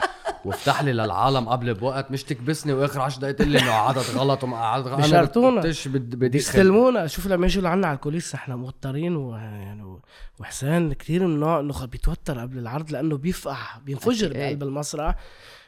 وافتح 0.45 0.83
لي 0.83 0.93
للعالم 0.93 1.49
قبل 1.49 1.75
بوقت 1.75 2.11
مش 2.11 2.25
تكبسني 2.25 2.73
وآخر 2.73 3.01
10 3.01 3.21
دقايق 3.21 3.37
تقول 3.37 3.49
لي 3.49 3.59
إنه 3.61 3.71
قعدت 3.71 4.11
غلط 4.17 4.45
وما 4.45 4.57
قعدت 4.57 4.87
غلط. 4.87 5.01
بدي 5.89 6.29
بيستلمونا. 6.29 7.07
شوف 7.07 7.27
لما 7.27 7.47
يجوا 7.47 7.63
لعنا 7.63 7.87
على 7.87 7.95
ال 7.97 8.01
coulisses 8.01 8.35
إحنا 8.35 8.57
موترين 8.57 9.17
ويعني 9.17 9.83
و- 9.83 10.01
وحسين 10.41 10.93
كثير 10.93 11.27
من 11.27 11.35
النوع 11.35 11.61
إنه 11.61 11.85
بيتوتر 11.87 12.39
قبل 12.41 12.59
العرض 12.59 12.91
لأنه 12.93 13.17
بيفقع 13.17 13.57
بينفجر. 13.85 14.29
بقلب 14.33 14.63
المسرح. 14.63 15.15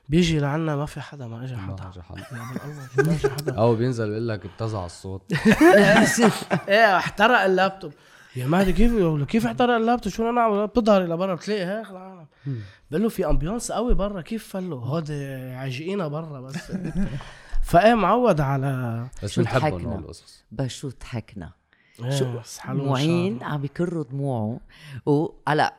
بيجي 0.09 0.39
لعنا 0.39 0.77
ما 0.77 0.87
في 0.87 1.01
حدا 1.01 1.27
ما 1.27 1.45
اجى 1.45 1.57
حدا. 1.57 1.85
يا 1.85 2.25
بالله 2.97 3.13
ما 3.13 3.13
اجى 3.15 3.29
حدا. 3.29 3.55
أو 3.59 3.75
بينزل 3.75 4.09
بيقول 4.09 4.29
لك 4.29 4.41
اتزع 4.47 4.87
الصوت. 4.87 5.23
إيه 6.69 6.97
احترق 6.97 7.41
اللابتوب. 7.41 7.93
يا 8.37 8.47
مهدي 8.47 8.73
كيف 8.73 8.93
كيف 9.29 9.47
احترق 9.47 9.75
اللابتوب؟ 9.75 10.13
شو 10.13 10.31
نعمل 10.31 10.67
بتظهري 10.67 11.05
لبرا 11.05 11.35
بتلاقي 11.35 11.65
هيك 11.65 11.91
العالم. 11.91 12.27
بقول 12.95 13.03
له 13.03 13.09
في 13.09 13.27
ambiance 13.27 13.73
قوي 13.73 13.95
برا 13.95 14.21
كيف 14.21 14.49
فلوا؟ 14.49 14.81
هودي 14.81 15.27
عاجقينا 15.35 16.09
برا 16.09 16.41
بس. 16.41 16.57
فإيه 17.69 17.95
معود 17.95 18.41
على 18.41 19.07
بس 19.23 19.33
شو 19.33 19.41
بنحبهم 19.41 19.71
ضحكنا. 19.71 20.05
بس 20.53 20.71
شو 20.71 20.91
ضحكنا؟ 21.01 21.53
شو 22.11 22.41
شو 22.45 22.73
معين 22.73 23.43
عم 23.43 23.65
يكر 23.65 24.03
دموعه 24.03 24.61
وهلا 25.07 25.75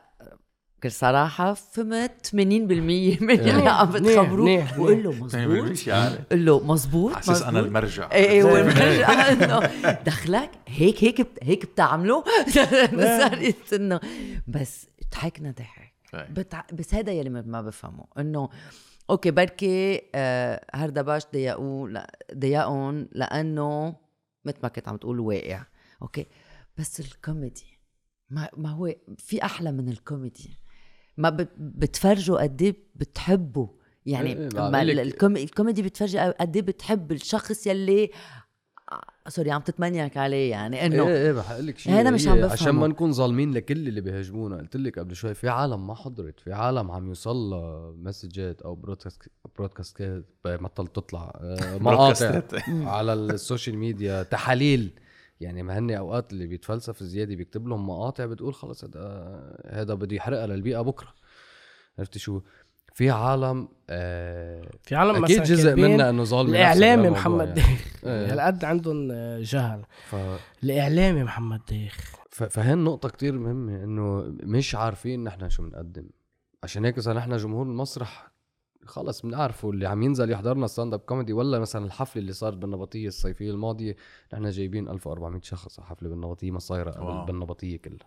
بكل 0.78 0.92
صراحة 0.92 1.54
فهمت 1.54 2.26
80% 2.26 2.32
من 2.32 3.30
اللي 3.30 3.70
عم 3.70 3.90
بتخبروه. 3.90 4.80
وقول 4.80 5.02
له 5.04 5.12
مزبوط. 5.12 5.88
قول 6.30 6.46
له 6.46 6.64
مزبوط 6.64 7.14
حاسس 7.14 7.42
أنا 7.42 7.50
مزبوط. 7.50 7.66
المرجع. 7.66 8.12
إيه 8.12 8.28
إيه 8.28 8.44
والمرجع 8.44 9.32
إنه 9.32 9.66
دخلك 10.06 10.50
هيك 10.66 11.04
هيك 11.04 11.26
هيك 11.42 11.66
بتعملوا؟ 11.66 12.22
صارت 13.20 13.72
إنه 13.72 14.00
بس 14.46 14.86
ضحكنا 15.12 15.50
ضحك. 15.50 15.78
إيه. 15.78 15.85
بتع... 16.14 16.64
بس 16.72 16.94
هذا 16.94 17.12
يلي 17.12 17.30
ما- 17.30 17.42
ما 17.42 17.62
بفهمه. 17.62 18.04
إنه 18.18 18.48
أوكي 19.10 19.30
بركي 19.30 20.02
آه 20.14 20.66
هردباش 20.74 21.22
ضيقوه 21.32 21.88
لا 21.90 22.18
ضيقهم 22.34 23.08
لأنه 23.12 23.96
مثل 24.44 24.56
ما 24.62 24.68
كنت 24.68 24.88
عم 24.88 24.96
تقول 24.96 25.20
واقع. 25.20 25.62
okay 26.02 26.26
بس 26.78 27.00
الكوميدي 27.00 27.78
ما 28.30 28.48
ما 28.56 28.68
هو 28.70 28.94
في 29.18 29.44
أحلى 29.44 29.72
من 29.72 29.88
الكوميدي. 29.88 30.58
ما 31.16 31.30
بت- 31.30 31.52
بتفرجوا 31.58 32.42
قد 32.42 32.62
إيه 32.62 32.76
بتحبوا. 32.94 33.68
يعني 34.06 34.32
إيه، 34.32 34.48
ما 34.70 34.84
لك- 34.84 35.06
ال 35.06 35.12
come- 35.12 35.42
ال 35.42 35.48
comedy 35.48 35.82
بتفرجي 35.82 36.18
قد 36.18 36.56
إيه 36.56 36.62
بتحب 36.62 37.12
الشخص 37.12 37.66
يلي 37.66 38.10
sorry 39.28 39.50
عم 39.50 39.60
تتمنيك 39.60 40.16
عليه 40.16 40.50
يعني 40.50 40.86
إنه 40.86 41.08
إيه 41.08 41.16
إيه 41.16 41.32
بحق 41.32 41.58
لك 41.58 41.78
شيء. 41.78 41.92
هذا 41.92 42.10
مش 42.10 42.28
هي 42.28 42.30
عم 42.30 42.44
عشان 42.44 42.66
بفهمه. 42.66 42.80
ما 42.80 42.86
نكون 42.86 43.12
ظالمين 43.12 43.52
لكل 43.52 43.88
اللي 43.88 44.00
بيهاجمونا. 44.00 44.56
قلت 44.56 44.76
لك 44.76 44.98
قبل 44.98 45.16
شوي 45.16 45.34
في 45.34 45.48
عالم 45.48 45.86
ما 45.86 45.94
حضرت 45.94 46.40
في 46.40 46.52
عالم 46.52 46.90
عم 46.90 47.08
يوصل 47.08 47.36
لها 47.36 47.92
messages 47.96 48.62
أو 48.62 48.74
broadcast 48.74 49.22
برودكاستات 49.58 50.24
بطل 50.44 50.86
تطلع 50.86 51.32
آه، 51.40 51.78
مقاطع. 51.82 52.42
على 52.96 53.12
ال 53.12 53.21
social 53.21 53.78
media 53.78 54.22
تحاليل. 54.22 54.90
يعني 55.40 55.62
ما 55.62 55.78
هن 55.78 55.90
أوقات 55.90 56.32
اللي 56.32 56.46
بيتفلسف 56.46 57.02
زيادة 57.02 57.34
بيكتب 57.34 57.68
لهم 57.68 57.86
مقاطع 57.86 58.26
بتقول 58.26 58.54
خلص 58.54 58.84
هذا 58.84 59.56
هذا 59.66 59.94
بده 59.94 60.16
يحرقها 60.16 60.46
للبيئة 60.46 60.80
بكرة. 60.80 61.14
عرفتي 61.98 62.18
شو؟ 62.18 62.40
في 62.96 63.10
عالم 63.10 63.68
آه 63.90 64.68
في 64.82 64.94
عالم 64.94 65.24
أكيد 65.24 65.40
مثلا 65.40 65.56
جزء 65.56 65.74
منها 65.74 66.10
إنه 66.10 66.24
ظالم 66.24 66.50
الإعلامي 66.50 67.10
محمد 67.10 67.54
ديخ. 67.54 67.66
إيه. 68.04 68.32
هالقد 68.32 68.64
عندهم 68.64 69.08
آه، 69.12 69.40
جهل. 69.42 69.82
ف... 70.06 70.16
الإعلامي 70.64 71.24
محمد 71.24 71.60
ديخ. 71.68 71.96
ف- 72.30 72.42
فهين 72.44 72.78
نقطة 72.78 73.08
كتير 73.08 73.32
مهمة 73.38 73.84
إنه 73.84 74.24
مش 74.42 74.74
عارفين 74.74 75.24
نحن 75.24 75.48
شو 75.48 75.62
بنقدم 75.62 76.06
عشان 76.62 76.84
هيك 76.84 76.98
إذا 76.98 77.12
نحن 77.12 77.36
جمهور 77.36 77.66
المسرح 77.66 78.30
خلص 78.84 79.22
بنعرفه 79.22 79.70
اللي 79.70 79.88
عم 79.88 80.02
ينزل 80.02 80.30
يحضرنا 80.30 80.66
stand 80.66 80.94
up 80.94 81.00
comedy 81.00 81.32
ولا 81.32 81.58
مثلا 81.58 81.84
الحفلة 81.86 82.20
اللي 82.22 82.32
صارت 82.32 82.56
بالنبطية 82.56 83.08
الصيفية 83.08 83.50
الماضية 83.50 83.96
نحن 84.34 84.50
جايبين 84.50 84.88
1400 84.88 85.40
شخص 85.42 85.80
على 85.80 85.88
حفله 85.88 86.08
بالنبطية 86.08 86.50
ما 86.50 86.58
صايرة 86.58 87.24
بالنبطية 87.24 87.76
كلها. 87.76 87.98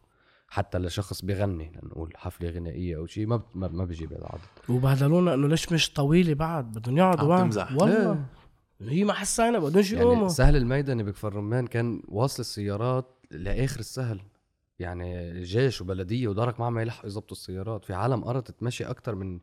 حتى 0.50 0.78
لشخص 0.78 1.22
بيغني 1.26 1.72
لنقول 1.84 2.14
حفلة 2.16 2.50
غنائية 2.50 2.98
أو 2.98 3.06
شيء 3.06 3.28
ما 3.28 3.36
بت- 3.38 3.56
ما, 3.56 3.68
ما 3.68 3.86
بيجيب 3.86 4.14
هذا 4.14 4.22
العدد 4.22 4.42
وبهدلونا 4.70 5.34
إنه 5.34 5.48
ليش 5.48 5.72
مش 5.72 5.94
طويلة 5.94 6.34
بعد؟ 6.34 6.72
بدهم 6.72 6.98
يقعدوا 6.98 7.38
تمزح. 7.40 7.72
والله. 7.72 8.26
هي 8.82 9.04
ما 9.04 9.14
حسينا 9.14 9.60
بدهم 9.60 9.84
يعني 9.86 10.00
يقوموا. 10.00 10.28
سهل 10.28 10.56
الميداني 10.56 11.04
بكفر 11.04 11.36
رمان 11.36 11.68
كان 11.68 12.02
واصل 12.08 12.40
السيارات 12.42 13.06
لآخر 13.32 13.80
السهل. 13.80 14.22
يعني 14.80 15.34
جيش 15.44 15.82
وبلدية 15.82 16.28
ودارك 16.28 16.60
ما 16.60 16.66
عم 16.66 16.80
يلحقوا 16.80 17.06
يظبطوا 17.10 17.38
السيارات. 17.38 17.86
في 17.86 17.94
عالم 17.94 18.24
قررت 18.24 18.52
تمشي 18.52 18.84
أكثر 18.86 19.16
من 19.16 19.40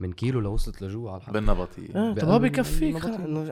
من 0.00 0.12
كيلو 0.12 0.40
لوصلت 0.40 0.82
لجوا 0.82 1.10
على 1.10 1.16
الحفله 1.18 1.32
بالنبطية. 1.40 2.08
إيه 2.08 2.14
طب 2.14 2.40
بكفيك 2.40 3.04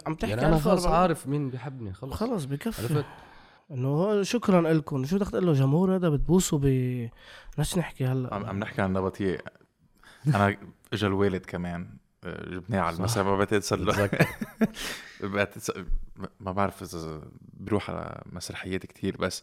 عم 0.07 0.15
تحكي 0.15 0.31
يعني 0.31 0.47
أنا 0.47 0.57
خلص 0.59 0.67
1400. 0.87 0.97
عارف 0.99 1.27
مين 1.27 1.51
بيحبني 1.51 1.93
خلص. 1.93 2.13
خلص 2.15 2.45
بكفي. 2.45 2.83
عرفت؟ 2.83 3.05
إنه 3.73 4.23
شكرا 4.23 4.73
لكم 4.73 5.05
شو 5.05 5.17
بدك 5.17 5.29
تقول 5.29 5.47
له؟ 5.47 5.53
جمهور 5.53 5.97
هذا 5.97 6.09
بتبوسوا 6.09 6.59
ب 6.63 6.67
ناس 7.59 7.79
نحكي 7.79 8.07
هلأ. 8.07 8.35
عم, 8.35 8.45
عم 8.47 8.59
نحكي 8.59 8.83
عن 8.83 8.89
النبطية 8.89 9.39
أنا 10.27 10.57
اجى 10.93 11.07
الوالد 11.07 11.45
كمان 11.47 11.97
آه، 12.25 12.51
جبناه 12.51 12.81
على 12.81 12.97
المسرح 12.97 13.27
ما 13.27 13.39
بتتصل 13.39 14.09
ما 16.41 16.53
بعرف 16.53 16.83
إذا 16.83 17.21
بروح 17.61 17.91
على 17.91 18.23
مسرحيات 18.33 18.87
كتير 18.87 19.17
بس 19.17 19.43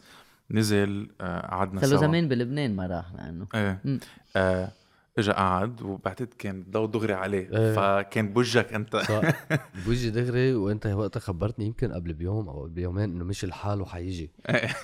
نزل 0.50 1.10
آه، 1.20 1.46
قعدنا 1.46 1.86
سوا. 1.86 1.98
زمان 2.00 2.28
بلبنان 2.28 2.76
ما 2.76 2.86
راح 2.86 3.12
لأنه. 3.14 3.46
إيه. 3.54 4.72
اجى 5.18 5.32
قعد 5.32 5.82
وبعتقد 5.82 6.34
كان 6.38 6.60
الضوء 6.60 6.86
دغري 6.86 7.12
عليه 7.12 7.50
إيه. 7.52 7.74
فكان 7.74 8.32
بوجهك 8.32 8.72
أنت 8.72 8.96
صح. 8.96 9.20
بوجي 9.86 10.10
دغري 10.10 10.54
وأنت 10.54 10.86
وقتها 10.86 11.20
خبرتني 11.20 11.66
يمكن 11.66 11.92
قبل 11.92 12.12
بيوم 12.12 12.48
أو 12.48 12.62
قبل 12.62 12.70
بيومين 12.70 13.04
إنه 13.04 13.24
مش 13.24 13.44
الحال 13.44 13.80
وحيجي 13.80 14.30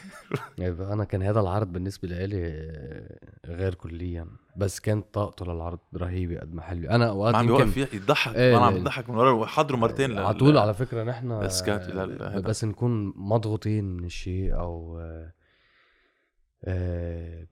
يعني 0.59 0.93
أنا 0.93 1.05
كان 1.05 1.23
هذا 1.23 1.41
العرض 1.41 1.73
بالنسبة 1.73 2.09
لي 2.09 2.67
غير 3.47 3.75
كليا 3.75 4.27
بس 4.57 4.81
كانت 4.81 5.15
طاقته 5.15 5.47
للعرض 5.47 5.79
رهيبة 5.97 6.41
قد 6.41 6.55
ما 6.55 6.63
حلوة 6.63 6.95
أنا 6.95 7.09
أوقات 7.09 7.35
ما 7.35 7.39
عم 7.39 7.47
بيوقف 7.47 7.95
يضحك 7.95 8.37
إيه، 8.37 8.57
أنا 8.57 8.67
عم. 8.67 8.75
بضحك 8.75 9.11
من 9.11 9.17
ورا 9.17 9.31
وحضره 9.31 9.77
مرتين 9.77 10.19
على 10.19 10.35
طول 10.35 10.59
على 10.59 10.75
فكرة 10.75 11.03
نحن. 11.03 11.41
بس 12.41 12.65
نكون 12.65 13.13
مضغوطين 13.17 13.85
من 13.85 14.05
الشيء 14.05 14.55
أو 14.55 14.99
آه، 15.01 15.33
آه، 16.65 17.47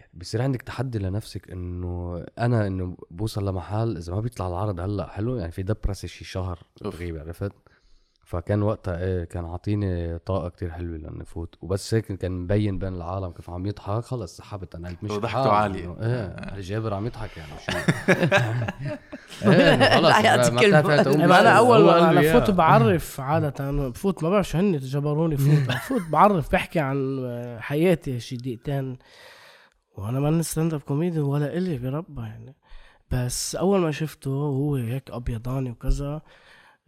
يعني 0.00 0.12
بصير 0.14 0.42
عندك 0.42 0.62
تحدي 0.62 0.98
لنفسك 0.98 1.50
إنه 1.50 2.24
أنا 2.38 2.66
إنه 2.66 2.96
بوصل 3.10 3.48
لمحل 3.48 3.96
إذا 3.96 4.14
ما 4.14 4.20
بيطلع 4.20 4.48
العرض 4.48 4.80
هلأ 4.80 5.06
حلو 5.08 5.36
يعني 5.36 5.52
في 5.52 5.62
دبرسه 5.62 6.08
شي 6.08 6.24
شهر. 6.24 6.58
بغيب 6.82 7.18
عرفت 7.18 7.52
فكان 8.24 8.62
وقتها 8.62 8.98
إيه 9.04 9.24
كان 9.24 9.44
عاطيني 9.44 10.18
طاقة 10.18 10.48
كتير 10.48 10.70
حلوة 10.70 10.96
لنفوت 10.98 11.54
وبس 11.62 11.94
هيك 11.94 12.12
كان 12.12 12.32
مبين 12.32 12.78
بين 12.78 12.94
العالم 12.94 13.30
كيف 13.30 13.50
عم 13.50 13.66
يضحك 13.66 14.04
خلص 14.04 14.36
سحبت 14.36 14.74
أنا 14.74 14.88
قلت 14.88 15.04
مش 15.04 15.34
عالية. 15.34 15.84
إنه 15.84 15.96
إيه 16.00 16.60
جابر 16.60 16.94
عم 16.94 17.06
يضحك 17.06 17.36
يعني 17.36 17.52
شو 17.66 17.72
إيه 19.50 19.96
خلص 19.96 20.10
ما 20.10 20.20
يعني 20.22 20.34
أنا 20.64 20.80
بشغل. 20.80 21.46
أول 21.46 21.88
أنا 21.88 22.20
إياه. 22.20 22.50
بعرف 22.50 23.20
عادة 23.20 23.70
بفوت 23.88 24.22
ما 24.22 24.30
بعرف 24.30 24.48
شو 24.48 24.58
هن 24.58 24.78
جبروني 24.78 25.36
فوت 25.36 25.68
بفوت 25.74 26.02
بعرف 26.10 26.52
بحكي 26.52 26.78
عن 26.80 27.26
حياتي 27.60 28.20
شي 28.20 28.36
دقيقتين 28.36 28.98
وأنا 29.96 30.20
ما 30.20 30.42
stand-up 30.42 30.80
comedy 30.80 31.20
ولا 31.20 31.56
الي 31.56 31.78
بربا 31.78 32.22
يعني. 32.22 32.54
بس 33.10 33.54
أول 33.56 33.80
ما 33.80 33.90
شفته 33.90 34.30
وهو 34.30 34.74
هيك 34.76 35.10
أبيضاني 35.10 35.70
وكذا 35.70 36.22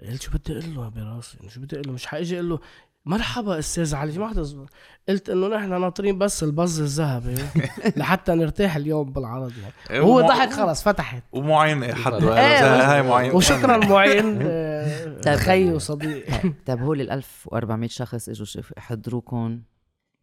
قلت 0.00 0.22
شو 0.22 0.30
بدي 0.30 0.52
أقول 0.52 0.74
له 0.74 0.88
براسي؟ 0.88 1.36
يعني 1.36 1.50
شو 1.50 1.60
بدي 1.60 1.76
أقول 1.76 1.88
له؟ 1.88 1.92
مش 1.92 2.06
حاجي 2.06 2.34
أقول 2.34 2.48
له 2.50 2.58
مرحبا 3.04 3.58
أستاذ 3.58 3.94
علي 3.94 4.18
ما 4.18 4.28
حدا 4.28 4.42
زبط. 4.42 4.68
قلت 5.08 5.30
إنه 5.30 5.48
نحن 5.48 5.80
ناطرين 5.80 6.18
بس 6.18 6.42
الـ 6.42 6.50
buzz 6.50 6.80
الذهبي. 6.80 7.34
لحتى 7.96 8.34
نرتاح 8.34 8.76
اليوم 8.76 9.12
بالعرض 9.12 9.52
يعني. 9.62 9.72
إيه، 9.90 10.00
هو 10.00 10.20
ضحك 10.20 10.52
خلص 10.52 10.82
فتحت. 10.82 11.22
ومعين 11.32 11.94
حد 11.94 12.12
إيه، 12.24 12.92
هاي 12.94 13.02
معين. 13.02 13.34
وشكرا 13.34 13.76
معين 13.76 14.38
آه، 14.42 15.20
طيب. 15.20 15.36
خي 15.36 15.72
وصديق. 15.72 16.26
طيب 16.66 16.82
هول 16.82 17.00
ال 17.00 17.10
1400 17.10 17.88
شخص 17.88 18.28
إجوا 18.28 18.46
شوف 18.46 18.72
يحضروكم 18.76 19.62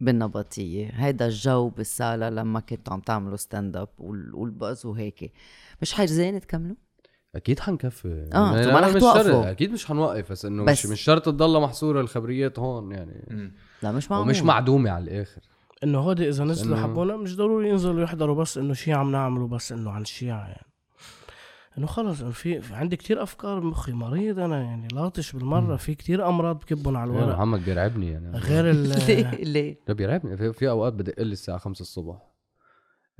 بالنبطية. 0.00 0.90
هيدا 0.94 1.26
الجو 1.26 1.68
بالصالة 1.68 2.28
لما 2.30 2.60
كنتوا 2.60 2.92
عم 2.92 3.00
تعملوا 3.00 3.36
stand-up 3.36 3.88
وال- 3.98 4.34
وال 4.34 4.51
buzz 4.51 4.86
وهيك 4.86 5.32
مش 5.82 5.92
حاجزين 5.92 6.40
تكملوا؟ 6.40 6.76
أكيد 7.34 7.60
حنكفي. 7.60 8.28
آه، 8.34 8.56
يعني 8.56 8.72
ما 8.72 8.80
رح 8.80 8.88
مش 8.88 9.00
توقفوا. 9.00 9.22
شرط 9.22 9.46
أكيد 9.46 9.72
مش 9.72 9.86
حنوقف 9.86 10.32
بس 10.32 10.44
إنه 10.44 10.64
مش 10.64 10.86
مش 10.86 11.00
شرط 11.00 11.24
تضلها 11.24 11.60
محصورة 11.60 12.00
الخبريات 12.00 12.58
هون 12.58 12.92
يعني. 12.92 13.52
لا 13.82 13.92
مش 13.92 14.10
معقول. 14.10 14.26
ومش 14.26 14.42
معدومة 14.42 14.90
على 14.90 15.04
الآخر. 15.04 15.40
إنه 15.84 15.98
هودي 15.98 16.28
إذا 16.28 16.44
نزلوا 16.44 16.76
إنه- 16.76 16.80
حبونا 16.80 17.16
مش 17.16 17.36
ضروري 17.36 17.68
ينزلوا 17.68 18.02
يحضروا 18.02 18.34
بس 18.42 18.58
إنه 18.58 18.74
شيء 18.74 18.94
عم 18.94 19.12
نعمله 19.12 19.46
بس 19.48 19.72
إنه 19.72 19.90
عن 19.90 20.02
الشيعة 20.02 20.46
يعني. 20.48 20.66
إنه 21.78 21.86
خلص 21.86 22.20
إنه 22.20 22.30
في, 22.30 22.60
في 22.60 22.74
عندي 22.74 22.96
كتير 22.96 23.22
أفكار 23.22 23.58
بمخي 23.60 23.92
مريض 23.92 24.38
أنا 24.38 24.62
يعني 24.62 24.88
لاطش 24.92 25.32
بالمرة 25.32 25.76
في 25.76 25.94
كتير 25.94 26.28
أمراض 26.28 26.58
بكبهم 26.58 26.96
على 26.96 27.12
يا 27.14 27.18
الورق. 27.18 27.34
محمد 27.36 27.64
بيرعبني 27.64 28.10
يعني. 28.10 28.38
غير 28.38 28.70
ال 28.70 28.88
ليه؟ 29.06 29.30
ليه؟ 29.30 29.76
لا 29.88 29.94
بيرعبني. 29.94 30.36
في, 30.36 30.52
في 30.52 30.68
أوقات 30.70 30.92
بدق 30.92 31.14
لي 31.22 31.32
الساعة 31.32 31.58
5 31.58 31.82
الصبح. 31.82 32.16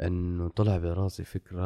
إنه 0.03 0.49
طلع 0.49 0.77
براسي 0.77 1.25
فكرة 1.25 1.63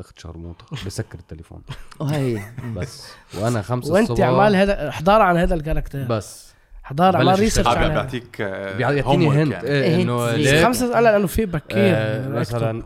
أخت 0.00 0.18
شرموطة 0.18 0.64
بسكر 0.86 1.18
التليفون. 1.18 1.62
وهي 2.00 2.42
بس. 2.76 3.12
وأنا 3.40 3.62
5 3.62 3.92
وانت 3.92 4.10
الصبح 4.10 4.26
عمال 4.26 4.56
هذا 4.56 4.88
احضار 4.88 5.22
عن 5.22 5.36
هذا 5.36 5.54
الكاركتر. 5.54 6.04
بس. 6.04 6.54
بلش 6.90 7.14
عمال 7.16 7.38
research 7.38 7.68
هذا. 7.68 7.88
بيعطيك 7.88 8.40
آه، 8.40 8.76
بيعطيني 8.76 9.30
homework 9.30 9.34
هنت 9.34 9.52
يعني. 9.52 9.68
إيه 9.68 10.02
إنه. 10.02 10.32
ليك 10.32 10.64
خمسة 10.64 10.98
أنا 10.98 11.08
لأنه 11.08 11.26
في 11.26 11.46
بكير 11.46 11.78
آه 11.78 12.28
مثلا 12.28 12.82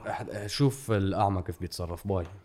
شوف 0.47 0.91
الاعمى 0.91 1.43
كيف 1.43 1.61
بيتصرف 1.61 2.07
باي 2.07 2.25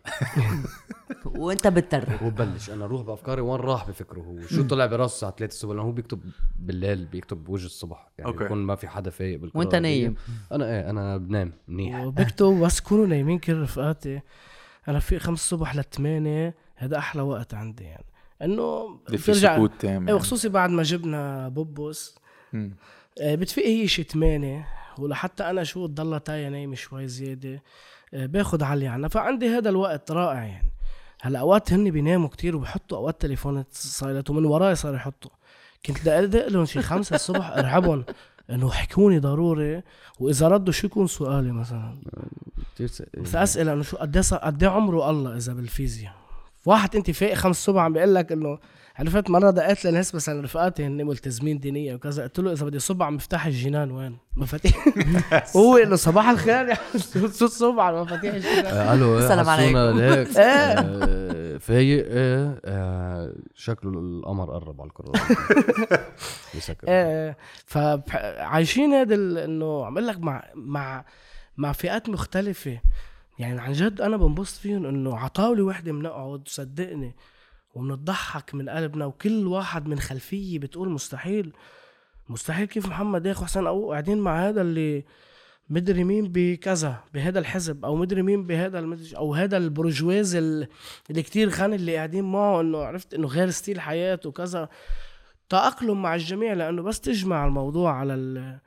وأنت 1.25 1.67
بتترك 1.67 2.21
وببلش 2.21 2.69
أنا 2.69 2.85
أروح 2.85 3.01
بأفكاري 3.01 3.41
وين 3.41 3.59
راح 3.59 3.89
بفكره 3.89 4.19
هو 4.19 4.41
شو 4.41 4.63
طلع 4.63 4.85
براسه 4.85 5.13
الساعة 5.13 5.31
3 5.37 5.45
الصبح 5.51 5.71
لأنه 5.71 5.83
هو 5.83 5.91
بيكتب 5.91 6.19
بالليل 6.59 7.05
بيكتب 7.05 7.43
بوجه 7.43 7.65
الصبح 7.65 8.09
يعني 8.17 8.31
أوكي. 8.31 8.43
بيكون 8.43 8.57
ما 8.57 8.75
في 8.75 8.87
حدا 8.87 9.09
فايق 9.09 9.39
بالقراءة 9.39 9.65
وأنت. 9.65 9.75
نايم. 9.75 10.15
أنا 10.51 10.65
إيه 10.65 10.89
أنا 10.89 11.17
بنام 11.17 11.53
منيح 11.67 11.99
وبكتب 11.99 12.45
بس 12.45 12.79
كونوا 12.79 13.07
نايمين 13.07 13.39
كل 13.39 13.61
رفقاتي 13.61 14.21
أنا 14.87 14.99
في 14.99 15.19
خمس 15.19 15.39
الصبح 15.39 15.75
لثمانية 15.75 16.55
هذا 16.75 16.97
أحلى 16.97 17.21
وقت 17.21 17.53
عندي 17.53 17.83
يعني 17.83 18.05
إنه 18.41 18.99
بترجع 19.09 19.55
سكوت 19.55 19.71
تام 19.79 19.89
إيه 19.89 19.97
يعني. 19.97 20.13
وخصوصي 20.13 20.49
بعد 20.49 20.69
ما 20.69 20.83
جبنا 20.83 21.49
بوبوس. 21.49 22.15
مم. 22.53 22.75
آه، 23.21 23.35
بتفيق 23.35 23.65
هي 23.65 23.87
شي 23.87 24.03
8 24.03 24.67
ولحتى 24.99 25.49
أنا 25.49 25.63
شو 25.63 25.87
تضلها 25.87 26.19
تايا 26.19 26.49
نايمة 26.49 26.75
شوي 26.75 27.07
زيادة 27.07 27.63
آه، 28.13 28.25
باخد 28.25 28.63
علي 28.63 28.87
عنها 28.87 29.09
فعندي 29.09 29.49
هذا 29.49 29.69
الوقت 29.69 30.11
رائع 30.11 30.43
يعني. 30.43 30.71
هلأ 31.21 31.39
أوقات 31.39 31.73
هن 31.73 31.91
بيناموا 31.91 32.29
كتير 32.29 32.55
وبحطوا 32.55 32.97
أوقات 32.97 33.21
تليفون 33.21 33.63
silent 33.71 34.29
ومن 34.29 34.45
وراي 34.45 34.75
صار 34.75 34.95
يحطوا. 34.95 35.31
كنت 35.85 36.05
دق 36.05 36.47
لهم 36.47 36.65
شي 36.65 36.81
خمسة 36.81 37.15
الصبح 37.15 37.49
ارعبهم 37.57 38.05
إنه 38.49 38.71
حكوني 38.71 39.19
ضروري. 39.19 39.83
وإذا 40.19 40.47
ردوا 40.47 40.73
شو 40.73 40.87
يكون 40.87 41.07
سؤالي 41.07 41.51
مثلا. 41.51 41.97
بس 43.17 43.35
اسئله 43.35 43.73
إنه 43.73 43.83
شو 43.83 43.97
قد 43.97 44.63
إيه 44.63 44.69
عمره 44.69 45.09
الله 45.09 45.37
إذا 45.37 45.53
بالفيزياء؟ 45.53 46.26
واحد 46.67 46.95
انت 46.95 47.11
فايق 47.11 47.33
خمس 47.33 47.57
الصبح 47.57 47.81
عم 47.81 47.93
بيقول 47.93 48.15
لك 48.15 48.31
إنه 48.31 48.59
عرفت 48.95 49.29
مرة 49.29 49.49
دقيت 49.51 49.85
لناس 49.85 50.15
مثلا 50.15 50.43
رفقاتي 50.43 50.85
هن 50.85 51.05
ملتزمين 51.05 51.59
دينيا 51.59 51.95
وكذا. 51.95 52.23
قلت 52.23 52.39
له 52.39 52.51
إذا 52.51 52.65
بدي 52.65 52.79
صب 52.79 53.03
على 53.03 53.15
مفتاح 53.15 53.45
الجنان 53.45 53.91
وين؟ 53.91 54.17
مفاتيح 54.35 54.87
هو 55.57 55.77
انه 55.77 55.95
صباح 55.95 56.29
الخير 56.29 56.67
يعني 56.67 56.79
شو 57.13 57.27
تصب 57.27 57.79
على 57.79 58.01
مفاتيح 58.01 58.33
الجنان. 58.33 58.65
آه، 58.65 58.93
ألو 58.93 59.17
السلام 59.17 59.49
حسونا 59.49 59.91
ليك 59.91 60.27
إيه. 60.37 60.43
آه، 60.43 61.57
فايق 61.57 62.05
إيه 62.07 62.61
آه، 62.65 63.33
شكله 63.55 63.99
القمر 63.99 64.51
قرب 64.51 64.81
على 64.81 64.87
الكره 64.87 65.11
بسكر 66.57 66.87
إيه 66.87 67.37
فعايشين 67.65 68.93
هذا 68.93 69.15
إنه 69.15 69.85
عم 69.85 69.97
أقول 69.97 70.07
لك 70.07 70.19
مع 70.19 70.43
مع 70.55 71.05
مع 71.57 71.71
فئات 71.71 72.09
مختلفة. 72.09 72.79
يعني 73.39 73.59
عن 73.61 73.73
جد 73.73 74.01
أنا 74.01 74.17
بنبسط 74.17 74.59
فيهم 74.59 74.85
إنه 74.85 75.17
عطاولي 75.17 75.61
وحدة 75.61 75.91
بنقعد 75.91 76.41
صدقني 76.47 77.15
وبنضحك 77.75 78.55
من 78.55 78.69
قلبنا 78.69 79.05
وكل 79.05 79.47
واحد 79.47 79.87
من 79.87 79.99
خلفية 79.99 80.59
بتقول 80.59 80.89
مستحيل. 80.89 81.53
مستحيل 82.29 82.65
كيف 82.65 82.87
محمد 82.87 83.25
ياخو 83.25 83.45
حسن 83.45 83.67
أو 83.67 83.91
قاعدين 83.91 84.17
مع 84.17 84.47
هذا 84.47 84.61
اللي 84.61 85.05
مدري 85.69 86.03
مين 86.03 86.31
بكذا 86.31 87.03
بهذا 87.13 87.39
الحزب 87.39 87.85
أو 87.85 87.95
مدري 87.95 88.21
مين 88.21 88.47
بهذا 88.47 88.79
المدري 88.79 89.17
أو 89.17 89.33
هذا 89.33 89.57
البرجواز 89.57 90.35
ال- 90.35 90.67
اللي 91.09 91.23
كتير 91.23 91.49
غني 91.49 91.75
اللي 91.75 91.95
قاعدين 91.95 92.23
معه 92.23 92.61
إنه 92.61 92.77
عرفت 92.77 93.13
إنه 93.13 93.27
غير 93.27 93.49
ستيل 93.49 93.79
حياته 93.79 94.29
وكذا. 94.29 94.69
تأقلم 95.49 96.01
مع 96.01 96.15
الجميع 96.15 96.53
لأنه 96.53 96.81
بس 96.81 97.01
تجمع 97.01 97.45
الموضوع 97.45 97.93
على 97.93 98.13
ال 98.13 98.59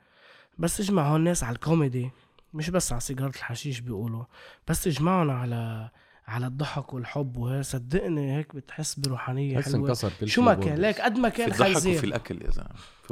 بس 0.57 0.77
تجمع 0.77 1.07
هون 1.09 1.19
الناس 1.19 1.43
على 1.43 1.55
الكوميدي. 1.55 2.11
مش 2.53 2.69
بس 2.69 2.91
على 2.91 3.01
سيجارة 3.01 3.29
الحشيش 3.29 3.79
بيقولوا 3.79 4.23
بس 4.67 4.83
تجمعهم 4.83 5.29
على 5.29 5.89
على 6.27 6.47
الضحك 6.47 6.93
والحب 6.93 7.37
وهي 7.37 7.63
صدقني 7.63 8.37
هيك 8.37 8.55
بتحس 8.55 8.99
بروحانية 8.99 9.57
بس 9.57 9.65
حلوة. 9.65 9.87
انكسر 9.87 10.11
كل 10.19 10.29
شو 10.29 10.41
ما. 10.41 10.53
كان 10.53 10.77
ليك 10.77 11.01
قد 11.01 11.17
ما 11.17 11.29
في 11.29 11.37
كان 11.37 11.51
الضحك 11.51 11.61
وفي 11.61 11.73
خنزير 11.73 12.03
الأكل 12.03 12.41
يا 12.41 12.49
زلمة 12.51 12.69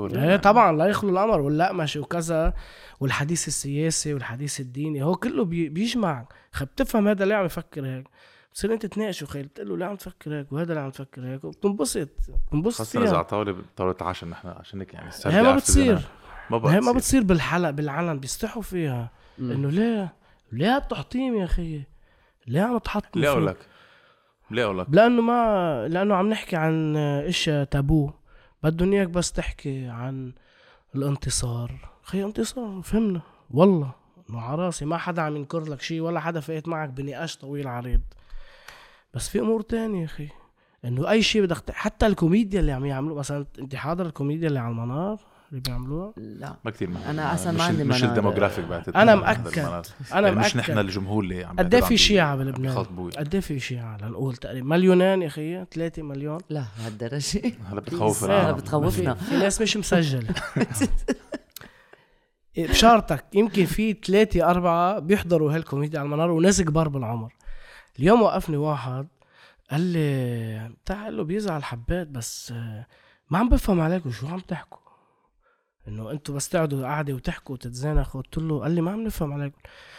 في 0.10 0.20
إيه 0.20 0.36
طبعا 0.36 0.78
لا 0.78 0.86
يخلو 0.86 1.10
الأمر 1.10 1.42
واللقمشه 1.42 2.00
وكذا 2.00 2.54
والحديث 3.00 3.48
السياسي 3.48 4.14
والحديث 4.14 4.60
الديني 4.60 5.04
هو 5.04 5.16
كله 5.16 5.46
بي 5.46 5.70
بيجمعك 5.70 6.34
خ 6.52 6.64
بتفهم 6.64 7.08
هذا 7.08 7.26
ليه 7.26 7.36
عم 7.36 7.46
يفكر 7.46 7.86
هيك؟ 7.86 8.08
بتصير 8.52 8.74
أنت 8.74 8.86
تناقشه 8.86 9.26
خير 9.26 9.46
بتقول 9.46 9.70
له 9.70 9.78
ليه 9.78 9.86
عم 9.86 9.96
تفكر 9.96 10.40
هيك 10.40 10.52
وهذا 10.52 10.74
ليه 10.74 10.82
عم 10.82 10.90
تفكر 10.90 11.26
هيك 11.26 11.44
وبتنبسط. 11.44 12.10
بتنبسط 12.48 12.78
خاصة 12.78 13.04
إذا 13.04 13.16
على 13.16 13.26
طاولة 13.26 13.56
طاولة 13.76 13.96
عشاء 14.02 14.30
نحن 14.30 14.48
عشان 14.48 14.80
هيك 14.80 14.94
يعني 14.94 15.10
هي 15.26 15.42
ما 15.42 15.56
بتصير. 15.56 16.00
ما 16.50 16.58
ما 16.58 16.74
هي 16.74 16.74
ما 16.74 16.80
بتصير. 16.80 16.94
بتصير 16.94 17.24
بالحلق 17.24 17.70
بالعلن 17.70 18.20
بيستحوا 18.20 18.62
فيها. 18.62 19.19
إنه 19.40 19.70
ليه؟ 19.70 20.14
ليه 20.52 20.78
التحطيم 20.78 21.36
يا 21.36 21.46
أخي؟ 21.46 21.84
ليه 22.48 22.62
عم 22.62 22.78
تحطم 22.78 23.20
ليه 23.20 23.30
أقول؟ 23.30 23.48
لك 23.48 23.58
ليه 24.52 24.66
أقول 24.66 24.80
لك 24.80 24.88
لأنه 24.90 25.22
ما 25.22 25.88
لأنه 25.88 26.16
عم 26.16 26.30
نحكي 26.30 26.56
عن 26.56 26.98
إشياء 26.98 27.64
تابو. 27.64 28.12
بدهم 28.64 28.94
إياك 28.94 29.08
بس 29.08 29.32
تحكي 29.32 29.86
عن 29.86 30.34
الانتصار. 30.96 31.90
خي 32.04 32.24
انتصار 32.24 32.82
فهمنا. 32.82 33.22
والله 33.52 33.92
إنه 34.30 34.42
على 34.42 34.66
راسي 34.66 34.86
ما 34.86 34.98
حدا 34.98 35.22
عم 35.22 35.36
ينكر 35.36 35.64
لك 35.64 35.82
شيء 35.82 36.02
ولا 36.02 36.20
حدا 36.20 36.40
فايت 36.40 36.68
معك 36.68 36.90
بنقاش 36.90 37.38
طويل 37.38 37.68
عريض. 37.68 38.02
بس 39.14 39.30
في 39.30 39.40
أمور 39.40 39.62
تانية 39.62 40.00
يا 40.00 40.06
أخي. 40.06 40.30
إنه 40.86 41.10
أي 41.10 41.22
شيء 41.22 41.42
بدك 41.42 41.72
حتى 41.72 42.08
الكوميديا 42.08 42.60
اللي 42.60 42.72
عم 42.72 42.86
يعملوا 42.86 43.20
مثلا 43.20 43.46
أنت 43.60 43.76
حاضر 43.76 44.06
الكوميديا 44.06 44.48
اللي 44.48 44.60
على 44.60 44.72
المنار؟ 44.72 45.20
اللي 45.50 45.62
بيعملوها 45.62 46.14
لا 46.18 46.56
ما 46.66 46.72
كثير 46.72 46.90
أنا 47.10 47.34
أصلاً 47.34 47.52
ما 47.52 47.58
مش 47.58 47.62
عندي 47.62 47.84
مش. 47.84 48.04
ال 48.04 48.09
demographic 48.09 48.66
بعتقد 48.66 48.98
هذا 48.98 49.16
مأكد. 49.16 49.58
أنا 49.58 49.84
يعني 50.12 50.36
مش 50.36 50.56
مأكد. 50.56 50.58
نحن 50.58 50.78
الجمهور 50.80 51.24
اللي 51.24 51.44
عم 51.44 51.56
قد 51.60 51.74
إيه 51.76 51.82
في 51.82 51.98
شيعة 51.98 52.36
بلبنان؟ 52.36 52.78
قد 53.18 53.34
إيه 53.36 53.42
في 53.42 53.60
شيعة 53.60 53.98
لنقول 53.98 54.36
تقريبا 54.36 54.68
مليونين 54.68 55.22
يا 55.22 55.28
أخي 55.28 55.66
3 55.72 56.04
مليون 56.04 56.38
لا 56.50 56.66
هالدرجة 56.86 57.42
هلا 57.72 57.80
بتخوف 57.80 58.24
إيه، 58.24 58.30
العالم. 58.42 58.58
بتخوفنا. 58.58 59.14
في, 59.14 59.38
ناس 59.38 59.62
مش 59.62 59.78
مسجلة 59.78 60.28
بشارتك 62.58 63.26
يمكن 63.34 63.66
في 63.66 63.94
ثلاثة 64.06 64.50
أربعة 64.50 65.00
بيحضروا 65.00 65.56
هالكوميديا 65.56 66.00
على 66.00 66.06
المنار 66.06 66.32
وناس 66.32 66.62
كبار 66.62 66.88
بالعمر 66.90 67.34
اليوم 68.00 68.22
وقفني 68.22 68.58
واحد 68.58 69.08
قال 69.72 69.82
لي 69.82 70.72
بتاع 70.84 71.10
له 71.10 71.24
بيزعل 71.24 71.64
حبات 71.64 72.08
بس 72.08 72.52
آه، 72.52 72.86
ما 73.30 73.38
عم 73.38 73.50
بفهم 73.50 73.82
عليكم 73.82 74.12
شو 74.12 74.28
عم 74.28 74.40
تحكوا 74.40 74.80
إنه 75.90 76.12
أنتوا 76.12 76.36
بس 76.36 76.50
تقعدوا 76.50 76.84
قاعدة 76.84 77.14
وتحكوا 77.14 77.56
وتتزانخوا. 77.56 78.22
قلت 78.22 78.38
له 78.38 78.60
قال 78.60 78.72
لي 78.72 78.82
ما 78.82 78.92
عم 78.92 79.04
نفهم. 79.04 79.34
عليكم 79.34 79.58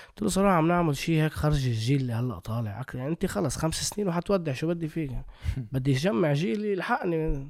قلت 0.08 0.22
له 0.22 0.28
صراحة 0.28 0.54
عم 0.54 0.68
نعمل 0.68 0.96
شيء 0.96 1.22
هيك 1.22 1.32
خرج 1.32 1.66
الجيل 1.66 2.00
اللي 2.00 2.12
هلأ 2.12 2.38
طالع. 2.38 2.82
يعني 2.94 3.08
انت 3.08 3.26
خلص 3.26 3.56
خمس 3.56 3.74
سنين 3.74 4.08
وحتودع 4.08 4.52
شو 4.52 4.68
بدي 4.68 4.88
فيك؟ 4.88 5.10
يعني. 5.12 5.26
بدي 5.72 5.92
اجمع 5.96 6.32
جيل 6.32 6.64
يلحقني 6.64 7.48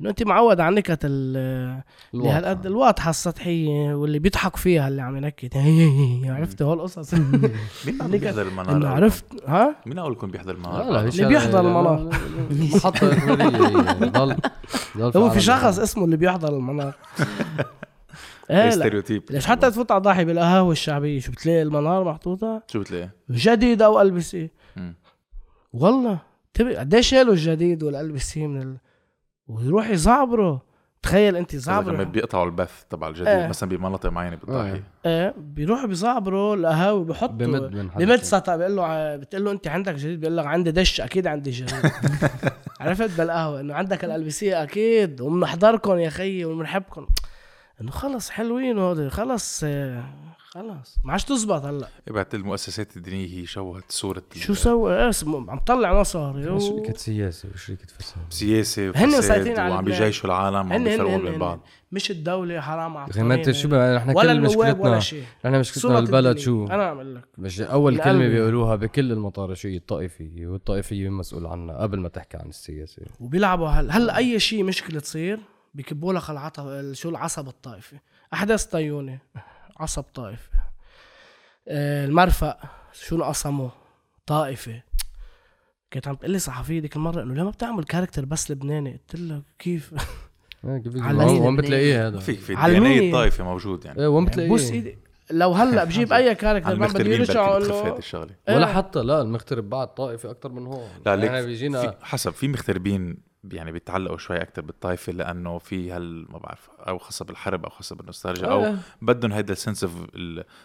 إنه 0.00 0.10
أنت 0.10 0.22
معود 0.22 0.60
على 0.60 0.68
النكت 0.68 1.04
اللي 1.04 1.82
هالقد 2.14 2.66
الواضحة 2.66 3.10
السطحية 3.10 3.94
واللي 3.94 4.18
بيضحك 4.18 4.56
فيها 4.56 4.88
اللي 4.88 5.02
عم 5.02 5.16
ينكت. 5.16 5.56
عرفت 6.36 6.62
هول 6.62 6.78
القصص؟ 6.78 7.14
مين 7.86 8.02
عم 8.02 8.10
بيحضر 8.10 8.42
المنار 8.42 8.76
إنه؟ 8.76 8.88
عرفت 8.88 9.24
ها؟ 9.46 9.76
مين 9.86 9.98
اول 9.98 10.12
يكون 10.12 10.30
بيحضر 10.30 10.54
المنار 10.54 10.84
لا 10.84 10.90
لا 10.90 11.08
اللي 11.08 11.28
بيحضر 11.28 11.60
المنار. 11.60 12.10
هي 14.96 15.02
ضل 15.02 15.20
هو 15.20 15.30
في 15.30 15.40
شخص 15.40 15.78
اسمه 15.78 16.04
اللي 16.04 16.16
بيحضر 16.16 16.56
المنار 16.56 16.94
إيه 18.50 18.64
لا. 18.64 18.70
stereotype 18.70 19.22
ليش 19.30 19.46
حتى 19.46 19.70
تفوت 19.70 19.92
على 19.92 20.00
ضاحي 20.00 20.24
بالقهاوي 20.24 20.72
الشعبية؟ 20.72 21.20
شو 21.20 21.32
بتلاقي 21.32 21.62
المنار 21.62 22.04
محطوطة؟ 22.04 22.62
شو 22.66 22.80
بتلاقي؟ 22.80 23.08
جديد 23.30 23.82
أو 23.82 24.00
ال 24.00 24.10
LBC. 24.10 24.50
والله 25.72 26.18
تبي 26.54 26.76
قديش 26.76 27.08
شالوا 27.08 27.32
الجديد 27.32 27.82
وال 27.82 28.08
LBC 28.08 28.46
من 28.46 28.62
ال... 28.62 28.76
ويروح 29.48 29.90
يزعبروا 29.90 30.58
تخيل 31.02 31.36
انت 31.36 31.50
كمان 31.50 31.60
زعبروا 31.60 32.04
بيقطعوا 32.04 32.44
البث 32.46 32.84
تبع 32.90 33.08
الجديد 33.08 33.26
إيه. 33.28 33.46
مثلا 33.48 33.68
بمناطق 33.68 34.10
معينة 34.10 34.36
بالضاحيه 34.36 34.82
إيه 35.06 35.34
بيروحوا 35.38 35.86
بيزعبروا 35.86 36.56
القهاوي 36.56 37.04
بحطوا 37.04 37.34
بمد 37.34 37.72
من 37.76 37.90
حدا 37.90 38.04
بمد 38.04 38.22
سطح 38.22 38.56
بيقول 38.56 38.76
له 38.76 38.84
ع- 38.86 39.16
بتقول 39.16 39.44
له 39.44 39.50
انت 39.50 39.68
عندك 39.68 39.94
جديد؟ 39.94 40.20
بيقول 40.20 40.36
لك 40.36 40.46
عندي 40.46 40.70
دش 40.70 41.00
أكيد 41.00 41.26
عندي 41.26 41.50
جديد. 41.50 41.80
عرفت 42.80 43.18
بالقهوة؟ 43.18 43.60
انه 43.60 43.74
عندك 43.74 44.04
الالبسيه 44.04 44.62
أكيد 44.62 45.20
وبنحضركم 45.20 45.98
يا 45.98 46.10
خيي 46.10 46.44
وبنحبكم 46.44 47.06
انه 47.80 47.90
خلص 47.90 48.30
حلوين 48.30 48.78
هودي 48.78 49.10
خلص 49.10 49.64
آه، 50.58 50.62
خلص 50.78 50.98
ما 51.04 51.12
عادش 51.12 51.24
تزبط 51.24 51.64
هلا. 51.64 51.88
بعت 52.10 52.34
المؤسسات 52.34 52.96
الدينية 52.96 53.40
هي 53.40 53.46
شوهت 53.46 53.84
صورة 53.88 54.22
شو 54.36 54.54
سوى 54.54 55.08
اسم 55.08 55.50
عم 55.50 55.58
طلع 55.58 56.00
مصاري. 56.00 56.48
و- 56.50 56.58
شركة 56.58 56.92
سياسة؟ 56.96 57.48
وشركة 57.54 57.86
فساد؟ 57.98 58.22
سياسة 58.30 58.82
هن 58.82 58.88
وفساد 58.90 59.08
مسيطرين 59.40 59.58
على 59.58 59.74
وعم. 59.74 59.84
بيجيشوا 59.84 60.26
العالم 60.30 60.72
هن 60.72 60.84
بيفرقوا 60.84 61.16
هن 61.16 61.22
بين 61.22 61.32
هن 61.32 61.38
بعض 61.38 61.60
مش 61.92 62.10
الدولة 62.10 62.60
حرام 62.60 62.96
على 62.96 63.10
أخي 63.10 63.22
ما 63.22 63.34
انت 63.34 63.50
شو 63.50 63.68
بقى؟ 63.68 63.96
نحن 63.96 64.10
ولا 64.10 64.22
كل 64.22 64.38
النواب 64.38 64.56
ولا 64.80 64.96
مشكلتنا 64.96 65.00
شيء. 65.00 65.24
نحن 65.44 65.60
مشكلتنا 65.60 65.98
الدنيا. 65.98 66.36
شو؟ 66.36 66.66
أنا 66.66 66.82
اعمل 66.88 67.14
لك. 67.14 67.24
مش 67.38 67.60
أول. 67.60 67.98
كلمة 68.00 68.28
بيقولوها 68.28 68.76
بكل 68.76 69.12
المطارشيه 69.12 69.76
الطائفيه 69.76 70.46
والطائفيه 70.46 71.08
مسؤول 71.08 71.46
عنها 71.46 71.76
قبل 71.76 72.00
ما 72.00 72.08
تحكي 72.08 72.36
عن 72.36 72.48
السياسة. 72.48 73.02
وبيلعبوا 73.20 73.68
هل 73.68 73.90
هلا 73.90 74.16
أي 74.16 74.40
شيء 74.40 74.64
مشكلة 74.64 75.00
تصير 75.00 75.40
بكبوا 75.74 76.12
لك 76.12 76.30
العطف 76.30 76.64
شو 76.92 77.08
العصب 77.08 77.48
الطائفي. 77.48 77.96
أحداث 78.34 78.64
طيونة. 78.64 79.18
عصب 79.78 80.02
طائفي 80.02 80.48
آه، 81.68 82.04
المرفأ 82.04 82.58
شو 82.92 83.16
انقسموا 83.16 83.68
طائفة 84.26 84.82
كانت 85.90 86.08
عم 86.08 86.14
تقول 86.14 86.30
لي 86.30 86.38
صحفية 86.38 86.80
ديك 86.80 86.96
المرة 86.96 87.22
انه 87.22 87.34
ليه 87.34 87.42
ما 87.42 87.50
بتعمل 87.50 87.84
character 87.84 88.24
بس 88.24 88.50
لبناني 88.50 88.92
قلت 88.92 89.20
لها 89.20 89.42
كيف 89.58 89.92
إيه، 90.64 91.40
وين؟ 91.40 91.56
بتلاقيه 91.56 92.08
هذا؟ 92.08 92.18
فيك 92.18 92.38
في 92.38 92.54
علمية. 92.54 92.96
الدي 92.96 93.06
الطائفة 93.06 93.44
موجود 93.44 93.84
يعني 93.84 94.00
إيه 94.00 94.06
وين 94.06 94.24
بتلاقيه؟ 94.24 94.48
بوس 94.48 94.70
إيدي 94.70 94.98
لو 95.30 95.52
هلأ 95.52 95.84
بجيب 95.84 96.12
أي 96.12 96.34
character 96.34 96.76
ما 96.76 96.86
بدي 96.86 97.18
بتخف 97.18 97.36
هذه 97.36 97.86
انه 97.86 97.98
الشغلة 97.98 98.30
ولا 98.48 98.68
إيه. 98.68 98.74
حتى 98.74 99.02
لا 99.02 99.22
المغترب 99.22 99.70
بعد 99.70 99.94
طائفة 99.94 100.30
أكثر 100.30 100.52
من 100.52 100.66
هون 100.66 100.88
لا 101.06 101.16
ليك 101.16 101.30
يعني 101.30 101.46
بيجينا 101.46 101.80
في 101.80 101.94
حسب 102.02 102.32
في 102.32 102.48
مغتربين 102.48 103.27
يعني 103.52 103.72
بيتعلقوا 103.72 104.18
شوي 104.18 104.42
أكثر 104.42 104.62
بالطائفه 104.62 105.12
لأنه 105.12 105.58
في 105.58 105.90
هال 105.90 106.26
ما 106.32 106.38
بعرف 106.38 106.68
أو 106.78 106.98
خاصة 106.98 107.24
بالحرب 107.24 107.64
أو 107.64 107.70
خاصة 107.70 107.96
بالنوستالجيا 107.96 108.46
أو 108.46 108.64
آه. 108.64 108.76
بدهم 109.02 109.32
هيدا 109.32 109.52
ال 109.52 109.57
sense 109.57 109.84
of 109.84 109.92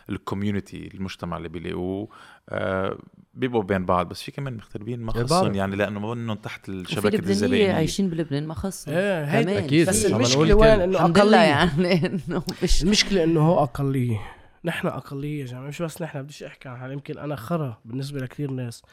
ال 0.09 0.17
community 0.17 0.89
المجتمع 0.93 1.37
اللي 1.37 1.49
بيلاقوه 1.49 2.09
آه 2.49 2.97
بيبقوا 3.33 3.63
بين 3.63 3.85
بعض 3.85 4.09
بس 4.09 4.23
في 4.23 4.31
كمان 4.31 4.57
مغتربين 4.57 4.99
ما 4.99 5.11
خصهم. 5.11 5.55
يعني 5.55 5.75
لأنه 5.75 6.13
منهم 6.13 6.37
تحت 6.37 6.69
وفي 6.69 6.81
الشبكه 6.81 7.19
الزبائنيه 7.19 7.73
عايشين 7.73 8.09
بلبنان 8.09 8.47
ما 8.47 8.53
خصهم 8.53 8.95
إيه 8.95 9.23
هيدا 9.23 9.51
كمان. 9.51 9.63
أكيد. 9.63 9.89
بس 9.89 10.05
المشكلة. 10.05 10.53
وين 10.53 10.81
إنه 10.81 11.05
أقلية 11.05 11.37
يعني 11.37 12.05
إنه 12.07 12.43
مش 12.63 12.83
المشكلة 12.83 13.23
إنه 13.23 13.41
هو 13.47 13.63
أقلية 13.63 14.21
نحن 14.65 14.87
أقلية 14.87 15.41
يا 15.41 15.45
جماعة 15.45 15.67
مش 15.67 15.81
بس 15.81 16.01
نحن 16.01 16.21
بديش 16.21 16.43
أحكي 16.43 16.69
عن 16.69 16.77
حالي 16.77 16.93
يمكن 16.93 17.17
أنا 17.17 17.35
خرا 17.35 17.77
بالنسبة 17.85 18.19
لكثير 18.19 18.51
ناس 18.51 18.83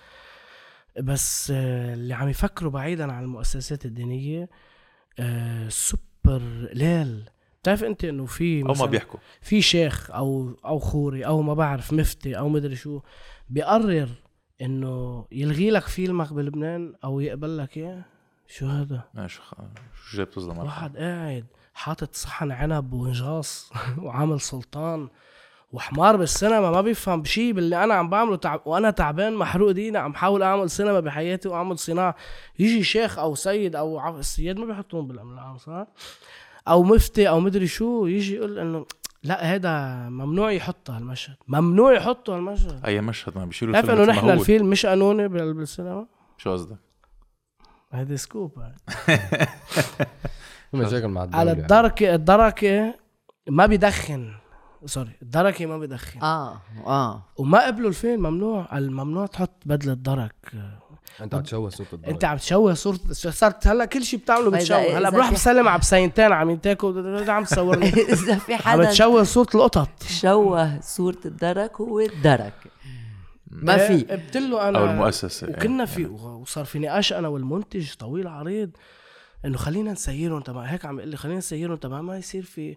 بس 1.01 1.53
آه، 1.55 1.95
اللي 1.95 2.15
عم 2.15 2.29
يفكروا 2.29 2.71
بعيدا 2.71 3.13
عن 3.13 3.23
المؤسسات 3.23 3.85
الدينية 3.85 4.49
آه، 5.19 5.69
سوبر 5.69 6.69
قلال 6.73 7.25
بتعرف 7.63 7.85
أنت 7.85 8.05
إنه 8.05 8.27
في 8.27 8.63
أو 8.63 8.75
ما 8.75 8.87
بيحكوا. 8.87 9.21
في 9.41 9.63
شيخ 9.63 10.11
أو 10.11 10.57
أو 10.65 10.79
خوري 10.79 11.27
أو 11.27 11.43
ما 11.43 11.55
بعرف 11.55 11.93
مفتي 11.93 12.39
أو 12.39 12.49
مدري 12.49 12.77
شو 12.77 13.01
بيقرر 13.49 14.09
إنه 14.63 15.27
يلغي 15.33 15.71
لك 15.71 15.83
فيلمك 15.83 16.33
بلبنان 16.33 16.95
أو 17.05 17.21
يقبل 17.21 17.59
لك 17.59 17.77
إياه؟ 17.77 18.05
شو 18.47 18.67
هذا؟ 18.67 19.05
آه، 19.19 19.27
شو 19.27 19.43
شو 20.05 20.17
جاي 20.17 20.25
بتظلم 20.25 20.59
واحد 20.59 20.97
قاعد 20.97 21.47
حاطط 21.75 22.15
صحن 22.15 22.51
عنب 22.51 22.93
ونجاص 22.93 23.73
وعامل 24.03 24.41
سلطان. 24.41 25.09
وحمار 25.73 26.17
بالسينما 26.17 26.71
ما 26.71 26.81
بيفهم 26.81 27.23
بشي 27.23 27.53
باللي 27.53 27.85
أنا 27.85 27.95
عم 27.95 28.11
بعمله 28.11 28.37
تعب 28.37 28.61
وأنا 28.65 28.91
تعبان 28.91 29.35
محروق 29.35 29.71
دينا 29.71 29.99
عم 29.99 30.15
حاول 30.15 30.43
أعمل 30.43 30.71
سينما 30.71 31.01
بحياتي 31.01 31.49
وأعمل 31.49 31.79
صناعة. 31.79 32.15
يجي 32.59 32.83
شيخ 32.85 33.19
أو 33.19 33.35
سيد 33.35 33.77
أو 33.77 33.99
عف... 33.99 34.15
السياد 34.17 34.59
ما 34.59 34.65
بيحطون 34.67 35.07
بالامن 35.07 35.33
العام 35.35 35.59
صح؟ 35.59 35.87
أو 36.69 36.83
مفتي 36.83 37.29
أو 37.29 37.41
مدري 37.41 37.67
شو 37.67 38.07
يجي 38.07 38.35
يقول 38.35 38.59
إنه 38.59 38.87
لا 39.23 39.55
هذا 39.55 39.95
ممنوع 40.09 40.51
يحطه 40.53 40.97
هالمشهد. 40.97 41.37
ممنوع 41.49 41.93
يحطه 41.93 42.37
هالمشهد. 42.37 42.85
أي 42.85 43.01
مشهد؟ 43.01 43.39
ما 43.39 43.45
بيشيلوا 43.45 43.77
الفيلم 43.79 43.97
إنه 44.01 44.05
نحن. 44.13 44.31
الفيلم 44.31 44.71
مش 44.71 44.87
قانوني 44.87 45.29
بال- 45.29 45.55
بالسينما؟ 45.55 46.07
شو 46.39 46.53
قصدك؟ 46.53 46.77
هذه 47.91 48.15
scoop. 48.15 48.53
مشاكل 50.73 51.09
مع 51.09 51.29
على. 51.33 51.53
الدركة 51.53 52.15
الدركة 52.15 52.95
ما 53.49 53.67
بيدخن. 53.67 54.33
sorry 54.87 55.11
الدركه 55.23 55.67
ما 55.67 55.79
بيدخن. 55.79 56.21
آه 56.23 56.61
آه. 56.87 57.23
وما 57.37 57.67
قبلوا 57.67 57.89
الفيلم 57.89 58.23
ممنوع 58.23 58.79
الممنوع 58.79 59.27
تحط 59.27 59.63
بدلة 59.67 59.95
درك 59.95 60.53
أنت 61.21 61.35
عم 61.35 61.43
تشوه 61.43 61.71
صوت 61.71 61.95
الدولة 61.95 62.15
أنت 62.15 62.25
عم 62.25 62.37
تشوه 62.37 62.75
صورة 62.75 62.99
صارت 63.13 63.67
هلأ 63.67 63.85
كل 63.85 64.05
شيء 64.05 64.21
بتعمله 64.21 64.51
بتشوه. 64.51 64.99
هلأ 64.99 65.11
بروح 65.11 65.33
بسلم 65.33 65.69
على 65.69 65.79
بسينتين 65.79 66.33
عم 66.33 66.51
ينتاكوا 66.51 67.31
عم 67.31 67.45
تصورني. 67.45 67.89
إذا 68.13 68.39
في 68.39 68.55
عم 68.55 68.61
حدا 68.61 68.85
تشوه 68.85 69.23
صورة 69.23 69.49
القطط. 69.55 70.03
شوه 70.03 70.81
صورة 70.81 71.19
الدرك 71.25 71.81
هو 71.81 72.01
الدرك. 72.01 72.55
ما 73.51 73.77
في. 73.77 74.03
قلت 74.03 74.37
له 74.37 74.69
أنا 74.69 74.79
أو 74.79 74.85
المؤسسة 74.85 75.49
وكنا 75.51 75.85
إيه، 75.85 75.89
في 75.89 76.07
وصار 76.07 76.65
في 76.65 76.79
نقاش 76.79 77.13
أنا 77.13 77.29
والمنتج 77.29 77.95
طويل 77.95 78.27
عريض. 78.27 78.71
إنه 79.45 79.57
خلينا 79.57 79.93
نسيرهم 79.93 80.41
تبع 80.41 80.63
هيك 80.63 80.85
عم 80.85 80.99
يقول 80.99 81.11
لي 81.11 81.17
خلينا 81.17 81.39
نسيرهم 81.39 81.77
تبع 81.77 82.01
ما 82.01 82.19
يصير 82.19 82.43
في 82.43 82.77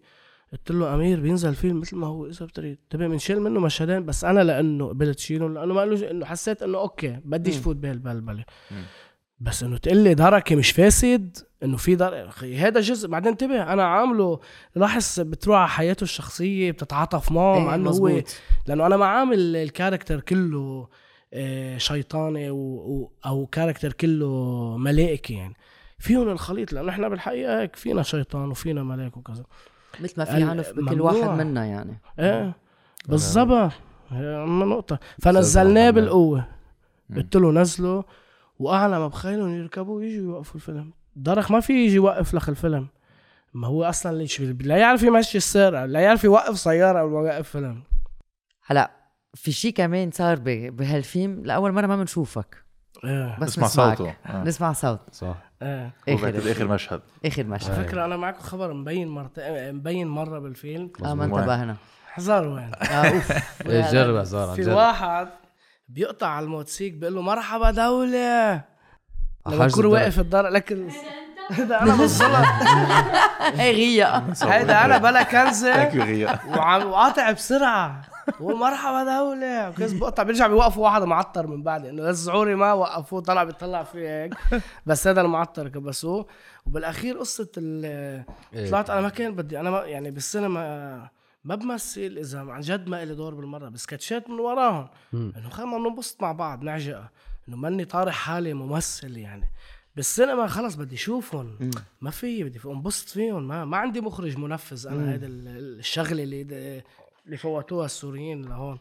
قلت 0.53 0.71
له 0.71 0.95
أمير 0.95 1.19
بينزل 1.19 1.55
فيلم 1.55 1.80
مثل 1.80 1.95
ما 1.95 2.07
هو 2.07 2.27
إذا 2.27 2.45
بتريد. 2.45 2.77
تبي 2.89 3.07
بنشيل 3.07 3.41
منه 3.41 3.59
مشهدين 3.59 4.05
بس 4.05 4.23
أنا 4.23 4.43
لأنه 4.43 4.88
قبلت 4.88 5.19
شيلهم 5.19 5.53
لأنه 5.53 5.73
ما 5.73 5.80
قالوا 5.80 6.11
إنه 6.11 6.25
حسيت 6.25 6.63
إنه 6.63 6.77
أوكي 6.77 7.19
بديش 7.25 7.57
فوت 7.57 7.75
بهالبلبله 7.75 8.43
بس 9.39 9.63
إنه 9.63 9.77
تقول 9.77 9.97
لي 9.97 10.13
دركة 10.13 10.55
مش 10.55 10.71
فاسد 10.71 11.38
إنه 11.63 11.77
في 11.77 11.95
در 11.95 12.30
أخي 12.30 12.57
هذا 12.57 12.80
جزء. 12.80 13.07
بعدين 13.07 13.31
انتبه 13.31 13.73
أنا 13.73 13.84
عامله 13.84 14.39
لاحظ 14.75 15.19
بتروح 15.19 15.57
على 15.57 15.69
حياته 15.69 16.03
الشخصية 16.03 16.71
بتتعاطف 16.71 17.31
معه 17.31 17.59
مع 17.59 17.69
إيه، 17.69 17.75
إنه 17.75 17.89
هو. 17.89 18.21
لأنه 18.67 18.85
أنا 18.85 18.97
ما 18.97 19.05
عامل 19.05 19.55
ال 19.56 19.62
character 19.62 20.19
كله 20.19 20.88
آه، 21.34 21.77
شيطاني 21.77 22.49
و... 22.49 22.57
و... 22.57 23.11
أو 23.25 23.45
character 23.45 23.94
كله 23.93 24.27
ملائكي 24.77 25.34
يعني. 25.34 25.55
فيهم 25.99 26.30
الخليط 26.30 26.73
لأنه 26.73 26.89
إحنا 26.89 27.07
بالحقيقة 27.09 27.61
هيك 27.61 27.75
فينا 27.75 28.03
شيطان 28.03 28.49
وفينا 28.49 28.84
ملاك 28.84 29.17
وكذا. 29.17 29.45
مثل 29.99 30.14
ما 30.18 30.26
في 30.26 30.44
عنف 30.44 30.70
بكل 30.72 30.82
ممنوع. 30.82 31.11
واحد 31.11 31.30
منا 31.40 31.65
يعني. 31.65 32.02
إيه 32.20 32.53
بالضبط. 33.07 33.72
هي 34.10 34.36
عم 34.36 34.70
نقطة. 34.70 34.99
فنزلناه. 35.22 35.90
بالقوة. 35.90 36.45
قلت 37.15 37.36
له 37.36 37.52
نزله 37.52 38.03
وأعلى 38.60 38.99
ما 38.99 39.07
بخيلهم 39.07 39.49
يركبوا 39.56 40.02
يجوا 40.03 40.24
يوقفوا 40.26 40.56
الفيلم. 40.56 40.94
درك 41.15 41.52
ما 41.52 41.60
في 41.60 41.74
يجي 41.86 41.95
يوقف 41.95 42.34
لك 42.34 42.49
الفيلم. 42.49 42.88
ما 43.53 43.68
هو 43.68 43.84
أصلا 43.84 44.18
ليش 44.18 44.41
لا 44.41 44.78
يعرف 44.78 45.03
يمشي 45.03 45.38
السيارة 45.38 45.86
لا 45.86 45.99
يعرف 45.99 46.24
يوقف 46.24 46.60
سيارة 46.60 46.99
أو 46.99 47.10
يوقف 47.10 47.49
فيلم. 47.49 47.84
هلا 48.65 48.91
في 49.34 49.52
شيء 49.52 49.74
كمان 49.74 50.11
صار 50.11 50.40
ب- 50.40 50.76
بهالفيلم 50.78 51.41
لأول 51.45 51.72
مرة 51.72 51.88
ما 51.88 51.95
بنشوفك. 51.98 52.64
إيه. 53.03 53.40
بس 53.40 53.49
نسمع. 53.49 53.68
صوته. 53.68 54.14
آه. 54.26 54.44
نسمع 54.44 54.74
صوت. 54.74 54.99
صح. 55.11 55.52
هو 56.10 56.15
بعتقد 56.18 56.48
آخر 56.48 56.68
مشهد. 56.68 57.02
آخر 57.26 57.41
على 57.41 57.49
مشهد 57.49 57.85
فكرة 57.85 58.06
أنا 58.06 58.18
معكم 58.18 58.40
خبر 58.40 58.73
مبين 58.73 59.07
مرتين 59.07 59.76
مبين 59.76 60.07
مرة 60.07 60.40
بالفيلم. 60.40 60.91
آه 61.06 61.14
ما. 61.14 61.26
انتبهنا 61.26 61.76
حذر 62.07 62.48
وين 62.48 62.72
آه 62.81 62.85
أوف. 62.85 63.31
إيه 63.68 63.91
جرب 63.91 64.15
عن 64.15 64.56
في 64.56 64.69
واحد 64.69 65.27
بيقطع 65.90 66.27
على 66.27 66.44
الموتوسيكل 66.44 66.95
بيقول 66.98 67.15
له 67.15 67.22
مرحبا 67.22 67.72
دولة. 67.72 68.61
لما 69.48 69.65
يكون. 69.65 69.85
واقف 69.85 70.19
الدار 70.19 70.48
لكن 70.48 70.90
هذا 71.60 71.82
أنا 71.82 71.95
بالظلم 71.95 72.44
اي 73.60 73.72
غيا. 73.72 74.34
هيدا 74.44 74.86
أنا 74.86 74.98
بلا 74.98 75.24
كنزه 75.24 75.91
وعم 76.57 76.86
وقاطع 76.88 77.32
بسرعة. 77.32 78.02
ومرحبا 78.40 79.03
دولة 79.03 79.70
وكيس 79.70 79.94
بقطع 79.94 80.24
بيرجع 80.24 80.48
بيوقفوا 80.48 80.84
واحد 80.84 81.02
معطر 81.02 81.48
من 81.48 81.64
بعد 81.64 81.86
إنه 81.86 82.10
الزعوري 82.10 82.56
ما 82.56 82.74
وقفوه 82.74 83.22
طلع 83.22 83.44
بيطلع 83.44 83.84
فيه 83.84 84.24
هيك. 84.24 84.34
بس 84.86 85.07
هذا 85.07 85.22
المعطر 85.22 85.68
كبسوه. 85.68 86.26
وبالأخير 86.65 87.18
قصة 87.18 87.49
ال- 87.57 88.24
إيه. 88.53 88.70
طلعت 88.70 88.90
أنا 88.90 89.02
ما 89.02 89.10
كان 89.10 89.36
بدي 89.36 89.60
أنا 89.60 89.70
ما 89.70 89.80
يعني 89.84 90.11
بالسينما 90.11 91.10
ما 91.44 91.56
بمثل 91.56 92.15
إذا 92.20 92.40
عن 92.40 92.61
جد 92.61 92.88
ما 92.90 93.06
لي 93.06 93.15
دور 93.15 93.34
بالمرة. 93.36 93.70
بسكتشات 93.70 94.30
من 94.30 94.40
وراهم. 94.40 94.88
إنه 95.14 95.49
خلينا 95.49 95.78
بننبسط 95.78 96.22
مع 96.22 96.32
بعض 96.32 96.64
نعجقها 96.64 97.11
إنه 97.48 97.57
ماني 97.57 97.86
طارح 97.86 98.15
حالي 98.15 98.53
ممثل 98.53 99.18
يعني. 99.18 99.49
بالسينما 99.95 100.48
خلص 100.48 100.76
بدي 100.76 100.95
اشوفهم 100.95 101.57
ما 102.02 102.10
في 102.11 102.44
بدي 102.44 102.60
انبسط 102.65 103.10
فيهم. 103.10 103.48
ما, 103.48 103.65
ما 103.65 103.78
عندي 103.78 104.02
مخرج 104.02 104.38
منفذ. 104.38 104.88
أنا 104.88 105.14
هذا 105.14 105.26
ال- 105.26 105.80
الشغلة 105.80 106.24
اللي 106.24 106.41
اللي 107.26 107.38
فوتوها 107.38 107.86
السوريين 107.86 108.41
لهون. 108.41 108.80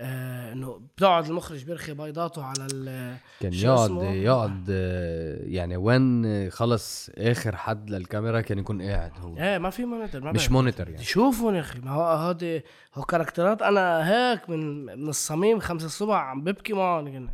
آه 0.00 0.52
إنه 0.52 0.80
بتقعد 0.96 1.26
المخرج 1.26 1.64
بيرخي 1.64 1.94
بيضاته 1.94 2.44
على 2.44 2.66
ال 2.72 3.16
كان 3.40 3.52
يقعد 3.52 3.78
اسمه؟ 3.90 4.10
يقعد 4.12 4.66
آه، 4.70 5.38
يعني 5.44 5.76
وين 5.76 6.50
خلص 6.50 7.10
آخر 7.18 7.56
حد 7.56 7.90
للكاميرا 7.90 8.40
كان 8.40 8.58
يكون 8.58 8.82
قاعد 8.82 9.12
هو. 9.20 9.36
إيه 9.36 9.58
ما 9.58 9.70
في 9.70 9.84
مونيتور 9.84 10.20
ما 10.20 10.32
مش. 10.32 10.50
مونيتور 10.50 10.84
بدي 10.86 10.92
يعني 10.92 11.04
شوفهم 11.04 11.54
يا 11.54 11.60
أخي. 11.60 11.78
ما 11.80 11.90
هو 11.90 12.02
هودي 12.02 12.62
هو 12.94 13.02
كاركترات 13.02 13.62
أنا 13.62 14.08
هيك 14.10 14.50
من 14.50 14.84
من 14.84 15.08
الصميم 15.08 15.58
خمسة 15.60 15.86
الصبح 15.86 16.14
عم 16.16 16.44
ببكي 16.44 16.72
معهم. 16.72 17.28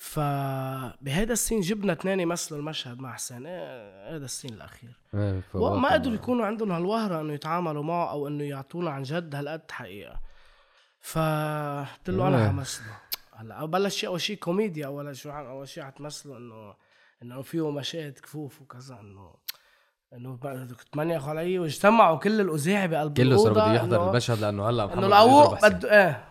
فبهيدا 0.00 1.32
السين 1.32 1.60
جبنا 1.60 1.92
اثنين 1.92 2.20
يمثلوا 2.20 2.60
المشهد 2.60 3.00
مع 3.00 3.12
حسين. 3.12 3.46
إيه 3.46 4.16
هذا 4.16 4.24
السين 4.24 4.54
الأخير. 4.54 4.90
إيه، 5.14 5.32
ما 5.32 5.40
فوقت 5.40 5.92
قدروا 5.92 6.14
يكونوا 6.14 6.46
عندهم 6.46 6.72
هالوهرة 6.72 7.20
إنه 7.20 7.32
يتعاملوا 7.32 7.82
معه 7.82 8.10
أو 8.10 8.28
إنه 8.28 8.44
يعطونا 8.44 8.90
عن 8.90 9.02
جد 9.02 9.34
هالقد 9.34 9.70
حقيقة. 9.70 10.20
فقلت 11.00 12.10
له 12.10 12.22
إيه. 12.22 12.28
أنا 12.28 12.48
حمثله. 12.48 12.96
هلا 13.34 13.64
بلش 13.64 14.04
أول 14.04 14.20
شيء 14.20 14.36
كوميديا 14.36 14.86
أول 14.86 15.16
شيء 15.16 15.32
أول 15.32 15.68
شيء 15.68 15.84
حتمثله 15.84 16.36
انه 16.36 16.74
إنه 17.22 17.42
فيه 17.42 17.70
مشاهد 17.70 18.18
كفوف 18.18 18.62
وكذا 18.62 19.00
انه 19.00 19.34
إنه 20.12 20.38
ماني 20.94 21.16
اخذ 21.16 21.28
علي 21.28 21.58
واجتمعوا 21.58 22.18
كل 22.18 22.40
الأوزاعي 22.40 22.88
بقلب 22.88 23.16
كله 23.16 23.36
صار 23.36 23.52
بده 23.52 23.74
يحضر 23.74 24.10
المشهد 24.10 24.40
لأنه 24.40 24.68
هلا 24.68 24.84
إنه 24.84 24.92
محمد 24.92 25.04
العوق 25.04 25.66
بده 25.66 25.68
بده 25.68 25.92
إيه. 25.92 26.29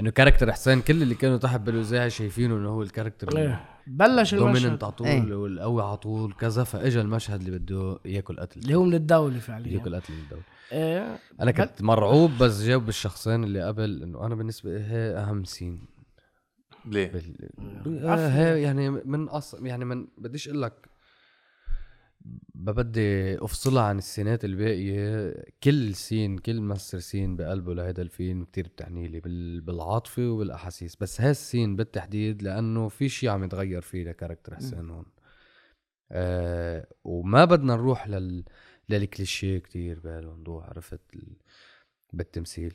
انه 0.00 0.10
character 0.10 0.52
حسين 0.52 0.80
كل 0.80 1.02
اللي 1.02 1.14
كانوا 1.14 1.36
تحت 1.36 1.60
بالأوزاعي 1.60 2.08
شايفينه 2.08 2.56
إنه 2.56 2.68
هو 2.68 2.82
ال 2.82 2.88
character 2.88 3.38
إيه. 3.38 3.64
بلش 3.86 4.34
dominant 4.34 4.64
المشهد 4.64 4.84
على 4.84 4.92
طول 4.92 5.06
إيه. 5.06 5.34
والقوي 5.34 5.82
على 5.82 5.96
طول 5.96 6.32
كذا 6.32 6.64
فاجى 6.64 7.00
المشهد 7.00 7.40
اللي 7.40 7.58
بده 7.58 7.98
ياكل 8.04 8.40
قتل. 8.40 8.60
اللي 8.60 8.74
هو 8.74 8.84
من 8.84 8.94
الدولة 8.94 9.38
فعليا. 9.38 9.72
ياكل 9.72 9.96
قتل 9.96 10.12
الدولة. 10.12 10.42
إيه. 10.72 11.18
أنا 11.40 11.50
كنت 11.50 11.82
مرعوب 11.82 12.30
بس 12.40 12.62
جاوب 12.62 12.86
بالشخصين 12.86 13.44
اللي 13.44 13.62
قبل 13.62 14.02
إنه 14.02 14.26
أنا 14.26 14.34
بالنسبة 14.34 14.70
لي 14.70 14.84
هي 14.84 15.16
أهم 15.16 15.44
scene 15.44 15.96
ليه؟ 16.84 17.12
بال... 17.12 17.50
آه 18.04 18.28
هي 18.28 18.62
يعني 18.62 18.90
من 18.90 19.28
أصلا 19.28 19.66
يعني 19.66 19.84
من 19.84 20.06
بديش 20.18 20.48
أقول 20.48 20.62
لك 20.62 20.88
بدي 22.54 23.38
أفصلها 23.44 23.82
عن 23.82 23.98
السينات 23.98 24.44
الباقية. 24.44 25.34
كل 25.62 25.94
سين 25.94 26.38
كل 26.38 26.60
ممثل 26.60 27.02
سين 27.02 27.36
بقلبه 27.36 27.74
لهيدا 27.74 28.02
الفيلم 28.02 28.44
كتير 28.44 28.68
بتعني 28.68 29.08
لي 29.08 29.20
بال... 29.20 29.60
بالعاطفة 29.60 30.28
وبالأحاسيس. 30.28 30.96
بس 30.96 31.20
هاي 31.20 31.30
السين 31.30 31.76
بالتحديد 31.76 32.42
لأنه 32.42 32.88
في 32.88 33.08
شيء 33.08 33.30
عم 33.30 33.44
يتغير 33.44 33.80
فيه 33.80 34.04
لكاركتر 34.04 34.54
حسين 34.54 34.90
هون. 34.90 35.06
آه 36.12 36.86
وما 37.04 37.44
بدنا 37.44 37.76
نروح 37.76 38.08
لل 38.08 38.44
للكليشيه 38.88 39.58
كتير 39.58 40.00
بهالموضوع 40.00 40.64
عرفت 40.64 41.00
ال... 41.14 41.36
بالتمثيل. 42.12 42.74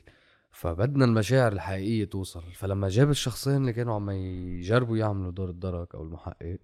فبدنا 0.52 1.06
المشاعر 1.06 1.52
الحقيقية 1.52 2.06
توصل. 2.06 2.44
فلما 2.54 2.90
جاب 2.90 3.10
الشخصين 3.10 3.56
اللي 3.56 3.74
كانوا 3.74 3.96
عم 3.96 4.10
يجربوا 4.10 4.98
يعملوا 4.98 5.32
دور 5.32 5.50
الدرك 5.50 5.96
أو 5.96 6.04
المحقق 6.04 6.60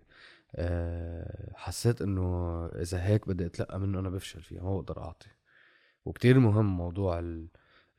حسيت 1.56 2.02
إنه 2.02 2.66
إذا 2.66 3.06
هيك 3.06 3.28
بدي 3.28 3.46
أتلقى 3.46 3.80
منه 3.80 4.00
أنا 4.00 4.10
بفشل 4.10 4.42
فيها 4.42 4.64
ما 4.64 4.78
بقدر 4.78 5.02
أعطي. 5.02 5.28
وكتير 6.06 6.40
مهم 6.40 6.78
موضوع 6.78 7.20
ال... 7.20 7.48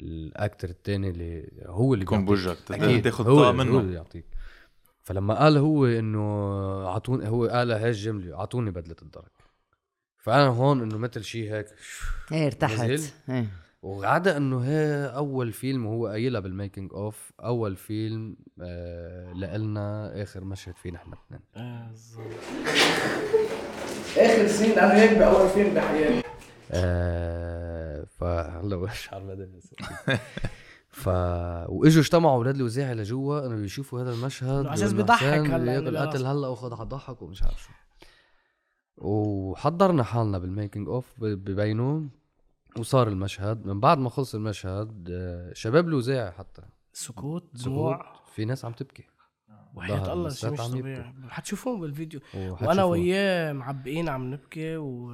ال 0.00 0.11
actor 0.11 0.68
التاني 0.68 1.10
اللي 1.10 1.50
هو 1.66 1.94
اللي 1.94 2.02
يكون. 2.02 2.24
بوجهك 2.24 2.56
أكيد 2.70 3.02
تاخذ 3.02 3.28
هو 3.28 3.36
طاقة 3.36 3.48
هو 3.48 3.52
منه. 3.52 3.80
اللي 3.80 3.94
يعطيك 3.94 4.24
فلما 5.02 5.38
قال 5.38 5.56
هو 5.56 5.86
إنه 5.86 6.22
أعطوني 6.86 7.28
هو 7.28 7.46
قال 7.46 7.70
هاي 7.70 7.88
الجملة 7.88 8.38
أعطوني 8.38 8.70
بدلة 8.70 8.96
الدرك. 9.02 9.32
فأنا 10.16 10.46
هون 10.46 10.82
إنه 10.82 10.98
مثل 10.98 11.24
شيء 11.24 11.52
هيك 11.52 11.66
إيه 12.32 12.46
ارتحت؟ 12.46 12.90
إيه. 13.28 13.46
وعدا 13.82 14.36
إنه 14.36 14.60
هي 14.60 15.12
أول 15.16 15.52
فيلم 15.52 15.86
وهو 15.86 16.06
قايلها 16.06 16.40
بال 16.40 16.53
making 16.53 16.92
of 16.92 17.32
أول 17.40 17.76
فيلم 17.76 18.36
آه 18.62 19.32
لنا 19.32 20.22
آخر 20.22 20.44
مشهد 20.44 20.76
فيه 20.76 20.90
نحن 20.90 21.12
اثنين 21.12 21.40
بالظبط. 21.90 22.24
آخر 24.16 24.46
scene 24.46 24.78
أنا 24.78 25.02
هيك 25.02 25.18
بأول 25.18 25.48
فيلم 25.48 25.74
بحياتي. 25.74 26.28
آه 26.72 28.04
فهلا 28.04 28.76
وش 28.76 29.12
على 29.12 29.22
المدى 29.22 29.60
ف 30.88 31.06
وإجوا 31.68 32.02
اجتمعوا 32.02 32.36
أولاد 32.36 32.54
الأوزاعي 32.56 32.94
لجوا 32.94 33.46
إنه 33.46 33.64
يشوفوا 33.64 34.02
هذا 34.02 34.12
المشهد 34.12 34.66
عشان 34.66 34.86
وإنه 34.86 34.96
بيضحك 34.96 35.50
هلا 35.50 35.74
ياكل 35.74 35.96
قتل. 35.98 36.26
هلا 36.26 36.48
وخذ 36.48 36.74
حضحك 36.74 37.22
ومش 37.22 37.42
عارف 37.42 37.62
شو. 37.62 37.70
وحضرنا 38.96 40.02
حالنا 40.02 40.38
بال 40.38 40.51
making 40.51 40.88
of 40.88 41.06
ببينه 41.20 42.08
وصار 42.78 43.08
المشهد 43.08 43.66
من 43.66 43.80
بعد 43.80 43.98
ما 43.98 44.10
خلص 44.10 44.34
المشهد 44.34 45.08
آه، 45.10 45.52
شباب 45.52 45.88
الأوزاعي 45.88 46.30
حتى 46.30 46.62
سكوت 46.92 47.64
دموع 47.64 48.22
في 48.34 48.44
ناس 48.44 48.64
عم 48.64 48.72
تبكي 48.72 49.04
وحياة 49.74 50.12
الله 50.12 50.30
شيء 50.30 50.50
مش 50.50 50.58
طبيعي 50.58 51.14
حتشوفوهم 51.28 51.80
بالفيديو. 51.80 52.20
وأنا 52.34 52.84
وياه 52.84 53.52
معبئين 53.52 54.08
عم 54.08 54.34
نبكي 54.34 54.76
و 54.76 55.12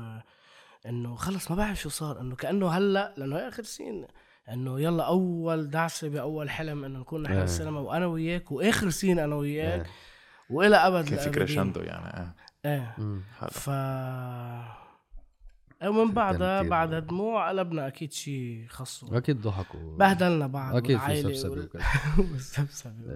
انه 0.87 1.15
خلص 1.15 1.51
ما 1.51 1.57
بعرف 1.57 1.81
شو 1.81 1.89
صار 1.89 2.21
إنه 2.21 2.37
كأنه 2.37 2.69
هلأ 2.69 3.15
لأنه 3.17 3.37
هي 3.37 3.49
آخر 3.49 3.63
scene 3.63 4.07
إنه 4.53 4.81
يلا 4.81 5.07
أول 5.07 5.71
دعسة 5.71 6.09
بأول 6.09 6.51
حلم 6.51 6.85
إنه 6.85 6.99
نكون 6.99 7.23
نحن 7.23 7.33
إيه. 7.33 7.41
بالسينما 7.41 7.81
وأنا 7.81 8.07
وياك 8.07 8.53
وآخر 8.53 8.91
scene 8.91 9.19
أنا 9.19 9.35
وياك 9.35 9.87
إيه. 9.87 9.93
وإلى 10.51 10.77
أبد 10.77 10.97
كان 10.97 11.05
في 11.05 11.13
الآبدين. 11.13 11.33
crescendo 11.33 11.81
يعني 11.81 12.07
آه. 12.07 12.35
إيه. 12.65 12.97
حلو. 13.39 13.51
ف 13.51 13.71
ومن 15.89 16.13
بعدها 16.13 16.63
بعد. 16.63 16.95
دموع 17.07 17.49
قلبنا 17.49 17.87
أكيد 17.87 18.13
شيء 18.13 18.67
خصه 18.69 19.19
أكيد 19.19 19.41
ضحكوا. 19.41 19.97
بهدلنا 19.97 20.47
بعض 20.47 20.77
أكيد 20.77 20.99
في 20.99 21.23
سبسبة 21.23 21.63
وكذا. 21.65 21.85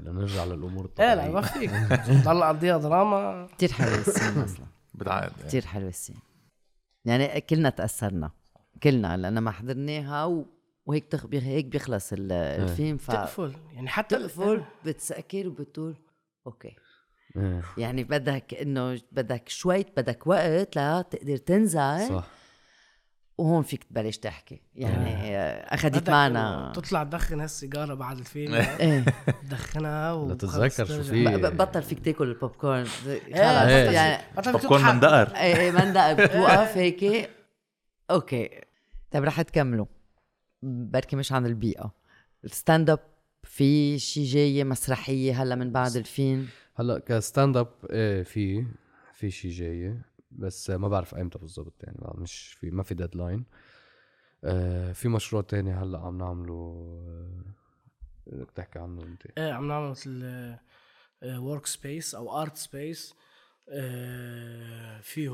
لنرجع 0.01 0.45
للأمور 0.45 0.91
إيه 1.01 1.15
لا 1.15 1.29
ما 1.29 1.39
الطبيعيه 1.41 1.97
فيك 1.97 2.25
ضل 2.27 2.43
قضيها 2.45 2.79
دراما. 2.79 3.47
كتير 3.57 3.73
حلو 3.73 3.95
السين 3.95 4.43
أصلا. 4.43 4.67
بتعقد. 4.95 5.33
يعني. 5.39 5.49
كتير 5.49 5.67
حلو 5.67 5.89
السين. 5.89 6.17
يعني 7.05 7.41
كلنا 7.41 7.71
تأثرنا. 7.71 8.31
كلنا 8.83 9.17
لأن 9.17 9.39
ما 9.39 9.51
حضرناها 9.51 10.25
و... 10.25 10.47
وهيك 10.87 11.05
تخ... 11.07 11.27
هيك 11.33 11.65
بيخلص 11.67 12.13
ال- 12.13 12.33
الفيلم 12.33 12.97
ف 12.97 13.11
تقفل. 13.11 13.53
يعني 13.73 13.89
حتى 13.89 14.17
تقفل 14.19 14.65
بتسكر 14.85 15.49
وبتقول 15.49 15.97
أوكي. 16.47 16.77
إيه. 17.37 17.63
يعني 17.79 18.05
بدك 18.05 18.55
إنه 18.55 19.01
بدك 19.13 19.49
شوي 19.49 19.85
بدك 19.97 20.27
وقت 20.27 20.79
لتقدر 20.79 21.37
تنزل 21.37 22.09
صح. 22.09 22.29
وهون 23.39 23.63
فيك 23.63 23.85
تبلش 23.85 24.17
تحكي. 24.17 24.61
يعني 24.75 25.37
آه، 25.37 25.75
أخذت 25.75 26.11
معنا 26.11 26.73
تطلع 26.75 27.05
تدخن 27.05 27.41
هالسيجارة 27.41 27.95
بعد 27.95 28.19
الفيلم. 28.19 28.55
إيه. 28.81 29.05
تدخنها 29.43 30.13
و 30.13 30.29
لا 30.29 30.35
تتذكر 30.35 30.85
شو 30.87 31.03
في. 31.03 31.25
بطل 31.51 31.83
فيك 31.83 32.05
تاكل 32.05 32.29
البوب 32.29 32.51
كورن 32.51 32.85
خلص. 32.85 33.07
إيه. 33.07 33.91
يعني 33.91 34.23
بكون 34.37 34.85
مندقر 34.85 35.37
إيه 35.37 35.57
إيه 35.57 35.71
مندق 35.71 36.13
بتوقف 36.25 36.77
هيك. 36.77 37.31
okay. 38.11 38.51
طيب 39.11 39.25
رح 39.25 39.43
تكملوا. 39.43 39.87
بركي 40.63 41.17
مش 41.17 41.33
عن 41.33 41.47
البيئة. 41.47 41.93
ال 42.45 42.52
stand 42.52 42.91
up 42.91 43.01
في 43.45 43.99
شي 43.99 44.25
جاية 44.25 44.65
مسرحية 44.65 45.43
هلا 45.43 45.55
من 45.55 45.73
بعد 45.73 45.97
الفيلم؟ 45.97 46.47
هلا 46.77 46.99
ك 46.99 47.09
stand 47.09 47.57
up 47.57 47.69
إيه 47.91 48.23
في 48.23 48.67
في 49.15 49.31
شيء 49.31 49.51
جاي 49.51 49.99
بس 50.31 50.71
ما 50.71 50.89
بعرف 50.89 51.15
ايمتى 51.15 51.39
بالضبط 51.39 51.85
يعني 51.85 51.99
مش 52.15 52.53
في 52.53 52.71
ما 52.71 52.83
في 52.83 52.95
deadline 52.95 53.45
آه 54.45 54.93
في 54.93 55.09
مشروع 55.09 55.43
تاني 55.43 55.73
هلأ 55.73 55.99
عم 55.99 56.19
نعمله 56.19 56.55
آه، 58.27 58.35
بدك 58.35 58.51
تحكي 58.51 58.79
عنه 58.79 59.03
أنت؟ 59.03 59.27
إيه 59.39 59.53
عم 59.53 59.69
نعمل 59.69 59.91
مثل 59.91 60.25
work 61.25 61.67
space 61.67 62.15
أو 62.15 62.43
art 62.43 62.57
space 62.57 63.15
فيه 65.03 65.31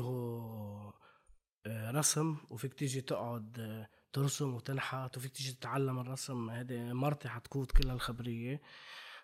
آه، 1.67 1.91
رسم 1.91 2.37
وفيك 2.49 2.73
تيجي 2.73 3.01
تقعد 3.01 3.59
آه، 3.59 3.89
ترسم 4.13 4.53
وتنحت 4.53 5.17
وفيك 5.17 5.31
تيجي 5.31 5.51
تتعلم 5.51 5.99
الرسم. 5.99 6.49
هذه 6.49 6.93
مرتي 6.93 7.29
حتقود 7.29 7.71
كل 7.71 7.89
الخبرية. 7.89 8.61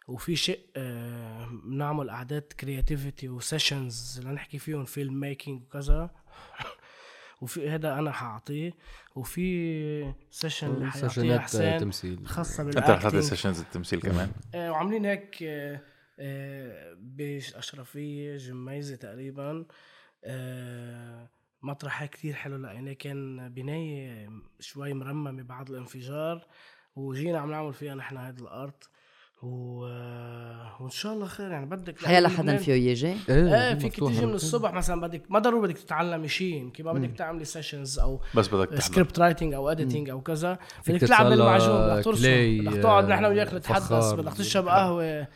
وفي 0.08 0.36
شيء 0.36 0.60
آه، 0.76 1.50
بنعمل 1.64 2.10
قعدات 2.10 2.54
creativity 2.54 3.30
و 3.30 3.40
sessions 3.40 4.22
لنحكي 4.26 4.60
فيهم 4.60 4.86
film 4.86 5.20
making 5.20 5.62
وكذا. 5.62 6.10
وفي 7.42 7.70
هذا 7.70 7.94
أنا 7.94 8.12
حاعطيه 8.12 8.74
وفي 9.16 10.14
session 10.30 10.68
اللي 11.18 11.36
آه، 11.76 11.78
تمثيل. 11.78 12.28
خاصة 12.28 12.64
أنت 12.64 12.78
رح 12.78 12.88
تعطي 12.88 13.00
بال 13.00 13.06
acting 13.06 13.24
sessions 13.24 13.60
التمثيل 13.60 14.02
كمان. 14.02 14.32
آه، 14.56 14.72
وعاملين 14.72 15.06
هيك 15.06 15.44
آه، 15.44 15.82
آه، 16.20 16.94
بالاشرفيه 17.00 18.38
جميزة 18.38 18.96
تقريبا. 18.96 19.66
آه، 20.26 21.30
مطرح 21.62 22.02
هيك 22.02 22.12
كتير 22.12 22.34
حلو 22.34 22.58
لقيناه 22.58 22.94
كان 22.94 23.50
بناية 23.54 24.30
شوي 24.60 24.94
مرممة 24.94 25.44
بعد 25.44 25.70
الانفجار. 25.70 26.48
وجينا 26.96 27.40
عم 27.40 27.52
نعمل 27.52 27.74
فيها 27.74 27.96
نحن 27.96 28.18
هيدا 28.18 28.42
الأرض. 28.42 28.84
و... 29.44 29.80
وإن 30.80 30.90
شاء 30.90 31.14
الله 31.14 31.26
خير 31.26 31.52
يعني 31.52 31.66
بدك 31.66 32.06
حيلا 32.06 32.20
لأنه 32.20 32.30
حدا 32.30 32.42
لبنان- 32.44 32.58
فيه 32.58 32.74
يجي؟ 32.74 33.16
إيه 33.30 33.74
فيك 33.76 33.86
مفتوحة 33.94 34.14
تيجي 34.14 34.26
من. 34.26 34.34
الصبح 34.34 34.74
مثلا 34.74 35.02
بدك 35.02 35.22
ما 35.30 35.40
ضروري 35.40 35.68
بدك 35.68 35.78
تتعلمي 35.82 36.28
شيء 36.28 36.54
يمكن 36.56 36.84
ما 36.86 36.94
بدك 36.94 37.12
تعملي 37.18 37.46
sessions 37.46 38.00
أو 38.00 38.20
بس 38.36 38.48
بدك 38.48 38.70
تحضر 38.70 38.82
script 38.82 39.20
writing 39.20 39.54
أو 39.54 39.70
editing 39.70 40.10
أو 40.10 40.22
كذا. 40.22 40.58
بدك 40.88 41.00
تلعب 41.02 41.26
بالمعجون 41.26 41.88
بدك 41.88 42.04
ترسم 42.06 42.66
بدك 42.66 42.84
تقعد 42.84 43.08
نحن 43.08 43.26
وياك 43.26 43.48
آه، 43.48 43.58
نتحدث. 43.58 44.14
بدك 44.14 44.34
تشرب 44.34 44.68
قهوة. 44.68 45.28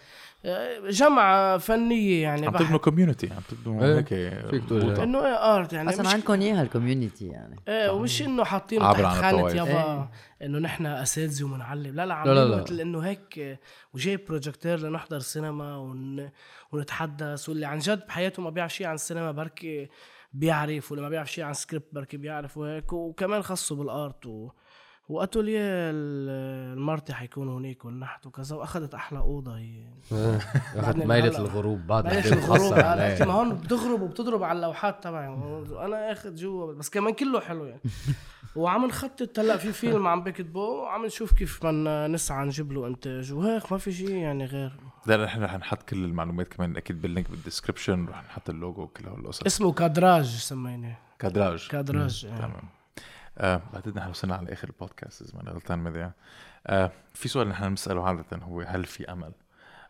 جمعة 0.89 1.57
فنية 1.57 2.23
يعني 2.23 2.47
عم. 2.47 2.57
تبنوا 2.57 2.79
community 2.79 3.29
عم 3.33 3.41
تبنوا 3.49 3.83
إيه، 3.85 3.97
هيك 3.97 4.07
فيك 4.49 4.65
تقول 4.65 4.81
بوطة. 4.81 5.03
إنه 5.03 5.25
إيه 5.25 5.55
art 5.55 5.73
يعني 5.73 5.89
أصلا 5.89 6.09
عندكم 6.09 6.41
إياها 6.41 6.61
ال 6.61 6.68
community 6.68 7.27
يعني 7.27 7.55
إيه 7.67 7.89
ومش 7.89 8.21
إنه 8.21 8.43
حاطين 8.43 8.79
تحت 8.79 9.23
الطوائف. 9.23 9.55
يابا 9.55 10.09
إنه 10.41 10.59
نحن 10.59 10.85
أساتذة 10.85 11.43
ومنعلم 11.43 11.95
لا 11.95 12.05
لا 12.05 12.45
لا. 12.45 12.61
مثل 12.61 12.79
إنه 12.79 12.99
هيك 12.99 13.59
وجايب 13.93 14.25
بروجيكتور 14.25 14.75
لنحضر 14.75 15.19
سينما 15.19 15.77
ون... 15.77 16.29
ونتحدث 16.71 17.49
واللي 17.49 17.65
عن 17.65 17.79
جد 17.79 18.07
بحياته 18.07 18.41
ما 18.41 18.49
بيعرف 18.49 18.73
شيء 18.73 18.87
عن 18.87 18.95
السينما 18.95 19.31
بركي 19.31 19.89
بيعرف 20.33 20.91
واللي 20.91 21.03
ما 21.03 21.09
بيعرف 21.09 21.31
شيء 21.31 21.43
عن 21.43 21.53
سكريبت 21.53 21.87
بركي 21.93 22.17
بيعرف 22.17 22.57
وهيك 22.57 22.93
وكمان 22.93 23.41
خصه 23.41 23.75
بال 23.75 23.95
art 23.95 24.25
و... 24.25 24.49
واتوليه 25.09 25.59
ال- 25.61 26.73
المرتي 26.77 27.13
حيكون 27.13 27.49
هناك 27.49 27.85
والنحت 27.85 28.25
وكذا 28.25 28.55
وأخذت 28.55 28.93
أحلى 28.93 29.19
أوضة 29.19 29.57
هي. 29.57 29.83
أخذت 30.75 30.85
بعدين 30.85 31.07
ميلة 31.07 31.27
هلا. 31.29 31.37
الغروب 31.37 31.87
بعد 31.87 32.03
بعدين 32.03 32.33
الغروب 32.33 32.73
عليه. 32.73 33.25
ما 33.25 33.33
هون 33.33 33.55
بتغرب 33.55 34.01
وبتضرب 34.01 34.43
على 34.43 34.55
اللوحات 34.59 35.03
تبعي. 35.03 35.27
أنا 35.85 36.11
آخذ 36.11 36.35
جوا 36.35 36.73
بس 36.73 36.89
كمان 36.89 37.13
كله 37.13 37.39
حلو 37.39 37.65
يعني. 37.65 37.81
وعم 38.55 38.85
نخطط 38.85 39.39
هلأ 39.39 39.57
في 39.57 39.71
فيلم 39.73 40.07
عم 40.07 40.23
بكتبه 40.23 40.59
وعم 40.59 41.05
نشوف 41.05 41.33
كيف 41.33 41.59
بدنا 41.65 42.07
نسعى 42.07 42.45
نجيب 42.45 42.71
له 42.71 42.87
إنتاج. 42.87 43.33
وهيك 43.33 43.71
ما 43.71 43.77
في 43.77 43.91
شيء 43.91 44.09
يعني 44.09 44.45
غير. 44.45 44.71
لا 45.05 45.25
نحن 45.25 45.43
رح 45.43 45.55
نحط 45.57 45.83
كل 45.89 46.03
المعلومات 46.05 46.47
كمان 46.47 46.77
أكيد 46.77 47.01
بال 47.01 47.11
link 47.11 47.31
بال 47.31 47.43
description 47.43 48.05
رح 48.05 48.23
نحط 48.23 48.49
اللوجو 48.49 48.81
وكل 48.81 49.05
هالقصص 49.07 49.43
اسمه 49.45 49.71
Cadrage 49.71 50.25
سميناه. 50.25 50.97
كادراج 51.19 51.67
كادراج 51.67 52.25
إيه. 52.31 52.37
تمام. 52.37 52.69
آه 53.37 53.61
بعتقد 53.73 53.95
نحن 53.95 54.09
وصلنا 54.09 54.35
على 54.35 54.53
آخر 54.53 54.67
البودكاست 54.67 55.21
إذا 55.21 55.43
ما 55.43 55.51
غلطان 55.51 55.79
مذيع 55.79 56.11
آه 56.67 56.91
في 57.13 57.27
سؤال 57.27 57.47
نحن 57.47 57.69
بنسأله 57.69 58.07
عادة 58.07 58.37
هو 58.37 58.61
هل 58.61 58.85
في 58.85 59.11
أمل؟ 59.11 59.33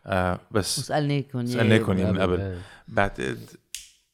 آه 0.06 0.40
بس. 0.50 0.80
سألناكم 0.80 1.96
اياه 1.96 2.12
من 2.12 2.20
قبل 2.20 2.40
إيه. 2.40 2.60
بعتقد 2.88 3.50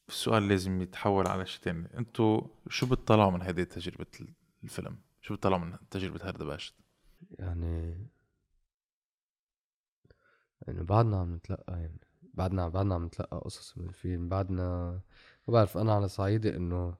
السؤال 0.08 0.48
لازم 0.48 0.82
يتحول 0.82 1.26
على 1.26 1.46
شيء 1.46 1.62
تاني 1.62 1.98
أنتوا 1.98 2.42
شو 2.68 2.86
بتطلعوا 2.86 3.30
من 3.30 3.42
هذه 3.42 3.62
تجربة 3.62 4.06
الفيلم؟ 4.64 4.96
شو 5.20 5.34
بتطلعوا 5.34 5.60
من 5.60 5.76
تجربة 5.90 6.20
هردباشت؟ 6.28 6.74
يعني 7.38 8.08
يعني 10.66 10.82
بعدنا 10.82 11.20
عم 11.20 11.34
نتلقى 11.34 11.72
يعني 11.72 12.00
بعدنا 12.34 12.68
بعدنا 12.68 12.94
عم 12.94 13.04
نتلقى 13.04 13.38
قصص 13.38 13.78
من 13.78 13.88
الفيلم 13.88 14.28
بعدنا 14.28 15.00
ما 15.48 15.52
بعرف 15.52 15.78
أنا 15.78 15.94
على 15.94 16.08
صعيدي 16.08 16.56
إنه 16.56 16.94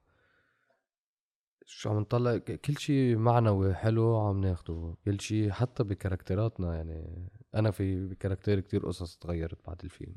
شو 1.67 1.91
عم 1.91 1.99
نطلع؟ 1.99 2.39
كل 2.39 2.79
شيء 2.79 3.17
معنوي 3.17 3.75
حلو 3.75 4.17
عم 4.17 4.41
ناخده. 4.41 4.95
كل 5.05 5.21
شيء 5.21 5.51
حتى 5.51 5.85
بكاركتراتنا 5.85 6.77
يعني. 6.77 7.29
أنا 7.55 7.71
في 7.71 8.07
بكاركتير 8.07 8.61
كتير 8.61 8.87
قصص 8.87 9.17
تغيرت 9.17 9.67
بعد 9.67 9.81
الفيلم. 9.85 10.17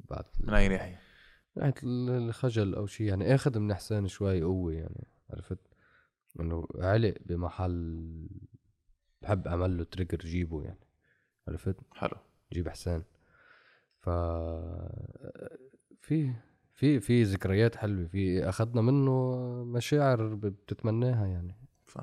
بعد 0.00 0.24
من 0.40 0.54
أي 0.54 0.68
ناحية؟ 0.68 1.00
ناحية 1.56 1.74
ال- 1.82 2.10
الخجل 2.10 2.74
أو 2.74 2.86
شيء 2.86 3.06
يعني. 3.06 3.34
آخذ 3.34 3.58
من 3.58 3.74
حسين 3.74 4.08
شوي 4.08 4.42
قوة 4.42 4.72
يعني. 4.72 5.06
عرفت؟ 5.30 5.58
إنه 6.40 6.66
علق 6.74 7.14
بمحل 7.26 8.28
بحب 9.22 9.46
أعمل 9.48 9.78
له 9.78 9.84
تريجر 9.84 10.18
جيبه 10.18 10.62
يعني. 10.62 10.86
عرفت؟ 11.48 11.76
حلو. 11.94 12.16
جيب 12.52 12.68
حسين. 12.68 13.04
ف 14.00 14.10
في 16.00 16.34
في 16.78 17.00
في 17.00 17.22
ذكريات 17.22 17.76
حلوة 17.76 18.06
في 18.06 18.48
أخذنا 18.48 18.80
منه 18.82 19.34
مشاعر 19.64 20.34
بتتمناها 20.34 21.26
يعني. 21.26 21.56
ف... 21.84 21.98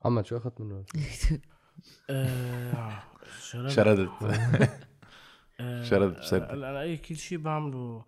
محمد 0.00 0.26
شو 0.26 0.36
أخذت 0.36 0.60
منه؟ 0.60 0.84
آه، 2.10 3.02
شردت. 3.50 3.70
شردت. 3.70 4.10
آه، 5.60 5.82
شردت 5.82 6.18
بسد. 6.18 6.42
أنا 6.42 6.80
اي 6.80 6.96
كل 6.96 7.16
شيء 7.16 7.38
بعمله. 7.38 8.04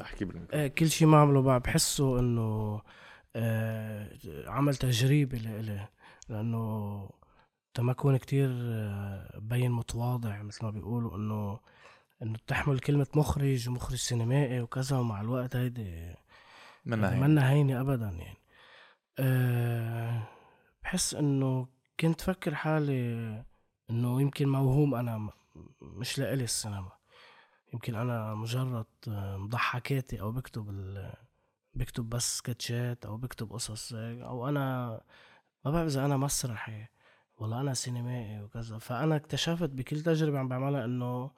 أحكي 0.00 0.24
بالميكروفون. 0.24 0.60
آه، 0.60 0.66
كل 0.66 0.90
شيء 0.90 1.08
ما 1.08 1.18
عمله 1.20 1.42
بقى 1.42 1.60
بحسه 1.60 2.20
إنه 2.20 2.80
آه، 3.36 4.08
عمل 4.46 4.74
تجريبي 4.76 5.38
لإلي 5.38 5.88
لأنه 6.28 7.10
تما 7.74 7.92
اكون 7.92 8.16
كتير 8.16 8.48
بين 9.38 9.70
متواضع 9.70 10.42
مثل 10.42 10.64
ما 10.64 10.70
بيقولوا 10.70 11.16
إنه 11.16 11.60
إنه 12.22 12.38
تحمل 12.46 12.78
كلمة 12.78 13.06
مخرج 13.14 13.68
ومخرج 13.68 13.96
سينمائي 13.96 14.60
وكذا 14.60 14.98
ومع 14.98 15.20
الوقت 15.20 15.56
هيدي 15.56 16.14
منا 16.86 17.14
هيك 17.14 17.22
منا 17.22 17.50
هينة 17.50 17.80
ابدا 17.80 18.06
يعني. 18.08 18.38
أه 19.18 20.22
بحس 20.82 21.14
إنه 21.14 21.68
كنت 22.00 22.20
فكر 22.20 22.54
حالي 22.54 23.44
إنه 23.90 24.20
يمكن 24.20 24.48
موهوم 24.48 24.94
أنا 24.94 25.30
مش 25.82 26.18
لإلي 26.18 26.44
السينما. 26.44 26.92
يمكن 27.72 27.94
أنا 27.94 28.34
مجرد 28.34 28.86
آه، 29.08 29.36
مضحكاتي 29.36 30.20
أو 30.20 30.32
بكتب 30.32 30.70
ال... 30.70 31.14
بكتب 31.74 32.08
بس 32.08 32.38
سكتشات 32.38 33.04
أو 33.06 33.16
بكتب 33.16 33.52
قصص 33.52 33.92
أو 33.94 34.48
أنا 34.48 34.88
ما 35.64 35.70
بعرف 35.70 35.86
إذا 35.86 36.04
أنا 36.04 36.16
مسرحي 36.16 36.86
ولا 37.38 37.60
أنا 37.60 37.74
سينمائي 37.74 38.42
وكذا. 38.42 38.78
فأنا 38.78 39.16
اكتشفت 39.16 39.70
بكل 39.70 40.00
تجربة 40.00 40.38
عم 40.38 40.48
بعملها 40.48 40.84
إنه 40.84 41.30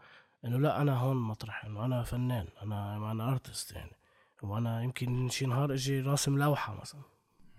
إنه 0.44 0.58
لا 0.58 0.82
أنا 0.82 0.98
هون 0.98 1.16
مطرح 1.16 1.64
إنه 1.64 1.84
أنا 1.84 2.02
فنان 2.02 2.46
أنا 2.62 3.10
أنا 3.12 3.32
artist 3.32 3.72
يعني. 3.72 3.96
وأنا 4.42 4.82
يمكن 4.82 5.28
شي 5.28 5.46
نهار 5.46 5.72
إجي 5.72 6.00
راسم 6.00 6.38
لوحه 6.38 6.80
مثلا. 6.80 7.00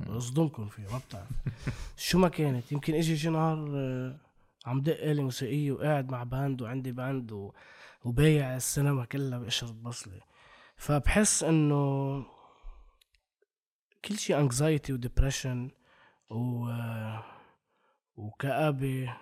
أصدمكم 0.07 0.67
فيها 0.67 0.91
ما 0.91 0.97
بتعرف. 0.97 1.29
شو 1.97 2.19
ما 2.19 2.29
كانت 2.29 2.71
يمكن 2.71 2.93
إجي 2.93 3.17
شي 3.17 3.29
نهار 3.29 3.71
آه، 3.75 4.17
عم 4.65 4.81
دق 4.81 5.03
آلة 5.03 5.23
موسيقية 5.23 5.71
وقاعد 5.71 6.11
مع 6.11 6.23
band 6.23 6.61
وعندي 6.61 6.91
band 6.91 7.31
و... 7.31 7.53
وبايع 8.03 8.55
السينما 8.55 9.05
كلها 9.05 9.39
بقشرة 9.39 9.71
بصلة. 9.71 10.21
فبحس 10.77 11.43
إنه 11.43 12.25
كل 14.05 14.17
شي 14.17 14.37
anxiety 14.39 14.93
و 14.93 15.00
depression 15.00 15.71
و 16.29 16.69
وكآبة 18.15 19.17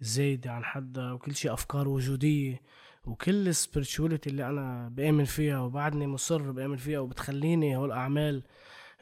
زايدة 0.00 0.52
عن 0.52 0.64
حدها 0.64 1.12
وكل 1.12 1.34
شي 1.34 1.52
أفكار 1.52 1.88
وجودية. 1.88 2.60
وكل 3.04 3.52
ال 3.54 3.60
spirituality 3.60 4.26
اللي 4.26 4.46
أنا 4.48 4.88
بآمن 4.88 5.24
فيها 5.24 5.60
وبعدني 5.60 6.06
مصر 6.06 6.50
بآمن 6.50 6.76
فيها 6.76 6.98
وبتخليني 7.00 7.76
هول 7.76 7.88
الأعمال 7.88 8.42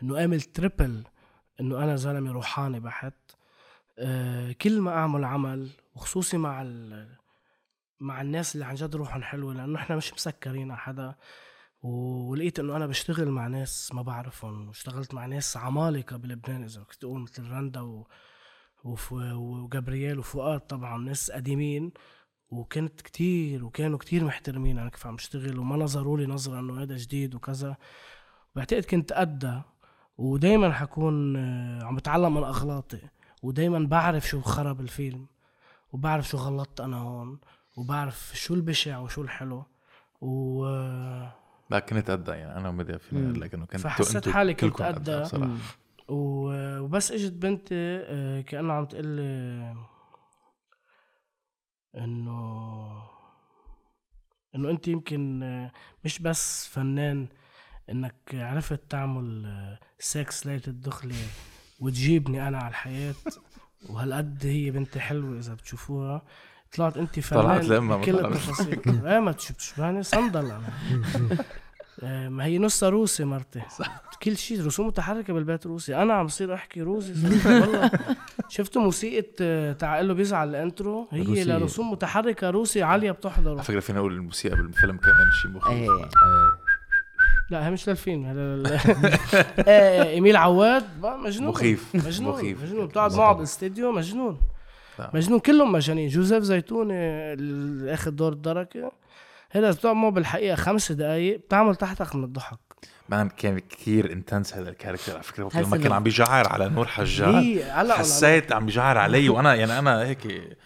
إنه 0.02 0.20
أعمل 0.20 0.40
triple 0.40 1.04
إنه 1.60 1.84
أنا 1.84 1.96
زلمة 1.96 2.32
روحاني 2.32 2.80
بحت. 2.80 3.14
آه 3.98 4.52
كل 4.52 4.80
ما 4.80 4.90
أعمل 4.90 5.24
عمل 5.24 5.70
وخصوصي 5.94 6.36
مع 6.36 6.62
مع 8.00 8.20
الناس 8.20 8.54
اللي 8.54 8.66
عن 8.66 8.74
جد 8.74 8.96
روحهم 8.96 9.22
حلوة 9.22 9.54
لأنه 9.54 9.78
إحنا 9.78 9.96
مش 9.96 10.12
مسكرين 10.12 10.70
على 10.70 10.80
حدا. 10.80 11.14
ولقيت 11.82 12.58
إنه 12.58 12.76
أنا 12.76 12.86
بشتغل 12.86 13.28
مع 13.28 13.46
ناس 13.46 13.94
ما 13.94 14.02
بعرفهم 14.02 14.68
واشتغلت 14.68 15.14
مع 15.14 15.26
ناس 15.26 15.56
عمالقة 15.56 16.16
بلبنان 16.16 16.64
إذا 16.64 16.82
كنت 16.82 16.94
تقول 16.94 17.20
مثل 17.20 17.50
رندا 17.50 17.80
و... 17.80 18.08
وف... 18.84 19.12
وجابرييل 19.12 20.18
وفؤاد 20.18 20.60
طبعا 20.60 20.98
ناس 20.98 21.30
قديمين. 21.30 21.92
وكنت 22.50 23.00
كتير 23.00 23.64
وكانوا 23.64 23.98
كتير 23.98 24.24
محترمين 24.24 24.78
أنا 24.78 24.90
كيف 24.90 25.06
عم 25.06 25.16
بشتغل 25.16 25.58
وما 25.58 25.76
نظروا 25.76 26.18
لي 26.18 26.26
نظرة 26.26 26.60
إنه 26.60 26.82
هذا 26.82 26.96
جديد 26.96 27.34
وكذا. 27.34 27.76
بعتقد 28.56 28.84
كنت 28.84 29.12
قدها 29.12 29.64
ودايما 30.18 30.72
حكون 30.72 31.36
آه، 31.36 31.84
عم 31.84 31.96
بتعلم 31.96 32.34
من 32.34 32.42
اغلاطي 32.42 32.98
ودايما 33.42 33.78
بعرف 33.86 34.28
شو 34.28 34.40
خرب 34.40 34.80
الفيلم 34.80 35.26
وبعرف 35.92 36.28
شو 36.28 36.36
غلطت 36.38 36.80
أنا 36.80 36.96
هون 36.96 37.38
وبعرف 37.76 38.32
شو 38.34 38.54
البشع 38.54 38.98
وشو 38.98 39.22
الحلو 39.22 39.64
و 40.20 40.66
آه، 40.66 41.32
لا 41.70 41.78
كنت 41.78 42.10
قدها 42.10 42.34
يعني 42.34 42.68
أنا 42.68 42.98
فيني 42.98 43.24
أقول 43.30 43.40
لك 43.40 43.54
إنه 43.54 43.66
كنت 43.66 43.80
فحسيت 43.80 44.28
حالي 44.28 44.54
كنت 44.54 44.82
قدها. 44.82 45.24
صراحة 45.24 45.56
و- 46.08 46.78
وبس 46.80 47.12
إجت 47.12 47.32
بنتي 47.32 47.74
آه، 47.74 48.40
كأنها 48.40 48.74
عم 48.74 48.84
تقول 48.84 49.06
لي 49.06 49.74
إنه 51.96 53.02
إنه 54.54 54.70
أنت 54.70 54.88
يمكن 54.88 55.40
مش 56.04 56.18
بس 56.18 56.66
فنان 56.66 57.28
إنك 57.90 58.14
عرفت 58.34 58.80
تعمل 58.88 59.46
سكس 59.98 60.46
ليلة 60.46 60.62
الدخلة 60.68 61.14
وتجيبني 61.80 62.48
أنا 62.48 62.58
على 62.58 62.68
الحياة. 62.68 63.14
وهالقد 63.90 64.46
هي 64.46 64.70
بنتي 64.70 65.00
حلوة 65.00 65.38
إذا 65.38 65.54
بتشوفوها. 65.54 66.22
طلعت 66.76 66.96
أنت 66.96 67.20
فنان 67.20 67.42
طلعت 67.42 67.64
لأمها 67.64 67.96
ما 67.96 68.02
بكل. 68.02 68.26
التفاصيل. 68.26 68.82
إيه 69.06 69.18
ما 69.18 69.32
تشوف 69.32 69.56
تشبهني 69.56 70.02
صندل 70.02 70.50
أنا. 70.50 70.68
ما 72.02 72.44
هي 72.44 72.58
نصها 72.58 72.88
روسي 72.88 73.24
مرتي 73.24 73.62
كل 74.22 74.36
شيء 74.36 74.66
رسوم 74.66 74.86
متحركة 74.86 75.32
بالبيت 75.32 75.66
روسي. 75.66 75.96
أنا 75.96 76.14
عم 76.14 76.26
بصير 76.26 76.54
أحكي 76.54 76.80
روسي 76.82 77.14
صراحة، 77.14 77.60
والله. 77.60 77.90
شفتوا 78.48 78.82
موسيقى 78.82 79.26
آه، 79.40 79.72
تاع 79.72 80.00
له 80.00 80.14
بيزعل 80.14 80.48
الانترو؟ 80.48 81.08
هي 81.10 81.22
روسية. 81.22 81.44
لرسوم 81.44 81.90
متحركة 81.90 82.50
روسي 82.50 82.82
عالية 82.82 83.10
بتحضره. 83.10 83.52
على 83.54 83.62
فكرة 83.62 83.80
فينا 83.80 83.98
نقول 83.98 84.12
الموسيقى 84.12 84.56
بالفيلم 84.56 84.96
كمان 84.96 85.30
شيء 85.42 85.50
مخيف. 85.50 85.72
إيه 85.72 85.90
إيه. 85.90 86.10
لا 87.50 87.66
هي 87.66 87.70
مش 87.70 87.88
للفيلم 87.88 88.24
هذا 88.24 88.40
لل- 88.40 88.66
آه، 89.68 90.10
إيميل 90.10 90.36
عواد. 90.36 90.84
مجنون. 91.02 91.48
مخيف 91.50 91.84
مجنون 91.94 92.32
مخيف. 92.34 92.62
مجنون. 92.62 92.86
بتقعد 92.86 93.14
معه 93.14 93.32
بالاستديو 93.32 93.92
مجنون. 93.92 94.38
لا. 94.98 95.10
مجنون 95.14 95.38
كلهم 95.38 95.72
مجانين. 95.72 96.08
جوزيف 96.08 96.42
زيتوني 96.44 96.94
اللي 97.32 97.94
أخذ 97.94 98.10
دور 98.10 98.32
الدركة. 98.32 98.92
هذا 99.50 99.70
بتعمل 99.70 100.10
بالحقيقة 100.10 100.56
خمس 100.56 100.92
دقائق 100.92 101.40
بتعمل 101.40 101.76
تحتك 101.76 102.16
من 102.16 102.24
الضحك. 102.24 102.58
مان 103.08 103.28
كان 103.28 103.58
كثير 103.58 104.12
intense 104.12 104.54
هذا 104.54 104.70
ال 104.70 104.74
character 104.74 105.12
على 105.12 105.22
فكرة. 105.22 105.60
لما 105.60 105.76
كان 105.76 105.92
عم 105.92 106.02
بيجعر 106.02 106.48
على 106.48 106.68
نور 106.68 106.86
حجاج 106.86 107.58
هلا 107.70 107.94
حسيت 107.94 108.52
عم 108.52 108.66
بيجعر 108.66 108.98
علي 108.98 109.28
وأنا 109.28 109.54
يعني 109.54 109.78
أنا 109.78 110.02
هيك 110.02 110.56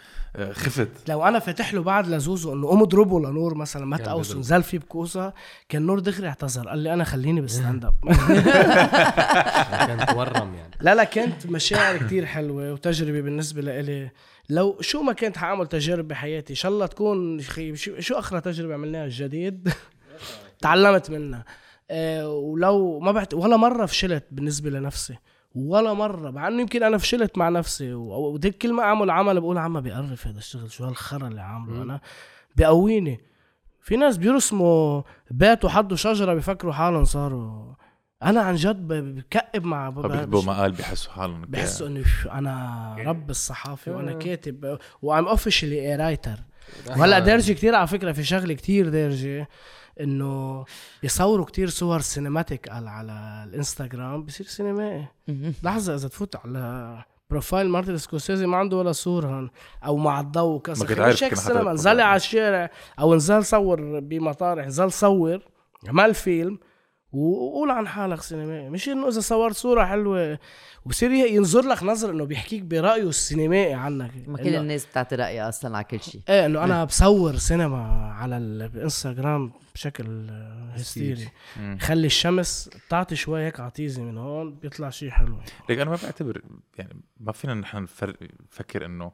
خفت. 0.53 0.89
لو 1.09 1.23
أنا 1.23 1.39
فاتح 1.39 1.75
له 1.75 1.83
بعد 1.83 2.09
لزوزو 2.09 2.53
انه 2.53 2.69
قوم 2.69 2.83
اضربه 2.83 3.21
لنور 3.21 3.55
مثلا 3.55 3.87
ما 3.87 3.97
تقوس 3.97 4.27
بيضرب. 4.27 4.41
نزل 4.41 4.63
فيه 4.63 4.79
بكوسة 4.79 5.33
كان 5.69 5.83
نور 5.83 5.99
دغري 5.99 6.29
اعتذر 6.29 6.69
قال 6.69 6.79
لي 6.79 6.93
أنا 6.95 7.05
خليني 7.05 7.41
بال 7.45 7.56
stand 7.56 7.85
up. 7.85 7.95
كان 9.87 10.07
تورم 10.07 10.55
يعني. 10.55 10.75
لا 10.81 10.95
لا 10.95 11.05
كانت 11.05 11.47
مشاعر 11.47 11.97
كتير 11.97 12.27
حلوة 12.27 12.73
وتجربة 12.73 13.21
بالنسبة 13.21 13.63
لإلي. 13.63 14.11
لو 14.49 14.77
شو 14.81 15.03
ما 15.03 15.13
كنت 15.13 15.37
حأعمل 15.37 15.67
تجارب 15.67 16.09
بحياتي 16.09 16.51
إن 16.51 16.57
شاء 16.57 16.73
الله 16.73 16.87
تكون 16.87 17.41
شو, 17.75 18.01
شو 18.01 18.15
اخر 18.15 18.39
تجربة 18.39 18.75
عملناها؟ 18.75 19.05
الجديد. 19.05 19.73
تعلمت 20.63 21.11
منها. 21.11 21.45
أه 21.91 22.29
ولو 22.29 23.01
ما 23.01 23.13
بعت 23.13 23.35
ولا 23.35 23.57
مرة 23.57 23.87
فشلت 23.87 24.25
بالنسبة 24.31 24.71
لنفسي. 24.71 25.15
ولا 25.55 25.93
مرة 25.95 26.31
مع 26.31 26.49
إنه 26.49 26.61
يمكن 26.61 26.83
أنا 26.83 26.99
فشلت 26.99 27.39
مع 27.39 27.49
نفسي 27.49 27.95
و- 27.95 28.33
وديك 28.33 28.59
كل 28.59 28.73
ما 28.73 28.83
اعمل 28.83 29.11
عمل 29.11 29.41
بقول 29.41 29.59
عم 29.59 29.81
بيقرف 29.81 30.27
هذا 30.27 30.39
الشغل 30.39 30.71
شو 30.71 30.85
هالخرا 30.85 31.29
اللي 31.29 31.41
عامله 31.41 31.83
أنا 31.83 32.01
بقويني 32.57 33.21
في 33.83 33.97
ناس 33.97 34.17
بيرسموا 34.17 35.03
بيت 35.31 35.65
وحطوا 35.65 35.97
شجرة 35.97 36.35
بيفكروا 36.35 36.73
حالهم 36.73 37.05
صاروا. 37.05 37.75
أنا 38.23 38.41
عن 38.41 38.55
جد 38.55 38.89
بكئب 38.89 39.65
مع 39.65 39.91
ب- 39.91 40.03
فبيكتبوا 40.03 40.43
مقال 40.43 40.73
بحسوا 40.73 41.13
حالهم 41.13 41.43
بحسوا 41.43 41.87
إنه 41.87 42.05
أنا 42.33 42.97
رب 42.99 43.31
الصحافة 43.31 43.93
وأنا 43.93 44.13
كاتب 44.13 44.79
و 45.03 45.09
I'm 45.09 45.27
officially 45.29 45.97
writer 45.97 46.37
وهلأ 46.89 47.19
دارجه 47.19 47.53
كتير 47.53 47.75
على 47.75 47.87
فكرة 47.87 48.13
في 48.13 48.25
شغله 48.25 48.55
كتير 48.55 48.89
دارجه 48.89 49.49
إنه 50.01 50.65
يصوروا 51.03 51.45
كتير 51.45 51.69
صور 51.69 52.01
cinematic 52.01 52.69
على 52.69 53.45
الإنستغرام 53.49 54.25
بصير 54.25 54.47
سينمائي 54.47 55.07
لحظة 55.63 55.95
إذا 55.95 56.09
تفوت 56.09 56.37
على 56.37 57.05
profile 57.31 57.69
مارتن 57.69 57.97
سكورسيزي 57.97 58.47
ما 58.47 58.57
عنده 58.57 58.77
ولا 58.77 58.93
صورة 58.93 59.27
هون 59.27 59.51
أو 59.85 59.97
مع 59.97 60.21
الضوء. 60.21 60.61
كذا 60.61 60.83
ما 60.83 60.89
كنت 60.89 60.99
عارف 60.99 61.25
السينما. 61.25 61.73
نزل 61.73 62.01
على 62.01 62.17
الشارع 62.17 62.71
أو 63.01 63.15
نزل 63.15 63.45
صور 63.45 64.01
بمطارح 64.01 64.67
نزل 64.67 64.93
صور 64.93 65.43
عمل 65.89 66.15
فيلم. 66.15 66.59
وقول 67.15 67.71
عن 67.71 67.89
حالك 67.89 68.23
سينمائي 68.23 68.71
مش 68.71 68.89
إنه 68.89 69.09
إذا 69.09 69.21
صورت 69.21 69.55
صورة 69.55 69.85
حلوة 69.85 70.39
وبصير 70.85 71.11
ينظر 71.11 71.63
لك 71.63 71.83
نظر 71.83 72.11
إنه 72.11 72.25
بيحكيك 72.25 72.63
برأيه 72.63 73.09
السينمائي 73.09 73.75
عنك. 73.75 74.11
ما 74.27 74.39
كل 74.39 74.55
الناس 74.55 74.87
بتعطي 74.87 75.17
رايها 75.17 75.49
أصلا 75.49 75.77
على 75.77 75.85
كل 75.85 76.01
شيء. 76.01 76.21
إيه 76.29 76.47
إنه 76.47 76.65
أنا 76.65 76.85
بصور 76.85 77.37
سينما 77.37 78.13
على 78.13 78.37
الانستغرام 78.37 79.53
بشكل 79.75 80.31
هستيري. 80.75 81.29
خلي 81.81 82.07
الشمس 82.07 82.71
تعطي 82.91 83.17
شوي 83.17 83.45
هيك 83.47 83.61
عطيزه 83.61 84.03
من 84.03 84.19
هون 84.19 84.55
بيطلع 84.55 84.91
شيء 84.91 85.11
حلو. 85.11 85.37
ليك 85.69 85.79
أنا 85.79 85.91
ما 85.91 85.99
بعتبر 86.03 86.43
يعني 86.79 87.01
ما 87.21 87.33
فينا 87.33 87.55
نحن 87.55 87.87
نفكر 88.51 88.87
إنه 88.87 89.13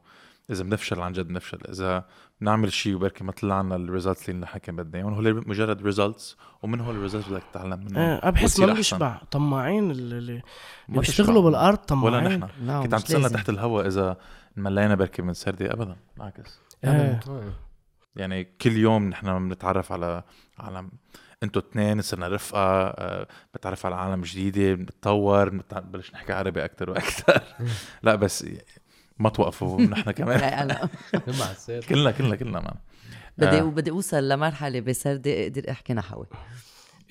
إذا 0.51 0.63
بنفشل 0.63 1.01
عن 1.01 1.11
جد 1.11 1.27
بنفشل. 1.27 1.59
إذا 1.69 2.05
بنعمل 2.41 2.73
شيء 2.73 2.95
وبركي 2.95 3.23
ما 3.23 3.31
طلع 3.31 3.61
لنا 3.61 3.75
ال 3.75 3.82
results 3.82 4.29
اللي 4.29 4.41
نحن 4.41 4.57
كان 4.57 4.75
بدنا 4.75 4.97
إياهم 4.97 5.13
هول 5.13 5.43
مجرد 5.47 5.81
results 5.81 6.37
ومن 6.61 6.79
هول 6.79 6.95
ال 6.95 6.99
results 6.99 7.29
بدك 7.29 7.43
تتعلم 7.51 7.79
منهم. 7.79 7.97
إيه 7.97 8.29
بحس 8.29 8.59
ما. 8.59 8.73
بيشبع. 8.73 9.21
طماعين 9.31 9.91
اللي, 9.91 10.41
بيشتغلوا. 10.89 11.41
بالأرض 11.41 11.77
ولا 11.91 12.19
طماعين. 12.19 12.39
نحن. 12.39 12.65
لا، 12.65 12.81
كنت 12.81 12.93
عم 12.93 12.99
تسألنا. 12.99 13.27
تحت 13.27 13.49
الهواء 13.49 13.87
إذا 13.87 14.17
ملينا 14.55 14.95
بركي 14.95 15.21
من 15.21 15.33
سردي؟ 15.33 15.73
ابدا 15.73 15.95
بالعكس 16.17 16.59
إيه. 16.83 17.19
يعني 18.15 18.43
كل 18.43 18.71
يوم 18.71 19.09
نحن 19.09 19.49
بنتعرف 19.49 19.91
على 19.91 20.23
على 20.59 20.89
أنتوا 21.43 21.61
اثنين 21.61 22.01
صرنا 22.01 22.27
رفقة 22.27 22.59
آه، 22.59 23.27
بتعرف 23.53 23.85
على 23.85 23.95
عالم 23.95 24.21
جديدة 24.21 24.73
بنتطور 24.73 25.49
بنبلش 25.49 26.13
نحكي 26.13 26.33
عربي 26.33 26.65
أكثر 26.65 26.89
وأكثر 26.89 27.41
لا 28.03 28.15
بس 28.15 28.45
ما 29.21 29.29
توقفوا 29.29 29.81
نحن 29.91 30.11
كمان. 30.11 30.39
لا 30.39 30.63
أنا. 30.63 30.89
كلنا 31.89 32.11
كلنا 32.11 32.35
كلنا 32.35 32.59
مان 32.59 32.73
بدي 33.37 33.59
آه. 33.59 33.63
بدي 33.63 33.91
أوصل 33.91 34.29
لمرحلة 34.29 34.79
بسردي 34.79 35.43
أقدر 35.43 35.71
أحكي 35.71 35.93
نحوي 35.93 36.25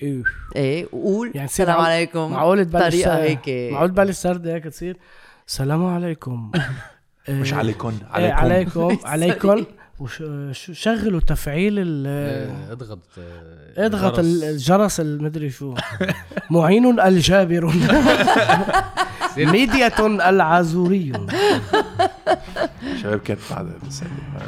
إيه 0.01 0.23
إيه 0.55 0.85
وقول 0.91 1.31
يعني 1.35 1.45
السلام 1.47 1.75
عم- 1.77 1.81
عليكم. 1.85 2.31
معقول 2.31 2.65
تبلش 2.65 3.07
هيك. 3.07 3.71
معقول 3.73 3.89
تبلش 3.89 4.15
سردة 4.17 4.53
هيك 4.53 4.63
تصير. 4.63 4.97
السلام 5.47 5.85
عليكم. 5.85 6.51
مش 7.29 7.53
عليكم 7.53 7.93
إيه، 8.15 8.33
عليكم. 8.33 8.81
عليكم 8.81 8.97
عليكم. 9.05 9.65
وشغلوا 10.01 11.19
تفعيل 11.19 11.79
ال 11.79 12.07
إيه، 12.07 12.71
اضغط 12.71 12.99
آه، 13.17 13.85
اضغط 13.85 14.19
الجرس. 14.19 14.99
المدري 14.99 15.49
شو. 15.49 15.75
معين 16.49 16.99
الجابر. 16.99 17.73
ميديا 19.37 19.87
العازوري 20.21 21.11
شباب 23.01 23.19
كانت 23.19 23.39
بعد 23.51 23.73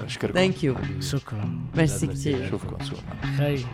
أشكركم. 0.05 0.33
thank 0.33 0.63
you 0.63 0.75
شكرا. 0.99 1.59
ميرسي 1.77 2.07
كثير 2.07 2.45
نشوفكم 2.45 2.85
سوا 2.85 2.97
شاء 2.97 3.37
خير. 3.37 3.65